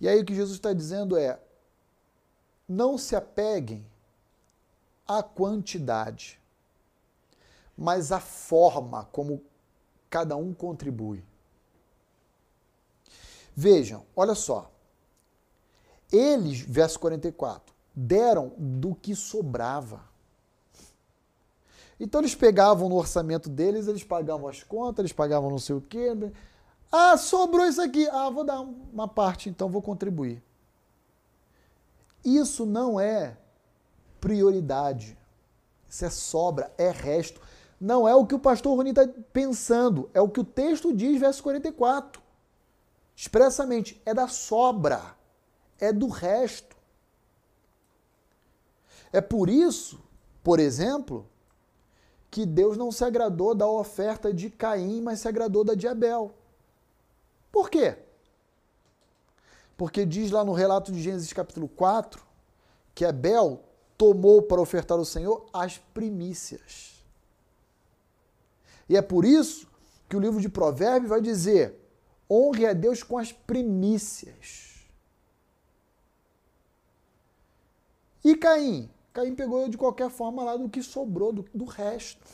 E 0.00 0.08
aí 0.08 0.20
o 0.20 0.24
que 0.24 0.34
Jesus 0.34 0.56
está 0.56 0.72
dizendo 0.72 1.16
é: 1.16 1.40
não 2.68 2.98
se 2.98 3.14
apeguem 3.14 3.86
à 5.06 5.22
quantidade, 5.22 6.40
mas 7.78 8.10
à 8.10 8.18
forma 8.18 9.04
como 9.12 9.42
cada 10.10 10.36
um 10.36 10.52
contribui. 10.52 11.24
Vejam, 13.54 14.04
olha 14.16 14.34
só. 14.34 14.70
Eles, 16.10 16.60
verso 16.60 16.98
44, 16.98 17.73
deram 17.94 18.52
do 18.56 18.94
que 18.94 19.14
sobrava. 19.14 20.02
Então 21.98 22.20
eles 22.20 22.34
pegavam 22.34 22.88
no 22.88 22.96
orçamento 22.96 23.48
deles, 23.48 23.86
eles 23.86 24.02
pagavam 24.02 24.48
as 24.48 24.62
contas, 24.62 25.00
eles 25.00 25.12
pagavam 25.12 25.50
não 25.50 25.58
sei 25.58 25.76
o 25.76 25.80
quê. 25.80 26.10
Ah, 26.90 27.16
sobrou 27.16 27.66
isso 27.66 27.80
aqui. 27.80 28.08
Ah, 28.08 28.30
vou 28.30 28.44
dar 28.44 28.60
uma 28.60 29.06
parte, 29.06 29.48
então 29.48 29.68
vou 29.68 29.82
contribuir. 29.82 30.42
Isso 32.24 32.64
não 32.64 32.98
é 32.98 33.36
prioridade. 34.20 35.16
Isso 35.88 36.04
é 36.04 36.10
sobra, 36.10 36.72
é 36.76 36.90
resto. 36.90 37.40
Não 37.80 38.08
é 38.08 38.14
o 38.14 38.26
que 38.26 38.34
o 38.34 38.38
pastor 38.38 38.76
Rony 38.76 38.90
está 38.90 39.06
pensando, 39.32 40.08
é 40.14 40.20
o 40.20 40.28
que 40.28 40.40
o 40.40 40.44
texto 40.44 40.94
diz, 40.94 41.20
verso 41.20 41.42
44. 41.42 42.22
Expressamente, 43.14 44.00
é 44.04 44.14
da 44.14 44.26
sobra, 44.26 45.14
é 45.78 45.92
do 45.92 46.08
resto. 46.08 46.73
É 49.14 49.20
por 49.20 49.48
isso, 49.48 50.00
por 50.42 50.58
exemplo, 50.58 51.24
que 52.32 52.44
Deus 52.44 52.76
não 52.76 52.90
se 52.90 53.04
agradou 53.04 53.54
da 53.54 53.64
oferta 53.64 54.34
de 54.34 54.50
Caim, 54.50 55.00
mas 55.00 55.20
se 55.20 55.28
agradou 55.28 55.62
da 55.62 55.76
de 55.76 55.86
Abel. 55.86 56.34
Por 57.52 57.70
quê? 57.70 57.96
Porque 59.76 60.04
diz 60.04 60.32
lá 60.32 60.44
no 60.44 60.52
relato 60.52 60.90
de 60.90 61.00
Gênesis 61.00 61.32
capítulo 61.32 61.68
4 61.68 62.26
que 62.92 63.04
Abel 63.04 63.62
tomou 63.96 64.42
para 64.42 64.60
ofertar 64.60 64.98
ao 64.98 65.04
Senhor 65.04 65.46
as 65.52 65.78
primícias. 65.78 67.04
E 68.88 68.96
é 68.96 69.02
por 69.02 69.24
isso 69.24 69.68
que 70.08 70.16
o 70.16 70.20
livro 70.20 70.40
de 70.40 70.48
Provérbios 70.48 71.08
vai 71.10 71.20
dizer: 71.20 71.80
honre 72.28 72.66
a 72.66 72.72
Deus 72.72 73.04
com 73.04 73.16
as 73.16 73.30
primícias. 73.30 74.88
E 78.24 78.34
Caim? 78.34 78.90
Caim 79.14 79.32
pegou 79.32 79.68
de 79.68 79.78
qualquer 79.78 80.10
forma 80.10 80.42
lá 80.42 80.56
do 80.56 80.68
que 80.68 80.82
sobrou, 80.82 81.32
do, 81.32 81.46
do 81.54 81.64
resto. 81.64 82.28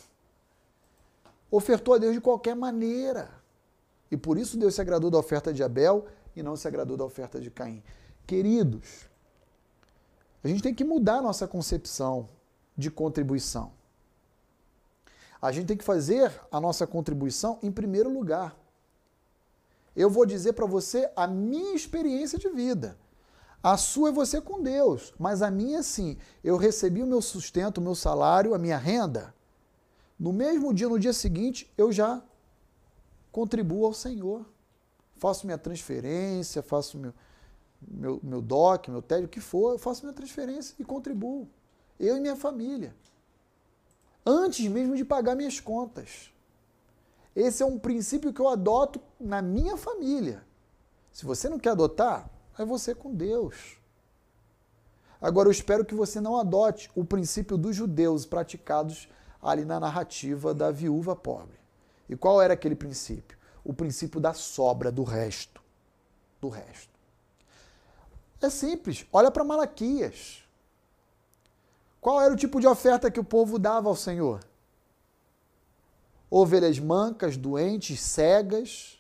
Ofertou 1.51 1.93
a 1.93 1.99
Deus 1.99 2.15
de 2.15 2.23
qualquer 2.23 2.57
maneira. 2.57 3.31
E 4.11 4.17
por 4.17 4.39
isso 4.39 4.57
Deus 4.57 4.75
se 4.75 4.81
agradou 4.81 5.11
da 5.11 5.19
oferta 5.19 5.53
de 5.53 5.63
Abel 5.63 6.07
e 6.35 6.43
não 6.43 6.57
se 6.57 6.67
agradou 6.67 6.97
da 6.97 7.05
oferta 7.05 7.39
de 7.39 7.51
Caim. 7.51 7.83
Queridos, 8.27 9.11
a 10.43 10.49
gente 10.49 10.63
tem 10.63 10.75
que 10.75 10.83
mudar 10.83 11.19
a 11.19 11.23
nossa 11.23 11.47
concepção 11.47 12.27
de 12.75 12.91
contribuição. 12.91 13.73
A 15.41 15.53
gente 15.53 15.67
tem 15.67 15.77
que 15.77 15.85
fazer 15.85 16.33
a 16.51 16.59
nossa 16.59 16.87
contribuição 16.87 17.59
em 17.63 17.71
primeiro 17.71 18.11
lugar. 18.11 18.57
Eu 19.95 20.09
vou 20.09 20.25
dizer 20.25 20.55
para 20.55 20.67
você 20.67 21.11
a 21.15 21.27
minha 21.27 21.75
experiência 21.75 22.39
de 22.39 22.49
vida. 22.49 22.97
A 23.63 23.77
sua 23.77 24.09
é 24.09 24.13
você 24.13 24.41
com 24.41 24.63
Deus, 24.63 25.13
mas 25.19 25.43
a 25.43 25.51
minha 25.51 25.83
sim. 25.83 26.17
Eu 26.43 26.57
recebi 26.57 27.03
o 27.03 27.07
meu 27.07 27.21
sustento, 27.21 27.79
o 27.79 27.83
meu 27.83 27.95
salário, 27.95 28.55
a 28.55 28.59
minha 28.59 28.79
renda. 28.79 29.35
No 30.19 30.33
mesmo 30.33 30.73
dia, 30.73 30.89
no 30.89 30.99
dia 30.99 31.13
seguinte, 31.13 31.71
eu 31.77 31.93
já 31.93 32.23
contribuo 33.31 33.85
ao 33.85 33.93
Senhor. 33.93 34.47
Faço 35.17 35.45
minha 35.45 35.59
transferência, 35.59 36.63
faço 36.63 36.99
meu, 36.99 37.13
meu, 37.87 38.21
meu 38.23 38.41
DOC, 38.41 38.91
meu 38.91 39.03
TED, 39.03 39.27
o 39.27 39.29
que 39.29 39.41
for, 39.41 39.73
eu 39.73 39.79
faço 39.79 40.05
minha 40.05 40.15
transferência 40.15 40.75
e 40.79 40.85
contribuo. 40.85 41.47
Eu 41.99 42.17
e 42.17 42.21
minha 42.21 42.37
família. 42.37 42.95
Antes 44.25 44.67
mesmo 44.69 44.97
de 44.97 45.05
pagar 45.05 45.35
minhas 45.35 45.61
contas. 45.61 46.33
Esse 47.37 47.63
é 47.63 47.67
um 47.67 47.79
princípio 47.79 48.33
que 48.33 48.41
eu 48.41 48.49
adoto 48.49 49.01
na 49.19 49.43
minha 49.43 49.77
família. 49.77 50.43
Se 51.13 51.27
você 51.27 51.49
não 51.49 51.59
quer 51.59 51.71
adotar, 51.71 52.31
é 52.61 52.65
você 52.65 52.95
com 52.95 53.15
Deus. 53.15 53.79
Agora, 55.21 55.49
eu 55.49 55.53
espero 55.53 55.85
que 55.85 55.95
você 55.95 56.21
não 56.21 56.37
adote 56.37 56.91
o 56.95 57.05
princípio 57.05 57.57
dos 57.57 57.77
judeus 57.77 58.25
praticados 58.25 59.09
ali 59.43 59.65
na 59.65 59.81
narrativa 59.81 60.55
da 60.55 60.71
viúva 60.71 61.17
pobre. 61.17 61.59
E 62.09 62.17
qual 62.17 62.41
era 62.41 62.55
aquele 62.55 62.75
princípio? 62.75 63.39
O 63.65 63.73
princípio 63.73 64.21
da 64.21 64.33
sobra, 64.33 64.91
do 64.91 65.03
resto. 65.03 65.63
Do 66.41 66.49
resto. 66.49 66.91
É 68.41 68.49
simples. 68.49 69.07
Olha 69.13 69.31
para 69.31 69.45
Malaquias. 69.45 70.43
Qual 72.01 72.21
era 72.21 72.33
o 72.33 72.37
tipo 72.37 72.61
de 72.61 72.67
oferta 72.67 73.11
que 73.11 73.21
o 73.21 73.25
povo 73.25 73.59
dava 73.59 73.89
ao 73.89 73.97
Senhor? 73.97 74.41
Ovelhas 76.31 76.79
mancas, 76.79 77.37
doentes, 77.37 78.01
cegas. 78.01 78.99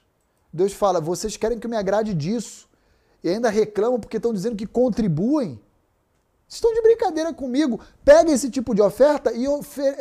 Deus 0.53 0.75
fala: 0.75 1.01
vocês 1.01 1.37
querem 1.39 1.59
que 1.59 1.67
eu 1.67 1.71
me 1.71 1.77
agrade 1.77 2.13
disso 2.13 2.70
e 3.23 3.29
ainda 3.29 3.51
reclamam 3.51 4.01
porque 4.01 4.17
estão 4.17 4.33
dizendo 4.33 4.57
que 4.57 4.67
contribuem. 4.67 5.61
Estão 6.49 6.73
de 6.73 6.83
brincadeira 6.83 7.33
comigo. 7.33 7.81
Pega 8.05 8.33
esse 8.33 8.51
tipo 8.51 8.75
de 8.75 8.83
oferta 8.83 9.33
e 9.33 9.47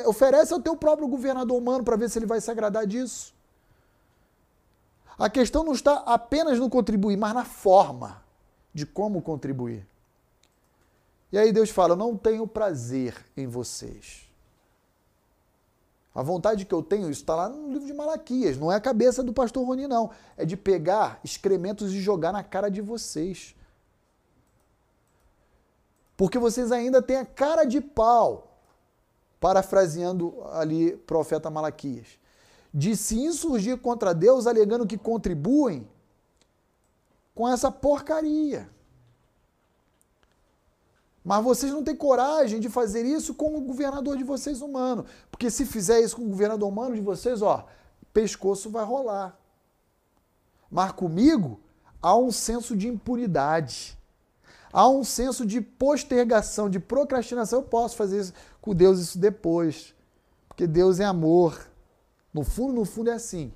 oferece 0.06 0.54
ao 0.54 0.62
teu 0.62 0.76
próprio 0.76 1.08
governador 1.08 1.58
humano 1.58 1.84
para 1.84 1.96
ver 1.96 2.10
se 2.10 2.18
ele 2.18 2.26
vai 2.26 2.42
se 2.42 2.50
agradar 2.50 2.88
disso. 2.88 3.34
A 5.18 5.30
questão 5.30 5.64
não 5.64 5.74
está 5.74 5.96
apenas 6.06 6.58
no 6.58 6.70
contribuir, 6.70 7.18
mas 7.18 7.34
na 7.34 7.44
forma 7.44 8.24
de 8.74 8.86
como 8.86 9.22
contribuir. 9.22 9.86
E 11.32 11.38
aí 11.38 11.52
Deus 11.52 11.70
fala: 11.70 11.96
não 11.96 12.16
tenho 12.16 12.48
prazer 12.48 13.16
em 13.36 13.46
vocês. 13.46 14.29
A 16.14 16.24
vontade 16.24 16.66
que 16.66 16.74
eu 16.74 16.82
tenho, 16.82 17.10
isso 17.10 17.22
está 17.22 17.36
lá 17.36 17.50
no 17.50 17.72
livro 17.72 17.86
de 17.86 17.94
Malaquias, 17.94 18.58
não 18.58 18.72
é 18.72 18.76
a 18.76 18.82
cabeça 18.82 19.22
do 19.22 19.32
pastor 19.32 19.66
Roni, 19.66 19.88
não. 19.88 20.10
É 20.36 20.44
de 20.44 20.58
pegar 20.58 21.20
excrementos 21.24 21.94
e 21.94 22.02
jogar 22.02 22.32
na 22.32 22.44
cara 22.44 22.70
de 22.70 22.82
vocês. 22.82 23.56
Porque 26.18 26.38
vocês 26.38 26.72
ainda 26.72 27.02
têm 27.02 27.18
a 27.18 27.26
cara 27.26 27.64
de 27.64 27.80
pau, 27.80 28.60
parafraseando 29.40 30.44
ali 30.52 30.98
profeta 30.98 31.50
Malaquias, 31.50 32.08
de 32.74 32.96
se 32.98 33.18
insurgir 33.18 33.78
contra 33.78 34.14
Deus 34.14 34.46
alegando 34.46 34.86
que 34.86 34.98
contribuem 34.98 35.88
com 37.34 37.48
essa 37.48 37.72
porcaria. 37.72 38.70
Mas 41.30 41.44
vocês 41.44 41.72
não 41.72 41.84
têm 41.84 41.96
coragem 41.96 42.60
de 42.60 42.70
fazer 42.70 43.06
isso 43.06 43.36
com 43.36 43.56
o 43.56 43.62
governador 43.62 44.18
de 44.18 44.24
vocês 44.24 44.64
humano. 44.64 45.06
Porque 45.30 45.52
se 45.52 45.64
fizer 45.64 46.00
isso 46.00 46.16
com 46.16 46.24
o 46.24 46.30
governador 46.30 46.68
humano 46.68 46.96
de 46.96 47.02
vocês, 47.02 47.44
ó, 47.44 47.68
pescoço 48.12 48.68
vai 48.72 48.84
rolar. 48.84 49.38
Mas 50.72 50.92
comigo 50.92 51.60
há 52.02 52.18
um 52.18 52.32
senso 52.32 52.76
de 52.76 52.88
impunidade. 52.88 53.96
Há 54.74 54.90
um 54.90 55.04
senso 55.04 55.46
de 55.46 55.62
postergação, 55.62 56.68
de 56.68 56.80
procrastinação. 56.80 57.60
Eu 57.60 57.66
posso 57.66 57.96
fazer 57.96 58.22
isso 58.22 58.34
com 58.60 58.74
Deus 58.74 58.98
isso 59.00 59.20
depois. 59.20 59.94
Porque 60.48 60.66
Deus 60.66 61.00
é 61.00 61.06
amor. 61.06 61.70
No 62.34 62.44
fundo, 62.44 62.74
no 62.74 62.86
fundo 62.86 63.12
é 63.12 63.14
assim 63.14 63.54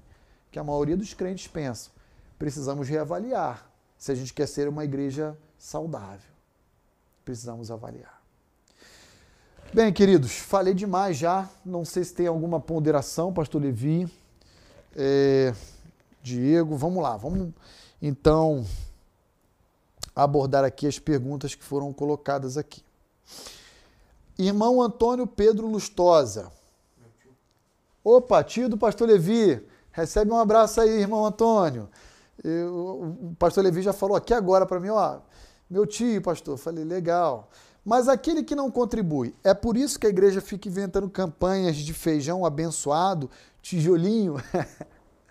que 0.52 0.60
a 0.60 0.64
maioria 0.64 0.96
dos 0.96 1.16
crentes 1.16 1.48
pensam. 1.48 1.92
Precisamos 2.38 2.88
reavaliar 2.88 3.68
se 3.98 4.12
a 4.12 4.16
gente 4.16 4.32
quer 4.32 4.48
ser 4.48 4.68
uma 4.68 4.86
igreja 4.86 5.36
saudável 5.58 6.33
precisamos 7.24 7.72
avaliar. 7.72 8.22
Bem, 9.74 9.92
queridos, 9.92 10.34
falei 10.34 10.74
demais 10.74 11.18
já. 11.18 11.50
Não 11.66 11.84
sei 11.84 12.04
se 12.04 12.14
tem 12.14 12.28
alguma 12.28 12.60
ponderação, 12.60 13.34
Pastor 13.34 13.62
Levi, 13.62 14.08
é, 14.96 15.54
Diego. 16.22 16.78
Vamos 16.78 17.02
lá, 17.02 17.18
vamos 17.18 17.52
então 18.02 18.66
abordar 20.16 20.64
aqui 20.64 20.86
as 20.86 21.00
perguntas 21.00 21.56
que 21.56 21.64
foram 21.64 21.92
colocadas 21.92 22.58
aqui. 22.58 22.84
Irmão 24.38 24.82
Antônio 24.82 25.26
Pedro 25.26 25.68
Lustosa. 25.68 26.52
Opa, 28.04 28.44
tio 28.44 28.70
do 28.70 28.78
Pastor 28.78 29.08
Levi. 29.08 29.66
Recebe 29.92 30.32
um 30.32 30.38
abraço 30.38 30.82
aí, 30.82 30.90
irmão 30.90 31.26
Antônio. 31.26 31.90
Eu, 32.44 33.18
o 33.22 33.36
Pastor 33.40 33.64
Levi 33.64 33.82
já 33.82 33.94
falou 33.94 34.18
aqui 34.18 34.34
agora 34.34 34.66
para 34.66 34.80
mim, 34.80 34.90
ó. 34.90 35.20
Meu 35.74 35.88
tio, 35.88 36.22
pastor, 36.22 36.56
falei, 36.56 36.84
legal. 36.84 37.50
Mas 37.84 38.08
aquele 38.08 38.44
que 38.44 38.54
não 38.54 38.70
contribui, 38.70 39.34
é 39.44 39.56
por 39.56 39.76
isso 39.76 40.00
que 40.00 40.06
a 40.06 40.10
igreja 40.12 40.40
fica 40.40 40.70
inventando 40.70 41.10
campanhas 41.10 41.78
de 41.78 41.92
feijão 41.96 42.46
abençoado, 42.46 43.28
tijolinho. 43.60 44.36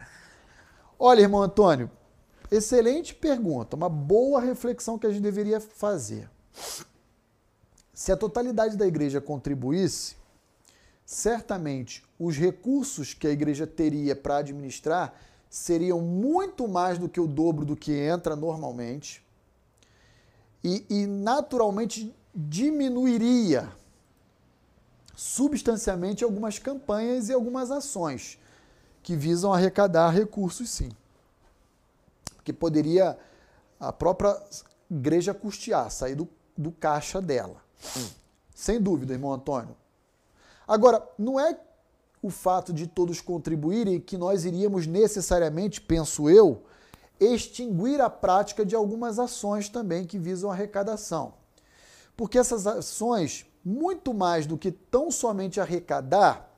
Olha, 0.98 1.20
irmão 1.20 1.40
Antônio, 1.40 1.88
excelente 2.50 3.14
pergunta, 3.14 3.76
uma 3.76 3.88
boa 3.88 4.40
reflexão 4.40 4.98
que 4.98 5.06
a 5.06 5.10
gente 5.10 5.22
deveria 5.22 5.60
fazer. 5.60 6.28
Se 7.94 8.10
a 8.10 8.16
totalidade 8.16 8.76
da 8.76 8.84
igreja 8.84 9.20
contribuísse, 9.20 10.16
certamente 11.06 12.02
os 12.18 12.36
recursos 12.36 13.14
que 13.14 13.28
a 13.28 13.30
igreja 13.30 13.64
teria 13.64 14.16
para 14.16 14.38
administrar 14.38 15.14
seriam 15.48 16.00
muito 16.00 16.66
mais 16.66 16.98
do 16.98 17.08
que 17.08 17.20
o 17.20 17.28
dobro 17.28 17.64
do 17.64 17.76
que 17.76 17.92
entra 17.92 18.34
normalmente 18.34 19.22
e, 20.62 20.84
e 20.88 21.06
naturalmente 21.06 22.14
diminuiria 22.34 23.70
substancialmente 25.14 26.24
algumas 26.24 26.58
campanhas 26.58 27.28
e 27.28 27.32
algumas 27.32 27.70
ações 27.70 28.38
que 29.02 29.16
visam 29.16 29.52
arrecadar 29.52 30.10
recursos, 30.10 30.70
sim. 30.70 30.90
Que 32.44 32.52
poderia 32.52 33.18
a 33.78 33.92
própria 33.92 34.40
igreja 34.90 35.34
custear, 35.34 35.90
sair 35.90 36.14
do, 36.14 36.28
do 36.56 36.70
caixa 36.72 37.20
dela. 37.20 37.62
Hum. 37.96 38.08
Sem 38.54 38.80
dúvida, 38.80 39.12
irmão 39.12 39.32
Antônio. 39.32 39.76
Agora, 40.66 41.06
não 41.18 41.38
é 41.38 41.58
o 42.22 42.30
fato 42.30 42.72
de 42.72 42.86
todos 42.86 43.20
contribuírem 43.20 44.00
que 44.00 44.16
nós 44.16 44.44
iríamos 44.44 44.86
necessariamente, 44.86 45.80
penso 45.80 46.30
eu, 46.30 46.62
extinguir 47.24 48.00
a 48.00 48.10
prática 48.10 48.64
de 48.64 48.74
algumas 48.74 49.18
ações 49.18 49.68
também 49.68 50.04
que 50.04 50.18
visam 50.18 50.50
arrecadação. 50.50 51.34
Porque 52.16 52.38
essas 52.38 52.66
ações, 52.66 53.46
muito 53.64 54.12
mais 54.12 54.46
do 54.46 54.58
que 54.58 54.70
tão 54.70 55.10
somente 55.10 55.60
arrecadar, 55.60 56.48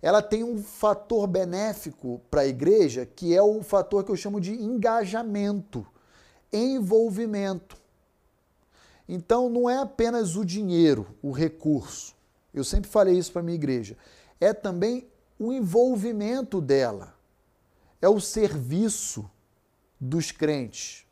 ela 0.00 0.22
tem 0.22 0.44
um 0.44 0.62
fator 0.62 1.26
benéfico 1.26 2.20
para 2.30 2.42
a 2.42 2.46
igreja, 2.46 3.06
que 3.06 3.34
é 3.34 3.42
o 3.42 3.62
fator 3.62 4.04
que 4.04 4.10
eu 4.10 4.16
chamo 4.16 4.40
de 4.40 4.52
engajamento, 4.52 5.86
envolvimento. 6.52 7.76
Então, 9.08 9.48
não 9.48 9.68
é 9.68 9.78
apenas 9.78 10.36
o 10.36 10.44
dinheiro, 10.44 11.06
o 11.22 11.30
recurso. 11.30 12.14
Eu 12.52 12.64
sempre 12.64 12.90
falei 12.90 13.16
isso 13.16 13.32
para 13.32 13.42
minha 13.42 13.54
igreja 13.54 13.96
é 14.40 14.52
também 14.52 15.08
o 15.38 15.52
envolvimento 15.52 16.60
dela, 16.60 17.14
é 18.00 18.08
o 18.08 18.20
serviço 18.20 19.28
dos 20.00 20.30
crentes. 20.30 21.04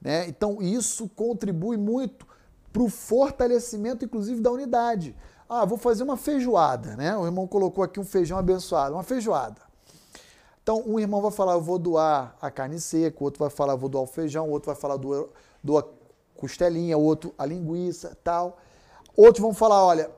Né? 0.00 0.28
Então, 0.28 0.60
isso 0.60 1.08
contribui 1.08 1.76
muito 1.76 2.26
para 2.72 2.82
o 2.82 2.88
fortalecimento, 2.88 4.04
inclusive, 4.04 4.40
da 4.40 4.50
unidade. 4.50 5.14
Ah, 5.48 5.64
vou 5.64 5.76
fazer 5.76 6.02
uma 6.02 6.16
feijoada, 6.16 6.96
né? 6.96 7.14
O 7.16 7.26
irmão 7.26 7.46
colocou 7.46 7.84
aqui 7.84 8.00
um 8.00 8.04
feijão 8.04 8.38
abençoado, 8.38 8.94
uma 8.94 9.02
feijoada. 9.02 9.60
Então, 10.62 10.82
um 10.86 10.98
irmão 10.98 11.20
vai 11.20 11.30
falar, 11.30 11.54
eu 11.54 11.60
vou 11.60 11.78
doar 11.78 12.36
a 12.40 12.50
carne 12.50 12.80
seca, 12.80 13.16
o 13.20 13.24
outro 13.24 13.40
vai 13.40 13.50
falar, 13.50 13.74
eu 13.74 13.78
vou 13.78 13.88
doar 13.88 14.04
o 14.04 14.06
feijão, 14.06 14.48
o 14.48 14.50
outro 14.50 14.72
vai 14.72 14.80
falar, 14.80 14.96
doar, 14.96 15.26
doar 15.62 15.84
costelinha, 16.36 16.96
o 16.96 17.02
outro 17.02 17.34
a 17.36 17.44
linguiça, 17.44 18.16
tal. 18.24 18.58
Outros 19.16 19.42
vão 19.42 19.52
falar, 19.52 19.84
olha, 19.84 20.10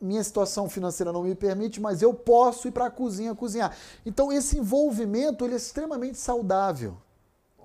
minha 0.00 0.22
situação 0.24 0.68
financeira 0.68 1.12
não 1.12 1.22
me 1.22 1.34
permite, 1.34 1.80
mas 1.80 2.02
eu 2.02 2.12
posso 2.12 2.66
ir 2.66 2.72
para 2.72 2.86
a 2.86 2.90
cozinha 2.90 3.34
cozinhar. 3.34 3.76
Então 4.04 4.32
esse 4.32 4.58
envolvimento 4.58 5.44
ele 5.44 5.54
é 5.54 5.56
extremamente 5.56 6.18
saudável, 6.18 6.96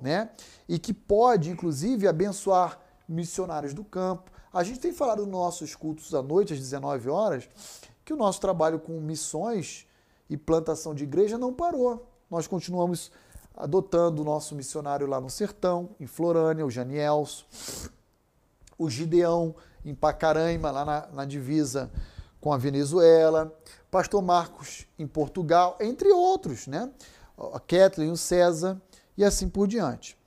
né? 0.01 0.29
E 0.67 0.77
que 0.79 0.93
pode, 0.93 1.49
inclusive, 1.49 2.07
abençoar 2.07 2.79
missionários 3.07 3.73
do 3.73 3.83
campo. 3.83 4.31
A 4.53 4.63
gente 4.63 4.79
tem 4.79 4.91
falado 4.91 5.23
nos 5.23 5.31
nossos 5.31 5.75
cultos 5.75 6.13
à 6.13 6.21
noite, 6.21 6.53
às 6.53 6.59
19 6.59 7.09
horas, 7.09 7.49
que 8.03 8.13
o 8.13 8.17
nosso 8.17 8.39
trabalho 8.39 8.79
com 8.79 8.99
missões 8.99 9.87
e 10.29 10.37
plantação 10.37 10.93
de 10.93 11.03
igreja 11.03 11.37
não 11.37 11.53
parou. 11.53 12.07
Nós 12.29 12.47
continuamos 12.47 13.11
adotando 13.55 14.21
o 14.21 14.25
nosso 14.25 14.55
missionário 14.55 15.07
lá 15.07 15.19
no 15.19 15.29
sertão, 15.29 15.89
em 15.99 16.05
Florânia, 16.05 16.65
o 16.65 16.69
Janielso, 16.69 17.45
o 18.77 18.89
Gideão, 18.89 19.55
em 19.83 19.95
Pacaraima, 19.95 20.69
lá 20.69 20.85
na, 20.85 21.07
na 21.07 21.25
divisa 21.25 21.89
com 22.39 22.53
a 22.53 22.57
Venezuela, 22.57 23.53
Pastor 23.89 24.21
Marcos 24.21 24.85
em 24.99 25.07
Portugal, 25.07 25.77
entre 25.79 26.09
outros, 26.09 26.67
né? 26.67 26.91
A 27.53 27.59
Kathleen, 27.59 28.11
o 28.11 28.17
César 28.17 28.81
e 29.17 29.23
assim 29.23 29.49
por 29.49 29.67
diante. 29.67 30.17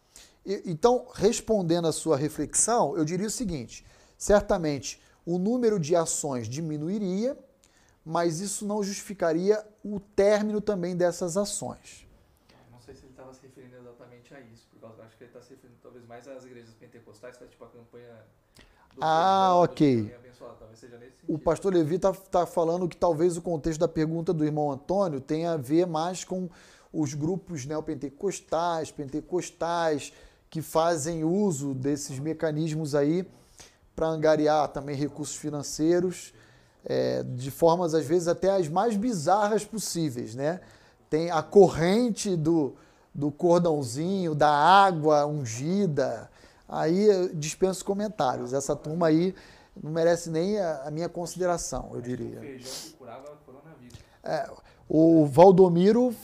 E, 0.44 0.62
então, 0.66 1.06
respondendo 1.14 1.86
à 1.86 1.92
sua 1.92 2.16
reflexão, 2.16 2.96
eu 2.96 3.04
diria 3.04 3.26
o 3.26 3.30
seguinte: 3.30 3.84
certamente 4.18 5.00
o 5.24 5.38
número 5.38 5.78
de 5.78 5.94
ações 5.94 6.48
diminuiria, 6.48 7.38
mas 8.04 8.40
isso 8.40 8.66
não 8.66 8.82
justificaria 8.82 9.64
o 9.84 10.00
término 10.00 10.60
também 10.60 10.96
dessas 10.96 11.36
ações. 11.36 12.06
Não 12.70 12.80
sei 12.80 12.94
se 12.94 13.02
ele 13.02 13.12
estava 13.12 13.32
se 13.32 13.42
referindo 13.42 13.76
exatamente 13.76 14.34
a 14.34 14.40
isso, 14.40 14.66
porque 14.70 14.84
eu 14.84 15.04
acho 15.04 15.16
que 15.16 15.24
ele 15.24 15.30
está 15.30 15.40
se 15.40 15.50
referindo 15.50 15.78
talvez 15.82 16.04
mais 16.06 16.26
às 16.26 16.44
igrejas 16.44 16.74
pentecostais, 16.74 17.36
que 17.36 17.44
é 17.44 17.46
tipo 17.46 17.64
a 17.64 17.68
campanha 17.68 18.24
do 18.94 19.04
Ah, 19.04 19.54
ok 19.56 20.20
o 21.28 21.38
pastor 21.38 21.72
Levi 21.72 21.96
está 21.96 22.12
tá 22.12 22.46
falando 22.46 22.88
que 22.88 22.96
talvez 22.96 23.36
o 23.36 23.42
contexto 23.42 23.80
da 23.80 23.88
pergunta 23.88 24.32
do 24.32 24.44
irmão 24.44 24.70
Antônio 24.70 25.20
tenha 25.20 25.52
a 25.52 25.56
ver 25.56 25.86
mais 25.86 26.24
com 26.24 26.48
os 26.92 27.14
grupos 27.14 27.64
neopentecostais, 27.64 28.90
pentecostais, 28.90 30.12
que 30.48 30.60
fazem 30.60 31.22
uso 31.22 31.72
desses 31.72 32.18
mecanismos 32.18 32.94
aí 32.94 33.26
para 33.94 34.08
angariar 34.08 34.68
também 34.68 34.96
recursos 34.96 35.36
financeiros, 35.36 36.32
é, 36.84 37.22
de 37.22 37.50
formas 37.50 37.94
às 37.94 38.04
vezes 38.04 38.26
até 38.26 38.50
as 38.50 38.68
mais 38.68 38.96
bizarras 38.96 39.64
possíveis, 39.64 40.34
né? 40.34 40.60
Tem 41.08 41.30
a 41.30 41.42
corrente 41.42 42.36
do, 42.36 42.74
do 43.14 43.30
cordãozinho, 43.30 44.34
da 44.34 44.50
água 44.50 45.26
ungida, 45.26 46.30
aí 46.68 47.28
dispenso 47.34 47.84
comentários. 47.84 48.52
Essa 48.52 48.74
turma 48.74 49.08
aí 49.08 49.34
não 49.80 49.92
merece 49.92 50.30
nem 50.30 50.58
a, 50.58 50.84
a 50.86 50.90
minha 50.90 51.08
consideração, 51.08 51.90
eu 51.94 52.00
diria. 52.00 52.40
É, 54.22 54.50
o 54.88 55.26
Valdomiro 55.26 56.14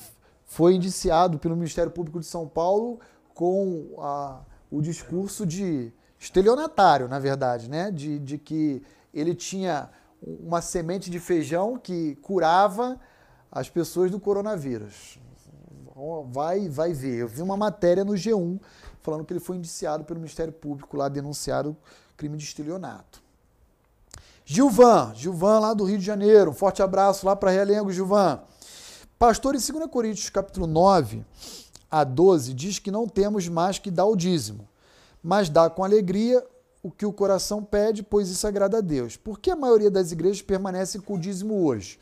foi 0.57 0.75
indiciado 0.75 1.39
pelo 1.39 1.55
Ministério 1.55 1.93
Público 1.93 2.19
de 2.19 2.25
São 2.25 2.49
Paulo 2.49 2.99
com 3.35 3.95
a, 3.99 4.41
o 4.71 4.81
discurso 4.81 5.45
de 5.45 5.93
estelionatário, 6.19 7.07
na 7.09 7.19
verdade, 7.19 7.69
né? 7.69 7.91
De, 7.91 8.19
de 8.19 8.39
que 8.39 8.83
ele 9.13 9.35
tinha 9.35 9.91
uma 10.23 10.63
semente 10.63 11.11
de 11.11 11.21
feijão 11.21 11.77
que 11.77 12.15
curava 12.23 12.99
as 13.53 13.69
pessoas 13.69 14.11
do 14.11 14.19
coronavírus. 14.19 15.19
Vai, 16.33 16.71
vai 16.71 16.95
ver. 16.95 17.17
Eu 17.17 17.29
vi 17.29 17.43
uma 17.43 17.59
matéria 17.59 18.03
no 18.03 18.15
G1 18.15 18.59
falando 19.03 19.27
que 19.27 19.35
ele 19.35 19.41
foi 19.41 19.59
indiciado 19.59 20.05
pelo 20.05 20.21
Ministério 20.21 20.55
Público 20.55 20.97
lá, 20.97 21.11
denunciado 21.11 21.77
crime 22.17 22.39
de 22.39 22.45
estelionato. 22.45 23.23
Gilvan, 24.43 25.13
Gilvan 25.15 25.59
lá 25.59 25.75
do 25.75 25.85
Rio 25.85 25.99
de 25.99 26.05
Janeiro. 26.05 26.53
Um 26.53 26.55
forte 26.55 26.83
abraço 26.83 27.27
lá 27.27 27.37
para 27.37 27.51
Realengo, 27.51 27.93
Gilvan. 27.93 28.41
Pastor, 29.19 29.55
em 29.55 29.59
2 29.59 29.91
Coríntios 29.91 30.29
capítulo 30.29 30.67
9 30.67 31.25
a 31.91 32.05
12, 32.05 32.53
diz 32.53 32.79
que 32.79 32.91
não 32.91 33.09
temos 33.09 33.49
mais 33.49 33.79
que 33.79 33.91
dar 33.91 34.05
o 34.05 34.15
dízimo, 34.15 34.69
mas 35.23 35.49
dá 35.49 35.71
com 35.71 35.83
alegria 35.83 36.47
o 36.83 36.91
que 36.91 37.07
o 37.07 37.13
coração 37.13 37.65
pede, 37.65 38.03
pois 38.03 38.29
isso 38.29 38.47
agrada 38.47 38.77
a 38.77 38.83
Deus. 38.83 39.17
Por 39.17 39.41
que 39.41 39.51
a 39.51 39.57
maioria 39.57 39.91
das 39.91 40.13
igrejas 40.13 40.43
permanece 40.43 40.99
com 40.99 41.15
o 41.15 41.19
dízimo 41.19 41.65
hoje? 41.65 41.99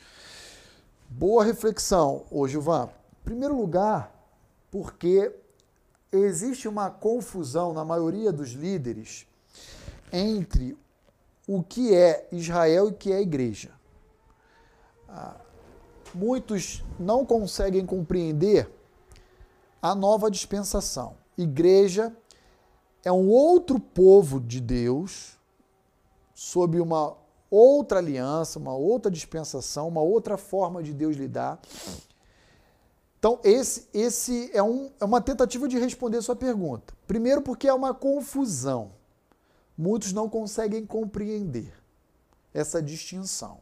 Boa 1.09 1.45
reflexão, 1.45 2.25
ô 2.33 2.49
Gilvan. 2.49 2.89
Em 3.21 3.25
primeiro 3.25 3.57
lugar, 3.57 4.13
porque 4.69 5.33
existe 6.11 6.67
uma 6.67 6.91
confusão 6.91 7.73
na 7.73 7.85
maioria 7.85 8.33
dos 8.33 8.51
líderes 8.51 9.25
entre 10.13 10.77
o 11.47 11.63
que 11.63 11.95
é 11.95 12.27
Israel 12.33 12.89
e 12.89 12.91
o 12.91 12.95
que 12.95 13.13
é 13.13 13.23
igreja. 13.23 13.71
Ah, 15.09 15.44
muitos 16.15 16.85
não 16.99 17.25
conseguem 17.25 17.85
compreender 17.85 18.71
a 19.83 19.95
nova 19.95 20.31
dispensação. 20.31 21.17
Igreja 21.37 22.15
é 23.05 23.13
um 23.13 23.29
outro 23.29 23.79
povo 23.79 24.41
de 24.41 24.61
Deus, 24.61 25.39
sob 26.35 26.81
uma 26.81 27.17
outra 27.51 27.99
aliança, 27.99 28.59
uma 28.59 28.75
outra 28.75 29.11
dispensação, 29.11 29.89
uma 29.89 30.01
outra 30.01 30.37
forma 30.37 30.83
de 30.83 30.93
Deus 30.95 31.17
lidar. 31.17 31.61
Então, 33.19 33.41
esse, 33.43 33.89
esse 33.93 34.51
é, 34.53 34.63
um, 34.63 34.91
é 35.01 35.05
uma 35.05 35.21
tentativa 35.21 35.67
de 35.67 35.79
responder 35.79 36.21
sua 36.23 36.37
pergunta. 36.37 36.95
Primeiro, 37.07 37.43
porque 37.43 37.67
é 37.67 37.75
uma 37.75 37.95
confusão 37.95 38.93
muitos 39.77 40.13
não 40.13 40.29
conseguem 40.29 40.87
compreender 40.87 41.73
essa 42.53 42.81
distinção. 42.81 43.61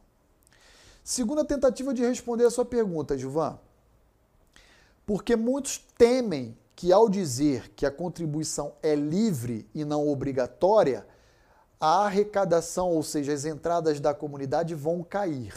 Segunda 1.03 1.43
tentativa 1.43 1.93
de 1.93 2.01
responder 2.01 2.45
a 2.45 2.51
sua 2.51 2.63
pergunta, 2.63 3.17
Gilvan. 3.17 3.59
Porque 5.05 5.35
muitos 5.35 5.77
temem 5.97 6.57
que, 6.75 6.93
ao 6.93 7.09
dizer 7.09 7.69
que 7.75 7.85
a 7.85 7.91
contribuição 7.91 8.73
é 8.81 8.95
livre 8.95 9.67
e 9.75 9.83
não 9.83 10.07
obrigatória, 10.07 11.05
a 11.79 12.05
arrecadação, 12.05 12.89
ou 12.91 13.03
seja, 13.03 13.33
as 13.33 13.43
entradas 13.43 13.99
da 13.99 14.13
comunidade 14.13 14.73
vão 14.73 15.03
cair. 15.03 15.53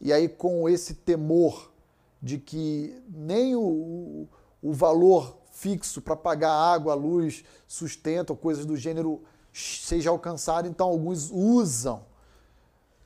E 0.00 0.12
aí, 0.12 0.28
com 0.28 0.68
esse 0.68 0.94
temor 0.94 1.72
de 2.20 2.38
que 2.38 3.00
nem 3.08 3.54
o, 3.54 4.26
o 4.60 4.72
valor 4.72 5.36
fixo 5.52 6.02
para 6.02 6.16
pagar 6.16 6.52
água, 6.52 6.94
luz, 6.94 7.44
sustento, 7.68 8.34
coisas 8.34 8.66
do 8.66 8.76
gênero 8.76 9.22
seja 9.52 10.10
alcançado. 10.10 10.66
Então, 10.66 10.88
alguns 10.88 11.30
usam 11.30 12.04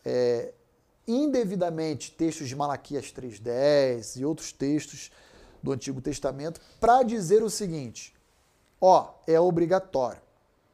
é, 0.04 0.52
indevidamente 1.06 2.12
textos 2.12 2.48
de 2.48 2.56
Malaquias 2.56 3.06
3.10 3.12 4.20
e 4.20 4.24
outros 4.24 4.52
textos 4.52 5.10
do 5.62 5.72
Antigo 5.72 6.00
Testamento 6.00 6.60
para 6.80 7.02
dizer 7.02 7.42
o 7.42 7.50
seguinte: 7.50 8.14
ó, 8.80 9.14
é 9.26 9.40
obrigatório. 9.40 10.20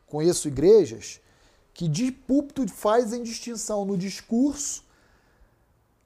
Conheço 0.07 0.49
igrejas 0.49 1.21
que 1.73 1.89
de 1.89 2.13
púlpito 2.13 2.67
fazem 2.69 3.23
distinção 3.23 3.85
no 3.85 3.97
discurso 3.97 4.85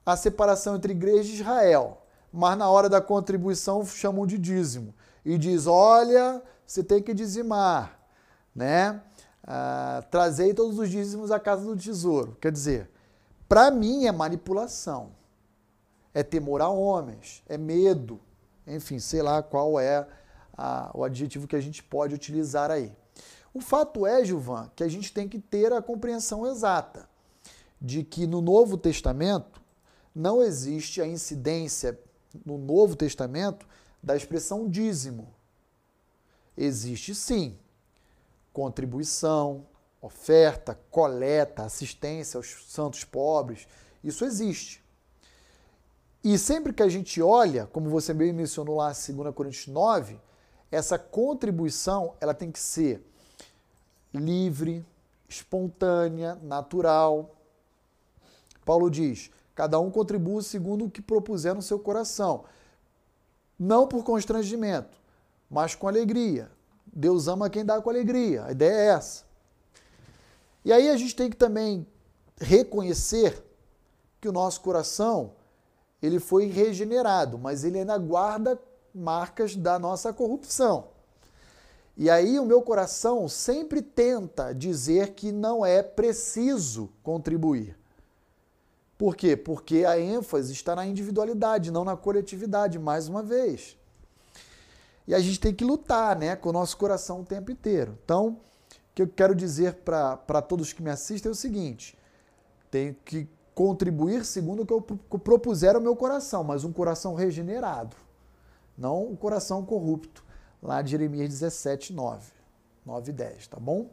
a 0.04 0.16
separação 0.16 0.76
entre 0.76 0.92
igreja 0.92 1.30
e 1.30 1.34
Israel, 1.34 2.02
mas 2.32 2.56
na 2.56 2.70
hora 2.70 2.88
da 2.88 3.00
contribuição 3.00 3.84
chamam 3.84 4.26
de 4.26 4.38
dízimo 4.38 4.94
e 5.24 5.36
diz: 5.36 5.66
olha, 5.66 6.42
você 6.66 6.82
tem 6.82 7.02
que 7.02 7.12
dizimar, 7.12 7.98
né? 8.54 9.02
Ah, 9.42 10.02
trazei 10.10 10.54
todos 10.54 10.78
os 10.78 10.88
dízimos 10.88 11.30
à 11.30 11.38
casa 11.38 11.64
do 11.64 11.76
tesouro. 11.76 12.36
Quer 12.40 12.52
dizer, 12.52 12.90
Para 13.48 13.70
mim 13.70 14.06
é 14.06 14.12
manipulação. 14.12 15.12
É 16.12 16.22
temor 16.22 16.60
a 16.60 16.68
homens, 16.68 17.42
é 17.48 17.56
medo. 17.56 18.20
Enfim, 18.66 18.98
sei 18.98 19.22
lá 19.22 19.42
qual 19.42 19.80
é 19.80 20.06
a, 20.56 20.90
o 20.94 21.04
adjetivo 21.04 21.46
que 21.46 21.56
a 21.56 21.60
gente 21.60 21.82
pode 21.82 22.14
utilizar 22.14 22.70
aí. 22.70 22.92
O 23.54 23.60
fato 23.60 24.06
é, 24.06 24.24
Gilvan, 24.24 24.70
que 24.76 24.84
a 24.84 24.88
gente 24.88 25.12
tem 25.12 25.28
que 25.28 25.38
ter 25.38 25.72
a 25.72 25.80
compreensão 25.80 26.46
exata 26.46 27.08
de 27.80 28.02
que 28.02 28.26
no 28.26 28.40
Novo 28.40 28.76
Testamento 28.76 29.62
não 30.14 30.42
existe 30.42 31.00
a 31.00 31.06
incidência 31.06 31.98
no 32.44 32.58
Novo 32.58 32.96
Testamento 32.96 33.66
da 34.02 34.16
expressão 34.16 34.68
dízimo. 34.68 35.32
Existe 36.56 37.14
sim 37.14 37.56
contribuição, 38.52 39.64
oferta, 40.00 40.78
coleta, 40.90 41.64
assistência 41.64 42.38
aos 42.38 42.66
santos 42.68 43.04
pobres. 43.04 43.66
Isso 44.02 44.24
existe. 44.24 44.84
E 46.22 46.36
sempre 46.36 46.72
que 46.72 46.82
a 46.82 46.88
gente 46.88 47.22
olha, 47.22 47.66
como 47.66 47.88
você 47.88 48.12
bem 48.12 48.32
mencionou 48.32 48.76
lá 48.76 48.92
em 48.92 49.14
2 49.14 49.34
Coríntios 49.34 49.66
9, 49.66 50.20
essa 50.70 50.98
contribuição 50.98 52.14
ela 52.20 52.34
tem 52.34 52.50
que 52.50 52.58
ser 52.58 53.02
livre, 54.12 54.84
espontânea, 55.28 56.34
natural. 56.42 57.34
Paulo 58.64 58.90
diz: 58.90 59.30
cada 59.54 59.78
um 59.78 59.90
contribua 59.90 60.42
segundo 60.42 60.84
o 60.84 60.90
que 60.90 61.00
propuser 61.00 61.54
no 61.54 61.62
seu 61.62 61.78
coração, 61.78 62.44
não 63.58 63.86
por 63.86 64.04
constrangimento, 64.04 64.98
mas 65.50 65.74
com 65.74 65.88
alegria. 65.88 66.50
Deus 66.86 67.28
ama 67.28 67.50
quem 67.50 67.64
dá 67.64 67.80
com 67.80 67.90
alegria. 67.90 68.44
A 68.44 68.52
ideia 68.52 68.72
é 68.72 68.86
essa. 68.88 69.27
E 70.64 70.72
aí 70.72 70.88
a 70.88 70.96
gente 70.96 71.14
tem 71.14 71.30
que 71.30 71.36
também 71.36 71.86
reconhecer 72.40 73.44
que 74.20 74.28
o 74.28 74.32
nosso 74.32 74.60
coração 74.60 75.32
ele 76.02 76.20
foi 76.20 76.46
regenerado, 76.46 77.38
mas 77.38 77.64
ele 77.64 77.78
ainda 77.78 77.98
guarda 77.98 78.60
marcas 78.94 79.56
da 79.56 79.78
nossa 79.78 80.12
corrupção. 80.12 80.88
E 81.96 82.08
aí 82.08 82.38
o 82.38 82.44
meu 82.44 82.62
coração 82.62 83.28
sempre 83.28 83.82
tenta 83.82 84.52
dizer 84.54 85.14
que 85.14 85.32
não 85.32 85.66
é 85.66 85.82
preciso 85.82 86.88
contribuir. 87.02 87.76
Por 88.96 89.16
quê? 89.16 89.36
Porque 89.36 89.84
a 89.84 89.98
ênfase 89.98 90.52
está 90.52 90.76
na 90.76 90.86
individualidade, 90.86 91.70
não 91.70 91.84
na 91.84 91.96
coletividade, 91.96 92.78
mais 92.78 93.08
uma 93.08 93.22
vez. 93.22 93.76
E 95.06 95.14
a 95.14 95.20
gente 95.20 95.40
tem 95.40 95.54
que 95.54 95.64
lutar 95.64 96.16
né, 96.16 96.36
com 96.36 96.50
o 96.50 96.52
nosso 96.52 96.76
coração 96.76 97.20
o 97.20 97.24
tempo 97.24 97.50
inteiro. 97.50 97.98
Então, 98.04 98.40
que 98.98 99.02
eu 99.02 99.06
quero 99.06 99.32
dizer 99.32 99.74
para 99.74 100.42
todos 100.42 100.72
que 100.72 100.82
me 100.82 100.90
assistem 100.90 101.30
é 101.30 101.32
o 101.32 101.34
seguinte: 101.34 101.96
tenho 102.68 102.96
que 103.04 103.28
contribuir 103.54 104.24
segundo 104.24 104.62
o 104.62 104.66
que 104.66 104.72
eu 104.72 105.18
propuser 105.20 105.76
ao 105.76 105.80
meu 105.80 105.94
coração, 105.94 106.42
mas 106.42 106.64
um 106.64 106.72
coração 106.72 107.14
regenerado, 107.14 107.96
não 108.76 109.06
um 109.06 109.14
coração 109.14 109.64
corrupto, 109.64 110.24
lá 110.60 110.82
de 110.82 110.90
Jeremias 110.90 111.28
17, 111.28 111.92
9, 111.92 112.32
9 112.84 113.10
e 113.10 113.14
10, 113.14 113.46
tá 113.46 113.60
bom? 113.60 113.88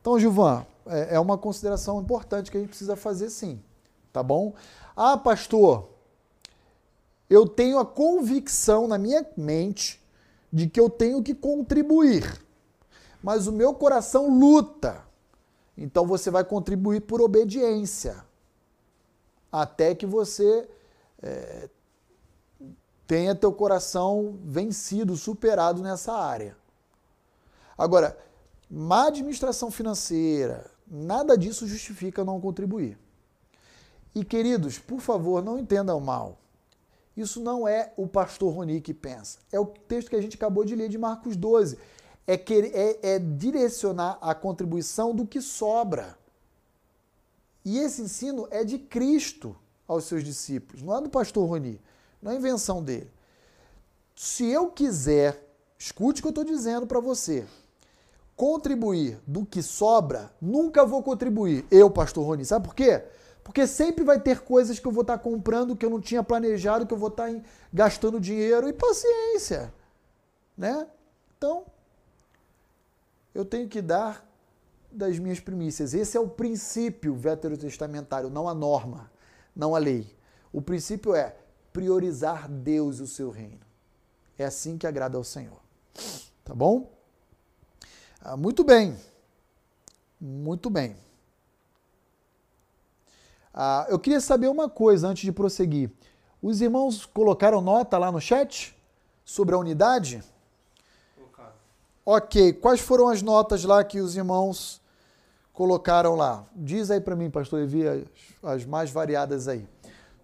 Então, 0.00 0.18
Gilvan, 0.18 0.64
é, 0.86 1.16
é 1.16 1.20
uma 1.20 1.36
consideração 1.36 2.00
importante 2.00 2.50
que 2.50 2.56
a 2.56 2.60
gente 2.60 2.70
precisa 2.70 2.96
fazer 2.96 3.28
sim, 3.28 3.62
tá 4.10 4.22
bom? 4.22 4.54
Ah, 4.96 5.18
pastor, 5.18 5.90
eu 7.28 7.46
tenho 7.46 7.78
a 7.78 7.84
convicção 7.84 8.88
na 8.88 8.96
minha 8.96 9.26
mente 9.36 10.02
de 10.50 10.66
que 10.66 10.80
eu 10.80 10.88
tenho 10.88 11.22
que 11.22 11.34
contribuir, 11.34 12.40
mas 13.22 13.46
o 13.46 13.52
meu 13.52 13.74
coração 13.74 14.28
luta. 14.38 15.04
Então 15.76 16.06
você 16.06 16.30
vai 16.30 16.44
contribuir 16.44 17.00
por 17.00 17.20
obediência, 17.20 18.24
até 19.50 19.94
que 19.94 20.06
você 20.06 20.68
é, 21.22 21.68
tenha 23.06 23.34
teu 23.34 23.52
coração 23.52 24.38
vencido, 24.44 25.16
superado 25.16 25.82
nessa 25.82 26.12
área. 26.12 26.56
Agora, 27.76 28.16
má 28.70 29.06
administração 29.06 29.70
financeira, 29.70 30.70
nada 30.86 31.36
disso 31.36 31.66
justifica 31.66 32.24
não 32.24 32.40
contribuir. 32.40 32.98
E 34.14 34.24
queridos, 34.24 34.78
por 34.78 35.00
favor, 35.00 35.42
não 35.42 35.58
entendam 35.58 35.98
mal. 36.00 36.38
Isso 37.16 37.40
não 37.40 37.66
é 37.66 37.92
o 37.96 38.06
pastor 38.06 38.54
Roni 38.54 38.80
que 38.80 38.94
pensa. 38.94 39.38
É 39.52 39.58
o 39.58 39.66
texto 39.66 40.08
que 40.08 40.16
a 40.16 40.22
gente 40.22 40.36
acabou 40.36 40.64
de 40.64 40.74
ler 40.74 40.88
de 40.88 40.98
Marcos 40.98 41.36
12. 41.36 41.78
É, 42.26 42.36
querer, 42.36 42.72
é, 42.74 43.14
é 43.14 43.18
direcionar 43.18 44.18
a 44.20 44.34
contribuição 44.34 45.14
do 45.14 45.26
que 45.26 45.40
sobra. 45.40 46.16
E 47.64 47.78
esse 47.78 48.02
ensino 48.02 48.46
é 48.50 48.64
de 48.64 48.78
Cristo 48.78 49.56
aos 49.86 50.04
seus 50.04 50.22
discípulos, 50.22 50.82
não 50.82 50.96
é 50.96 51.00
do 51.00 51.10
pastor 51.10 51.48
Roni, 51.48 51.80
não 52.22 52.30
é 52.30 52.36
invenção 52.36 52.82
dele. 52.82 53.10
Se 54.14 54.46
eu 54.46 54.68
quiser, 54.68 55.44
escute 55.78 56.20
o 56.20 56.22
que 56.22 56.28
eu 56.28 56.30
estou 56.30 56.44
dizendo 56.44 56.86
para 56.86 57.00
você, 57.00 57.46
contribuir 58.36 59.18
do 59.26 59.44
que 59.44 59.62
sobra, 59.62 60.32
nunca 60.40 60.86
vou 60.86 61.02
contribuir. 61.02 61.66
Eu, 61.70 61.90
pastor 61.90 62.24
Roni, 62.24 62.44
sabe 62.44 62.66
por 62.68 62.74
quê? 62.74 63.02
Porque 63.42 63.66
sempre 63.66 64.04
vai 64.04 64.20
ter 64.20 64.40
coisas 64.40 64.78
que 64.78 64.86
eu 64.86 64.92
vou 64.92 65.02
estar 65.02 65.18
comprando 65.18 65.74
que 65.74 65.84
eu 65.84 65.90
não 65.90 66.00
tinha 66.00 66.22
planejado, 66.22 66.86
que 66.86 66.94
eu 66.94 66.98
vou 66.98 67.08
estar 67.08 67.28
gastando 67.72 68.20
dinheiro 68.20 68.68
e 68.68 68.72
paciência, 68.72 69.74
né? 70.56 70.86
Então, 71.36 71.64
eu 73.34 73.44
tenho 73.44 73.68
que 73.68 73.80
dar 73.80 74.28
das 74.90 75.18
minhas 75.18 75.40
primícias. 75.40 75.94
Esse 75.94 76.16
é 76.16 76.20
o 76.20 76.28
princípio 76.28 77.14
veterotestamentário, 77.14 78.28
não 78.28 78.48
a 78.48 78.54
norma, 78.54 79.10
não 79.54 79.74
a 79.74 79.78
lei. 79.78 80.16
O 80.52 80.60
princípio 80.60 81.14
é 81.14 81.36
priorizar 81.72 82.48
Deus 82.48 82.98
e 82.98 83.02
o 83.02 83.06
seu 83.06 83.30
reino. 83.30 83.60
É 84.36 84.44
assim 84.44 84.76
que 84.76 84.86
agrada 84.86 85.16
ao 85.16 85.24
Senhor. 85.24 85.60
Tá 86.44 86.54
bom? 86.54 86.90
Ah, 88.20 88.36
muito 88.36 88.64
bem. 88.64 88.96
Muito 90.20 90.68
bem. 90.68 90.96
Ah, 93.54 93.86
eu 93.88 93.98
queria 93.98 94.20
saber 94.20 94.48
uma 94.48 94.68
coisa 94.68 95.08
antes 95.08 95.24
de 95.24 95.32
prosseguir. 95.32 95.90
Os 96.42 96.60
irmãos 96.60 97.04
colocaram 97.06 97.60
nota 97.60 97.98
lá 97.98 98.10
no 98.10 98.20
chat 98.20 98.76
sobre 99.24 99.54
a 99.54 99.58
unidade? 99.58 100.22
Ok. 102.12 102.54
Quais 102.54 102.80
foram 102.80 103.06
as 103.08 103.22
notas 103.22 103.62
lá 103.62 103.84
que 103.84 104.00
os 104.00 104.16
irmãos 104.16 104.82
colocaram 105.52 106.16
lá? 106.16 106.44
Diz 106.56 106.90
aí 106.90 107.00
para 107.00 107.14
mim, 107.14 107.30
pastor 107.30 107.60
Evi, 107.60 107.86
as, 107.86 108.02
as, 108.42 108.64
mais 108.64 108.90
variadas 108.90 109.46
aí. 109.46 109.64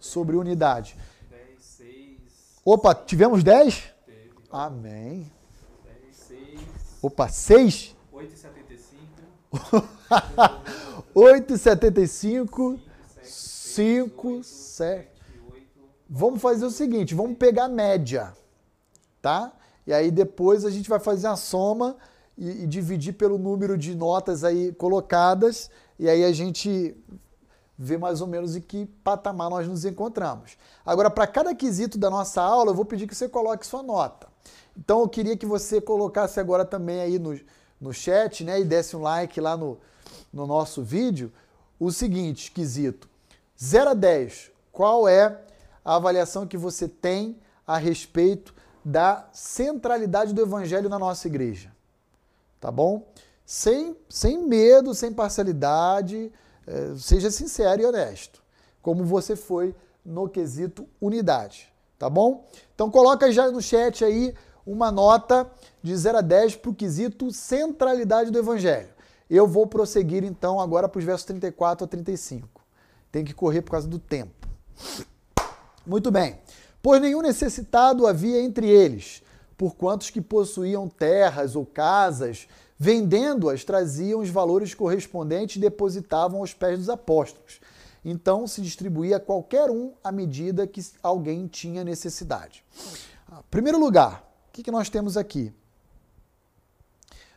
Sobre 0.01 0.35
unidade. 0.35 0.97
10, 1.31 1.63
6. 1.63 2.21
Opa, 2.65 2.93
tivemos 2.93 3.45
10? 3.45 3.85
Teve. 4.05 4.33
Amém. 4.51 5.31
10, 5.85 6.17
6. 6.17 6.61
Opa, 7.01 7.29
6? 7.29 7.95
8,75. 8.13 9.85
8,75. 11.15 12.81
5, 13.23 14.43
7. 14.43 15.09
Vamos 16.11 16.43
fazer 16.43 16.65
o 16.65 16.71
seguinte, 16.71 17.15
vamos 17.15 17.39
pegar 17.39 17.67
a 17.67 17.69
média, 17.69 18.33
tá? 19.23 19.53
E 19.87 19.93
aí 19.93 20.11
depois 20.11 20.65
a 20.65 20.71
gente 20.71 20.89
vai 20.89 20.99
fazer 20.99 21.29
a 21.29 21.37
soma 21.37 21.97
e, 22.37 22.65
e 22.65 22.67
dividir 22.67 23.13
pelo 23.13 23.39
número 23.39 23.79
de 23.79 23.95
notas 23.95 24.45
aí 24.45 24.73
colocadas 24.73 25.71
e 25.99 26.09
aí 26.09 26.25
a 26.25 26.33
gente 26.33 26.95
vê 27.79 27.99
mais 27.99 28.21
ou 28.21 28.27
menos 28.27 28.57
em 28.57 28.61
que 28.61 28.87
patamar 29.05 29.51
nós 29.51 29.69
nos 29.69 29.85
encontramos. 29.85 30.57
Agora, 30.85 31.11
para 31.11 31.27
cada 31.27 31.55
quesito 31.55 31.99
da 31.99 32.09
nossa 32.09 32.41
aula, 32.41 32.71
eu 32.71 32.75
vou 32.75 32.85
pedir 32.85 33.07
que 33.07 33.15
você 33.15 33.29
coloque 33.29 33.67
sua 33.67 33.83
nota. 33.83 34.29
Então, 34.77 35.01
eu 35.01 35.09
queria 35.09 35.37
que 35.37 35.47
você 35.47 35.81
colocasse 35.81 36.41
agora 36.41 36.65
também 36.65 37.01
aí 37.01 37.19
no, 37.19 37.39
no 37.81 37.93
chat, 37.93 38.45
né, 38.45 38.61
e 38.61 38.65
desse 38.65 38.97
um 38.97 39.03
like 39.03 39.41
lá 39.41 39.57
no, 39.57 39.79
no 40.33 40.47
nosso 40.47 40.83
vídeo, 40.83 41.33
o 41.79 41.91
seguinte 41.91 42.51
quesito. 42.51 43.09
0 43.63 43.91
a 43.91 43.95
10, 43.95 44.51
qual 44.73 45.09
é 45.09 45.39
a 45.85 45.97
avaliação 45.97 46.47
que 46.47 46.57
você 46.57 46.89
tem 46.89 47.39
a 47.67 47.79
respeito 47.79 48.55
da 48.87 49.29
centralidade 49.33 50.33
do 50.33 50.41
evangelho 50.41 50.89
na 50.89 50.97
nossa 50.97 51.27
igreja? 51.27 51.73
Tá 52.61 52.71
bom? 52.71 53.05
Sem, 53.45 53.97
sem 54.09 54.47
medo, 54.47 54.95
sem 54.95 55.13
parcialidade, 55.13 56.33
é, 56.65 56.95
seja 56.97 57.29
sincero 57.29 57.83
e 57.83 57.85
honesto, 57.85 58.41
como 58.81 59.05
você 59.05 59.35
foi 59.35 59.75
no 60.05 60.29
quesito 60.29 60.87
unidade, 61.01 61.73
tá 61.99 62.09
bom? 62.09 62.47
Então 62.77 62.89
coloca 62.89 63.33
já 63.33 63.51
no 63.51 63.61
chat 63.61 64.05
aí 64.05 64.33
uma 64.65 64.93
nota 64.93 65.51
de 65.83 65.97
0 65.97 66.19
a 66.19 66.21
10 66.21 66.55
para 66.55 66.71
o 66.71 66.75
quesito 66.75 67.33
centralidade 67.33 68.31
do 68.31 68.39
evangelho. 68.39 68.91
Eu 69.29 69.49
vou 69.49 69.67
prosseguir 69.67 70.23
então 70.23 70.61
agora 70.61 70.89
para 70.89 71.01
os 71.01 71.05
versos 71.05 71.25
34 71.25 71.85
a 71.85 71.89
35. 71.89 72.49
Tem 73.11 73.25
que 73.25 73.35
correr 73.35 73.63
por 73.63 73.73
causa 73.73 73.89
do 73.89 73.99
tempo. 73.99 74.47
Muito 75.85 76.09
bem. 76.13 76.39
Pois 76.87 77.03
nenhum 77.03 77.21
necessitado 77.21 78.07
havia 78.07 78.41
entre 78.41 78.71
eles, 78.71 79.21
por 79.59 79.75
quantos 79.75 80.09
que 80.09 80.21
possuíam 80.21 80.89
terras 80.89 81.57
ou 81.57 81.67
casas, 81.67 82.47
vendendo-as, 82.79 83.65
traziam 83.65 84.21
os 84.21 84.31
valores 84.31 84.73
correspondentes 84.73 85.57
e 85.57 85.59
depositavam 85.59 86.39
aos 86.39 86.55
pés 86.55 86.79
dos 86.79 86.89
apóstolos. 86.89 87.59
Então 88.05 88.47
se 88.47 88.63
distribuía 88.63 89.17
a 89.17 89.21
qualquer 89.21 89.69
um 89.69 89.95
à 90.05 90.13
medida 90.13 90.65
que 90.65 90.81
alguém 91.03 91.49
tinha 91.49 91.83
necessidade. 91.83 92.63
Em 93.33 93.51
primeiro 93.51 93.81
lugar, 93.81 94.25
o 94.49 94.53
que 94.53 94.71
nós 94.71 94.89
temos 94.89 95.17
aqui? 95.17 95.53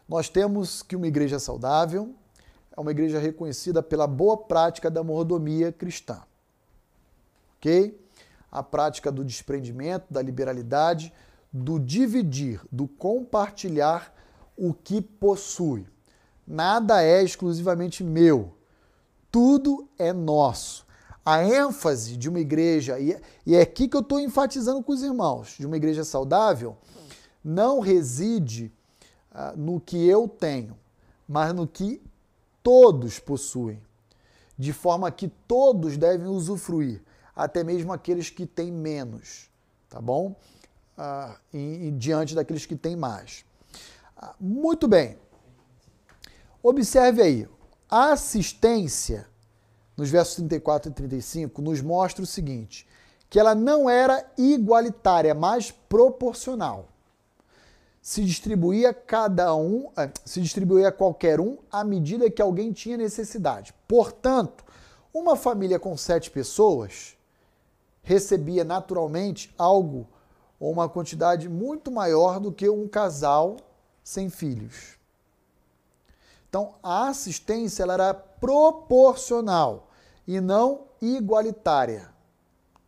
Nós 0.08 0.30
temos 0.30 0.84
que 0.84 0.96
uma 0.96 1.08
igreja 1.08 1.40
saudável 1.40 2.14
é 2.78 2.80
uma 2.80 2.92
igreja 2.92 3.18
reconhecida 3.18 3.82
pela 3.82 4.06
boa 4.06 4.38
prática 4.38 4.92
da 4.92 5.04
mordomia 5.04 5.72
cristã. 5.72 6.22
Ok? 7.58 8.00
A 8.52 8.64
prática 8.64 9.12
do 9.12 9.24
desprendimento, 9.24 10.06
da 10.12 10.22
liberalidade, 10.22 11.14
do 11.52 11.80
dividir, 11.80 12.62
do 12.72 12.88
compartilhar 12.88 14.14
o 14.58 14.74
que 14.74 15.02
possui. 15.02 15.88
Nada 16.46 17.04
é 17.04 17.24
exclusivamente 17.24 18.04
meu. 18.04 18.56
Tudo 19.32 19.88
é 19.98 20.12
nosso. 20.12 20.86
A 21.24 21.44
ênfase 21.44 22.18
de 22.18 22.28
uma 22.28 22.40
igreja, 22.40 22.98
e 23.00 23.56
é 23.56 23.62
aqui 23.62 23.88
que 23.88 23.96
eu 23.96 24.02
estou 24.02 24.20
enfatizando 24.20 24.82
com 24.82 24.92
os 24.92 25.04
irmãos, 25.04 25.56
de 25.60 25.66
uma 25.66 25.78
igreja 25.78 26.04
saudável, 26.04 26.76
não 27.44 27.80
reside 27.80 28.72
ah, 29.32 29.54
no 29.56 29.80
que 29.80 30.08
eu 30.08 30.28
tenho, 30.28 30.76
mas 31.28 31.54
no 31.54 31.68
que 31.68 32.02
todos 32.64 33.20
possuem. 33.20 33.80
De 34.58 34.74
forma 34.74 35.10
que 35.12 35.28
todos 35.48 35.98
devem 35.98 36.28
usufruir, 36.28 37.02
até 37.40 37.64
mesmo 37.64 37.94
aqueles 37.94 38.30
que 38.30 38.46
têm 38.46 38.70
menos, 38.70 39.50
tá 39.90 40.02
bom? 40.02 40.36
Ah, 40.98 41.38
e, 41.54 41.88
e 41.88 41.92
diante 41.92 42.36
daqueles 42.36 42.66
que 42.66 42.76
têm 42.76 42.98
mais. 42.98 43.46
Ah, 44.18 44.36
muito 44.38 44.90
bem. 44.90 45.18
Observe 46.62 47.22
aí, 47.22 47.48
a 47.90 48.12
assistência, 48.12 49.26
nos 49.96 50.10
versos 50.10 50.36
34 50.36 50.92
e 50.92 50.94
35, 50.94 51.62
nos 51.62 51.80
mostra 51.80 52.22
o 52.22 52.28
seguinte: 52.28 52.86
que 53.30 53.40
ela 53.40 53.56
não 53.56 53.90
era 53.90 54.30
igualitária, 54.38 55.34
mas 55.34 55.72
proporcional. 55.72 56.90
Se 58.02 58.22
distribuía 58.22 58.94
cada 58.94 59.56
um, 59.56 59.90
eh, 59.96 60.12
se 60.26 60.42
distribuía 60.42 60.92
qualquer 60.92 61.40
um 61.40 61.58
à 61.72 61.86
medida 61.86 62.30
que 62.30 62.42
alguém 62.42 62.74
tinha 62.74 62.98
necessidade. 62.98 63.74
Portanto, 63.88 64.66
uma 65.14 65.38
família 65.38 65.80
com 65.80 65.96
sete 65.96 66.30
pessoas 66.30 67.18
recebia 68.10 68.64
naturalmente 68.64 69.54
algo 69.56 70.08
ou 70.60 70.72
uma 70.72 70.90
quantidade 70.90 71.48
muito 71.48 71.92
maior 71.92 72.40
do 72.40 72.52
que 72.52 72.68
um 72.68 72.88
casal 72.88 73.58
sem 74.04 74.32
filhos. 74.32 74.98
Então, 76.50 76.74
a 76.82 77.10
assistência 77.10 77.84
ela 77.84 77.94
era 77.94 78.14
proporcional 78.16 79.92
e 80.28 80.42
não 80.42 80.88
igualitária. 81.00 82.10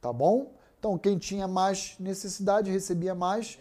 Tá 0.01 0.11
bom? 0.11 0.53
Então, 0.79 0.97
quem 0.97 1.19
tinha 1.19 1.47
mais 1.47 1.95
necessidade 1.99 2.71
recebia 2.71 3.13
mais, 3.13 3.59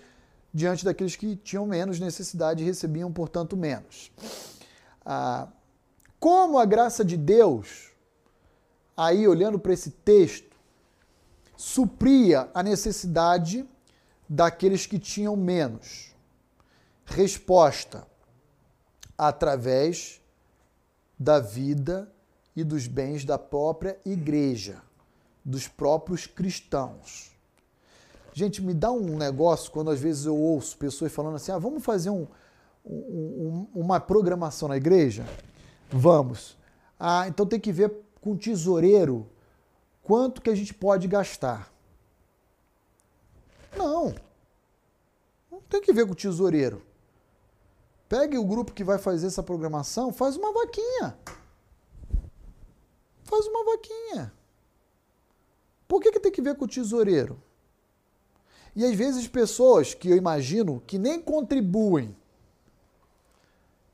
diante 0.54 0.82
daqueles 0.82 1.14
que 1.14 1.36
tinham 1.36 1.66
menos 1.66 2.00
necessidade 2.00 2.64
recebiam, 2.64 3.12
portanto, 3.12 3.54
menos. 3.54 4.10
Ah, 5.04 5.46
como 6.18 6.58
a 6.58 6.64
graça 6.64 7.04
de 7.04 7.18
Deus, 7.18 7.92
aí 8.96 9.28
olhando 9.28 9.58
para 9.58 9.74
esse 9.74 9.90
texto, 9.90 10.49
supria 11.60 12.48
a 12.54 12.62
necessidade 12.62 13.68
daqueles 14.26 14.86
que 14.86 14.98
tinham 14.98 15.36
menos? 15.36 16.14
Resposta: 17.04 18.06
através 19.16 20.22
da 21.18 21.38
vida 21.38 22.10
e 22.56 22.64
dos 22.64 22.86
bens 22.86 23.26
da 23.26 23.38
própria 23.38 23.98
igreja, 24.06 24.80
dos 25.44 25.68
próprios 25.68 26.26
cristãos. 26.26 27.30
Gente, 28.32 28.62
me 28.62 28.72
dá 28.72 28.90
um 28.90 29.18
negócio 29.18 29.70
quando 29.70 29.90
às 29.90 30.00
vezes 30.00 30.24
eu 30.24 30.36
ouço 30.36 30.78
pessoas 30.78 31.12
falando 31.12 31.36
assim: 31.36 31.52
ah, 31.52 31.58
vamos 31.58 31.84
fazer 31.84 32.08
um, 32.08 32.26
um, 32.86 33.66
uma 33.74 34.00
programação 34.00 34.66
na 34.66 34.78
igreja? 34.78 35.26
Vamos. 35.90 36.56
Ah, 36.98 37.28
então 37.28 37.44
tem 37.44 37.60
que 37.60 37.70
ver 37.70 37.92
com 38.18 38.32
o 38.32 38.38
tesoureiro 38.38 39.28
quanto 40.02 40.42
que 40.42 40.50
a 40.50 40.54
gente 40.54 40.74
pode 40.74 41.06
gastar. 41.06 41.72
Não. 43.76 44.14
Não 45.50 45.60
tem 45.62 45.80
que 45.80 45.92
ver 45.92 46.06
com 46.06 46.12
o 46.12 46.16
tesoureiro. 46.16 46.82
Pegue 48.08 48.36
o 48.36 48.44
grupo 48.44 48.72
que 48.72 48.82
vai 48.82 48.98
fazer 48.98 49.28
essa 49.28 49.42
programação, 49.42 50.12
faz 50.12 50.36
uma 50.36 50.52
vaquinha. 50.52 51.16
Faz 53.22 53.46
uma 53.46 53.64
vaquinha. 53.64 54.32
Por 55.86 56.00
que, 56.00 56.10
que 56.10 56.20
tem 56.20 56.32
que 56.32 56.42
ver 56.42 56.56
com 56.56 56.64
o 56.64 56.68
tesoureiro? 56.68 57.40
E 58.74 58.84
às 58.84 58.94
vezes 58.94 59.26
pessoas 59.28 59.94
que 59.94 60.08
eu 60.08 60.16
imagino 60.16 60.82
que 60.86 60.98
nem 60.98 61.20
contribuem 61.20 62.16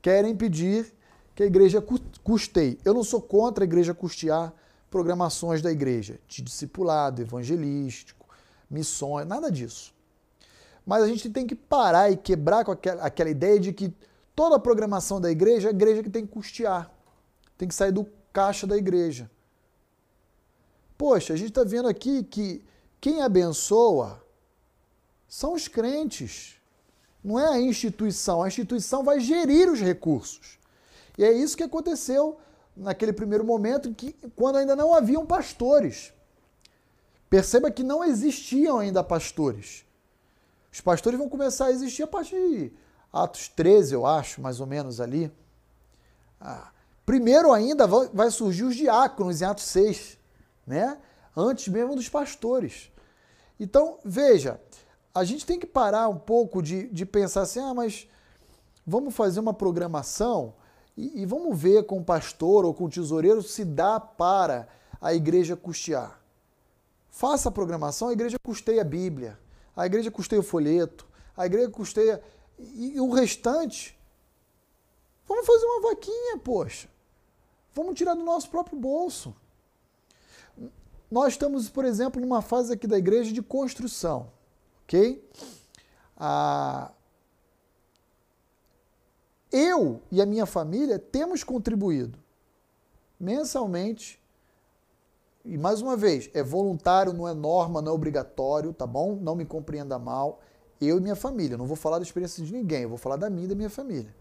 querem 0.01 0.37
pedir 0.37 0.95
que 1.35 1.43
a 1.43 1.47
igreja 1.47 1.85
custeie. 2.23 2.79
Eu 2.85 2.95
não 2.95 3.03
sou 3.03 3.21
contra 3.21 3.65
a 3.65 3.67
igreja 3.67 3.93
custear 3.93 4.55
programações 4.97 5.61
da 5.61 5.71
igreja, 5.71 6.19
de 6.27 6.41
discipulado, 6.41 7.21
evangelístico, 7.21 8.27
missões, 8.71 9.27
nada 9.27 9.53
disso. 9.53 9.95
Mas 10.87 11.03
a 11.03 11.07
gente 11.07 11.29
tem 11.29 11.47
que 11.47 11.55
parar 11.55 12.11
e 12.11 12.17
quebrar 12.17 12.65
com 12.65 12.73
aquela, 12.73 13.29
ideia 13.29 13.61
de 13.61 13.75
que 13.75 13.95
toda 14.35 14.57
a 14.57 14.59
programação 14.59 15.21
da 15.21 15.31
igreja 15.31 15.69
é 15.69 15.71
a 15.71 15.75
igreja 15.75 16.03
que 16.03 16.09
tem 16.09 16.25
que 16.25 16.33
custear. 16.33 16.91
Tem 17.59 17.69
que 17.69 17.75
sair 17.75 17.93
do 17.93 18.07
caixa 18.33 18.67
da 18.67 18.75
igreja. 18.75 19.31
Poxa, 20.97 21.35
a 21.35 21.37
gente 21.37 21.51
está 21.51 21.63
vendo 21.63 21.89
aqui 21.89 22.23
que 22.23 22.65
quem 22.99 23.21
abençoa 23.21 24.25
são 25.29 25.53
os 25.53 25.69
crentes. 25.69 26.55
Não 27.23 27.39
é 27.39 27.49
a 27.49 27.61
instituição. 27.61 28.43
A 28.43 28.49
instituição 28.49 29.05
vai 29.05 29.21
gerir 29.21 29.71
os 29.71 29.79
recursos. 29.79 30.59
E 31.19 31.25
é 31.25 31.33
isso 31.33 31.55
que 31.55 31.65
aconteceu 31.65 32.39
naquele 32.77 33.13
primeiro 33.13 33.45
momento, 33.45 33.93
que, 33.95 34.13
quando 34.35 34.57
ainda 34.57 34.77
não 34.77 34.95
haviam 34.95 35.25
pastores. 35.25 36.13
Perceba 37.31 37.71
que 37.71 37.83
não 37.83 38.05
existiam 38.05 38.79
ainda 38.79 39.03
pastores. 39.03 39.85
Os 40.73 40.81
pastores 40.81 41.19
vão 41.19 41.29
começar 41.29 41.67
a 41.67 41.71
existir 41.71 42.03
a 42.03 42.07
partir 42.07 42.37
de 42.37 42.73
Atos 43.13 43.49
13, 43.49 43.95
eu 43.95 44.07
acho, 44.07 44.41
mais 44.41 44.61
ou 44.61 44.67
menos 44.67 45.01
ali. 45.01 45.33
Ah, 46.41 46.71
primeiro 47.05 47.53
ainda 47.53 47.87
vai 47.87 48.31
surgir 48.31 48.65
os 48.65 48.77
diáconos 48.77 49.41
em 49.41 49.45
Atos 49.45 49.65
6, 49.65 50.19
né? 50.67 50.99
antes 51.37 51.69
mesmo 51.69 51.95
dos 51.95 52.09
pastores. 52.09 52.91
Então, 53.61 53.99
veja, 54.05 54.61
a 55.15 55.25
gente 55.25 55.45
tem 55.45 55.59
que 55.59 55.67
parar 55.67 56.09
um 56.09 56.19
pouco 56.19 56.63
de, 56.63 56.89
de 56.89 57.05
pensar 57.05 57.43
assim, 57.43 57.61
ah, 57.61 57.75
mas 57.75 58.09
vamos 58.87 59.15
fazer 59.15 59.41
uma 59.41 59.53
programação 59.55 60.55
e, 60.97 61.23
e 61.23 61.27
vamos 61.27 61.59
ver 61.59 61.85
com 61.85 61.99
o 61.99 62.05
pastor 62.05 62.65
ou 62.65 62.75
com 62.75 62.85
o 62.85 62.91
tesoureiro 62.91 63.43
se 63.43 63.65
dá 63.65 64.01
para 64.01 64.69
a 65.01 65.15
igreja 65.15 65.57
custear. 65.57 66.21
Faça 67.11 67.49
a 67.49 67.53
programação, 67.53 68.09
a 68.09 68.13
igreja 68.13 68.37
custeia 68.43 68.83
a 68.83 68.85
Bíblia 68.85 69.39
a 69.77 69.85
igreja 69.85 70.11
custeia 70.11 70.41
o 70.41 70.43
folheto, 70.43 71.07
a 71.37 71.45
igreja 71.45 71.71
custeia. 71.71 72.23
E, 72.59 72.97
e 72.97 73.01
o 73.01 73.11
restante, 73.11 73.97
vamos 75.29 75.47
fazer 75.47 75.67
uma 75.67 75.91
vaquinha, 75.91 76.39
poxa. 76.39 76.89
Vamos 77.75 77.95
tirar 77.95 78.15
do 78.15 78.25
nosso 78.25 78.49
próprio 78.49 78.79
bolso. 78.79 79.37
Nós 81.11 81.35
estamos, 81.35 81.69
por 81.69 81.85
exemplo, 81.85 82.21
numa 82.21 82.41
fase 82.41 82.73
aqui 82.73 82.87
da 82.87 82.97
igreja 82.97 83.33
de 83.33 83.43
construção, 83.43 84.33
ok? 84.85 85.23
Ah, 86.17 86.91
eu 89.57 90.03
e 90.11 90.21
a 90.21 90.27
minha 90.27 90.47
família 90.47 90.99
temos 90.99 91.43
contribuído 91.43 92.19
mensalmente 93.19 94.21
e 95.47 95.57
mais 95.57 95.81
uma 95.81 95.97
vez, 95.97 96.29
é 96.35 96.43
voluntário, 96.43 97.13
não 97.13 97.29
é 97.29 97.33
norma, 97.33 97.81
não 97.81 97.93
é 97.93 97.95
obrigatório, 97.95 98.73
tá 98.73 98.85
bom? 98.85 99.15
Não 99.15 99.37
me 99.37 99.45
compreenda 99.45 99.97
mal. 99.97 100.41
Eu 100.81 100.99
e 100.99 101.01
minha 101.01 101.15
família. 101.15 101.57
Não 101.57 101.67
vou 101.67 101.77
falar 101.77 101.99
da 101.99 102.03
experiência 102.03 102.45
de 102.45 102.53
ninguém, 102.53 102.83
eu 102.83 102.89
vou 102.89 102.99
falar 102.99 103.17
da 103.17 103.31
minha 103.31 103.45
e 103.45 103.49
da 103.49 103.55
minha 103.55 103.71
família. 103.71 104.13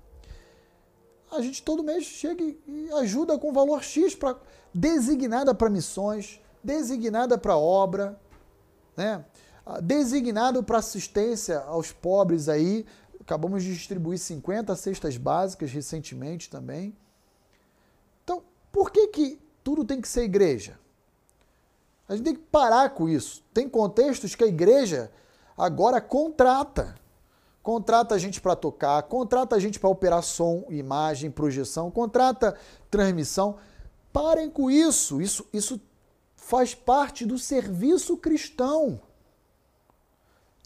A 1.31 1.41
gente 1.41 1.63
todo 1.63 1.83
mês 1.83 2.03
chega 2.03 2.43
e 2.43 2.89
ajuda 2.99 3.39
com 3.39 3.51
valor 3.51 3.83
X 3.83 4.13
para 4.13 4.37
designada 4.71 5.55
para 5.55 5.67
missões, 5.67 6.39
designada 6.63 7.39
para 7.39 7.57
obra, 7.57 8.19
né? 8.95 9.25
designado 9.81 10.61
para 10.61 10.77
assistência 10.77 11.59
aos 11.61 11.91
pobres 11.91 12.47
aí. 12.47 12.85
Acabamos 13.25 13.63
de 13.63 13.73
distribuir 13.73 14.19
50 14.19 14.75
cestas 14.75 15.17
básicas 15.17 15.71
recentemente 15.71 16.47
também. 16.47 16.95
Então, 18.23 18.43
por 18.71 18.91
que, 18.91 19.07
que 19.07 19.39
tudo 19.63 19.83
tem 19.83 19.99
que 19.99 20.07
ser 20.07 20.23
igreja? 20.23 20.79
A 22.07 22.15
gente 22.15 22.25
tem 22.25 22.35
que 22.35 22.41
parar 22.41 22.91
com 22.91 23.09
isso. 23.09 23.43
Tem 23.51 23.67
contextos 23.67 24.35
que 24.35 24.43
a 24.43 24.47
igreja 24.47 25.11
agora 25.57 25.99
contrata. 25.99 26.93
Contrata 27.63 28.13
a 28.13 28.17
gente 28.19 28.39
para 28.39 28.55
tocar, 28.55 29.01
contrata 29.03 29.55
a 29.55 29.59
gente 29.59 29.79
para 29.79 29.89
operar 29.89 30.21
som, 30.21 30.65
imagem, 30.69 31.31
projeção, 31.31 31.89
contrata 31.89 32.55
transmissão. 32.91 33.57
Parem 34.13 34.51
com 34.51 34.69
isso. 34.69 35.19
Isso, 35.19 35.47
isso 35.51 35.81
faz 36.35 36.75
parte 36.75 37.25
do 37.25 37.39
serviço 37.39 38.17
cristão. 38.17 39.01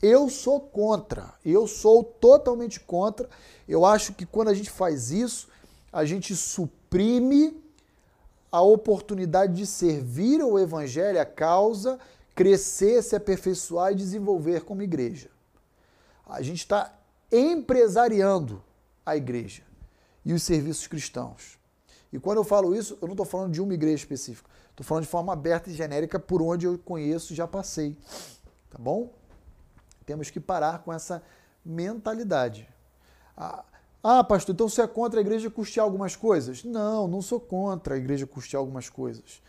Eu 0.02 0.30
sou 0.30 0.60
contra, 0.62 1.34
eu 1.44 1.68
sou 1.68 2.04
totalmente 2.04 2.80
contra. 2.80 3.30
Eu 3.68 3.86
acho 3.86 4.14
que 4.14 4.26
quando 4.26 4.48
a 4.48 4.54
gente 4.54 4.70
faz 4.70 5.12
isso, 5.12 5.50
a 5.92 6.06
gente 6.06 6.36
suprime 6.36 7.62
a 8.52 8.62
oportunidade 8.62 9.54
de 9.54 9.66
servir 9.66 10.42
o 10.42 10.58
evangelho, 10.58 11.20
a 11.20 11.26
causa, 11.26 12.00
crescer, 12.34 13.04
se 13.04 13.16
aperfeiçoar 13.16 13.92
e 13.92 13.96
desenvolver 13.96 14.64
como 14.64 14.82
igreja. 14.82 15.30
A 16.26 16.42
gente 16.42 16.60
está 16.60 16.98
empresariando 17.32 18.64
a 19.06 19.16
igreja 19.16 19.64
e 20.24 20.34
os 20.34 20.44
serviços 20.44 20.88
cristãos. 20.88 21.60
E 22.12 22.20
quando 22.20 22.38
eu 22.38 22.44
falo 22.44 22.76
isso, 22.76 22.98
eu 23.02 23.08
não 23.08 23.14
estou 23.14 23.26
falando 23.26 23.52
de 23.52 23.62
uma 23.62 23.74
igreja 23.74 23.98
específica. 23.98 24.50
Estou 24.72 24.86
falando 24.86 25.04
de 25.04 25.10
forma 25.10 25.34
aberta 25.34 25.70
e 25.70 25.74
genérica 25.74 26.18
por 26.18 26.42
onde 26.42 26.66
eu 26.66 26.78
conheço 26.80 27.34
e 27.34 27.36
já 27.36 27.48
passei. 27.48 27.96
Tá 28.70 28.78
bom? 28.80 29.19
Temos 30.10 30.32
que 30.32 30.40
parar 30.40 30.80
com 30.80 30.92
essa 30.92 31.22
mentalidade. 31.64 32.68
Ah, 33.38 33.64
ah, 34.02 34.24
pastor, 34.24 34.56
então 34.56 34.68
você 34.68 34.82
é 34.82 34.88
contra 34.88 35.20
a 35.20 35.22
igreja 35.22 35.52
custear 35.52 35.84
algumas 35.84 36.16
coisas? 36.16 36.64
Não, 36.64 37.08
não 37.08 37.22
sou 37.22 37.40
contra 37.40 37.94
a 37.94 37.98
igreja 38.00 38.26
custear 38.26 38.60
algumas 38.60 38.90
coisas. 38.90 39.40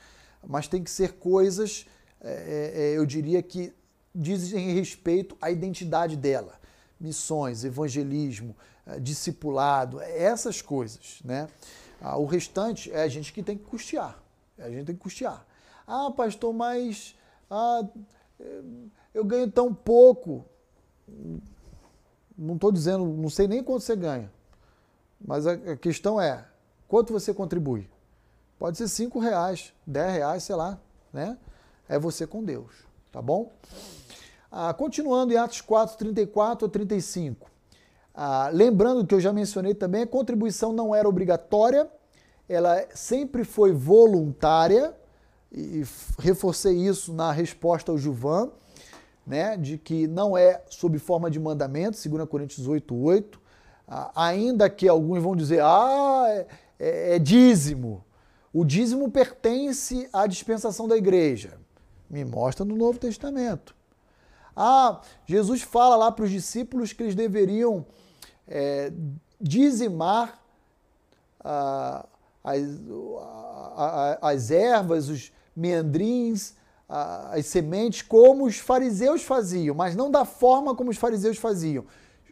Mas 0.47 0.69
tem 0.69 0.85
que 0.85 0.91
ser 0.91 1.15
coisas, 1.15 1.87
é, 2.21 2.73
é, 2.75 2.99
eu 2.99 3.07
diria 3.07 3.43
que 3.43 3.73
dizem 4.15 4.75
respeito 4.75 5.35
à 5.41 5.51
identidade 5.51 6.15
dela. 6.15 6.61
Missões, 7.01 7.65
evangelismo, 7.65 8.55
é, 8.87 9.01
discipulado, 9.01 9.99
essas 10.03 10.61
coisas, 10.61 11.23
né? 11.25 11.49
Ah, 12.03 12.19
o 12.19 12.27
restante 12.27 12.93
é 12.93 13.01
a 13.01 13.09
gente 13.09 13.33
que 13.33 13.43
tem 13.43 13.57
que 13.57 13.65
custear. 13.65 14.23
É 14.59 14.65
a 14.65 14.71
gente 14.71 14.85
tem 14.85 14.95
que 14.95 15.01
custear. 15.01 15.43
Ah, 15.87 16.11
pastor, 16.11 16.53
mas 16.53 17.17
ah, 17.51 17.83
eu 19.15 19.25
ganho 19.25 19.51
tão 19.51 19.73
pouco. 19.73 20.45
Não 22.37 22.55
estou 22.55 22.73
dizendo, 22.73 23.05
não 23.05 23.29
sei 23.29 23.47
nem 23.47 23.63
quanto 23.63 23.83
você 23.83 23.95
ganha. 23.95 24.31
Mas 25.21 25.47
a, 25.47 25.77
questão 25.77 26.21
é, 26.21 26.47
quanto 26.89 27.13
você 27.13 27.35
contribui? 27.35 27.89
Pode 28.59 28.79
ser 28.79 28.89
cinco 28.89 29.19
reais, 29.19 29.73
dez 29.87 30.13
reais, 30.13 30.43
sei 30.43 30.57
lá, 30.57 30.79
né? 31.13 31.37
É 31.89 31.99
você 31.99 32.27
com 32.27 32.43
Deus, 32.43 32.73
tá 33.13 33.21
bom? 33.21 33.53
Ah, 34.51 34.73
continuando 34.73 35.33
em 35.33 35.37
Atos 35.37 35.61
4, 35.61 35.97
34 35.97 36.67
a 36.67 36.71
35. 36.71 37.51
Ah, 38.15 38.51
lembrando 38.53 39.07
que 39.07 39.15
eu 39.15 39.21
já 39.21 39.33
mencionei 39.33 39.75
também, 39.75 40.03
a 40.03 40.07
contribuição 40.07 40.73
não 40.73 40.95
era 40.95 41.09
obrigatória, 41.09 41.89
ela 42.49 42.85
sempre 42.95 43.45
foi 43.45 43.73
voluntária, 43.73 44.95
e 45.53 45.83
reforcei 46.19 46.77
isso 46.77 47.13
na 47.13 47.33
resposta 47.33 47.91
ao 47.91 47.99
Juvan, 47.99 48.51
né, 49.31 49.57
de 49.57 49.79
que 49.79 50.09
não 50.09 50.37
é 50.37 50.61
sob 50.69 50.99
forma 50.99 51.31
de 51.31 51.39
mandamento, 51.39 51.97
2 51.97 52.29
Coríntios 52.29 52.67
8, 52.67 52.93
8, 52.93 53.41
ah, 53.87 54.11
ainda 54.17 54.69
que 54.69 54.89
alguns 54.89 55.23
vão 55.23 55.37
dizer, 55.37 55.61
ah, 55.63 56.25
é, 56.27 56.47
é, 56.81 57.15
é 57.15 57.19
dízimo. 57.21 58.05
O 58.53 58.65
dízimo 58.65 59.09
pertence 59.09 60.09
à 60.13 60.27
dispensação 60.27 60.89
da 60.89 60.97
igreja. 60.97 61.61
Me 62.11 62.25
mostra 62.25 62.65
no 62.65 62.75
Novo 62.75 62.99
Testamento. 62.99 63.73
Ah, 64.57 65.01
Jesus 65.25 65.63
fala 65.63 65.95
lá 65.95 66.11
para 66.11 66.25
os 66.25 66.31
discípulos 66.33 66.93
que 66.93 67.05
eles 67.05 67.15
deveriam 67.15 67.87
é, 68.49 68.93
dizimar 69.41 70.43
ah, 71.39 72.05
as, 72.43 72.63
as 74.21 74.51
ervas, 74.51 75.09
os 75.09 75.33
meandrins, 75.55 76.55
as 76.91 77.47
sementes, 77.47 78.03
como 78.03 78.47
os 78.47 78.59
fariseus 78.59 79.23
faziam, 79.23 79.77
mas 79.77 79.95
não 79.95 80.11
da 80.11 80.25
forma 80.25 80.75
como 80.75 80.91
os 80.91 80.97
fariseus 80.97 81.39
faziam. 81.39 81.85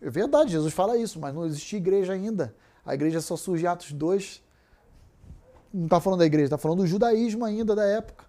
É 0.02 0.10
verdade, 0.10 0.50
Jesus 0.50 0.74
fala 0.74 0.96
isso, 0.96 1.20
mas 1.20 1.32
não 1.32 1.46
existia 1.46 1.78
igreja 1.78 2.12
ainda. 2.12 2.54
A 2.84 2.92
igreja 2.92 3.20
só 3.20 3.36
surge 3.36 3.64
em 3.64 3.68
Atos 3.68 3.92
2. 3.92 4.42
Não 5.72 5.84
está 5.84 6.00
falando 6.00 6.20
da 6.20 6.26
igreja, 6.26 6.46
está 6.46 6.58
falando 6.58 6.78
do 6.78 6.86
judaísmo 6.86 7.44
ainda 7.44 7.76
da 7.76 7.84
época. 7.84 8.24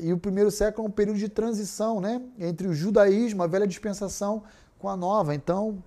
E 0.00 0.12
o 0.12 0.18
primeiro 0.18 0.50
século 0.50 0.86
é 0.86 0.90
um 0.90 0.92
período 0.92 1.18
de 1.18 1.28
transição, 1.28 2.00
né? 2.00 2.22
Entre 2.38 2.68
o 2.68 2.74
judaísmo, 2.74 3.42
a 3.42 3.46
velha 3.46 3.66
dispensação, 3.66 4.44
com 4.78 4.88
a 4.88 4.96
nova. 4.96 5.34
Então, 5.34 5.82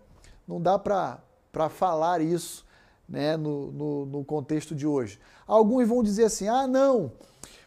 não 0.46 0.60
dá 0.60 0.78
para 0.78 1.70
falar 1.70 2.20
isso 2.20 2.66
né, 3.08 3.38
no, 3.38 3.72
no, 3.72 4.06
no 4.06 4.26
contexto 4.26 4.76
de 4.76 4.86
hoje. 4.86 5.20
Alguns 5.48 5.88
vão 5.88 6.04
dizer 6.04 6.26
assim: 6.26 6.48
ah, 6.48 6.68
não, 6.68 7.12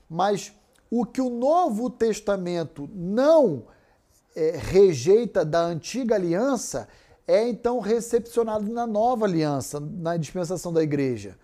mas 0.08 0.52
o 0.96 1.04
que 1.04 1.20
o 1.20 1.28
Novo 1.28 1.90
Testamento 1.90 2.88
não 2.94 3.64
é, 4.36 4.52
rejeita 4.56 5.44
da 5.44 5.60
antiga 5.60 6.14
aliança 6.14 6.86
é 7.26 7.48
então 7.48 7.80
recepcionado 7.80 8.72
na 8.72 8.86
nova 8.86 9.24
aliança, 9.24 9.80
na 9.80 10.16
dispensação 10.16 10.72
da 10.72 10.84
igreja. 10.84 11.36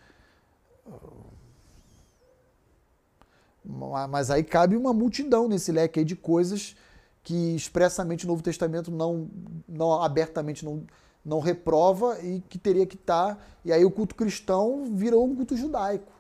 Mas 4.09 4.31
aí 4.31 4.44
cabe 4.44 4.77
uma 4.77 4.93
multidão 4.93 5.48
nesse 5.48 5.72
leque 5.72 6.05
de 6.05 6.14
coisas 6.14 6.77
que 7.24 7.56
expressamente 7.56 8.27
o 8.27 8.28
Novo 8.28 8.44
Testamento 8.44 8.89
não, 8.93 9.28
não 9.68 10.01
abertamente 10.01 10.64
não, 10.64 10.85
não 11.24 11.40
reprova 11.40 12.20
e 12.20 12.40
que 12.48 12.56
teria 12.56 12.86
que 12.86 12.94
estar. 12.94 13.35
Tá, 13.35 13.43
e 13.64 13.72
aí 13.72 13.85
o 13.85 13.90
culto 13.90 14.14
cristão 14.14 14.85
virou 14.94 15.27
um 15.27 15.35
culto 15.35 15.56
judaico. 15.56 16.12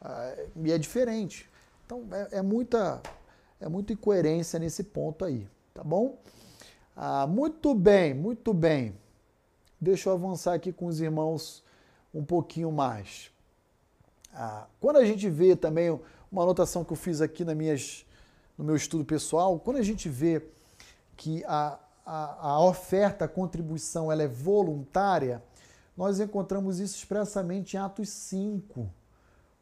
Ah, 0.00 0.32
e 0.64 0.70
é 0.70 0.78
diferente. 0.78 1.50
Então 1.84 2.06
é, 2.12 2.38
é, 2.38 2.42
muita, 2.42 3.02
é 3.60 3.68
muita 3.68 3.92
incoerência 3.92 4.58
nesse 4.58 4.84
ponto 4.84 5.24
aí, 5.24 5.48
tá 5.74 5.82
bom? 5.82 6.18
Ah, 6.96 7.26
muito 7.26 7.74
bem, 7.74 8.14
muito 8.14 8.52
bem. 8.52 8.94
Deixa 9.80 10.08
eu 10.08 10.14
avançar 10.14 10.54
aqui 10.54 10.72
com 10.72 10.86
os 10.86 11.00
irmãos 11.00 11.64
um 12.14 12.24
pouquinho 12.24 12.70
mais. 12.70 13.30
Ah, 14.32 14.66
quando 14.80 14.96
a 14.96 15.04
gente 15.04 15.28
vê 15.28 15.56
também 15.56 15.98
uma 16.30 16.42
anotação 16.42 16.84
que 16.84 16.92
eu 16.92 16.96
fiz 16.96 17.20
aqui 17.20 17.44
nas 17.44 17.56
minhas, 17.56 18.06
no 18.56 18.64
meu 18.64 18.76
estudo 18.76 19.04
pessoal, 19.04 19.58
quando 19.58 19.76
a 19.76 19.82
gente 19.82 20.08
vê 20.08 20.42
que 21.16 21.44
a, 21.44 21.78
a, 22.04 22.48
a 22.48 22.64
oferta, 22.64 23.24
a 23.24 23.28
contribuição, 23.28 24.10
ela 24.10 24.22
é 24.22 24.28
voluntária, 24.28 25.42
nós 25.96 26.20
encontramos 26.20 26.80
isso 26.80 26.96
expressamente 26.96 27.76
em 27.76 27.80
Atos 27.80 28.08
5, 28.08 28.88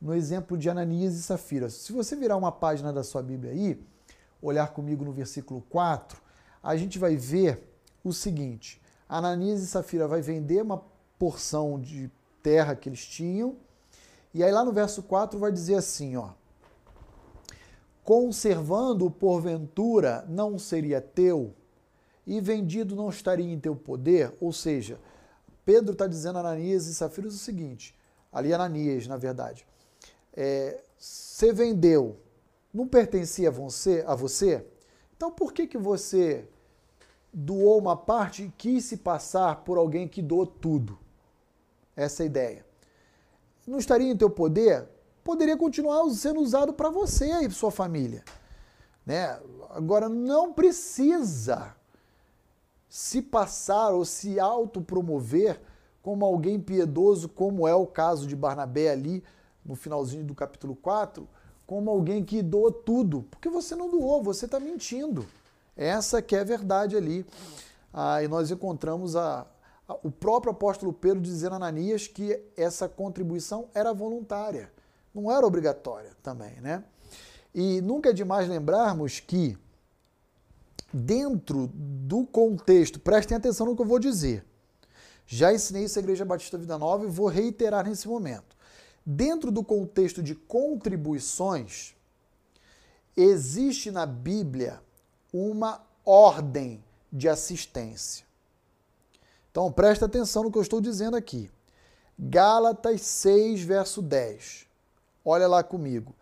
no 0.00 0.14
exemplo 0.14 0.56
de 0.56 0.70
Ananias 0.70 1.14
e 1.14 1.22
Safira. 1.22 1.68
Se 1.68 1.92
você 1.92 2.16
virar 2.16 2.36
uma 2.36 2.50
página 2.50 2.92
da 2.92 3.02
sua 3.02 3.22
Bíblia 3.22 3.52
aí, 3.52 3.80
olhar 4.40 4.72
comigo 4.72 5.04
no 5.04 5.12
versículo 5.12 5.60
4, 5.68 6.20
a 6.62 6.76
gente 6.76 6.98
vai 6.98 7.16
ver 7.16 7.68
o 8.02 8.12
seguinte: 8.12 8.80
Ananias 9.08 9.60
e 9.60 9.66
Safira 9.66 10.08
vai 10.08 10.22
vender 10.22 10.62
uma 10.62 10.82
porção 11.18 11.78
de 11.78 12.10
terra 12.42 12.74
que 12.74 12.88
eles 12.88 13.04
tinham, 13.04 13.56
e 14.32 14.42
aí 14.42 14.50
lá 14.50 14.64
no 14.64 14.72
verso 14.72 15.02
4 15.02 15.38
vai 15.38 15.52
dizer 15.52 15.74
assim, 15.74 16.16
ó: 16.16 16.30
Conservando 18.02 19.10
porventura 19.10 20.24
não 20.28 20.58
seria 20.58 21.00
teu, 21.00 21.54
e 22.26 22.40
vendido 22.40 22.96
não 22.96 23.10
estaria 23.10 23.52
em 23.52 23.60
teu 23.60 23.76
poder? 23.76 24.34
Ou 24.40 24.52
seja, 24.52 24.98
Pedro 25.64 25.92
está 25.92 26.06
dizendo 26.06 26.36
a 26.36 26.40
Ananias 26.40 26.86
e 26.86 26.94
Safira 26.94 27.28
o 27.28 27.30
seguinte, 27.30 27.94
ali 28.32 28.54
Ananias, 28.54 29.06
na 29.06 29.18
verdade, 29.18 29.66
é, 30.32 30.80
você 30.98 31.52
vendeu, 31.52 32.18
não 32.72 32.86
pertencia 32.86 33.48
a 33.48 33.52
você, 33.52 34.04
a 34.06 34.14
você? 34.14 34.64
Então 35.16 35.30
por 35.30 35.52
que, 35.52 35.66
que 35.66 35.78
você 35.78 36.48
doou 37.32 37.78
uma 37.78 37.96
parte 37.96 38.44
e 38.44 38.52
quis 38.56 38.84
se 38.84 38.98
passar 38.98 39.64
por 39.64 39.78
alguém 39.78 40.08
que 40.08 40.22
doou 40.22 40.46
tudo? 40.46 40.98
Essa 41.96 42.22
é 42.22 42.24
a 42.24 42.26
ideia. 42.26 42.66
Não 43.66 43.78
estaria 43.78 44.10
em 44.10 44.16
teu 44.16 44.30
poder? 44.30 44.88
Poderia 45.22 45.56
continuar 45.56 46.08
sendo 46.10 46.40
usado 46.40 46.72
para 46.72 46.90
você 46.90 47.26
e 47.44 47.50
sua 47.50 47.70
família. 47.70 48.24
Né? 49.04 49.38
Agora, 49.70 50.08
não 50.08 50.52
precisa 50.52 51.74
se 52.88 53.22
passar 53.22 53.90
ou 53.90 54.04
se 54.04 54.40
autopromover 54.40 55.60
como 56.02 56.24
alguém 56.24 56.58
piedoso, 56.58 57.28
como 57.28 57.68
é 57.68 57.74
o 57.74 57.86
caso 57.86 58.26
de 58.26 58.34
Barnabé 58.34 58.90
ali 58.90 59.22
no 59.64 59.74
finalzinho 59.74 60.24
do 60.24 60.34
capítulo 60.34 60.74
4, 60.76 61.28
como 61.66 61.90
alguém 61.90 62.24
que 62.24 62.42
doou 62.42 62.72
tudo, 62.72 63.26
porque 63.30 63.48
você 63.48 63.76
não 63.76 63.90
doou, 63.90 64.22
você 64.22 64.46
está 64.46 64.58
mentindo. 64.58 65.26
Essa 65.76 66.20
que 66.20 66.34
é 66.34 66.40
a 66.40 66.44
verdade 66.44 66.96
ali. 66.96 67.24
Ah, 67.92 68.22
e 68.22 68.28
nós 68.28 68.50
encontramos 68.50 69.16
a, 69.16 69.46
a, 69.88 69.94
o 70.02 70.10
próprio 70.10 70.52
apóstolo 70.52 70.92
Pedro 70.92 71.20
dizendo 71.20 71.52
a 71.52 71.56
Ananias 71.56 72.06
que 72.06 72.40
essa 72.56 72.88
contribuição 72.88 73.68
era 73.74 73.92
voluntária, 73.92 74.70
não 75.14 75.30
era 75.30 75.46
obrigatória 75.46 76.10
também, 76.22 76.60
né? 76.60 76.84
E 77.54 77.80
nunca 77.80 78.10
é 78.10 78.12
demais 78.12 78.48
lembrarmos 78.48 79.20
que 79.20 79.58
dentro 80.92 81.70
do 81.72 82.26
contexto, 82.26 82.98
prestem 83.00 83.36
atenção 83.36 83.66
no 83.66 83.76
que 83.76 83.82
eu 83.82 83.86
vou 83.86 83.98
dizer. 83.98 84.44
Já 85.26 85.52
ensinei 85.52 85.84
isso 85.84 85.98
à 85.98 86.02
Igreja 86.02 86.24
Batista 86.24 86.58
Vida 86.58 86.76
Nova 86.76 87.04
e 87.04 87.08
vou 87.08 87.28
reiterar 87.28 87.88
nesse 87.88 88.08
momento. 88.08 88.56
Dentro 89.04 89.50
do 89.50 89.64
contexto 89.64 90.22
de 90.22 90.34
contribuições, 90.34 91.94
existe 93.16 93.90
na 93.90 94.06
Bíblia 94.06 94.82
uma 95.32 95.82
ordem 96.04 96.82
de 97.12 97.28
assistência. 97.28 98.24
Então 99.50 99.70
presta 99.72 100.06
atenção 100.06 100.44
no 100.44 100.52
que 100.52 100.58
eu 100.58 100.62
estou 100.62 100.80
dizendo 100.80 101.16
aqui. 101.16 101.50
Gálatas 102.18 103.00
6, 103.00 103.62
verso 103.62 104.02
10. 104.02 104.66
Olha 105.24 105.48
lá 105.48 105.62
comigo. 105.62 106.14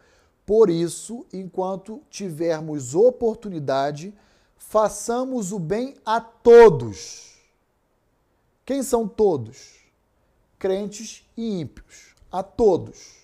Por 0.46 0.70
isso, 0.70 1.26
enquanto 1.32 2.02
tivermos 2.08 2.94
oportunidade, 2.94 4.14
façamos 4.56 5.52
o 5.52 5.58
bem 5.58 5.94
a 6.06 6.20
todos. 6.20 7.38
Quem 8.64 8.82
são 8.82 9.06
todos? 9.06 9.78
Crentes 10.58 11.26
e 11.36 11.60
ímpios. 11.60 12.07
A 12.30 12.42
todos. 12.42 13.16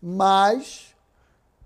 Mas, 0.00 0.94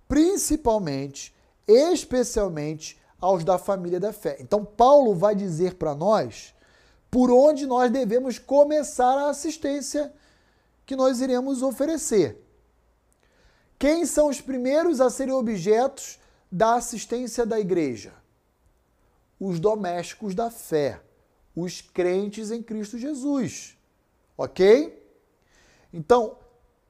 principalmente, 0.09 1.35
especialmente 1.67 3.01
aos 3.21 3.45
da 3.45 3.59
família 3.59 3.99
da 3.99 4.13
fé. 4.13 4.37
Então, 4.41 4.65
Paulo 4.65 5.15
vai 5.15 5.35
dizer 5.35 5.75
para 5.75 5.95
nós 5.95 6.55
por 7.11 7.31
onde 7.31 7.67
nós 7.67 7.91
devemos 7.91 8.39
começar 8.39 9.17
a 9.17 9.31
assistência 9.31 10.13
que 10.85 10.95
nós 10.95 11.21
iremos 11.21 11.63
oferecer. 11.63 12.43
Quem 13.79 14.07
são 14.07 14.29
os 14.29 14.41
primeiros 14.41 15.01
a 15.01 15.11
serem 15.11 15.35
objetos 15.35 16.19
da 16.51 16.75
assistência 16.75 17.45
da 17.45 17.59
igreja? 17.59 18.13
Os 19.39 19.61
domésticos 19.61 20.35
da 20.35 20.51
fé, 20.51 21.01
os 21.55 21.81
crentes 21.81 22.51
em 22.51 22.63
Cristo 22.63 22.99
Jesus. 22.99 23.77
Ok? 24.37 25.06
Então, 25.97 26.37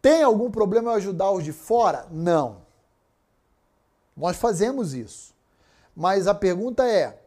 tem 0.02 0.24
algum 0.24 0.50
problema 0.50 0.92
em 0.92 0.96
ajudar 0.96 1.30
os 1.30 1.44
de 1.44 1.52
fora? 1.52 2.08
Não. 2.10 2.62
Nós 4.16 4.36
fazemos 4.36 4.94
isso. 4.94 5.32
Mas 5.94 6.26
a 6.26 6.34
pergunta 6.34 6.84
é: 6.84 7.22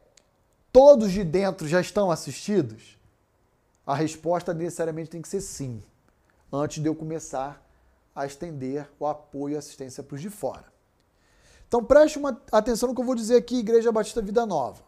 todos 0.74 1.12
de 1.12 1.24
dentro 1.24 1.70
já 1.70 1.80
estão 1.80 2.12
assistidos? 2.12 2.98
A 3.88 3.96
resposta 3.96 4.54
necessariamente 4.54 5.10
tem 5.10 5.22
que 5.22 5.30
ser 5.30 5.40
sim, 5.40 5.82
antes 6.52 6.84
de 6.84 6.90
eu 6.90 6.94
começar 6.94 7.66
a 8.14 8.26
estender 8.26 8.90
o 9.00 9.08
apoio 9.08 9.56
e 9.56 9.58
assistência 9.58 10.04
para 10.04 10.16
os 10.16 10.22
de 10.22 10.30
fora. 10.30 10.66
Então 11.68 11.84
preste 11.84 12.20
uma 12.20 12.40
atenção 12.52 12.90
no 12.90 12.96
que 12.96 13.02
eu 13.02 13.06
vou 13.06 13.16
dizer 13.16 13.38
aqui, 13.38 13.60
Igreja 13.60 13.92
Batista 13.92 14.22
Vida 14.22 14.46
Nova. 14.46 14.84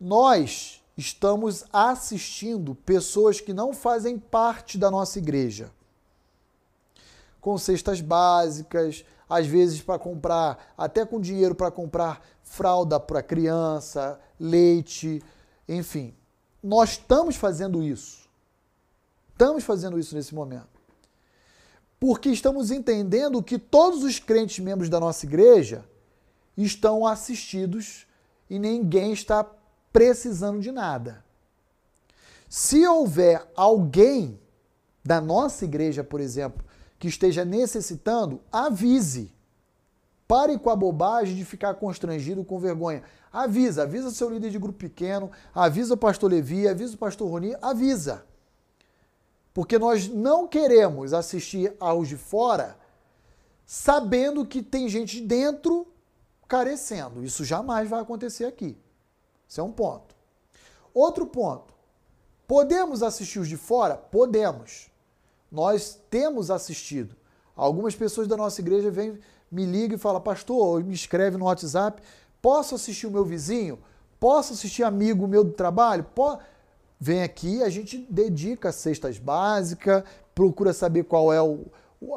Nós 0.00 0.77
estamos 0.98 1.64
assistindo 1.72 2.74
pessoas 2.74 3.40
que 3.40 3.52
não 3.52 3.72
fazem 3.72 4.18
parte 4.18 4.76
da 4.76 4.90
nossa 4.90 5.20
igreja. 5.20 5.70
Com 7.40 7.56
cestas 7.56 8.00
básicas, 8.00 9.04
às 9.30 9.46
vezes 9.46 9.80
para 9.80 9.96
comprar, 9.96 10.74
até 10.76 11.06
com 11.06 11.20
dinheiro 11.20 11.54
para 11.54 11.70
comprar 11.70 12.20
fralda 12.42 12.98
para 12.98 13.22
criança, 13.22 14.18
leite, 14.40 15.22
enfim. 15.68 16.12
Nós 16.60 16.90
estamos 16.90 17.36
fazendo 17.36 17.80
isso. 17.80 18.28
Estamos 19.30 19.62
fazendo 19.62 20.00
isso 20.00 20.16
nesse 20.16 20.34
momento. 20.34 20.66
Porque 22.00 22.28
estamos 22.28 22.72
entendendo 22.72 23.40
que 23.40 23.56
todos 23.56 24.02
os 24.02 24.18
crentes 24.18 24.58
membros 24.58 24.88
da 24.88 24.98
nossa 24.98 25.24
igreja 25.24 25.84
estão 26.56 27.06
assistidos 27.06 28.04
e 28.50 28.58
ninguém 28.58 29.12
está 29.12 29.48
precisando 29.92 30.60
de 30.60 30.72
nada. 30.72 31.24
Se 32.48 32.86
houver 32.86 33.46
alguém 33.54 34.40
da 35.04 35.20
nossa 35.20 35.64
igreja, 35.64 36.02
por 36.02 36.20
exemplo, 36.20 36.64
que 36.98 37.08
esteja 37.08 37.44
necessitando, 37.44 38.40
avise. 38.50 39.32
Pare 40.26 40.58
com 40.58 40.68
a 40.68 40.76
bobagem 40.76 41.36
de 41.36 41.44
ficar 41.44 41.74
constrangido 41.74 42.44
com 42.44 42.58
vergonha. 42.58 43.02
Avisa, 43.32 43.82
avisa 43.84 44.10
seu 44.10 44.28
líder 44.30 44.50
de 44.50 44.58
grupo 44.58 44.78
pequeno, 44.78 45.30
avisa 45.54 45.94
o 45.94 45.96
pastor 45.96 46.30
Levi, 46.30 46.68
avisa 46.68 46.94
o 46.94 46.98
pastor 46.98 47.30
Roni, 47.30 47.54
avisa. 47.62 48.24
Porque 49.54 49.78
nós 49.78 50.08
não 50.08 50.46
queremos 50.46 51.12
assistir 51.12 51.72
aos 51.80 52.08
de 52.08 52.16
fora 52.16 52.76
sabendo 53.66 54.46
que 54.46 54.62
tem 54.62 54.88
gente 54.88 55.20
dentro 55.20 55.86
carecendo. 56.46 57.22
Isso 57.22 57.44
jamais 57.44 57.88
vai 57.88 58.00
acontecer 58.00 58.46
aqui. 58.46 58.78
Isso 59.48 59.60
é 59.60 59.64
um 59.64 59.72
ponto. 59.72 60.14
Outro 60.92 61.26
ponto. 61.26 61.72
Podemos 62.46 63.02
assistir 63.02 63.38
os 63.38 63.48
de 63.48 63.56
fora? 63.56 63.96
Podemos. 63.96 64.90
Nós 65.50 65.98
temos 66.10 66.50
assistido. 66.50 67.16
Algumas 67.56 67.94
pessoas 67.94 68.28
da 68.28 68.36
nossa 68.36 68.60
igreja 68.60 68.90
vêm, 68.90 69.18
me 69.50 69.64
ligam 69.64 69.96
e 69.96 70.00
falam, 70.00 70.20
pastor, 70.20 70.84
me 70.84 70.94
escreve 70.94 71.36
no 71.36 71.46
WhatsApp, 71.46 72.02
posso 72.40 72.74
assistir 72.74 73.06
o 73.06 73.10
meu 73.10 73.24
vizinho? 73.24 73.78
Posso 74.20 74.52
assistir 74.52 74.82
amigo 74.82 75.26
meu 75.26 75.42
do 75.42 75.52
trabalho? 75.52 76.06
Vem 77.00 77.22
aqui, 77.22 77.62
a 77.62 77.68
gente 77.68 77.98
dedica 78.10 78.72
cestas 78.72 79.18
básicas, 79.18 80.02
procura 80.34 80.72
saber 80.72 81.04
qual 81.04 81.32
é 81.32 81.40
o, 81.40 81.66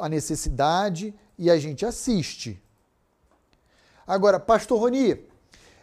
a 0.00 0.08
necessidade 0.08 1.14
e 1.38 1.50
a 1.50 1.58
gente 1.58 1.86
assiste. 1.86 2.62
Agora, 4.06 4.38
pastor 4.40 4.80
Roni, 4.80 5.24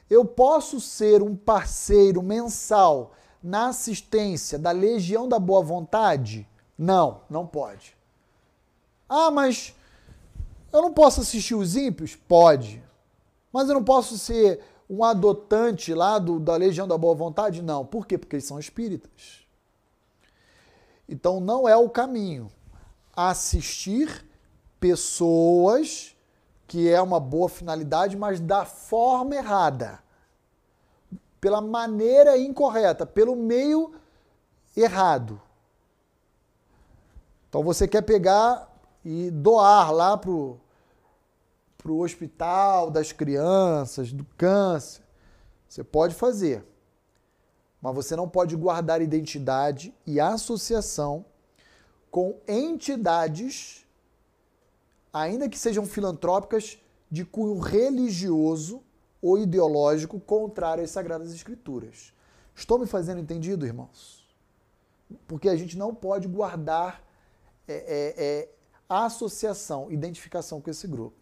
eu 0.09 0.25
posso 0.25 0.79
ser 0.81 1.21
um 1.21 1.35
parceiro 1.35 2.23
mensal 2.23 3.13
na 3.41 3.69
assistência 3.69 4.57
da 4.57 4.71
Legião 4.71 5.27
da 5.27 5.37
Boa 5.37 5.61
Vontade? 5.61 6.47
Não, 6.77 7.21
não 7.29 7.45
pode. 7.45 7.95
Ah, 9.07 9.29
mas 9.29 9.75
eu 10.71 10.81
não 10.81 10.93
posso 10.93 11.21
assistir 11.21 11.55
os 11.55 11.75
ímpios? 11.75 12.15
Pode. 12.15 12.81
Mas 13.51 13.67
eu 13.67 13.75
não 13.75 13.83
posso 13.83 14.17
ser 14.17 14.61
um 14.89 15.03
adotante 15.03 15.93
lá 15.93 16.17
do, 16.17 16.39
da 16.39 16.55
Legião 16.55 16.87
da 16.87 16.97
Boa 16.97 17.15
Vontade? 17.15 17.61
Não. 17.61 17.85
Por 17.85 18.07
quê? 18.07 18.17
Porque 18.17 18.35
eles 18.35 18.45
são 18.45 18.59
espíritas. 18.59 19.45
Então 21.07 21.39
não 21.39 21.67
é 21.67 21.75
o 21.75 21.89
caminho. 21.89 22.51
Assistir 23.15 24.25
pessoas, 24.79 26.15
que 26.69 26.87
é 26.87 27.01
uma 27.01 27.19
boa 27.19 27.49
finalidade, 27.49 28.15
mas 28.15 28.39
da 28.39 28.63
forma 28.63 29.35
errada. 29.35 29.99
Pela 31.41 31.61
maneira 31.61 32.37
incorreta, 32.37 33.07
pelo 33.07 33.35
meio 33.35 33.95
errado. 34.77 35.41
Então 37.49 37.63
você 37.63 37.87
quer 37.87 38.03
pegar 38.03 38.71
e 39.03 39.31
doar 39.31 39.91
lá 39.91 40.15
para 40.15 40.29
o 40.29 40.59
hospital 41.87 42.91
das 42.91 43.11
crianças, 43.11 44.13
do 44.13 44.23
câncer. 44.37 45.01
Você 45.67 45.83
pode 45.83 46.13
fazer. 46.13 46.63
Mas 47.81 47.95
você 47.95 48.15
não 48.15 48.29
pode 48.29 48.55
guardar 48.55 49.01
identidade 49.01 49.91
e 50.05 50.19
associação 50.19 51.25
com 52.11 52.39
entidades, 52.47 53.87
ainda 55.13 55.49
que 55.49 55.57
sejam 55.57 55.85
filantrópicas, 55.85 56.77
de 57.11 57.25
cunho 57.25 57.57
religioso 57.59 58.83
ou 59.21 59.37
ideológico 59.37 60.19
contrário 60.19 60.83
às 60.83 60.91
Sagradas 60.91 61.33
Escrituras. 61.33 62.13
Estou 62.55 62.77
me 62.77 62.85
fazendo 62.85 63.19
entendido, 63.19 63.65
irmãos? 63.65 64.27
Porque 65.27 65.49
a 65.49 65.55
gente 65.55 65.77
não 65.77 65.93
pode 65.93 66.27
guardar 66.27 67.03
é, 67.67 67.73
é, 67.73 68.13
é, 68.17 68.49
associação, 68.87 69.91
identificação 69.91 70.61
com 70.61 70.69
esse 70.69 70.87
grupo. 70.87 71.17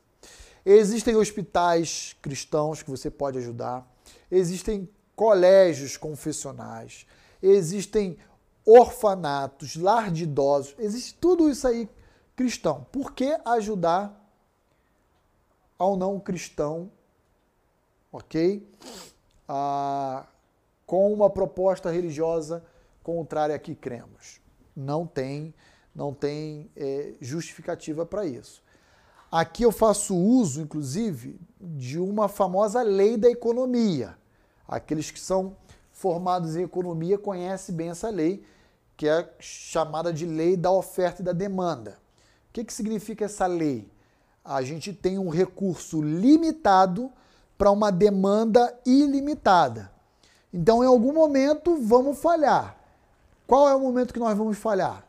Existem 0.66 1.16
hospitais 1.16 2.16
cristãos 2.22 2.84
que 2.84 2.90
você 2.90 3.10
pode 3.10 3.38
ajudar, 3.38 3.90
existem 4.30 4.90
colégios 5.16 5.96
confessionais, 5.96 7.08
existem 7.42 8.18
orfanatos, 8.66 9.78
lar 9.78 10.12
de 10.12 10.24
idosos, 10.24 10.76
existe 10.78 11.14
tudo 11.16 11.50
isso 11.50 11.66
aí 11.66 11.90
cristão. 12.38 12.88
Por 12.92 13.12
que 13.12 13.38
ajudar 13.44 14.26
ao 15.78 15.98
não 15.98 16.20
cristão, 16.20 16.90
ok? 18.12 18.66
Ah, 19.46 20.26
com 20.86 21.12
uma 21.12 21.30
proposta 21.30 21.92
religiosa 21.92 22.64
contrária 23.04 23.56
a 23.56 23.60
que 23.60 23.76
cremos. 23.76 24.40
Não 24.74 25.06
tem 25.06 25.54
não 25.98 26.14
tem 26.14 26.70
é, 26.76 27.14
justificativa 27.20 28.06
para 28.06 28.24
isso. 28.24 28.62
Aqui 29.32 29.64
eu 29.64 29.72
faço 29.72 30.16
uso, 30.16 30.62
inclusive, 30.62 31.42
de 31.60 31.98
uma 31.98 32.28
famosa 32.30 32.84
lei 32.84 33.18
da 33.18 33.32
economia. 33.32 34.16
Aqueles 34.68 35.10
que 35.10 35.20
são 35.20 35.58
formados 35.92 36.56
em 36.56 36.62
economia 36.62 37.18
conhecem 37.18 37.74
bem 37.74 37.90
essa 37.90 38.10
lei, 38.10 38.46
que 38.96 39.08
é 39.08 39.28
chamada 39.40 40.14
de 40.14 40.28
lei 40.28 40.56
da 40.56 40.72
oferta 40.72 41.24
e 41.24 41.26
da 41.26 41.34
demanda. 41.34 41.98
Que, 42.58 42.64
que 42.64 42.74
significa 42.74 43.26
essa 43.26 43.46
lei? 43.46 43.88
A 44.44 44.64
gente 44.64 44.92
tem 44.92 45.20
um 45.20 45.30
recurso 45.30 46.02
limitado 46.02 47.12
para 47.56 47.70
uma 47.70 47.92
demanda 47.92 48.76
ilimitada. 48.84 49.92
Então, 50.52 50.84
em 50.84 50.88
algum 50.88 51.14
momento, 51.14 51.78
vamos 51.80 52.18
falhar. 52.18 52.76
Qual 53.46 53.70
é 53.70 53.76
o 53.76 53.80
momento 53.80 54.12
que 54.12 54.20
nós 54.20 54.36
vamos 54.36 54.58
falhar? 54.58 55.08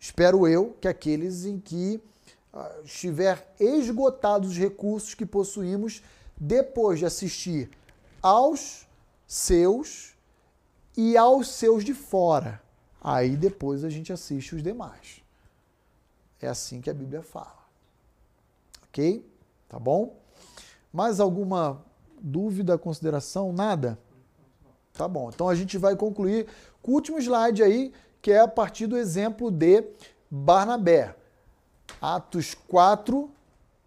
Espero 0.00 0.48
eu 0.48 0.74
que 0.80 0.88
aqueles 0.88 1.44
em 1.44 1.60
que 1.60 2.02
ah, 2.50 2.76
estiver 2.82 3.54
esgotados 3.60 4.52
os 4.52 4.56
recursos 4.56 5.12
que 5.12 5.26
possuímos 5.26 6.02
depois 6.34 6.98
de 6.98 7.04
assistir 7.04 7.70
aos 8.22 8.86
seus 9.26 10.14
e 10.96 11.14
aos 11.14 11.48
seus 11.48 11.84
de 11.84 11.92
fora. 11.92 12.62
Aí 13.02 13.36
depois 13.36 13.84
a 13.84 13.90
gente 13.90 14.14
assiste 14.14 14.54
os 14.54 14.62
demais. 14.62 15.25
É 16.40 16.48
assim 16.48 16.80
que 16.80 16.90
a 16.90 16.94
Bíblia 16.94 17.22
fala. 17.22 17.64
Ok? 18.88 19.24
Tá 19.68 19.78
bom? 19.78 20.16
Mais 20.92 21.20
alguma 21.20 21.82
dúvida, 22.20 22.78
consideração? 22.78 23.52
Nada? 23.52 23.98
Tá 24.92 25.06
bom. 25.06 25.30
Então 25.32 25.48
a 25.48 25.54
gente 25.54 25.76
vai 25.76 25.94
concluir 25.94 26.46
com 26.82 26.92
o 26.92 26.94
último 26.94 27.18
slide 27.18 27.62
aí, 27.62 27.92
que 28.22 28.32
é 28.32 28.40
a 28.40 28.48
partir 28.48 28.86
do 28.86 28.96
exemplo 28.96 29.50
de 29.50 29.84
Barnabé. 30.30 31.14
Atos 32.00 32.54
4, 32.54 33.30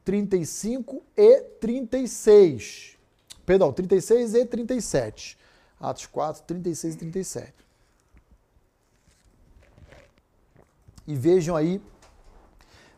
35 0.04 1.04
e 1.18 1.42
36. 1.60 2.98
Perdão, 3.46 3.74
36 3.74 4.36
e 4.36 4.46
37. 4.46 5.38
Atos 5.80 6.06
4, 6.06 6.44
36 6.44 6.96
e 6.96 6.98
37. 6.98 7.54
E 11.08 11.16
vejam 11.16 11.56
aí 11.56 11.82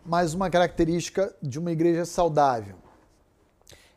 mais 0.06 0.34
uma 0.34 0.50
característica 0.50 1.34
de 1.42 1.60
uma 1.60 1.72
igreja 1.72 2.06
saudável. 2.06 2.76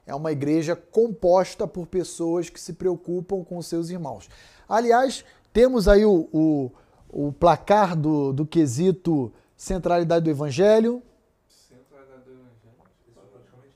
É 0.06 0.14
uma 0.14 0.32
igreja 0.32 0.76
composta 0.76 1.66
por 1.66 1.86
pessoas 1.86 2.50
que 2.50 2.60
se 2.60 2.74
preocupam 2.74 3.42
com 3.42 3.60
seus 3.62 3.88
irmãos. 3.88 4.28
Aliás, 4.68 5.24
temos 5.52 5.88
aí 5.88 6.04
o, 6.04 6.28
o, 6.32 6.70
o 7.08 7.32
placar 7.32 7.96
do, 7.96 8.32
do 8.32 8.44
quesito 8.44 9.32
centralidade 9.56 10.24
do 10.24 10.30
evangelho. 10.30 11.02
Centralidade 11.48 12.24
do 12.24 12.32
Evangelho. 12.32 12.74
É 13.08 13.20
praticamente 13.30 13.74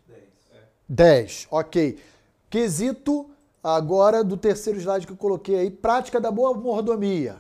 10. 0.87 1.47
10, 1.47 1.49
ok. 1.51 1.99
Quesito 2.51 3.31
agora 3.63 4.23
do 4.23 4.37
terceiro 4.37 4.79
slide 4.79 5.07
que 5.07 5.13
eu 5.13 5.17
coloquei 5.17 5.59
aí, 5.59 5.71
prática 5.71 6.21
da 6.21 6.31
boa 6.31 6.55
mordomia. 6.55 7.37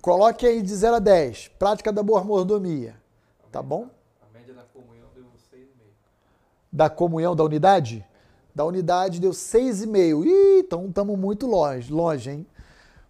Coloque 0.00 0.46
aí 0.46 0.62
de 0.62 0.74
0 0.74 0.96
a 0.96 0.98
10, 1.00 1.48
prática 1.58 1.92
da 1.92 2.02
boa 2.02 2.22
mordomia. 2.22 2.97
Tá 3.50 3.62
bom? 3.62 3.88
A 4.20 4.38
média 4.38 4.52
da 4.52 4.62
comunhão 4.62 5.08
deu 5.14 5.24
6,5. 5.24 5.66
Da 6.70 6.90
comunhão 6.90 7.34
da 7.34 7.44
unidade? 7.44 8.06
Da 8.54 8.64
unidade 8.64 9.20
deu 9.20 9.30
6,5. 9.30 10.26
Ih, 10.26 10.60
então 10.60 10.86
estamos 10.86 11.18
muito 11.18 11.46
longe, 11.46 11.92
longe, 11.92 12.30
hein? 12.30 12.46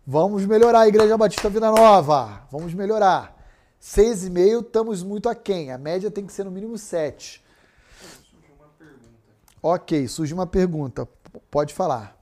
Vamos 0.06 0.46
melhorar 0.46 0.80
a 0.80 0.88
Igreja 0.88 1.18
Batista 1.18 1.50
Vida 1.50 1.70
Nova. 1.70 2.46
Vamos 2.50 2.72
melhorar. 2.72 3.36
6,5 3.80 4.62
estamos 4.62 5.02
muito 5.02 5.28
aquém. 5.28 5.70
A 5.70 5.78
média 5.78 6.10
tem 6.10 6.24
que 6.24 6.32
ser 6.32 6.44
no 6.44 6.50
mínimo 6.50 6.78
7. 6.78 7.44
Surgiu 8.00 8.54
uma 8.54 8.68
pergunta 8.78 9.08
Ok, 9.62 10.08
surge 10.08 10.32
uma 10.32 10.46
pergunta. 10.46 11.08
Pode 11.50 11.74
falar. 11.74 12.16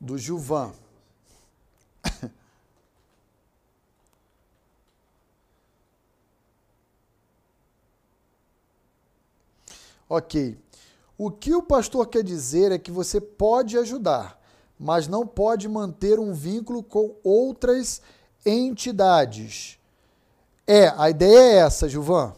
do 0.00 0.16
Gilvan. 0.16 0.70
Do 0.70 0.72
Gilvan. 0.72 0.85
Ok. 10.08 10.58
O 11.18 11.30
que 11.30 11.54
o 11.54 11.62
pastor 11.62 12.06
quer 12.08 12.22
dizer 12.22 12.72
é 12.72 12.78
que 12.78 12.90
você 12.90 13.20
pode 13.20 13.78
ajudar, 13.78 14.40
mas 14.78 15.08
não 15.08 15.26
pode 15.26 15.68
manter 15.68 16.18
um 16.18 16.32
vínculo 16.32 16.82
com 16.82 17.16
outras 17.24 18.02
entidades. 18.44 19.78
É, 20.66 20.88
a 20.96 21.08
ideia 21.08 21.38
é 21.38 21.56
essa, 21.58 21.88
Gilvan. 21.88 22.34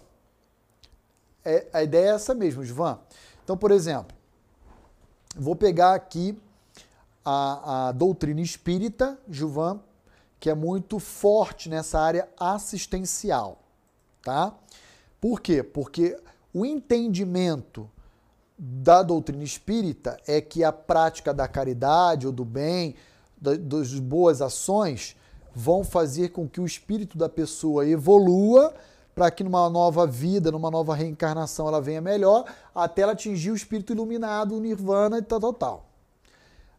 É, 1.45 1.67
a 1.73 1.83
ideia 1.83 2.11
é 2.11 2.15
essa 2.15 2.35
mesmo, 2.35 2.65
Gilvan. 2.65 2.99
Então, 3.43 3.57
por 3.57 3.71
exemplo, 3.71 4.17
vou 5.35 5.57
pegar 5.57 5.95
aqui 5.95 6.39
a, 7.25 7.89
a 7.89 7.93
doutrina 7.93 8.41
espírita, 8.41 9.19
Gilvan, 9.29 9.81
que 10.39 10.49
é 10.49 10.55
muito 10.55 10.99
forte 10.99 11.69
nessa 11.69 11.99
área 11.99 12.29
assistencial, 12.39 13.59
tá? 14.23 14.55
Por 15.21 15.41
quê? 15.41 15.63
Porque 15.63 16.19
o 16.61 16.67
entendimento 16.67 17.89
da 18.59 19.03
doutrina 19.03 19.45
espírita 19.45 20.19
é 20.27 20.41
que 20.41 20.65
a 20.65 20.73
prática 20.73 21.33
da 21.33 21.47
caridade 21.47 22.27
ou 22.27 22.33
do 22.33 22.45
bem, 22.45 22.97
da- 23.41 23.57
das 23.57 23.95
boas 23.95 24.43
ações, 24.43 25.17
vão 25.55 25.85
fazer 25.85 26.31
com 26.31 26.49
que 26.49 26.61
o 26.61 26.67
espírito 26.67 27.17
da 27.17 27.29
pessoa 27.29 27.87
evolua 27.87 28.75
para 29.15 29.31
que 29.31 29.43
numa 29.43 29.69
nova 29.69 30.07
vida, 30.07 30.53
numa 30.53 30.71
nova 30.71 30.95
reencarnação 30.95 31.67
ela 31.67 31.81
venha 31.81 32.01
melhor, 32.01 32.45
até 32.75 33.03
ela 33.03 33.13
atingir 33.13 33.51
o 33.51 33.57
espírito 33.57 33.93
iluminado, 33.93 34.55
o 34.57 34.61
nirvana 34.61 35.19
e 35.19 35.23
tal, 35.23 35.41
tal, 35.41 35.53
tal. 35.53 35.85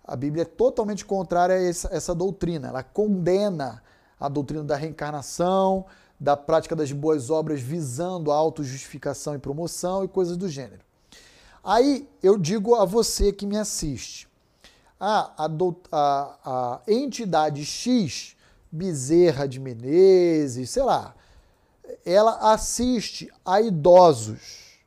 A 0.04 0.16
Bíblia 0.16 0.44
é 0.44 0.46
totalmente 0.46 1.06
contrária 1.06 1.56
a 1.56 1.62
essa, 1.62 1.90
essa 1.94 2.16
doutrina. 2.16 2.70
Ela 2.70 2.82
condena 2.82 3.84
a 4.20 4.28
doutrina 4.28 4.64
da 4.64 4.76
reencarnação, 4.76 5.86
da 6.20 6.36
prática 6.36 6.76
das 6.76 6.92
boas 6.92 7.30
obras 7.30 7.62
visando 7.62 8.32
a 8.32 8.36
autojustificação 8.36 9.36
e 9.36 9.40
promoção 9.40 10.04
e 10.04 10.08
coisas 10.08 10.36
do 10.36 10.50
gênero. 10.50 10.82
Aí 11.64 12.08
eu 12.22 12.38
digo 12.38 12.76
a 12.76 12.86
você 12.86 13.32
que 13.32 13.46
me 13.46 13.58
assiste: 13.58 14.28
ah, 15.00 15.32
a, 15.38 15.50
a- 15.92 16.36
a 16.46 16.82
entidade 16.92 17.64
X, 17.66 18.36
Bezerra 18.72 19.48
de 19.48 19.60
Menezes, 19.60 20.70
sei 20.70 20.84
lá, 20.84 21.16
ela 22.06 22.52
assiste 22.54 23.32
a 23.46 23.62
idosos, 23.62 24.78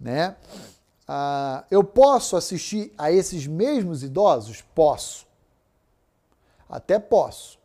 né? 0.00 0.36
Ah, 1.06 1.64
eu 1.70 1.82
posso 1.82 2.36
assistir 2.36 2.92
a 2.98 3.10
esses 3.10 3.46
mesmos 3.46 4.02
idosos? 4.02 4.62
Posso. 4.74 5.26
Até 6.68 6.98
posso. 6.98 7.57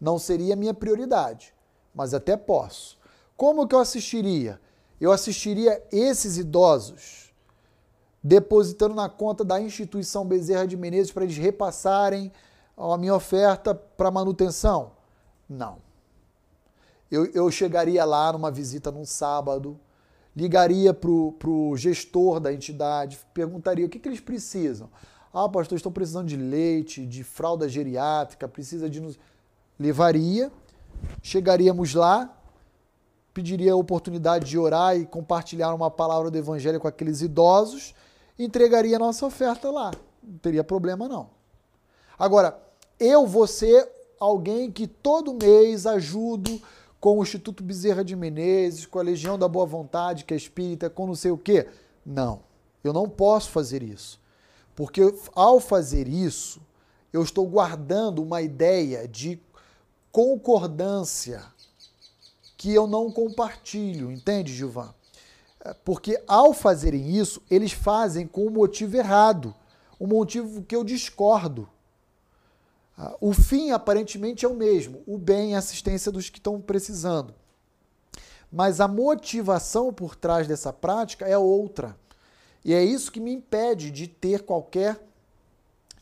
Não 0.00 0.18
seria 0.18 0.54
a 0.54 0.56
minha 0.56 0.72
prioridade, 0.72 1.54
mas 1.94 2.14
até 2.14 2.36
posso. 2.36 2.98
Como 3.36 3.66
que 3.66 3.74
eu 3.74 3.80
assistiria? 3.80 4.60
Eu 5.00 5.12
assistiria 5.12 5.82
esses 5.90 6.38
idosos 6.38 7.30
depositando 8.22 8.94
na 8.94 9.08
conta 9.08 9.44
da 9.44 9.60
instituição 9.60 10.26
Bezerra 10.26 10.66
de 10.66 10.76
Menezes 10.76 11.12
para 11.12 11.24
eles 11.24 11.36
repassarem 11.36 12.30
a 12.76 12.96
minha 12.96 13.14
oferta 13.14 13.74
para 13.74 14.10
manutenção? 14.10 14.92
Não. 15.48 15.78
Eu, 17.10 17.26
eu 17.26 17.50
chegaria 17.50 18.04
lá 18.04 18.32
numa 18.32 18.50
visita 18.50 18.90
num 18.90 19.04
sábado, 19.04 19.78
ligaria 20.34 20.94
para 20.94 21.10
o 21.10 21.76
gestor 21.76 22.38
da 22.38 22.52
entidade, 22.52 23.18
perguntaria 23.34 23.84
o 23.84 23.88
que, 23.88 23.98
que 23.98 24.08
eles 24.08 24.20
precisam. 24.20 24.88
Ah, 25.32 25.48
pastor, 25.48 25.76
estão 25.76 25.92
precisando 25.92 26.28
de 26.28 26.36
leite, 26.36 27.06
de 27.06 27.22
fralda 27.24 27.68
geriátrica, 27.68 28.48
precisa 28.48 28.88
de. 28.88 29.00
Levaria, 29.80 30.52
chegaríamos 31.22 31.94
lá, 31.94 32.30
pediria 33.32 33.72
a 33.72 33.76
oportunidade 33.76 34.44
de 34.44 34.58
orar 34.58 34.94
e 34.94 35.06
compartilhar 35.06 35.74
uma 35.74 35.90
palavra 35.90 36.30
do 36.30 36.36
evangelho 36.36 36.78
com 36.78 36.86
aqueles 36.86 37.22
idosos, 37.22 37.94
entregaria 38.38 38.96
a 38.96 38.98
nossa 38.98 39.24
oferta 39.24 39.70
lá. 39.70 39.90
Não 40.22 40.36
teria 40.36 40.62
problema, 40.62 41.08
não. 41.08 41.30
Agora, 42.18 42.60
eu 42.98 43.26
vou 43.26 43.46
ser 43.46 43.88
alguém 44.20 44.70
que 44.70 44.86
todo 44.86 45.32
mês 45.32 45.86
ajudo 45.86 46.60
com 47.00 47.18
o 47.18 47.22
Instituto 47.22 47.64
Bezerra 47.64 48.04
de 48.04 48.14
Menezes, 48.14 48.84
com 48.84 48.98
a 48.98 49.02
Legião 49.02 49.38
da 49.38 49.48
Boa 49.48 49.64
Vontade, 49.64 50.26
que 50.26 50.34
é 50.34 50.36
espírita, 50.36 50.90
com 50.90 51.06
não 51.06 51.14
sei 51.14 51.30
o 51.30 51.38
quê. 51.38 51.66
Não, 52.04 52.40
eu 52.84 52.92
não 52.92 53.08
posso 53.08 53.48
fazer 53.48 53.82
isso. 53.82 54.20
Porque 54.76 55.14
ao 55.34 55.58
fazer 55.58 56.06
isso, 56.06 56.60
eu 57.10 57.22
estou 57.22 57.46
guardando 57.46 58.22
uma 58.22 58.42
ideia 58.42 59.08
de 59.08 59.40
concordância 60.12 61.44
que 62.56 62.74
eu 62.74 62.86
não 62.86 63.10
compartilho, 63.10 64.10
entende, 64.10 64.52
Gilvan? 64.52 64.92
É, 65.64 65.72
Porque 65.72 66.22
ao 66.26 66.52
fazerem 66.52 67.16
isso, 67.16 67.42
eles 67.50 67.72
fazem 67.72 68.26
com 68.26 68.46
um 68.46 68.50
motivo 68.50 68.96
errado, 68.96 69.54
um 69.98 70.06
motivo 70.06 70.62
que 70.62 70.76
eu 70.76 70.84
discordo. 70.84 71.68
Ah, 72.96 73.16
O 73.20 73.32
fim 73.32 73.70
aparentemente 73.70 74.44
é 74.44 74.48
o 74.48 74.54
mesmo, 74.54 75.02
o 75.06 75.16
bem 75.16 75.52
e 75.52 75.54
a 75.54 75.58
assistência 75.58 76.12
dos 76.12 76.28
que 76.28 76.38
estão 76.38 76.60
precisando. 76.60 77.34
Mas 78.52 78.80
a 78.80 78.88
motivação 78.88 79.92
por 79.92 80.16
trás 80.16 80.46
dessa 80.46 80.72
prática 80.72 81.26
é 81.26 81.38
outra. 81.38 81.96
E 82.64 82.74
é 82.74 82.82
isso 82.84 83.12
que 83.12 83.20
me 83.20 83.32
impede 83.32 83.90
de 83.90 84.06
ter 84.06 84.42
qualquer 84.42 85.00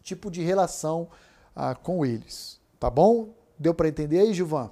tipo 0.02 0.30
de 0.30 0.42
relação 0.42 1.08
ah, 1.54 1.74
com 1.74 2.04
eles. 2.04 2.58
Tá 2.80 2.88
bom? 2.90 3.37
Deu 3.58 3.74
para 3.74 3.88
entender 3.88 4.20
aí, 4.20 4.32
Gilvan? 4.32 4.70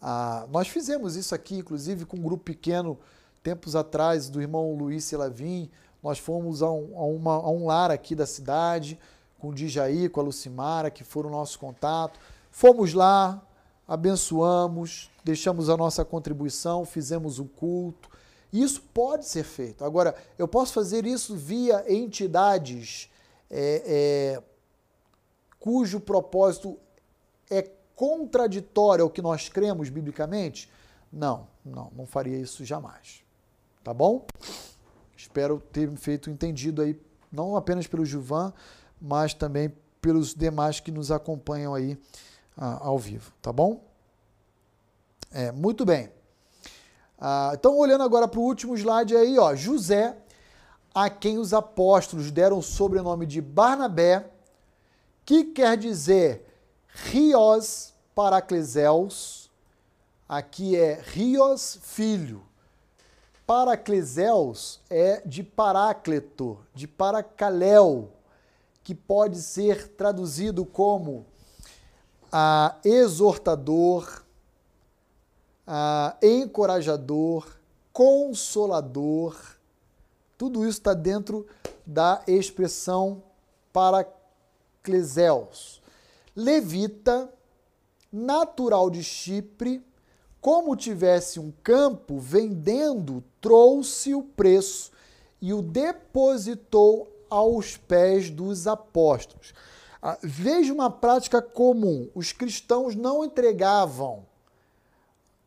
Ah, 0.00 0.46
nós 0.50 0.68
fizemos 0.68 1.16
isso 1.16 1.34
aqui, 1.34 1.56
inclusive, 1.58 2.04
com 2.04 2.16
um 2.16 2.22
grupo 2.22 2.44
pequeno, 2.44 2.98
tempos 3.42 3.74
atrás, 3.76 4.28
do 4.28 4.40
irmão 4.40 4.74
Luiz 4.74 5.04
Selavim. 5.04 5.70
Nós 6.02 6.18
fomos 6.18 6.62
a 6.62 6.70
um, 6.70 6.98
a 6.98 7.04
uma- 7.04 7.34
a 7.34 7.50
um 7.50 7.66
lar 7.66 7.90
aqui 7.90 8.14
da 8.14 8.26
cidade, 8.26 8.98
com 9.38 9.48
o 9.48 9.54
Dijaí, 9.54 10.08
com 10.08 10.20
a 10.20 10.24
Lucimara, 10.24 10.90
que 10.90 11.04
foram 11.04 11.30
nosso 11.30 11.58
contato. 11.58 12.18
Fomos 12.50 12.94
lá, 12.94 13.42
abençoamos, 13.86 15.10
deixamos 15.24 15.68
a 15.68 15.76
nossa 15.76 16.04
contribuição, 16.04 16.84
fizemos 16.84 17.38
o 17.38 17.44
culto. 17.44 18.08
Isso 18.52 18.80
pode 18.94 19.26
ser 19.26 19.44
feito. 19.44 19.84
Agora, 19.84 20.14
eu 20.38 20.48
posso 20.48 20.72
fazer 20.72 21.04
isso 21.04 21.36
via 21.36 21.84
entidades 21.92 23.10
é, 23.50 23.82
é, 24.38 24.42
cujo 25.58 26.00
propósito 26.00 26.78
é 27.50 27.70
contraditório 27.94 29.04
ao 29.04 29.10
que 29.10 29.22
nós 29.22 29.48
cremos 29.48 29.88
biblicamente? 29.88 30.70
Não, 31.12 31.46
não, 31.64 31.90
não 31.96 32.06
faria 32.06 32.38
isso 32.38 32.64
jamais. 32.64 33.24
Tá 33.82 33.94
bom? 33.94 34.26
Espero 35.16 35.60
ter 35.72 35.90
feito 35.96 36.30
entendido 36.30 36.82
aí, 36.82 37.00
não 37.32 37.56
apenas 37.56 37.86
pelo 37.86 38.04
Juvan, 38.04 38.52
mas 39.00 39.32
também 39.32 39.72
pelos 40.00 40.34
demais 40.34 40.80
que 40.80 40.90
nos 40.90 41.10
acompanham 41.10 41.74
aí 41.74 41.98
ah, 42.56 42.78
ao 42.82 42.98
vivo, 42.98 43.32
tá 43.40 43.52
bom? 43.52 43.84
É, 45.32 45.50
muito 45.52 45.84
bem. 45.84 46.10
Ah, 47.18 47.52
então, 47.54 47.76
olhando 47.76 48.04
agora 48.04 48.28
para 48.28 48.40
o 48.40 48.42
último 48.42 48.76
slide 48.76 49.16
aí, 49.16 49.38
ó, 49.38 49.54
José, 49.54 50.16
a 50.94 51.10
quem 51.10 51.38
os 51.38 51.52
apóstolos 51.52 52.30
deram 52.30 52.58
o 52.58 52.62
sobrenome 52.62 53.26
de 53.26 53.40
Barnabé, 53.40 54.30
que 55.24 55.44
quer 55.44 55.76
dizer 55.76 56.45
Rios 56.98 57.92
Paracleseus, 58.14 59.50
aqui 60.26 60.74
é 60.74 60.98
Rios 61.02 61.78
filho. 61.82 62.42
Paracleseus 63.46 64.80
é 64.88 65.20
de 65.26 65.42
Parácleto, 65.42 66.58
de 66.74 66.88
Paracaléu, 66.88 68.10
que 68.82 68.94
pode 68.94 69.42
ser 69.42 69.88
traduzido 69.88 70.64
como 70.64 71.26
a 72.32 72.76
exortador, 72.82 74.22
a 75.66 76.16
encorajador, 76.22 77.46
consolador. 77.92 79.36
Tudo 80.38 80.60
isso 80.60 80.78
está 80.78 80.94
dentro 80.94 81.46
da 81.84 82.22
expressão 82.26 83.22
paracleseus. 83.70 85.75
Levita, 86.36 87.32
natural 88.12 88.90
de 88.90 89.02
Chipre, 89.02 89.82
como 90.38 90.76
tivesse 90.76 91.40
um 91.40 91.50
campo, 91.62 92.18
vendendo, 92.18 93.24
trouxe 93.40 94.14
o 94.14 94.22
preço 94.22 94.92
e 95.40 95.54
o 95.54 95.62
depositou 95.62 97.08
aos 97.30 97.76
pés 97.76 98.30
dos 98.30 98.66
apóstolos. 98.66 99.54
Ah, 100.00 100.18
veja 100.22 100.72
uma 100.72 100.90
prática 100.90 101.40
comum: 101.40 102.10
os 102.14 102.32
cristãos 102.32 102.94
não 102.94 103.24
entregavam 103.24 104.26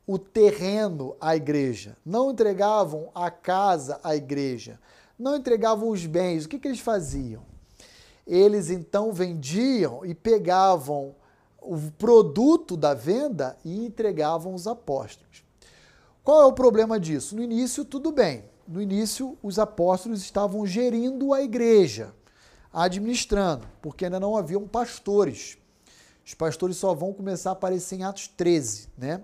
o 0.08 0.18
terreno 0.18 1.16
à 1.22 1.36
igreja, 1.36 1.96
não 2.04 2.32
entregavam 2.32 3.12
a 3.14 3.30
casa 3.30 4.00
à 4.04 4.16
igreja, 4.16 4.80
não 5.20 5.36
entregavam 5.36 5.90
os 5.90 6.06
bens. 6.06 6.46
O 6.46 6.50
que, 6.50 6.58
que 6.58 6.68
eles 6.68 6.80
faziam? 6.80 7.49
Eles 8.30 8.70
então 8.70 9.12
vendiam 9.12 10.06
e 10.06 10.14
pegavam 10.14 11.16
o 11.60 11.76
produto 11.98 12.78
da 12.78 12.94
venda 12.94 13.58
e 13.66 13.84
entregavam 13.84 14.54
os 14.54 14.68
apóstolos. 14.68 15.44
Qual 16.24 16.44
é 16.44 16.46
o 16.46 16.54
problema 16.54 17.00
disso? 17.00 17.36
No 17.36 17.42
início, 17.42 17.84
tudo 17.84 18.12
bem. 18.12 18.46
No 18.68 18.80
início, 18.80 19.36
os 19.42 19.58
apóstolos 19.58 20.22
estavam 20.22 20.64
gerindo 20.64 21.34
a 21.34 21.42
igreja, 21.42 22.14
administrando, 22.72 23.68
porque 23.82 24.06
ainda 24.06 24.20
não 24.20 24.38
haviam 24.38 24.68
pastores. 24.68 25.58
Os 26.24 26.36
pastores 26.36 26.78
só 26.78 26.94
vão 26.94 27.12
começar 27.12 27.50
a 27.50 27.54
aparecer 27.54 27.96
em 27.96 28.04
Atos 28.04 28.28
13, 28.28 28.90
né? 28.96 29.24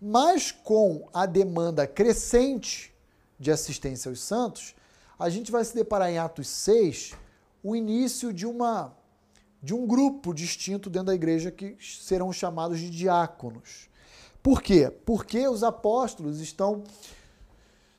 Mas 0.00 0.50
com 0.50 1.08
a 1.14 1.26
demanda 1.26 1.86
crescente 1.86 2.92
de 3.38 3.52
assistência 3.52 4.08
aos 4.08 4.20
santos, 4.20 4.74
a 5.16 5.30
gente 5.30 5.52
vai 5.52 5.64
se 5.64 5.76
deparar 5.76 6.10
em 6.10 6.18
Atos 6.18 6.48
6 6.48 7.21
o 7.62 7.76
início 7.76 8.32
de 8.32 8.46
uma 8.46 8.96
de 9.62 9.72
um 9.72 9.86
grupo 9.86 10.34
distinto 10.34 10.90
dentro 10.90 11.06
da 11.06 11.14
igreja 11.14 11.50
que 11.52 11.76
serão 11.80 12.32
chamados 12.32 12.80
de 12.80 12.90
diáconos. 12.90 13.88
Por 14.42 14.60
quê? 14.60 14.90
Porque 14.90 15.46
os 15.46 15.62
apóstolos 15.62 16.40
estão 16.40 16.82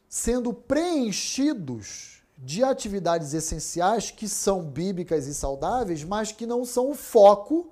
sendo 0.10 0.54
preenchidos 0.54 2.22
de 2.38 2.64
atividades 2.64 3.34
essenciais 3.34 4.12
que 4.12 4.28
são 4.28 4.62
bíblicas 4.62 5.26
e 5.26 5.34
saudáveis, 5.34 6.04
mas 6.04 6.34
que 6.34 6.46
não 6.46 6.66
são 6.66 6.92
o 6.92 6.96
foco 6.96 7.72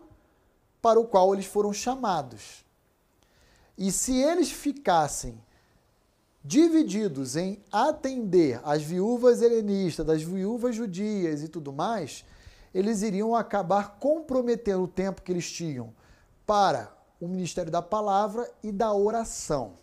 para 0.81 0.97
o 0.97 1.05
qual 1.05 1.33
eles 1.33 1.45
foram 1.45 1.73
chamados. 1.73 2.63
E 3.77 3.91
se 3.91 4.15
eles 4.15 4.49
ficassem 4.49 5.37
divididos 6.43 7.35
em 7.35 7.63
atender 7.71 8.59
as 8.63 8.81
viúvas 8.81 9.41
helenistas, 9.41 10.05
das 10.05 10.23
viúvas 10.23 10.75
judias 10.75 11.43
e 11.43 11.47
tudo 11.47 11.71
mais, 11.71 12.25
eles 12.73 13.01
iriam 13.01 13.35
acabar 13.35 13.97
comprometendo 13.99 14.83
o 14.83 14.87
tempo 14.87 15.21
que 15.21 15.31
eles 15.31 15.49
tinham 15.51 15.93
para 16.45 16.91
o 17.19 17.27
ministério 17.27 17.71
da 17.71 17.81
palavra 17.81 18.49
e 18.63 18.71
da 18.71 18.93
oração. 18.93 19.73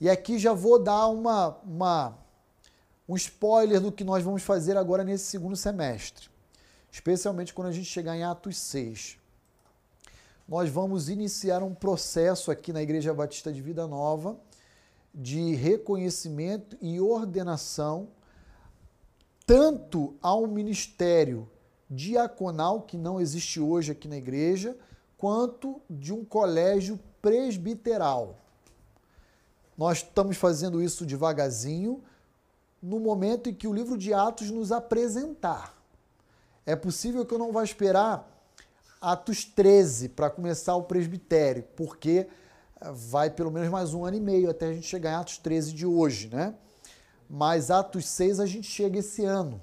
E 0.00 0.08
aqui 0.08 0.38
já 0.38 0.52
vou 0.52 0.78
dar 0.82 1.08
uma, 1.08 1.58
uma, 1.64 2.18
um 3.08 3.16
spoiler 3.16 3.80
do 3.80 3.90
que 3.90 4.04
nós 4.04 4.22
vamos 4.22 4.42
fazer 4.42 4.76
agora 4.76 5.02
nesse 5.02 5.24
segundo 5.24 5.56
semestre, 5.56 6.28
especialmente 6.90 7.52
quando 7.52 7.68
a 7.68 7.72
gente 7.72 7.86
chegar 7.86 8.16
em 8.16 8.22
Atos 8.22 8.56
6. 8.56 9.18
Nós 10.48 10.70
vamos 10.70 11.08
iniciar 11.08 11.62
um 11.62 11.74
processo 11.74 12.50
aqui 12.50 12.72
na 12.72 12.82
Igreja 12.82 13.12
Batista 13.12 13.52
de 13.52 13.60
Vida 13.60 13.86
Nova 13.86 14.38
de 15.14 15.54
reconhecimento 15.54 16.76
e 16.80 17.00
ordenação 17.00 18.08
tanto 19.50 20.14
ao 20.22 20.46
ministério 20.46 21.50
diaconal, 21.90 22.82
que 22.82 22.96
não 22.96 23.20
existe 23.20 23.58
hoje 23.58 23.90
aqui 23.90 24.06
na 24.06 24.16
igreja, 24.16 24.78
quanto 25.18 25.82
de 25.90 26.12
um 26.12 26.24
colégio 26.24 27.00
presbiteral. 27.20 28.38
Nós 29.76 29.98
estamos 29.98 30.36
fazendo 30.36 30.80
isso 30.80 31.04
devagarzinho, 31.04 32.00
no 32.80 33.00
momento 33.00 33.50
em 33.50 33.54
que 33.54 33.66
o 33.66 33.74
livro 33.74 33.98
de 33.98 34.14
Atos 34.14 34.52
nos 34.52 34.70
apresentar. 34.70 35.76
É 36.64 36.76
possível 36.76 37.26
que 37.26 37.34
eu 37.34 37.38
não 37.38 37.50
vá 37.50 37.64
esperar 37.64 38.30
Atos 39.00 39.44
13 39.44 40.10
para 40.10 40.30
começar 40.30 40.76
o 40.76 40.84
presbitério, 40.84 41.64
porque 41.74 42.28
vai 42.92 43.30
pelo 43.30 43.50
menos 43.50 43.68
mais 43.68 43.92
um 43.92 44.04
ano 44.04 44.16
e 44.16 44.20
meio 44.20 44.50
até 44.50 44.66
a 44.66 44.72
gente 44.72 44.86
chegar 44.86 45.10
em 45.10 45.14
Atos 45.14 45.38
13 45.38 45.72
de 45.72 45.86
hoje, 45.86 46.28
né? 46.28 46.54
Mas 47.28 47.70
Atos 47.70 48.06
6 48.06 48.40
a 48.40 48.46
gente 48.46 48.66
chega 48.66 48.98
esse 48.98 49.24
ano. 49.24 49.60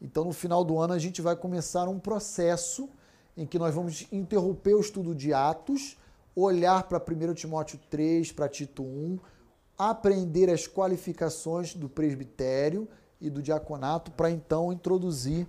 Então, 0.00 0.24
no 0.24 0.32
final 0.32 0.64
do 0.64 0.78
ano, 0.78 0.92
a 0.92 0.98
gente 0.98 1.20
vai 1.20 1.36
começar 1.36 1.88
um 1.88 1.98
processo 1.98 2.88
em 3.36 3.46
que 3.46 3.58
nós 3.58 3.74
vamos 3.74 4.06
interromper 4.12 4.74
o 4.74 4.80
estudo 4.80 5.14
de 5.14 5.32
Atos, 5.32 5.96
olhar 6.34 6.84
para 6.84 6.98
1 6.98 7.34
Timóteo 7.34 7.78
3, 7.90 8.32
para 8.32 8.48
Tito 8.48 8.82
1, 8.82 9.18
aprender 9.76 10.50
as 10.50 10.66
qualificações 10.66 11.74
do 11.74 11.88
presbitério 11.88 12.88
e 13.20 13.28
do 13.28 13.42
diaconato, 13.42 14.10
para 14.10 14.30
então 14.30 14.72
introduzir 14.72 15.46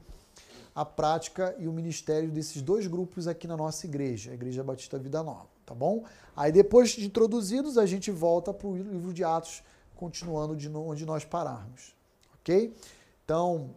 a 0.73 0.85
prática 0.85 1.55
e 1.59 1.67
o 1.67 1.73
ministério 1.73 2.31
desses 2.31 2.61
dois 2.61 2.87
grupos 2.87 3.27
aqui 3.27 3.47
na 3.47 3.57
nossa 3.57 3.85
igreja, 3.85 4.31
a 4.31 4.33
Igreja 4.33 4.63
Batista 4.63 4.97
Vida 4.97 5.21
Nova, 5.21 5.49
tá 5.71 5.75
bom? 5.75 6.03
Aí 6.35 6.51
depois 6.51 6.89
de 6.89 7.05
introduzidos, 7.05 7.77
a 7.77 7.85
gente 7.85 8.11
volta 8.11 8.53
para 8.53 8.67
o 8.67 8.75
livro 8.75 9.13
de 9.13 9.23
Atos, 9.23 9.63
continuando 9.95 10.53
de 10.55 10.69
onde 10.69 11.05
nós 11.05 11.23
pararmos, 11.23 11.95
ok? 12.35 12.75
Então, 13.23 13.69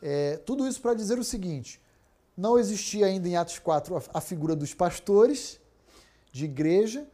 é, 0.00 0.38
tudo 0.38 0.66
isso 0.66 0.80
para 0.80 0.94
dizer 0.94 1.18
o 1.18 1.24
seguinte: 1.24 1.80
não 2.34 2.58
existia 2.58 3.06
ainda 3.06 3.28
em 3.28 3.36
Atos 3.36 3.58
4 3.58 4.04
a, 4.14 4.20
figura 4.20 4.56
dos 4.56 4.72
pastores 4.72 5.60
de 6.32 6.46
igreja, 6.46 7.06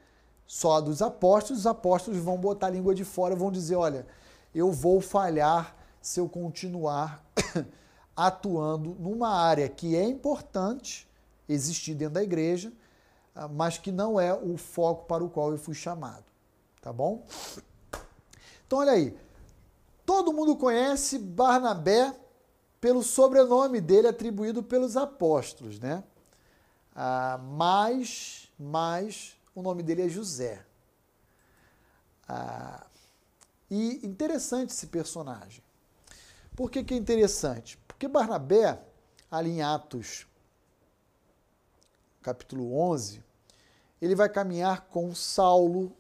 só 0.46 0.80
dos 0.80 1.02
apóstolos. 1.02 1.60
Os 1.60 1.66
apóstolos 1.66 2.20
vão 2.20 2.38
botar 2.38 2.68
a 2.68 2.70
língua 2.70 2.94
de 2.94 3.04
fora, 3.04 3.34
vão 3.34 3.50
dizer: 3.50 3.74
olha, 3.74 4.06
eu 4.54 4.70
vou 4.70 5.00
falhar 5.00 5.76
se 6.00 6.20
eu 6.20 6.28
continuar 6.28 7.24
atuando 8.14 8.94
numa 9.00 9.30
área 9.30 9.68
que 9.68 9.96
é 9.96 10.04
importante 10.04 11.08
existir 11.48 11.94
dentro 11.94 12.14
da 12.14 12.22
igreja, 12.22 12.72
mas 13.48 13.78
que 13.78 13.90
não 13.90 14.20
é 14.20 14.34
o 14.34 14.56
foco 14.56 15.06
para 15.06 15.24
o 15.24 15.30
qual 15.30 15.50
eu 15.50 15.58
fui 15.58 15.74
chamado. 15.74 16.24
Tá 16.80 16.92
bom? 16.92 17.26
Então, 18.66 18.78
olha 18.78 18.92
aí. 18.92 19.16
Todo 20.04 20.32
mundo 20.32 20.56
conhece 20.56 21.18
Barnabé 21.18 22.14
pelo 22.80 23.02
sobrenome 23.02 23.80
dele 23.80 24.08
atribuído 24.08 24.62
pelos 24.62 24.96
apóstolos, 24.96 25.78
né? 25.78 26.02
Ah, 26.94 27.38
mas, 27.42 28.50
mas 28.58 29.36
o 29.54 29.62
nome 29.62 29.82
dele 29.82 30.02
é 30.02 30.08
José. 30.08 30.64
Ah, 32.28 32.86
e 33.70 34.04
interessante 34.06 34.70
esse 34.70 34.86
personagem. 34.88 35.62
Por 36.56 36.70
que, 36.70 36.82
que 36.82 36.94
é 36.94 36.96
interessante? 36.96 37.78
Porque 37.86 38.08
Barnabé, 38.08 38.82
ali 39.30 39.50
em 39.50 39.62
Atos, 39.62 40.26
capítulo 42.22 42.76
11, 42.76 43.22
ele 44.00 44.14
vai 44.14 44.28
caminhar 44.28 44.88
com 44.88 45.14
Saulo 45.14 45.92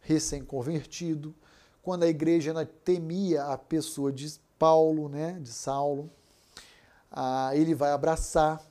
recém-convertido, 0.00 1.34
quando 1.82 2.04
a 2.04 2.08
igreja 2.08 2.52
temia 2.64 3.44
a 3.44 3.58
pessoa 3.58 4.12
de 4.12 4.40
Paulo, 4.58 5.08
né, 5.08 5.38
de 5.40 5.50
Saulo, 5.50 6.10
ah, 7.10 7.50
ele 7.54 7.74
vai 7.74 7.92
abraçar, 7.92 8.62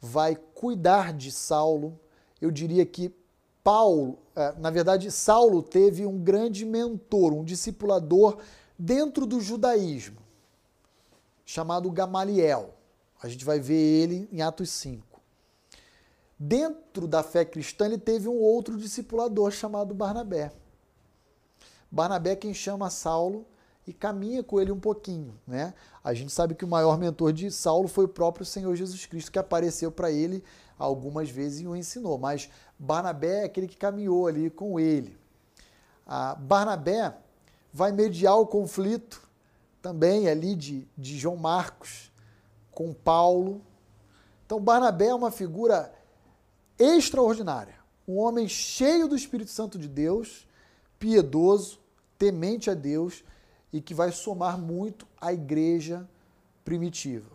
vai 0.00 0.36
cuidar 0.36 1.12
de 1.12 1.30
Saulo. 1.30 1.98
Eu 2.40 2.50
diria 2.50 2.84
que 2.86 3.14
Paulo, 3.62 4.18
eh, 4.34 4.54
na 4.58 4.70
verdade, 4.70 5.10
Saulo 5.10 5.62
teve 5.62 6.06
um 6.06 6.18
grande 6.18 6.64
mentor, 6.64 7.32
um 7.32 7.44
discipulador 7.44 8.38
dentro 8.78 9.26
do 9.26 9.40
judaísmo, 9.40 10.18
chamado 11.44 11.90
Gamaliel. 11.90 12.74
A 13.22 13.28
gente 13.28 13.44
vai 13.44 13.60
ver 13.60 13.74
ele 13.74 14.28
em 14.32 14.40
Atos 14.40 14.70
5. 14.70 15.07
Dentro 16.38 17.08
da 17.08 17.22
fé 17.22 17.44
cristã, 17.44 17.86
ele 17.86 17.98
teve 17.98 18.28
um 18.28 18.38
outro 18.38 18.76
discipulador 18.76 19.50
chamado 19.50 19.94
Barnabé. 19.94 20.52
Barnabé 21.90 22.32
é 22.32 22.36
quem 22.36 22.54
chama 22.54 22.90
Saulo 22.90 23.44
e 23.86 23.92
caminha 23.92 24.44
com 24.44 24.60
ele 24.60 24.70
um 24.70 24.78
pouquinho, 24.78 25.34
né? 25.46 25.74
A 26.04 26.14
gente 26.14 26.30
sabe 26.30 26.54
que 26.54 26.64
o 26.64 26.68
maior 26.68 26.98
mentor 26.98 27.32
de 27.32 27.50
Saulo 27.50 27.88
foi 27.88 28.04
o 28.04 28.08
próprio 28.08 28.44
Senhor 28.46 28.74
Jesus 28.76 29.04
Cristo, 29.06 29.32
que 29.32 29.38
apareceu 29.38 29.90
para 29.90 30.12
ele 30.12 30.44
algumas 30.78 31.28
vezes 31.28 31.60
e 31.60 31.66
o 31.66 31.74
ensinou, 31.74 32.18
mas 32.18 32.48
Barnabé 32.78 33.40
é 33.40 33.44
aquele 33.44 33.66
que 33.66 33.76
caminhou 33.76 34.26
ali 34.26 34.48
com 34.48 34.78
ele. 34.78 35.18
Ah, 36.06 36.34
Barnabé 36.34 37.16
vai 37.72 37.90
mediar 37.90 38.38
o 38.38 38.46
conflito 38.46 39.28
também 39.82 40.28
ali 40.28 40.54
de, 40.54 40.86
de 40.96 41.18
João 41.18 41.36
Marcos 41.36 42.12
com 42.70 42.92
Paulo. 42.92 43.60
Então, 44.46 44.60
Barnabé 44.60 45.06
é 45.06 45.14
uma 45.14 45.30
figura 45.30 45.92
extraordinária. 46.78 47.76
Um 48.06 48.18
homem 48.18 48.48
cheio 48.48 49.08
do 49.08 49.16
Espírito 49.16 49.50
Santo 49.50 49.78
de 49.78 49.88
Deus, 49.88 50.46
piedoso, 50.98 51.80
temente 52.18 52.70
a 52.70 52.74
Deus 52.74 53.24
e 53.72 53.80
que 53.80 53.94
vai 53.94 54.12
somar 54.12 54.58
muito 54.58 55.06
à 55.20 55.32
igreja 55.32 56.08
primitiva. 56.64 57.30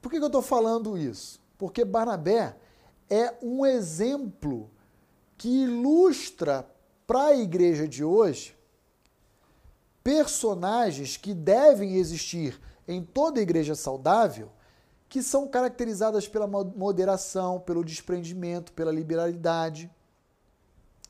Por 0.00 0.10
que, 0.10 0.18
eu 0.18 0.26
estou 0.26 0.42
falando 0.42 0.96
isso? 0.96 1.40
Porque 1.58 1.84
Barnabé 1.84 2.56
é 3.08 3.34
um 3.42 3.64
exemplo 3.64 4.70
que 5.38 5.48
ilustra 5.48 6.68
para 7.06 7.26
a 7.26 7.36
igreja 7.36 7.88
de 7.88 8.04
hoje 8.04 8.56
personagens 10.06 11.16
que 11.16 11.34
devem 11.34 11.96
existir 11.96 12.60
em 12.86 13.02
toda 13.02 13.40
igreja 13.40 13.74
saudável 13.74 14.50
que 15.08 15.22
são 15.22 15.46
caracterizadas 15.46 16.26
pela 16.26 16.46
moderação, 16.46 17.60
pelo 17.60 17.84
desprendimento, 17.84 18.72
pela 18.72 18.90
liberalidade. 18.90 19.90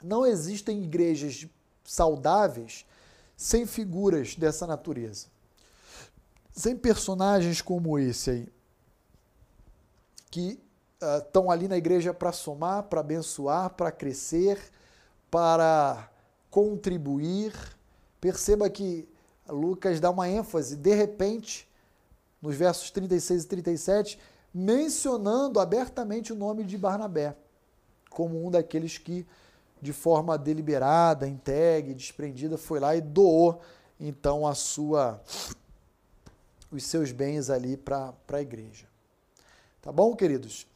Não 0.02 0.26
existem 0.26 0.82
igrejas 0.82 1.46
saudáveis 1.84 2.84
sem 3.36 3.66
figuras 3.66 4.34
dessa 4.34 4.66
natureza. 4.66 5.26
Sem 6.52 6.76
personagens 6.76 7.60
como 7.60 7.98
esse 7.98 8.30
aí, 8.30 8.48
que 10.30 10.58
estão 11.18 11.46
uh, 11.46 11.50
ali 11.50 11.68
na 11.68 11.76
igreja 11.76 12.14
para 12.14 12.32
somar, 12.32 12.84
para 12.84 13.00
abençoar, 13.00 13.70
para 13.70 13.92
crescer, 13.92 14.58
para 15.30 16.10
contribuir. 16.50 17.52
Perceba 18.20 18.70
que 18.70 19.06
Lucas 19.46 20.00
dá 20.00 20.10
uma 20.10 20.28
ênfase, 20.28 20.76
de 20.76 20.94
repente, 20.94 21.68
nos 22.46 22.54
versos 22.54 22.92
36 22.92 23.42
e 23.42 23.48
37, 23.48 24.18
mencionando 24.54 25.58
abertamente 25.58 26.32
o 26.32 26.36
nome 26.36 26.62
de 26.62 26.78
Barnabé, 26.78 27.36
como 28.08 28.46
um 28.46 28.50
daqueles 28.50 28.98
que, 28.98 29.26
de 29.82 29.92
forma 29.92 30.38
deliberada, 30.38 31.26
entregue, 31.26 31.92
desprendida, 31.92 32.56
foi 32.56 32.78
lá 32.78 32.94
e 32.94 33.00
doou 33.00 33.60
então 33.98 34.46
a 34.46 34.54
sua 34.54 35.20
os 36.70 36.84
seus 36.84 37.10
bens 37.10 37.50
ali 37.50 37.76
para 37.76 38.14
a 38.32 38.40
igreja. 38.40 38.86
Tá 39.80 39.90
bom, 39.90 40.14
queridos? 40.14 40.66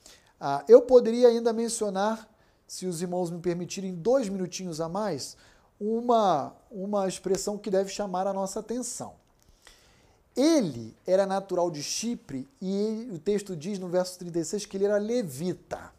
Ah, 0.41 0.65
eu 0.69 0.83
poderia 0.83 1.29
ainda 1.29 1.53
mencionar, 1.53 2.29
se 2.67 2.87
os 2.87 3.03
irmãos 3.03 3.31
me 3.31 3.41
permitirem, 3.41 3.95
dois 3.95 4.29
minutinhos 4.29 4.81
a 4.81 4.89
mais, 4.89 5.37
uma, 5.79 6.55
uma 6.71 7.07
expressão 7.07 7.59
que 7.59 7.71
deve 7.71 7.91
chamar 7.91 8.27
a 8.27 8.33
nossa 8.33 8.61
atenção. 8.61 9.20
Ele 10.37 10.97
era 11.07 11.27
natural 11.27 11.71
de 11.71 11.83
Chipre 11.83 12.49
e 12.61 12.73
ele, 12.73 13.15
o 13.15 13.19
texto 13.19 13.57
diz 13.57 13.79
no 13.79 13.89
verso 13.89 14.19
36 14.19 14.67
que 14.67 14.77
ele 14.77 14.85
era 14.85 14.97
levita. 14.97 15.93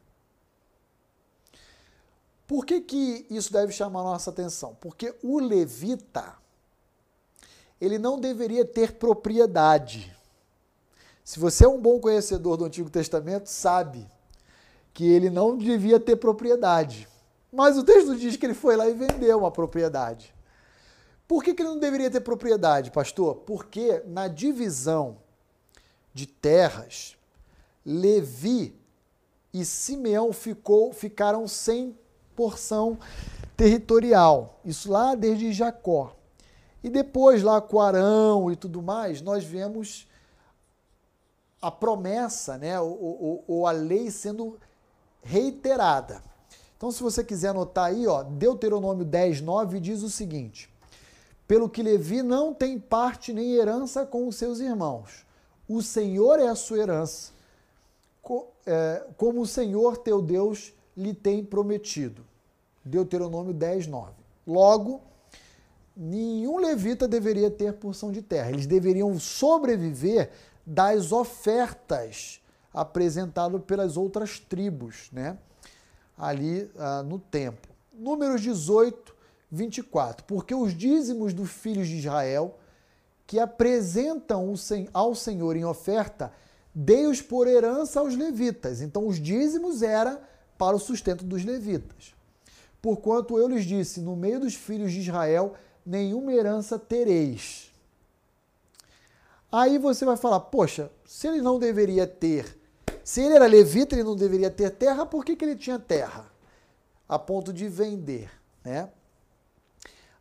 Por 2.48 2.66
que, 2.66 2.82
que 2.82 3.26
isso 3.30 3.52
deve 3.54 3.72
chamar 3.72 4.04
nossa 4.04 4.30
atenção? 4.30 4.76
Porque 4.82 5.16
o 5.24 5.40
levita, 5.40 6.34
ele 7.80 7.98
não 7.98 8.20
deveria 8.20 8.66
ter 8.66 8.94
propriedade. 8.94 10.16
Se 11.24 11.40
você 11.40 11.66
é 11.66 11.70
um 11.70 11.80
bom 11.80 12.00
conhecedor 12.00 12.58
do 12.58 12.66
Antigo 12.66 12.90
Testamento, 12.90 13.48
sabe 13.48 14.06
que 14.94 15.06
ele 15.06 15.30
não 15.30 15.58
devia 15.58 16.00
ter 16.00 16.18
propriedade. 16.18 17.08
Mas 17.52 17.78
o 17.78 17.84
texto 17.84 18.18
diz 18.18 18.36
que 18.36 18.46
ele 18.46 18.54
foi 18.54 18.76
lá 18.76 18.88
e 18.88 18.94
vendeu 18.94 19.40
uma 19.40 19.52
propriedade. 19.52 20.34
Por 21.32 21.42
que, 21.42 21.54
que 21.54 21.62
ele 21.62 21.70
não 21.70 21.80
deveria 21.80 22.12
ter 22.12 22.20
propriedade, 22.20 22.92
pastor? 22.92 23.36
Porque 23.46 24.04
na 24.06 24.28
divisão 24.28 25.20
de 26.14 26.28
terras, 26.28 27.16
Levi 27.86 28.78
e 29.54 29.64
Simeão 29.64 30.34
ficou, 30.34 30.92
ficaram 30.92 31.48
sem 31.48 31.98
porção 32.36 33.00
territorial. 33.56 34.60
Isso 34.66 34.92
lá 34.92 35.16
desde 35.16 35.54
Jacó. 35.54 36.14
E 36.84 36.90
depois, 36.90 37.42
lá 37.42 37.62
com 37.62 37.80
Arão 37.80 38.52
e 38.52 38.58
tudo 38.58 38.82
mais, 38.82 39.22
nós 39.22 39.46
vemos 39.46 40.10
a 41.62 41.72
promessa, 41.72 42.58
né, 42.58 42.78
ou, 42.78 42.92
ou, 43.00 43.44
ou 43.48 43.68
a 43.68 43.72
lei 43.72 44.12
sendo 44.12 44.60
reiterada. 45.22 46.22
Então, 46.76 46.92
se 46.92 47.02
você 47.02 47.24
quiser 47.24 47.52
anotar 47.52 47.86
aí, 47.86 48.06
ó, 48.06 48.22
Deuteronômio 48.22 49.06
10, 49.06 49.40
9 49.40 49.80
diz 49.80 50.04
o 50.04 50.10
seguinte: 50.10 50.70
pelo 51.52 51.68
que 51.68 51.84
Levi 51.84 52.24
não 52.24 52.54
tem 52.54 52.80
parte 52.80 53.34
nem 53.34 53.56
herança 53.56 54.06
com 54.06 54.26
os 54.26 54.38
seus 54.38 54.62
irmãos. 54.62 55.26
O 55.68 55.82
Senhor 55.82 56.40
é 56.40 56.48
a 56.48 56.56
sua 56.56 56.78
herança, 56.78 57.34
é, 58.66 59.06
como 59.18 59.42
o 59.42 59.46
Senhor 59.46 59.98
teu 59.98 60.22
Deus 60.22 60.74
lhe 60.96 61.14
tem 61.14 61.44
prometido. 61.44 62.24
Deuteronômio 62.86 63.54
10, 63.54 63.88
9. 63.88 64.14
Logo, 64.48 65.02
nenhum 65.94 66.58
levita 66.58 67.06
deveria 67.06 67.52
ter 67.52 67.74
porção 67.74 68.14
de 68.14 68.22
terra. 68.22 68.52
Eles 68.52 68.66
deveriam 68.66 69.20
sobreviver 69.20 70.32
das 70.66 71.12
ofertas 71.12 72.42
apresentadas 72.74 73.62
pelas 73.64 73.98
outras 73.98 74.40
tribos, 74.40 75.10
né? 75.12 75.38
Ali 76.18 76.72
ah, 76.78 77.04
no 77.04 77.20
templo. 77.20 77.70
Números 77.92 78.40
18, 78.40 79.14
24. 79.52 80.26
Porque 80.26 80.56
os 80.56 80.76
dízimos 80.76 81.34
dos 81.34 81.52
filhos 81.52 81.88
de 81.88 81.98
Israel, 81.98 82.58
que 83.28 83.40
apresentam 83.40 84.54
ao 84.94 85.16
Senhor 85.16 85.56
em 85.56 85.66
oferta, 85.66 86.32
dei-os 86.74 87.22
por 87.22 87.48
herança 87.48 88.00
aos 88.00 88.16
levitas. 88.16 88.82
Então, 88.82 89.08
os 89.08 89.20
dízimos 89.20 89.82
era 89.82 90.22
para 90.58 90.76
o 90.76 90.80
sustento 90.80 91.24
dos 91.24 91.44
levitas. 91.44 92.14
Porquanto 92.82 93.38
eu 93.38 93.48
lhes 93.48 93.66
disse: 93.66 94.00
no 94.00 94.16
meio 94.16 94.40
dos 94.40 94.56
filhos 94.56 94.92
de 94.92 95.00
Israel, 95.02 95.54
nenhuma 95.86 96.34
herança 96.34 96.80
tereis. 96.80 97.72
Aí 99.52 99.78
você 99.78 100.06
vai 100.06 100.18
falar: 100.18 100.40
poxa, 100.40 100.90
se 101.06 101.28
ele 101.28 101.42
não 101.42 101.60
deveria 101.60 102.08
ter, 102.08 102.58
se 103.04 103.22
ele 103.22 103.36
era 103.36 103.46
levita, 103.46 103.96
ele 103.96 104.04
não 104.04 104.16
deveria 104.16 104.50
ter 104.50 104.72
terra, 104.72 105.06
por 105.06 105.26
que, 105.26 105.36
que 105.36 105.44
ele 105.44 105.56
tinha 105.56 105.78
terra? 105.78 106.32
A 107.08 107.20
ponto 107.20 107.52
de 107.52 107.68
vender, 107.68 108.32
né? 108.64 108.90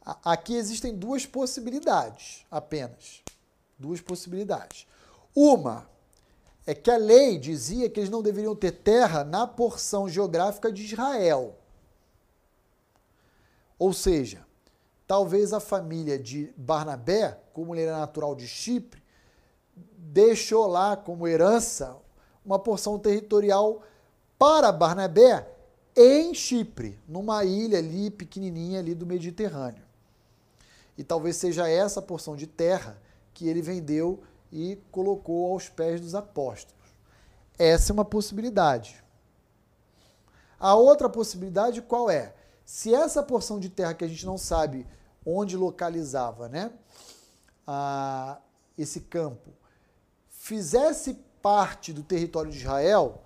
Aqui 0.05 0.55
existem 0.55 0.94
duas 0.94 1.27
possibilidades 1.27 2.47
apenas. 2.51 3.22
Duas 3.78 4.01
possibilidades. 4.01 4.86
Uma 5.35 5.89
é 6.66 6.74
que 6.74 6.90
a 6.90 6.97
lei 6.97 7.39
dizia 7.39 7.89
que 7.89 8.01
eles 8.01 8.10
não 8.10 8.22
deveriam 8.22 8.55
ter 8.55 8.72
terra 8.72 9.24
na 9.24 9.47
porção 9.47 10.09
geográfica 10.09 10.72
de 10.72 10.85
Israel. 10.85 11.56
Ou 13.78 13.93
seja, 13.93 14.47
talvez 15.06 15.52
a 15.52 15.60
família 15.60 16.18
de 16.18 16.52
Barnabé, 16.56 17.40
como 17.52 17.74
ele 17.74 17.82
era 17.82 17.98
natural 17.98 18.35
de 18.35 18.47
Chipre, 18.47 19.02
deixou 19.74 20.66
lá 20.66 20.97
como 20.97 21.27
herança 21.27 21.97
uma 22.44 22.59
porção 22.59 22.98
territorial 22.98 23.82
para 24.39 24.72
Barnabé 24.72 25.47
em 25.97 26.32
Chipre, 26.35 26.98
numa 27.09 27.44
ilha 27.44 27.78
ali 27.78 28.10
pequenininha 28.10 28.78
ali 28.78 28.94
do 28.94 29.06
Mediterrâneo. 29.06 29.90
E 31.01 31.02
talvez 31.02 31.36
seja 31.36 31.66
essa 31.66 32.02
porção 32.02 32.36
de 32.36 32.47
terra 32.47 33.01
que 33.32 33.48
ele 33.48 33.62
vendeu 33.62 34.22
e 34.52 34.78
colocou 34.93 35.51
aos 35.51 35.66
pés 35.66 35.98
dos 35.98 36.14
apóstolos. 36.14 36.85
Essa 37.59 37.90
é 37.90 37.94
uma 37.94 38.05
possibilidade. 38.05 39.02
A 40.59 40.74
outra 40.74 41.09
possibilidade 41.09 41.81
qual 41.81 42.10
é? 42.10 42.35
Se 42.66 42.94
essa 42.94 43.22
porção 43.22 43.59
de 43.59 43.70
terra 43.70 43.94
que 43.94 44.05
a 44.05 44.06
gente 44.09 44.27
não 44.27 44.36
sabe 44.36 44.86
onde 45.24 45.56
localizava, 45.56 46.51
né, 46.51 46.70
esse 48.77 49.01
campo, 49.01 49.52
fizesse 50.28 51.14
parte 51.40 51.94
do 51.94 52.02
território 52.02 52.51
de 52.51 52.59
Israel, 52.59 53.22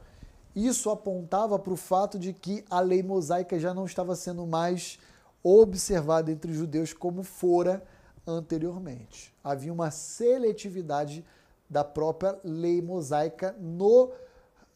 isso 0.55 0.91
apontava 0.91 1.59
para 1.59 1.73
o 1.73 1.77
fato 1.77 2.21
de 2.21 2.33
que 2.33 2.65
a 2.71 2.79
lei 2.79 3.03
mosaica 3.03 3.59
já 3.59 3.75
não 3.75 3.85
estava 3.85 4.15
sendo 4.15 4.47
mais 4.47 4.97
observada 5.45 6.33
entre 6.33 6.51
os 6.51 6.57
judeus 6.57 6.95
como 6.95 7.23
fora 7.23 7.85
anteriormente. 8.27 9.35
Havia 9.45 9.73
uma 9.73 9.91
seletividade 9.91 11.23
da 11.69 11.85
própria 11.85 12.39
lei 12.43 12.81
mosaica 12.81 13.55
no 13.61 14.07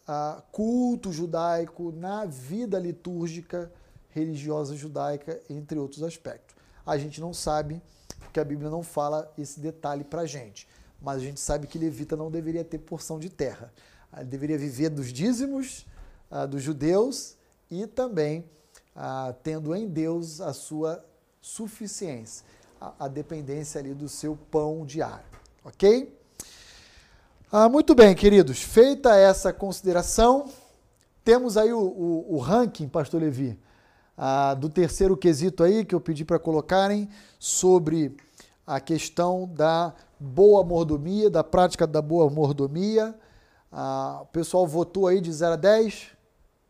uh, 0.09 0.43
culto 0.53 1.11
judaico, 1.11 1.91
na 1.93 2.27
vida 2.27 2.79
litúrgica 2.79 3.73
religiosa 4.11 4.77
judaica, 4.77 5.41
entre 5.49 5.79
outros 5.79 6.03
aspectos. 6.03 6.55
A 6.85 6.99
gente 6.99 7.21
não 7.21 7.33
sabe, 7.33 7.81
porque 8.21 8.41
a 8.41 8.45
Bíblia 8.45 8.71
não 8.71 8.83
fala 8.83 9.33
esse 9.39 9.61
detalhe 9.61 10.05
para 10.05 10.27
gente, 10.27 10.69
mas 11.01 11.19
a 11.19 11.25
gente 11.25 11.41
sabe 11.41 11.67
que 11.67 11.79
levita 11.79 12.17
não 12.17 12.31
deveria 12.31 12.65
ter 12.65 12.79
porção 12.79 13.19
de 13.19 13.31
terra. 13.31 13.73
Ele 14.17 14.25
deveria 14.25 14.59
viver 14.59 14.91
dos 14.91 15.13
dízimos 15.13 15.87
uh, 16.31 16.47
dos 16.47 16.63
judeus 16.63 17.37
e 17.71 17.87
também 17.87 18.45
uh, 18.99 19.33
tendo 19.43 19.75
em 19.75 19.89
Deus 19.89 20.41
a 20.41 20.53
sua 20.53 21.03
suficiência, 21.41 22.45
a, 22.81 23.07
a 23.07 23.09
dependência 23.09 23.81
ali 23.81 23.95
do 23.95 24.09
seu 24.09 24.37
pão 24.51 24.85
diário. 24.85 25.25
Ok? 25.65 26.15
Ah, 27.51 27.67
muito 27.67 27.95
bem, 27.95 28.15
queridos. 28.15 28.63
Feita 28.63 29.17
essa 29.17 29.55
consideração, 29.55 30.51
temos 31.25 31.57
aí 31.57 31.73
o, 31.73 31.81
o, 31.81 32.35
o 32.35 32.39
ranking, 32.39 32.87
Pastor 32.87 33.23
Levi, 33.23 33.59
ah, 34.17 34.53
do 34.53 34.69
terceiro 34.69 35.17
quesito 35.17 35.63
aí 35.63 35.85
que 35.85 35.95
eu 35.95 36.01
pedi 36.01 36.25
para 36.25 36.39
colocarem 36.39 37.09
sobre 37.39 38.15
a 38.67 38.81
questão 38.81 39.49
da 39.49 39.95
boa 40.21 40.63
mordomia, 40.63 41.31
da 41.31 41.43
prática 41.43 41.87
da 41.87 42.03
boa 42.03 42.29
mordomia. 42.29 43.19
Ah, 43.73 44.21
o 44.23 44.27
pessoal 44.27 44.67
votou 44.67 45.07
aí 45.07 45.21
de 45.21 45.33
0 45.33 45.55
a 45.55 45.57
10? 45.57 46.09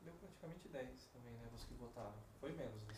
Deu 0.05 0.13
praticamente 0.15 0.69
10 0.69 0.85
também, 1.13 1.33
né? 1.33 1.49
Os 1.57 1.65
que 1.65 1.75
votaram. 1.75 2.13
Foi 2.41 2.51
menos. 2.53 2.73
Né? 2.87 2.95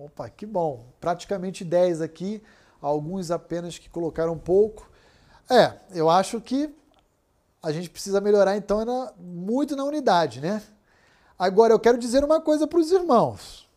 Opa, 0.00 0.30
que 0.30 0.46
bom. 0.46 0.86
Praticamente 0.98 1.62
10 1.62 2.00
aqui. 2.00 2.42
Alguns 2.80 3.30
apenas 3.30 3.78
que 3.78 3.90
colocaram 3.90 4.38
pouco. 4.38 4.90
É, 5.50 5.74
eu 5.92 6.08
acho 6.08 6.40
que 6.40 6.74
a 7.62 7.70
gente 7.70 7.90
precisa 7.90 8.18
melhorar 8.18 8.56
então 8.56 8.82
na, 8.82 9.12
muito 9.18 9.76
na 9.76 9.84
unidade, 9.84 10.40
né? 10.40 10.62
Agora 11.38 11.74
eu 11.74 11.78
quero 11.78 11.98
dizer 11.98 12.24
uma 12.24 12.40
coisa 12.40 12.66
para 12.66 12.78
os 12.78 12.90
irmãos. 12.90 13.68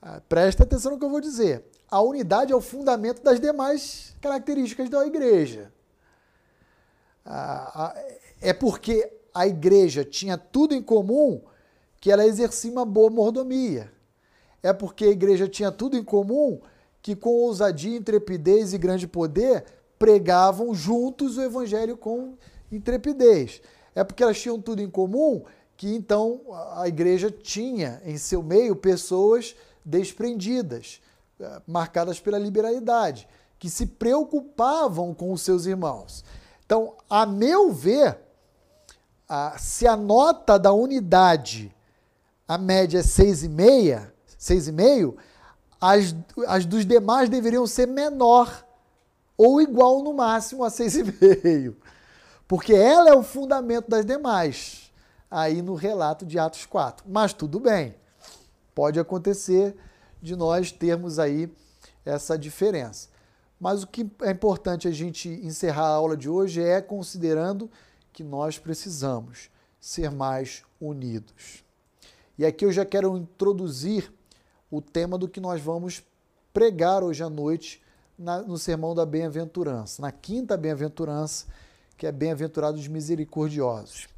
Ah, 0.00 0.20
presta 0.28 0.62
atenção 0.62 0.92
no 0.92 0.98
que 0.98 1.04
eu 1.04 1.10
vou 1.10 1.20
dizer. 1.20 1.68
A 1.90 2.00
unidade 2.00 2.52
é 2.52 2.56
o 2.56 2.60
fundamento 2.60 3.20
das 3.20 3.40
demais 3.40 4.14
características 4.20 4.88
da 4.88 5.04
igreja. 5.04 5.72
Ah, 7.26 8.00
é 8.40 8.52
porque 8.52 9.12
a 9.34 9.44
igreja 9.44 10.04
tinha 10.04 10.38
tudo 10.38 10.72
em 10.72 10.82
comum 10.82 11.42
que 12.00 12.12
ela 12.12 12.24
exercia 12.24 12.70
uma 12.70 12.84
boa 12.84 13.10
mordomia. 13.10 13.92
É 14.64 14.72
porque 14.72 15.04
a 15.04 15.10
igreja 15.10 15.46
tinha 15.46 15.70
tudo 15.70 15.94
em 15.94 16.02
comum 16.02 16.58
que, 17.02 17.14
com 17.14 17.28
ousadia, 17.28 17.98
intrepidez 17.98 18.72
e 18.72 18.78
grande 18.78 19.06
poder, 19.06 19.62
pregavam 19.98 20.74
juntos 20.74 21.36
o 21.36 21.42
evangelho 21.42 21.98
com 21.98 22.32
intrepidez. 22.72 23.60
É 23.94 24.02
porque 24.02 24.22
elas 24.22 24.40
tinham 24.40 24.58
tudo 24.58 24.80
em 24.80 24.88
comum 24.88 25.44
que 25.76 25.94
então 25.94 26.40
a 26.76 26.88
igreja 26.88 27.30
tinha 27.30 28.00
em 28.06 28.16
seu 28.16 28.42
meio 28.42 28.74
pessoas 28.74 29.54
desprendidas, 29.84 31.02
eh, 31.38 31.62
marcadas 31.66 32.18
pela 32.18 32.38
liberalidade, 32.38 33.28
que 33.58 33.68
se 33.68 33.84
preocupavam 33.84 35.12
com 35.12 35.30
os 35.30 35.42
seus 35.42 35.66
irmãos. 35.66 36.24
Então, 36.64 36.94
a 37.10 37.26
meu 37.26 37.70
ver, 37.70 38.18
se 39.58 39.86
a 39.86 39.94
nota 39.94 40.58
da 40.58 40.72
unidade, 40.72 41.74
a 42.48 42.56
média 42.56 43.00
é 43.00 43.02
6,5, 43.02 44.13
6,5, 44.44 45.14
as, 45.80 46.14
as 46.46 46.66
dos 46.66 46.84
demais 46.84 47.30
deveriam 47.30 47.66
ser 47.66 47.86
menor 47.86 48.66
ou 49.38 49.60
igual 49.60 50.02
no 50.02 50.12
máximo 50.12 50.62
a 50.62 50.68
6,5. 50.68 51.74
Porque 52.46 52.74
ela 52.74 53.08
é 53.08 53.14
o 53.14 53.22
fundamento 53.22 53.88
das 53.88 54.04
demais, 54.04 54.92
aí 55.30 55.62
no 55.62 55.74
relato 55.74 56.26
de 56.26 56.38
Atos 56.38 56.66
4. 56.66 57.06
Mas 57.08 57.32
tudo 57.32 57.58
bem, 57.58 57.94
pode 58.74 59.00
acontecer 59.00 59.74
de 60.20 60.36
nós 60.36 60.70
termos 60.70 61.18
aí 61.18 61.50
essa 62.04 62.36
diferença. 62.36 63.08
Mas 63.58 63.82
o 63.82 63.86
que 63.86 64.06
é 64.20 64.30
importante 64.30 64.86
a 64.86 64.90
gente 64.90 65.28
encerrar 65.28 65.86
a 65.86 65.94
aula 65.94 66.18
de 66.18 66.28
hoje 66.28 66.62
é 66.62 66.82
considerando 66.82 67.70
que 68.12 68.22
nós 68.22 68.58
precisamos 68.58 69.48
ser 69.80 70.10
mais 70.10 70.62
unidos. 70.78 71.64
E 72.36 72.44
aqui 72.44 72.64
eu 72.64 72.72
já 72.72 72.84
quero 72.84 73.16
introduzir 73.16 74.12
o 74.70 74.80
tema 74.80 75.16
do 75.18 75.28
que 75.28 75.40
nós 75.40 75.60
vamos 75.60 76.02
pregar 76.52 77.02
hoje 77.02 77.22
à 77.22 77.28
noite 77.28 77.82
na, 78.18 78.42
no 78.42 78.56
sermão 78.58 78.94
da 78.94 79.04
bem-aventurança, 79.04 80.00
na 80.00 80.12
quinta 80.12 80.56
bem-aventurança, 80.56 81.46
que 81.96 82.06
é 82.06 82.12
bem-aventurados 82.12 82.80
os 82.80 82.88
misericordiosos. 82.88 84.08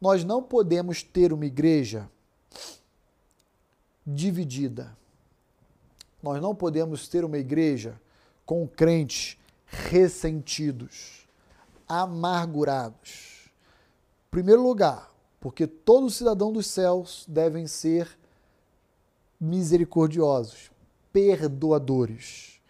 Nós 0.00 0.24
não 0.24 0.42
podemos 0.42 1.02
ter 1.02 1.32
uma 1.32 1.46
igreja 1.46 2.08
dividida. 4.06 4.96
Nós 6.22 6.42
não 6.42 6.54
podemos 6.54 7.06
ter 7.08 7.24
uma 7.24 7.38
igreja 7.38 8.00
com 8.44 8.66
crentes 8.66 9.38
ressentidos, 9.66 11.26
amargurados. 11.88 13.50
Em 14.26 14.30
primeiro 14.30 14.62
lugar, 14.62 15.11
porque 15.42 15.66
todo 15.66 16.08
cidadão 16.08 16.52
dos 16.52 16.68
céus 16.68 17.24
devem 17.26 17.66
ser 17.66 18.16
misericordiosos, 19.40 20.70
perdoadores. 21.12 22.60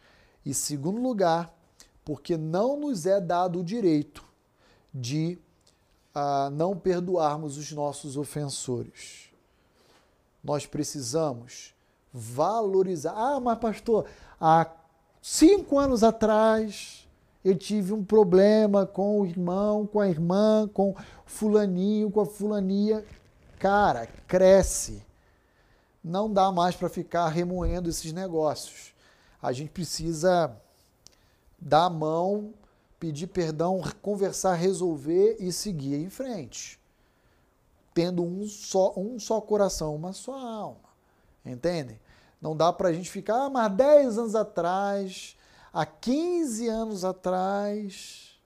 E 0.42 0.54
segundo 0.54 0.98
lugar, 0.98 1.54
porque 2.02 2.34
não 2.38 2.80
nos 2.80 3.04
é 3.04 3.20
dado 3.20 3.60
o 3.60 3.64
direito 3.64 4.24
de 4.92 5.38
uh, 6.16 6.48
não 6.50 6.74
perdoarmos 6.74 7.58
os 7.58 7.70
nossos 7.72 8.16
ofensores. 8.16 9.30
Nós 10.42 10.64
precisamos 10.64 11.74
valorizar. 12.10 13.12
Ah, 13.14 13.38
mas 13.38 13.58
pastor, 13.58 14.06
há 14.40 14.66
cinco 15.20 15.78
anos 15.78 16.02
atrás 16.02 17.01
eu 17.44 17.56
tive 17.56 17.92
um 17.92 18.04
problema 18.04 18.86
com 18.86 19.20
o 19.20 19.26
irmão, 19.26 19.86
com 19.86 20.00
a 20.00 20.08
irmã, 20.08 20.68
com 20.72 20.94
fulaninho, 21.26 22.10
com 22.10 22.20
a 22.20 22.26
fulania. 22.26 23.04
Cara, 23.58 24.06
cresce. 24.28 25.04
Não 26.02 26.32
dá 26.32 26.52
mais 26.52 26.76
para 26.76 26.88
ficar 26.88 27.28
remoendo 27.28 27.90
esses 27.90 28.12
negócios. 28.12 28.92
A 29.40 29.52
gente 29.52 29.70
precisa 29.70 30.56
dar 31.58 31.86
a 31.86 31.90
mão, 31.90 32.54
pedir 32.98 33.26
perdão, 33.26 33.80
conversar, 34.00 34.54
resolver 34.54 35.36
e 35.40 35.52
seguir 35.52 35.96
em 35.96 36.10
frente. 36.10 36.78
Tendo 37.92 38.22
um 38.22 38.46
só, 38.46 38.92
um 38.96 39.18
só 39.18 39.40
coração, 39.40 39.94
uma 39.96 40.12
só 40.12 40.34
alma. 40.34 40.92
Entendem? 41.44 41.98
Não 42.40 42.56
dá 42.56 42.72
para 42.72 42.88
a 42.88 42.92
gente 42.92 43.10
ficar, 43.10 43.46
ah, 43.46 43.50
mas 43.50 43.72
10 43.72 44.18
anos 44.18 44.34
atrás, 44.34 45.36
há 45.72 45.86
15 45.86 46.68
anos 46.68 47.04
atrás. 47.04 48.38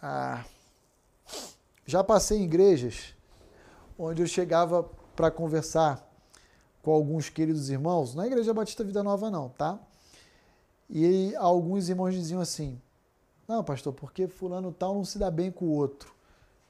Ah, 0.00 0.44
já 1.86 2.04
passei 2.04 2.38
em 2.38 2.44
igrejas 2.44 3.14
onde 3.98 4.22
eu 4.22 4.26
chegava 4.26 4.82
para 5.14 5.30
conversar 5.30 6.06
com 6.82 6.92
alguns 6.92 7.30
queridos 7.30 7.70
irmãos, 7.70 8.14
não 8.14 8.22
é 8.22 8.26
Igreja 8.26 8.52
Batista 8.52 8.84
Vida 8.84 9.02
Nova, 9.02 9.30
não, 9.30 9.48
tá? 9.48 9.78
E 10.90 11.34
alguns 11.36 11.88
irmãos 11.88 12.12
diziam 12.12 12.40
assim: 12.40 12.80
Não, 13.48 13.64
pastor, 13.64 13.94
porque 13.94 14.28
fulano 14.28 14.70
tal 14.70 14.94
não 14.94 15.04
se 15.04 15.18
dá 15.18 15.30
bem 15.30 15.50
com 15.50 15.64
o 15.64 15.72
outro. 15.72 16.14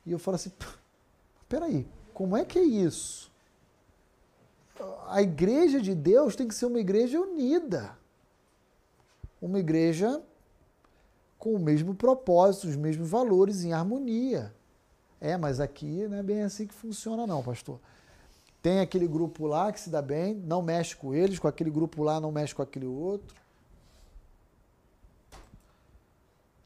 E 0.06 0.12
eu 0.12 0.18
falo 0.18 0.36
assim: 0.36 0.52
Peraí, 1.48 1.88
como 2.12 2.36
é 2.36 2.44
que 2.44 2.58
é 2.58 2.62
isso? 2.62 3.33
A 5.08 5.22
igreja 5.22 5.80
de 5.80 5.94
Deus 5.94 6.34
tem 6.34 6.48
que 6.48 6.54
ser 6.54 6.66
uma 6.66 6.80
igreja 6.80 7.20
unida. 7.20 7.96
Uma 9.40 9.58
igreja 9.58 10.22
com 11.38 11.54
o 11.54 11.58
mesmo 11.58 11.94
propósito, 11.94 12.68
os 12.68 12.76
mesmos 12.76 13.08
valores, 13.08 13.64
em 13.64 13.72
harmonia. 13.72 14.54
É, 15.20 15.36
mas 15.36 15.60
aqui 15.60 16.06
não 16.08 16.18
é 16.18 16.22
bem 16.22 16.42
assim 16.42 16.66
que 16.66 16.74
funciona, 16.74 17.26
não, 17.26 17.42
pastor. 17.42 17.78
Tem 18.62 18.80
aquele 18.80 19.06
grupo 19.06 19.46
lá 19.46 19.70
que 19.70 19.78
se 19.78 19.90
dá 19.90 20.00
bem, 20.00 20.34
não 20.34 20.62
mexe 20.62 20.96
com 20.96 21.14
eles, 21.14 21.38
com 21.38 21.46
aquele 21.46 21.70
grupo 21.70 22.02
lá 22.02 22.18
não 22.18 22.32
mexe 22.32 22.54
com 22.54 22.62
aquele 22.62 22.86
outro. 22.86 23.36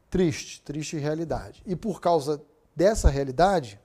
Triste, 0.09 0.61
triste 0.61 0.97
realidade. 0.97 1.61
E 1.65 1.75
por 1.75 1.99
causa 1.99 2.41
dessa 2.75 3.09
realidade, 3.09 3.79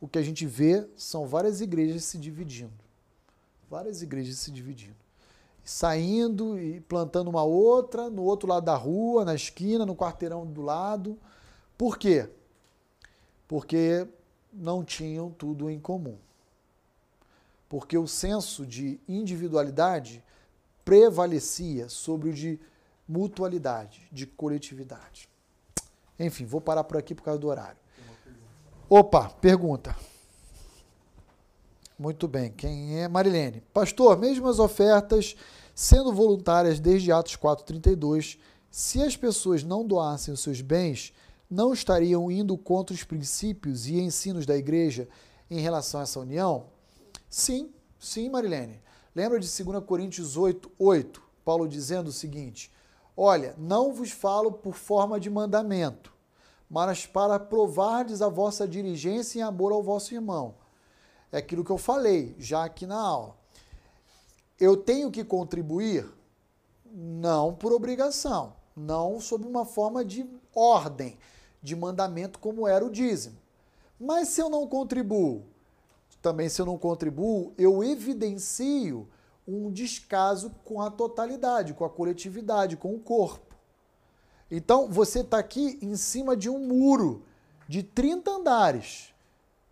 o 0.00 0.08
que 0.08 0.18
a 0.18 0.22
gente 0.22 0.46
vê 0.46 0.86
são 0.96 1.26
várias 1.26 1.60
igrejas 1.60 2.04
se 2.04 2.18
dividindo. 2.18 2.83
Várias 3.70 4.02
igrejas 4.02 4.36
se 4.36 4.50
dividindo. 4.50 4.96
Saindo 5.64 6.58
e 6.58 6.80
plantando 6.80 7.28
uma 7.28 7.42
outra 7.42 8.10
no 8.10 8.22
outro 8.22 8.48
lado 8.48 8.64
da 8.64 8.76
rua, 8.76 9.24
na 9.24 9.34
esquina, 9.34 9.86
no 9.86 9.96
quarteirão 9.96 10.46
do 10.46 10.62
lado. 10.62 11.18
Por 11.76 11.98
quê? 11.98 12.28
Porque 13.48 14.06
não 14.52 14.84
tinham 14.84 15.30
tudo 15.30 15.70
em 15.70 15.80
comum. 15.80 16.18
Porque 17.68 17.96
o 17.96 18.06
senso 18.06 18.66
de 18.66 19.00
individualidade 19.08 20.22
prevalecia 20.84 21.88
sobre 21.88 22.28
o 22.28 22.32
de 22.32 22.60
mutualidade, 23.08 24.06
de 24.12 24.26
coletividade. 24.26 25.28
Enfim, 26.18 26.44
vou 26.44 26.60
parar 26.60 26.84
por 26.84 26.96
aqui 26.96 27.14
por 27.14 27.22
causa 27.22 27.40
do 27.40 27.48
horário. 27.48 27.78
Opa, 28.88 29.30
pergunta. 29.40 29.96
Muito 31.96 32.26
bem, 32.26 32.50
quem 32.50 32.98
é 32.98 33.06
Marilene? 33.06 33.62
Pastor, 33.72 34.18
mesmo 34.18 34.48
as 34.48 34.58
ofertas 34.58 35.36
sendo 35.72 36.12
voluntárias 36.12 36.80
desde 36.80 37.12
Atos 37.12 37.36
4:32, 37.36 38.36
se 38.68 39.00
as 39.00 39.16
pessoas 39.16 39.62
não 39.62 39.86
doassem 39.86 40.34
os 40.34 40.40
seus 40.40 40.60
bens, 40.60 41.12
não 41.48 41.72
estariam 41.72 42.32
indo 42.32 42.58
contra 42.58 42.92
os 42.92 43.04
princípios 43.04 43.86
e 43.86 44.00
ensinos 44.00 44.44
da 44.44 44.56
igreja 44.56 45.08
em 45.48 45.60
relação 45.60 46.00
a 46.00 46.02
essa 46.02 46.18
união? 46.18 46.66
Sim, 47.30 47.72
sim, 47.96 48.28
Marilene. 48.28 48.82
Lembra 49.14 49.38
de 49.38 49.46
2 49.46 49.84
Coríntios 49.84 50.36
8, 50.36 50.72
8, 50.76 51.22
Paulo 51.44 51.68
dizendo 51.68 52.08
o 52.08 52.12
seguinte: 52.12 52.72
Olha, 53.16 53.54
não 53.56 53.92
vos 53.92 54.10
falo 54.10 54.50
por 54.50 54.74
forma 54.74 55.20
de 55.20 55.30
mandamento, 55.30 56.12
mas 56.68 57.06
para 57.06 57.38
provardes 57.38 58.20
a 58.20 58.28
vossa 58.28 58.66
diligência 58.66 59.38
em 59.38 59.42
amor 59.42 59.70
ao 59.70 59.80
vosso 59.80 60.12
irmão. 60.12 60.56
É 61.34 61.38
aquilo 61.38 61.64
que 61.64 61.72
eu 61.72 61.78
falei 61.78 62.32
já 62.38 62.62
aqui 62.62 62.86
na 62.86 62.96
aula. 62.96 63.36
Eu 64.56 64.76
tenho 64.76 65.10
que 65.10 65.24
contribuir? 65.24 66.08
Não 66.84 67.52
por 67.52 67.72
obrigação, 67.72 68.54
não 68.76 69.18
sob 69.18 69.44
uma 69.44 69.64
forma 69.64 70.04
de 70.04 70.24
ordem, 70.54 71.18
de 71.60 71.74
mandamento 71.74 72.38
como 72.38 72.68
era 72.68 72.86
o 72.86 72.90
dízimo. 72.90 73.36
Mas 73.98 74.28
se 74.28 74.40
eu 74.40 74.48
não 74.48 74.68
contribuo, 74.68 75.44
também 76.22 76.48
se 76.48 76.62
eu 76.62 76.66
não 76.66 76.78
contribuo, 76.78 77.52
eu 77.58 77.82
evidencio 77.82 79.08
um 79.44 79.72
descaso 79.72 80.52
com 80.64 80.80
a 80.80 80.88
totalidade, 80.88 81.74
com 81.74 81.84
a 81.84 81.90
coletividade, 81.90 82.76
com 82.76 82.94
o 82.94 83.00
corpo. 83.00 83.56
Então, 84.48 84.88
você 84.88 85.22
está 85.22 85.38
aqui 85.40 85.80
em 85.82 85.96
cima 85.96 86.36
de 86.36 86.48
um 86.48 86.60
muro 86.60 87.24
de 87.68 87.82
30 87.82 88.30
andares. 88.30 89.13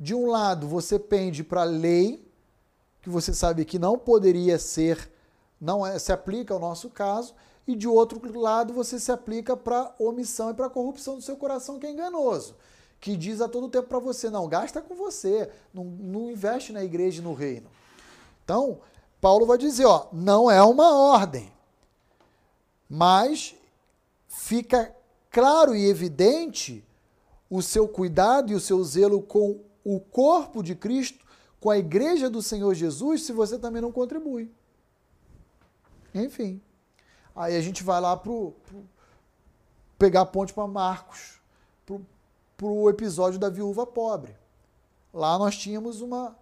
De 0.02 0.16
um 0.16 0.26
lado, 0.26 0.66
você 0.66 0.98
pende 0.98 1.44
para 1.44 1.60
a 1.60 1.64
lei, 1.64 2.28
que 3.00 3.08
você 3.08 3.32
sabe 3.32 3.64
que 3.64 3.78
não 3.78 3.96
poderia 3.96 4.58
ser, 4.58 5.08
não 5.60 5.86
é, 5.86 5.96
se 5.96 6.10
aplica 6.10 6.52
ao 6.52 6.58
nosso 6.58 6.90
caso, 6.90 7.32
e 7.68 7.76
de 7.76 7.86
outro 7.86 8.20
lado, 8.36 8.74
você 8.74 8.98
se 8.98 9.12
aplica 9.12 9.56
para 9.56 9.94
omissão 10.00 10.50
e 10.50 10.54
para 10.54 10.68
corrupção 10.68 11.14
do 11.14 11.22
seu 11.22 11.36
coração, 11.36 11.78
que 11.78 11.86
é 11.86 11.92
enganoso. 11.92 12.56
Que 13.00 13.16
diz 13.16 13.40
a 13.40 13.46
todo 13.46 13.68
tempo 13.68 13.86
para 13.86 14.00
você: 14.00 14.28
não, 14.28 14.48
gasta 14.48 14.82
com 14.82 14.96
você, 14.96 15.48
não, 15.72 15.84
não 15.84 16.28
investe 16.32 16.72
na 16.72 16.82
igreja 16.82 17.20
e 17.20 17.24
no 17.24 17.32
reino. 17.32 17.70
Então, 18.42 18.80
Paulo 19.20 19.46
vai 19.46 19.56
dizer, 19.56 19.84
ó, 19.84 20.08
não 20.12 20.50
é 20.50 20.60
uma 20.64 20.96
ordem, 20.96 21.52
mas 22.90 23.54
fica 24.26 24.92
claro 25.30 25.76
e 25.76 25.88
evidente 25.88 26.84
o 27.48 27.62
seu 27.62 27.86
cuidado 27.86 28.50
e 28.50 28.56
o 28.56 28.60
seu 28.60 28.82
zelo 28.82 29.22
com 29.22 29.60
o 29.84 30.00
corpo 30.00 30.62
de 30.62 30.74
Cristo, 30.74 31.24
com 31.60 31.70
a 31.70 31.78
igreja 31.78 32.28
do 32.28 32.42
Senhor 32.42 32.74
Jesus, 32.74 33.24
se 33.24 33.32
você 33.32 33.59
também 33.59 33.80
não 33.80 33.92
contribui. 33.92 34.50
Enfim. 36.14 36.60
Aí 37.34 37.56
a 37.56 37.60
gente 37.60 37.82
vai 37.82 38.00
lá 38.00 38.16
para 38.16 38.32
pegar 39.98 40.22
a 40.22 40.26
ponte 40.26 40.52
para 40.52 40.66
Marcos, 40.66 41.40
para 42.56 42.66
o 42.66 42.90
episódio 42.90 43.38
da 43.38 43.48
viúva 43.48 43.86
pobre. 43.86 44.36
Lá 45.12 45.38
nós 45.38 45.56
tínhamos 45.56 46.00
uma, 46.00 46.36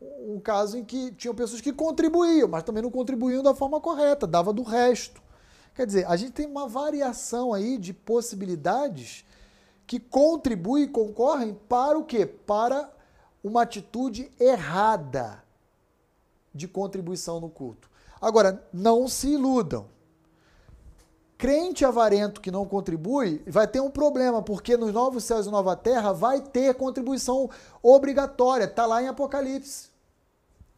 um 0.00 0.40
caso 0.40 0.76
em 0.76 0.84
que 0.84 1.12
tinham 1.12 1.34
pessoas 1.34 1.60
que 1.60 1.72
contribuíam, 1.72 2.48
mas 2.48 2.62
também 2.62 2.82
não 2.82 2.90
contribuíam 2.90 3.42
da 3.42 3.54
forma 3.54 3.80
correta, 3.80 4.26
dava 4.26 4.52
do 4.52 4.62
resto. 4.62 5.22
Quer 5.74 5.86
dizer, 5.86 6.06
a 6.06 6.16
gente 6.16 6.32
tem 6.32 6.46
uma 6.46 6.68
variação 6.68 7.52
aí 7.52 7.78
de 7.78 7.92
possibilidades 7.92 9.24
que 9.92 10.00
contribuem 10.00 10.84
e 10.84 10.88
concorrem 10.88 11.52
para 11.68 11.98
o 11.98 12.04
quê? 12.06 12.24
Para 12.24 12.90
uma 13.44 13.60
atitude 13.60 14.32
errada 14.40 15.44
de 16.54 16.66
contribuição 16.66 17.38
no 17.38 17.50
culto. 17.50 17.90
Agora, 18.18 18.66
não 18.72 19.06
se 19.06 19.34
iludam. 19.34 19.84
Crente 21.36 21.84
avarento 21.84 22.40
que 22.40 22.50
não 22.50 22.64
contribui 22.64 23.42
vai 23.46 23.68
ter 23.68 23.80
um 23.82 23.90
problema, 23.90 24.40
porque 24.40 24.78
nos 24.78 24.94
novos 24.94 25.24
céus 25.24 25.44
e 25.44 25.50
nova 25.50 25.76
terra 25.76 26.10
vai 26.10 26.40
ter 26.40 26.72
contribuição 26.72 27.50
obrigatória. 27.82 28.64
Está 28.64 28.86
lá 28.86 29.02
em 29.02 29.08
Apocalipse. 29.08 29.90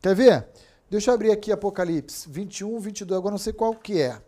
Quer 0.02 0.16
ver? 0.16 0.48
Deixa 0.90 1.12
eu 1.12 1.14
abrir 1.14 1.30
aqui 1.30 1.52
Apocalipse 1.52 2.28
21, 2.28 2.80
22, 2.80 3.16
agora 3.16 3.30
não 3.30 3.38
sei 3.38 3.52
qual 3.52 3.76
que 3.76 4.00
é. 4.00 4.20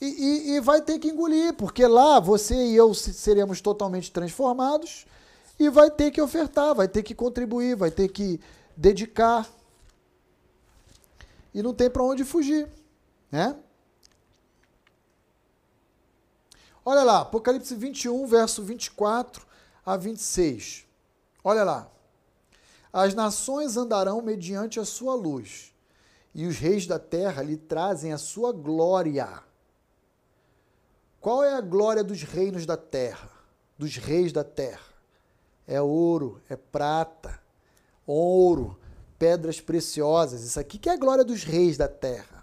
E, 0.00 0.06
e, 0.06 0.50
e, 0.52 0.60
vai 0.60 0.80
ter 0.80 0.98
que 0.98 1.08
engolir, 1.08 1.52
porque 1.54 1.86
lá 1.86 2.18
você 2.18 2.54
e 2.54 2.74
eu 2.74 2.94
seremos 2.94 3.60
totalmente 3.60 4.10
transformados 4.10 5.04
e 5.58 5.68
vai 5.68 5.90
ter 5.90 6.10
que 6.10 6.22
ofertar, 6.22 6.74
vai 6.74 6.88
ter 6.88 7.02
que 7.02 7.14
contribuir, 7.14 7.76
vai 7.76 7.90
ter 7.90 8.08
que 8.08 8.40
dedicar. 8.74 9.46
E 11.52 11.62
não 11.62 11.74
tem 11.74 11.90
para 11.90 12.02
onde 12.02 12.24
fugir, 12.24 12.66
né? 13.30 13.54
Olha 16.82 17.02
lá, 17.02 17.20
Apocalipse 17.20 17.74
21, 17.74 18.26
verso 18.26 18.62
24 18.62 19.46
a 19.84 19.98
26. 19.98 20.86
Olha 21.44 21.62
lá. 21.62 21.90
As 22.92 23.14
nações 23.14 23.76
andarão 23.76 24.22
mediante 24.22 24.80
a 24.80 24.84
sua 24.84 25.14
luz, 25.14 25.74
e 26.34 26.46
os 26.46 26.56
reis 26.56 26.86
da 26.86 26.98
terra 26.98 27.42
lhe 27.42 27.56
trazem 27.56 28.12
a 28.12 28.18
sua 28.18 28.50
glória. 28.50 29.49
Qual 31.20 31.44
é 31.44 31.52
a 31.52 31.60
glória 31.60 32.02
dos 32.02 32.22
reinos 32.22 32.64
da 32.64 32.78
terra, 32.78 33.30
dos 33.78 33.96
reis 33.96 34.32
da 34.32 34.42
terra? 34.42 34.80
É 35.66 35.80
ouro, 35.80 36.40
é 36.48 36.56
prata, 36.56 37.38
ouro, 38.06 38.78
pedras 39.18 39.60
preciosas. 39.60 40.42
Isso 40.42 40.58
aqui 40.58 40.78
que 40.78 40.88
é 40.88 40.92
a 40.92 40.96
glória 40.96 41.22
dos 41.22 41.44
reis 41.44 41.76
da 41.76 41.86
terra. 41.86 42.42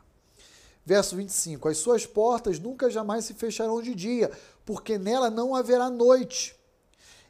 Verso 0.86 1.16
25: 1.16 1.68
As 1.68 1.78
suas 1.80 2.06
portas 2.06 2.60
nunca 2.60 2.88
jamais 2.90 3.26
se 3.26 3.34
fecharão 3.34 3.82
de 3.82 3.96
dia, 3.96 4.32
porque 4.64 5.00
nela 5.00 5.32
não 5.32 5.56
haverá 5.56 5.90
noite 5.90 6.56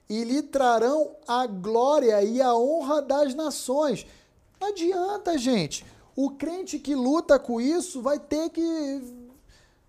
e 0.10 0.24
lhe 0.26 0.42
trarão 0.42 1.16
a 1.28 1.48
glória 1.48 2.22
e 2.24 2.42
a 2.42 2.54
honra 2.54 3.02
das 3.02 3.34
nações. 3.34 4.06
Não 4.60 4.68
adianta, 4.70 5.38
gente. 5.38 5.86
O 6.16 6.32
crente 6.32 6.80
que 6.80 6.96
luta 6.96 7.38
com 7.38 7.62
isso 7.62 8.02
vai 8.02 8.20
ter 8.20 8.50
que 8.50 9.02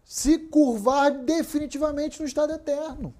se 0.09 0.39
curvar 0.39 1.11
definitivamente 1.11 2.19
no 2.19 2.27
estado 2.27 2.55
eterno. 2.55 3.15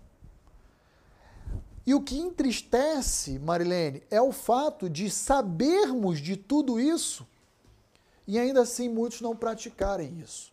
E 1.87 1.95
o 1.95 2.01
que 2.01 2.19
entristece, 2.19 3.39
Marilene, 3.39 4.03
é 4.11 4.23
o 4.23 4.33
fato 4.33 4.89
de 4.89 5.11
sabermos 5.11 6.19
de 6.19 6.35
tudo 6.35 6.81
isso 6.81 7.27
e 8.27 8.39
ainda 8.39 8.63
assim 8.63 8.89
muitos 8.89 9.21
não 9.21 9.37
praticarem 9.37 10.19
isso. 10.19 10.51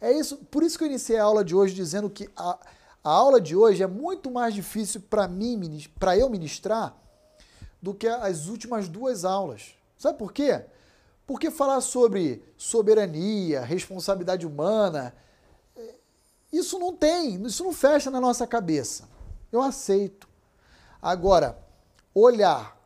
É 0.00 0.10
isso, 0.10 0.38
por 0.50 0.64
isso 0.64 0.76
que 0.76 0.82
eu 0.82 0.88
iniciei 0.88 1.18
a 1.18 1.24
aula 1.24 1.44
de 1.44 1.54
hoje 1.54 1.72
dizendo 1.72 2.10
que 2.10 2.28
a, 2.36 2.58
a 3.04 3.10
aula 3.10 3.40
de 3.40 3.54
hoje 3.54 3.80
é 3.80 3.86
muito 3.86 4.28
mais 4.28 4.52
difícil 4.52 5.00
para 5.08 5.28
mim, 5.28 5.84
para 6.00 6.18
eu 6.18 6.28
ministrar, 6.28 6.96
do 7.80 7.94
que 7.94 8.08
as 8.08 8.48
últimas 8.48 8.88
duas 8.88 9.24
aulas. 9.24 9.74
Sabe 9.96 10.18
por 10.18 10.32
quê? 10.32 10.64
Porque 11.28 11.48
falar 11.48 11.80
sobre 11.80 12.42
soberania, 12.56 13.60
responsabilidade 13.60 14.44
humana, 14.44 15.14
isso 16.52 16.78
não 16.78 16.94
tem, 16.94 17.42
isso 17.44 17.62
não 17.64 17.72
fecha 17.72 18.10
na 18.10 18.20
nossa 18.20 18.46
cabeça. 18.46 19.08
Eu 19.52 19.62
aceito. 19.62 20.28
Agora, 21.00 21.58
olhar 22.14 22.76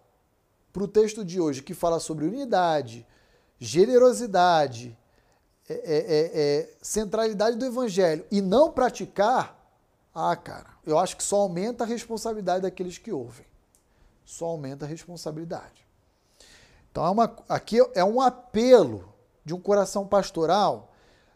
para 0.73 0.83
o 0.83 0.89
texto 0.89 1.25
de 1.25 1.41
hoje 1.41 1.63
que 1.63 1.75
fala 1.75 1.99
sobre 1.99 2.27
unidade, 2.27 3.07
generosidade, 3.59 4.97
é, 5.69 5.75
é, 5.75 5.97
é, 5.97 6.31
é 6.35 6.77
centralidade 6.83 7.57
do 7.57 7.65
evangelho 7.65 8.25
e 8.31 8.43
não 8.43 8.71
praticar, 8.71 9.59
ah, 10.15 10.37
cara, 10.37 10.75
eu 10.85 10.99
acho 10.99 11.17
que 11.17 11.25
só 11.25 11.37
aumenta 11.37 11.85
a 11.85 11.87
responsabilidade 11.87 12.63
daqueles 12.63 12.99
que 12.99 13.11
ouvem. 13.11 13.47
Só 14.25 14.47
aumenta 14.47 14.85
a 14.85 14.89
responsabilidade. 14.89 15.87
Então, 16.91 17.05
é 17.05 17.11
uma, 17.11 17.37
aqui 17.49 17.79
é 17.95 18.05
um 18.05 18.21
apelo 18.21 19.13
de 19.45 19.55
um 19.55 19.61
coração 19.61 20.07
pastoral, 20.07 20.94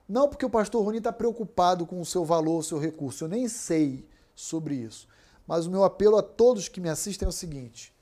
não 0.09 0.29
porque 0.29 0.47
o 0.47 0.51
pastor 0.51 0.83
Rony 0.83 0.99
está 0.99 1.13
preocupado 1.13 1.87
com 1.87 2.01
o 2.01 2.07
seu 2.07 2.25
valor, 2.25 2.59
o 2.59 2.63
seu 2.63 2.79
recurso, 2.79 3.25
eu 3.25 3.29
nem 3.29 3.47
sei 3.47 4.09
sobre 4.35 4.75
isso. 4.75 5.07
Mas 5.47 5.67
o 5.67 5.71
meu 5.71 5.85
apelo 5.85 6.17
a 6.17 6.23
todos 6.23 6.69
que 6.69 6.81
me 6.81 6.89
assistem 6.89 7.27
é 7.27 7.29
o 7.29 7.33
seguinte: 7.33 7.95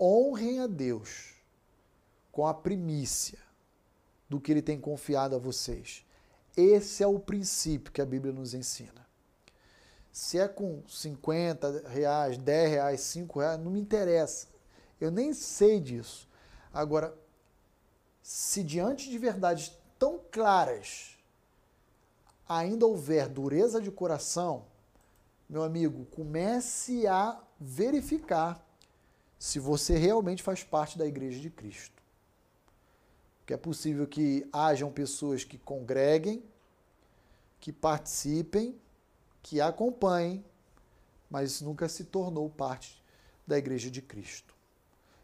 honrem 0.00 0.60
a 0.60 0.66
Deus 0.66 1.34
com 2.30 2.46
a 2.46 2.54
primícia 2.54 3.38
do 4.28 4.40
que 4.40 4.52
ele 4.52 4.62
tem 4.62 4.78
confiado 4.78 5.34
a 5.34 5.38
vocês. 5.38 6.04
Esse 6.56 7.02
é 7.02 7.06
o 7.06 7.18
princípio 7.18 7.92
que 7.92 8.00
a 8.00 8.06
Bíblia 8.06 8.32
nos 8.32 8.54
ensina. 8.54 9.04
Se 10.12 10.38
é 10.38 10.46
com 10.46 10.82
50 10.88 11.88
reais, 11.88 12.38
10 12.38 12.70
reais, 12.70 13.00
5 13.00 13.40
reais, 13.40 13.58
não 13.58 13.72
me 13.72 13.80
interessa. 13.80 14.46
Eu 15.00 15.10
nem 15.10 15.32
sei 15.32 15.80
disso. 15.80 16.28
Agora, 16.72 17.12
se 18.22 18.62
diante 18.62 19.10
de 19.10 19.18
verdades 19.18 19.76
tão 19.98 20.20
claras 20.30 21.13
ainda 22.48 22.86
houver 22.86 23.28
dureza 23.28 23.80
de 23.80 23.90
coração, 23.90 24.66
meu 25.48 25.62
amigo, 25.62 26.06
comece 26.06 27.06
a 27.06 27.40
verificar 27.60 28.64
se 29.38 29.58
você 29.58 29.96
realmente 29.96 30.42
faz 30.42 30.62
parte 30.64 30.96
da 30.98 31.06
igreja 31.06 31.40
de 31.40 31.50
Cristo. 31.50 32.02
Porque 33.38 33.52
é 33.52 33.58
possível 33.58 34.06
que 34.06 34.48
hajam 34.52 34.90
pessoas 34.90 35.44
que 35.44 35.58
congreguem, 35.58 36.42
que 37.60 37.72
participem, 37.72 38.78
que 39.42 39.60
acompanhem, 39.60 40.44
mas 41.28 41.60
nunca 41.60 41.88
se 41.88 42.04
tornou 42.04 42.48
parte 42.48 43.02
da 43.46 43.58
igreja 43.58 43.90
de 43.90 44.00
Cristo. 44.00 44.54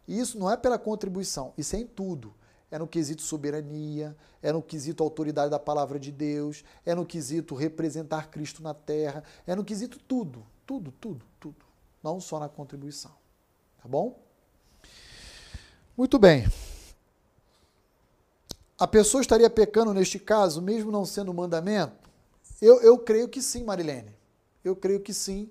E 0.07 0.19
isso 0.19 0.39
não 0.39 0.51
é 0.51 0.57
pela 0.57 0.79
contribuição, 0.79 1.55
isso 1.57 1.77
é 1.77 1.79
em 1.79 1.87
tudo. 1.87 2.35
É 2.71 2.79
no 2.79 2.87
quesito 2.87 3.23
soberania, 3.23 4.17
é 4.41 4.53
no 4.53 4.63
quesito 4.63 5.03
autoridade 5.03 5.51
da 5.51 5.59
palavra 5.59 5.99
de 5.99 6.13
Deus, 6.13 6.65
é 6.87 6.95
no 6.95 7.05
quesito 7.05 7.55
representar 7.55 8.31
Cristo 8.31 8.63
na 8.63 8.73
terra, 8.73 9.25
é 9.47 9.55
no 9.57 9.65
quesito 9.65 9.99
tudo, 9.99 10.47
tudo, 10.65 10.93
tudo, 11.01 11.25
tudo. 11.41 11.67
Não 12.03 12.21
só 12.21 12.39
na 12.39 12.49
contribuição. 12.49 13.13
Tá 13.83 13.89
bom? 13.89 14.19
Muito 15.97 16.19
bem. 16.19 16.47
A 18.79 18.87
pessoa 18.87 19.21
estaria 19.21 19.51
pecando 19.51 19.93
neste 19.93 20.19
caso, 20.19 20.63
mesmo 20.63 20.91
não 20.91 21.05
sendo 21.05 21.35
mandamento? 21.35 22.09
Eu, 22.63 22.81
eu 22.81 22.99
creio 22.99 23.29
que 23.29 23.43
sim, 23.43 23.65
Marilene. 23.65 24.15
Eu 24.65 24.77
creio 24.77 25.01
que 25.01 25.13
sim, 25.13 25.51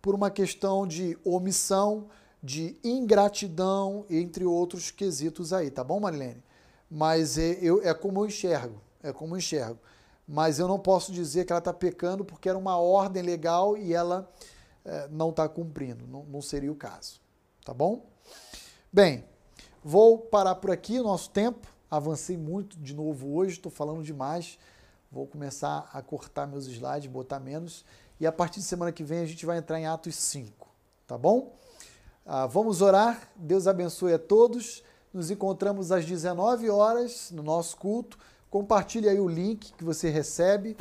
por 0.00 0.14
uma 0.14 0.30
questão 0.30 0.86
de 0.86 1.18
omissão, 1.24 2.08
de 2.42 2.76
ingratidão, 2.84 4.04
entre 4.08 4.44
outros 4.44 4.90
quesitos 4.90 5.52
aí, 5.52 5.70
tá 5.70 5.82
bom, 5.82 5.98
Marilene? 5.98 6.42
Mas 6.90 7.36
é, 7.36 7.58
eu, 7.60 7.82
é 7.82 7.92
como 7.92 8.20
eu 8.20 8.26
enxergo, 8.26 8.80
é 9.02 9.12
como 9.12 9.34
eu 9.34 9.38
enxergo. 9.38 9.78
Mas 10.26 10.58
eu 10.58 10.68
não 10.68 10.78
posso 10.78 11.12
dizer 11.12 11.44
que 11.44 11.52
ela 11.52 11.58
está 11.58 11.72
pecando 11.72 12.24
porque 12.24 12.48
era 12.48 12.58
uma 12.58 12.76
ordem 12.76 13.22
legal 13.22 13.76
e 13.76 13.94
ela 13.94 14.30
é, 14.84 15.08
não 15.08 15.30
está 15.30 15.48
cumprindo. 15.48 16.06
Não, 16.06 16.24
não 16.24 16.42
seria 16.42 16.70
o 16.70 16.76
caso, 16.76 17.20
tá 17.64 17.72
bom? 17.72 18.06
Bem, 18.92 19.24
vou 19.82 20.18
parar 20.18 20.56
por 20.56 20.70
aqui 20.70 21.00
o 21.00 21.02
nosso 21.02 21.30
tempo. 21.30 21.66
Avancei 21.90 22.36
muito 22.36 22.78
de 22.78 22.94
novo 22.94 23.34
hoje, 23.34 23.52
estou 23.52 23.72
falando 23.72 24.02
demais. 24.02 24.58
Vou 25.10 25.26
começar 25.26 25.88
a 25.92 26.02
cortar 26.02 26.46
meus 26.46 26.66
slides, 26.66 27.10
botar 27.10 27.40
menos. 27.40 27.84
E 28.20 28.26
a 28.26 28.32
partir 28.32 28.60
de 28.60 28.66
semana 28.66 28.92
que 28.92 29.02
vem 29.02 29.20
a 29.20 29.26
gente 29.26 29.46
vai 29.46 29.56
entrar 29.56 29.80
em 29.80 29.86
Atos 29.86 30.14
5, 30.16 30.68
tá 31.06 31.16
bom? 31.16 31.54
Ah, 32.26 32.46
vamos 32.46 32.82
orar. 32.82 33.30
Deus 33.34 33.66
abençoe 33.66 34.12
a 34.12 34.18
todos. 34.18 34.82
Nos 35.12 35.30
encontramos 35.30 35.90
às 35.90 36.04
19 36.04 36.68
horas 36.70 37.30
no 37.30 37.42
nosso 37.42 37.76
culto. 37.76 38.18
Compartilhe 38.50 39.08
aí 39.08 39.18
o 39.18 39.28
link 39.28 39.72
que 39.72 39.84
você 39.84 40.10
recebe. 40.10 40.76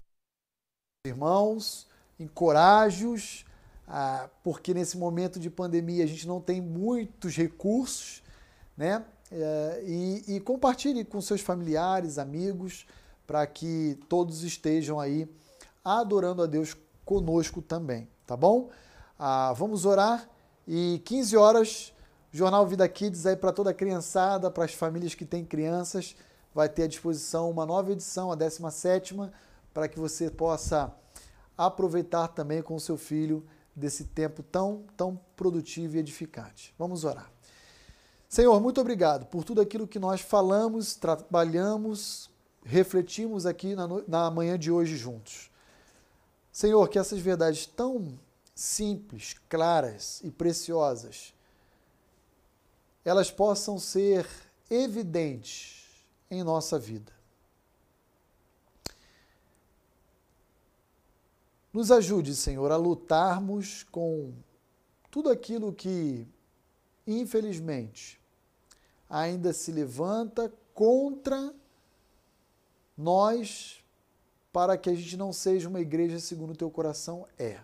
Irmãos, 1.06 1.88
encoraje-os, 2.20 3.46
ah, 3.88 4.30
porque 4.44 4.74
nesse 4.74 4.98
momento 4.98 5.40
de 5.40 5.50
pandemia 5.50 6.04
a 6.04 6.08
gente 6.08 6.28
não 6.28 6.42
tem 6.42 6.62
muitos 6.62 7.36
recursos, 7.36 8.22
né? 8.76 9.06
É, 9.30 9.84
e, 9.86 10.36
e 10.36 10.40
compartilhe 10.40 11.04
com 11.04 11.20
seus 11.20 11.42
familiares, 11.42 12.18
amigos, 12.18 12.86
para 13.26 13.46
que 13.46 14.00
todos 14.08 14.44
estejam 14.44 15.00
aí 15.00 15.30
adorando 15.84 16.42
a 16.42 16.46
Deus 16.46 16.76
conosco 17.04 17.62
também, 17.62 18.08
tá 18.26 18.38
bom? 18.38 18.70
Ah, 19.20 19.54
vamos 19.54 19.86
orar 19.86 20.30
e 20.68 21.02
15 21.06 21.38
horas, 21.38 21.94
Jornal 22.32 22.66
Vida 22.68 22.88
Kids 22.88 23.26
aí 23.26 23.36
para 23.36 23.52
toda 23.52 23.70
a 23.70 23.74
criançada, 23.74 24.52
para 24.52 24.66
as 24.66 24.74
famílias 24.74 25.16
que 25.16 25.26
têm 25.26 25.46
crianças, 25.46 26.16
vai 26.54 26.68
ter 26.68 26.84
à 26.84 26.88
disposição 26.88 27.50
uma 27.50 27.66
nova 27.66 27.92
edição, 27.92 28.32
a 28.32 28.36
17 28.36 29.16
para 29.74 29.88
que 29.88 30.00
você 30.00 30.30
possa 30.30 30.94
aproveitar 31.58 32.28
também 32.30 32.62
com 32.62 32.76
o 32.76 32.80
seu 32.80 32.98
filho 32.98 33.46
desse 33.76 34.06
tempo 34.06 34.42
tão, 34.44 34.84
tão 34.98 35.20
produtivo 35.36 35.96
e 35.96 36.00
edificante. 36.00 36.74
Vamos 36.78 37.04
orar. 37.04 37.32
Senhor, 38.28 38.60
muito 38.60 38.82
obrigado 38.82 39.26
por 39.28 39.44
tudo 39.44 39.62
aquilo 39.62 39.88
que 39.88 40.00
nós 40.00 40.20
falamos, 40.20 40.96
trabalhamos, 40.96 42.30
refletimos 42.66 43.46
aqui 43.46 43.76
na, 43.76 43.88
na 44.08 44.32
manhã 44.32 44.60
de 44.60 44.72
hoje 44.72 44.98
juntos. 44.98 45.50
Senhor, 46.52 46.90
que 46.90 47.00
essas 47.00 47.20
verdades 47.20 47.66
tão 47.68 48.20
simples, 48.54 49.36
claras 49.48 50.20
e 50.24 50.32
preciosas, 50.32 51.34
elas 53.08 53.32
possam 53.32 53.80
ser 53.80 54.28
evidentes 54.70 55.86
em 56.30 56.44
nossa 56.44 56.78
vida. 56.78 57.14
Nos 61.72 61.90
ajude, 61.90 62.36
Senhor, 62.36 62.70
a 62.70 62.76
lutarmos 62.76 63.84
com 63.84 64.34
tudo 65.10 65.30
aquilo 65.30 65.72
que, 65.72 66.28
infelizmente, 67.06 68.20
ainda 69.10 69.54
se 69.54 69.72
levanta 69.72 70.52
contra 70.74 71.54
nós 72.98 73.82
para 74.52 74.78
que 74.78 74.90
a 74.90 74.94
gente 74.94 75.16
não 75.16 75.32
seja 75.32 75.70
uma 75.70 75.80
igreja 75.80 76.20
segundo 76.20 76.52
o 76.52 76.58
teu 76.58 76.70
coração 76.70 77.26
é. 77.40 77.62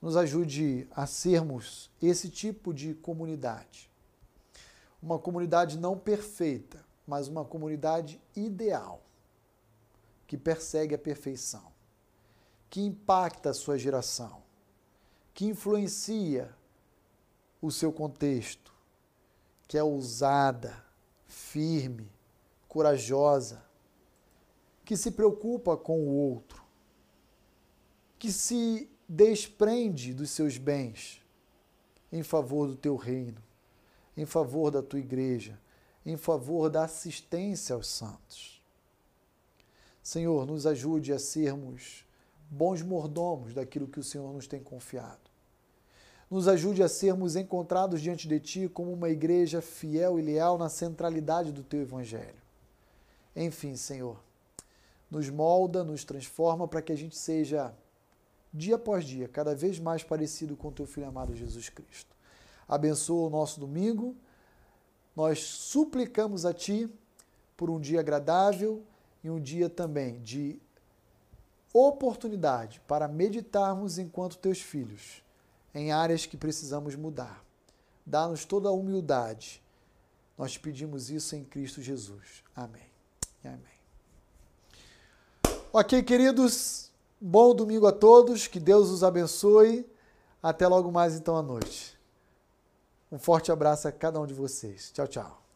Nos 0.00 0.16
ajude 0.16 0.86
a 0.94 1.06
sermos 1.06 1.90
esse 2.00 2.28
tipo 2.28 2.72
de 2.72 2.94
comunidade. 2.94 3.90
Uma 5.02 5.18
comunidade 5.18 5.78
não 5.78 5.98
perfeita, 5.98 6.84
mas 7.06 7.28
uma 7.28 7.44
comunidade 7.44 8.20
ideal, 8.36 9.02
que 10.26 10.36
persegue 10.36 10.94
a 10.94 10.98
perfeição, 10.98 11.72
que 12.68 12.80
impacta 12.80 13.50
a 13.50 13.54
sua 13.54 13.78
geração, 13.78 14.42
que 15.32 15.46
influencia 15.46 16.54
o 17.60 17.70
seu 17.70 17.92
contexto, 17.92 18.72
que 19.66 19.76
é 19.76 19.82
ousada, 19.82 20.84
firme, 21.26 22.10
corajosa, 22.68 23.64
que 24.84 24.96
se 24.96 25.10
preocupa 25.10 25.76
com 25.76 26.00
o 26.00 26.08
outro, 26.08 26.64
que 28.18 28.32
se 28.32 28.90
desprende 29.08 30.12
dos 30.12 30.30
seus 30.30 30.58
bens 30.58 31.20
em 32.12 32.22
favor 32.22 32.66
do 32.66 32.76
teu 32.76 32.96
reino, 32.96 33.42
em 34.16 34.26
favor 34.26 34.70
da 34.70 34.82
tua 34.82 34.98
igreja, 34.98 35.58
em 36.04 36.16
favor 36.16 36.68
da 36.68 36.84
assistência 36.84 37.74
aos 37.74 37.86
santos. 37.86 38.62
Senhor, 40.02 40.46
nos 40.46 40.66
ajude 40.66 41.12
a 41.12 41.18
sermos 41.18 42.04
bons 42.50 42.82
mordomos 42.82 43.54
daquilo 43.54 43.88
que 43.88 44.00
o 44.00 44.04
Senhor 44.04 44.32
nos 44.32 44.46
tem 44.46 44.62
confiado 44.62 45.28
nos 46.30 46.46
ajude 46.46 46.82
a 46.82 46.88
sermos 46.88 47.36
encontrados 47.36 48.02
diante 48.02 48.28
de 48.28 48.38
Ti 48.38 48.68
como 48.68 48.92
uma 48.92 49.08
igreja 49.08 49.62
fiel 49.62 50.18
e 50.18 50.22
leal 50.22 50.58
na 50.58 50.68
centralidade 50.68 51.52
do 51.52 51.62
Teu 51.62 51.80
Evangelho. 51.80 52.36
Enfim, 53.34 53.76
Senhor, 53.76 54.20
nos 55.10 55.30
molda, 55.30 55.82
nos 55.82 56.04
transforma 56.04 56.68
para 56.68 56.82
que 56.82 56.92
a 56.92 56.96
gente 56.96 57.16
seja, 57.16 57.74
dia 58.52 58.76
após 58.76 59.04
dia, 59.04 59.28
cada 59.28 59.54
vez 59.54 59.78
mais 59.78 60.02
parecido 60.02 60.56
com 60.56 60.72
Teu 60.72 60.86
Filho 60.86 61.06
amado 61.06 61.34
Jesus 61.34 61.68
Cristo. 61.68 62.16
Abençoa 62.66 63.26
o 63.26 63.30
nosso 63.30 63.60
domingo. 63.60 64.16
Nós 65.14 65.40
suplicamos 65.40 66.44
a 66.44 66.52
Ti 66.52 66.88
por 67.56 67.70
um 67.70 67.80
dia 67.80 68.00
agradável 68.00 68.82
e 69.22 69.30
um 69.30 69.40
dia 69.40 69.68
também 69.68 70.20
de 70.22 70.60
oportunidade 71.72 72.80
para 72.86 73.08
meditarmos 73.08 73.98
enquanto 73.98 74.38
Teus 74.38 74.60
filhos 74.60 75.22
em 75.74 75.92
áreas 75.92 76.26
que 76.26 76.36
precisamos 76.36 76.94
mudar. 76.94 77.44
Dá-nos 78.04 78.44
toda 78.44 78.68
a 78.68 78.72
humildade. 78.72 79.62
Nós 80.36 80.52
te 80.52 80.60
pedimos 80.60 81.10
isso 81.10 81.36
em 81.36 81.44
Cristo 81.44 81.82
Jesus. 81.82 82.42
Amém. 82.54 82.88
Amém. 83.44 83.78
Ok, 85.72 86.02
queridos. 86.02 86.87
Bom 87.20 87.54
domingo 87.54 87.86
a 87.86 87.92
todos. 87.92 88.46
Que 88.46 88.60
Deus 88.60 88.90
os 88.90 89.02
abençoe. 89.02 89.88
Até 90.42 90.66
logo 90.68 90.90
mais 90.92 91.16
então 91.16 91.36
à 91.36 91.42
noite. 91.42 91.98
Um 93.10 93.18
forte 93.18 93.50
abraço 93.50 93.88
a 93.88 93.92
cada 93.92 94.20
um 94.20 94.26
de 94.26 94.34
vocês. 94.34 94.92
Tchau, 94.92 95.06
tchau. 95.06 95.47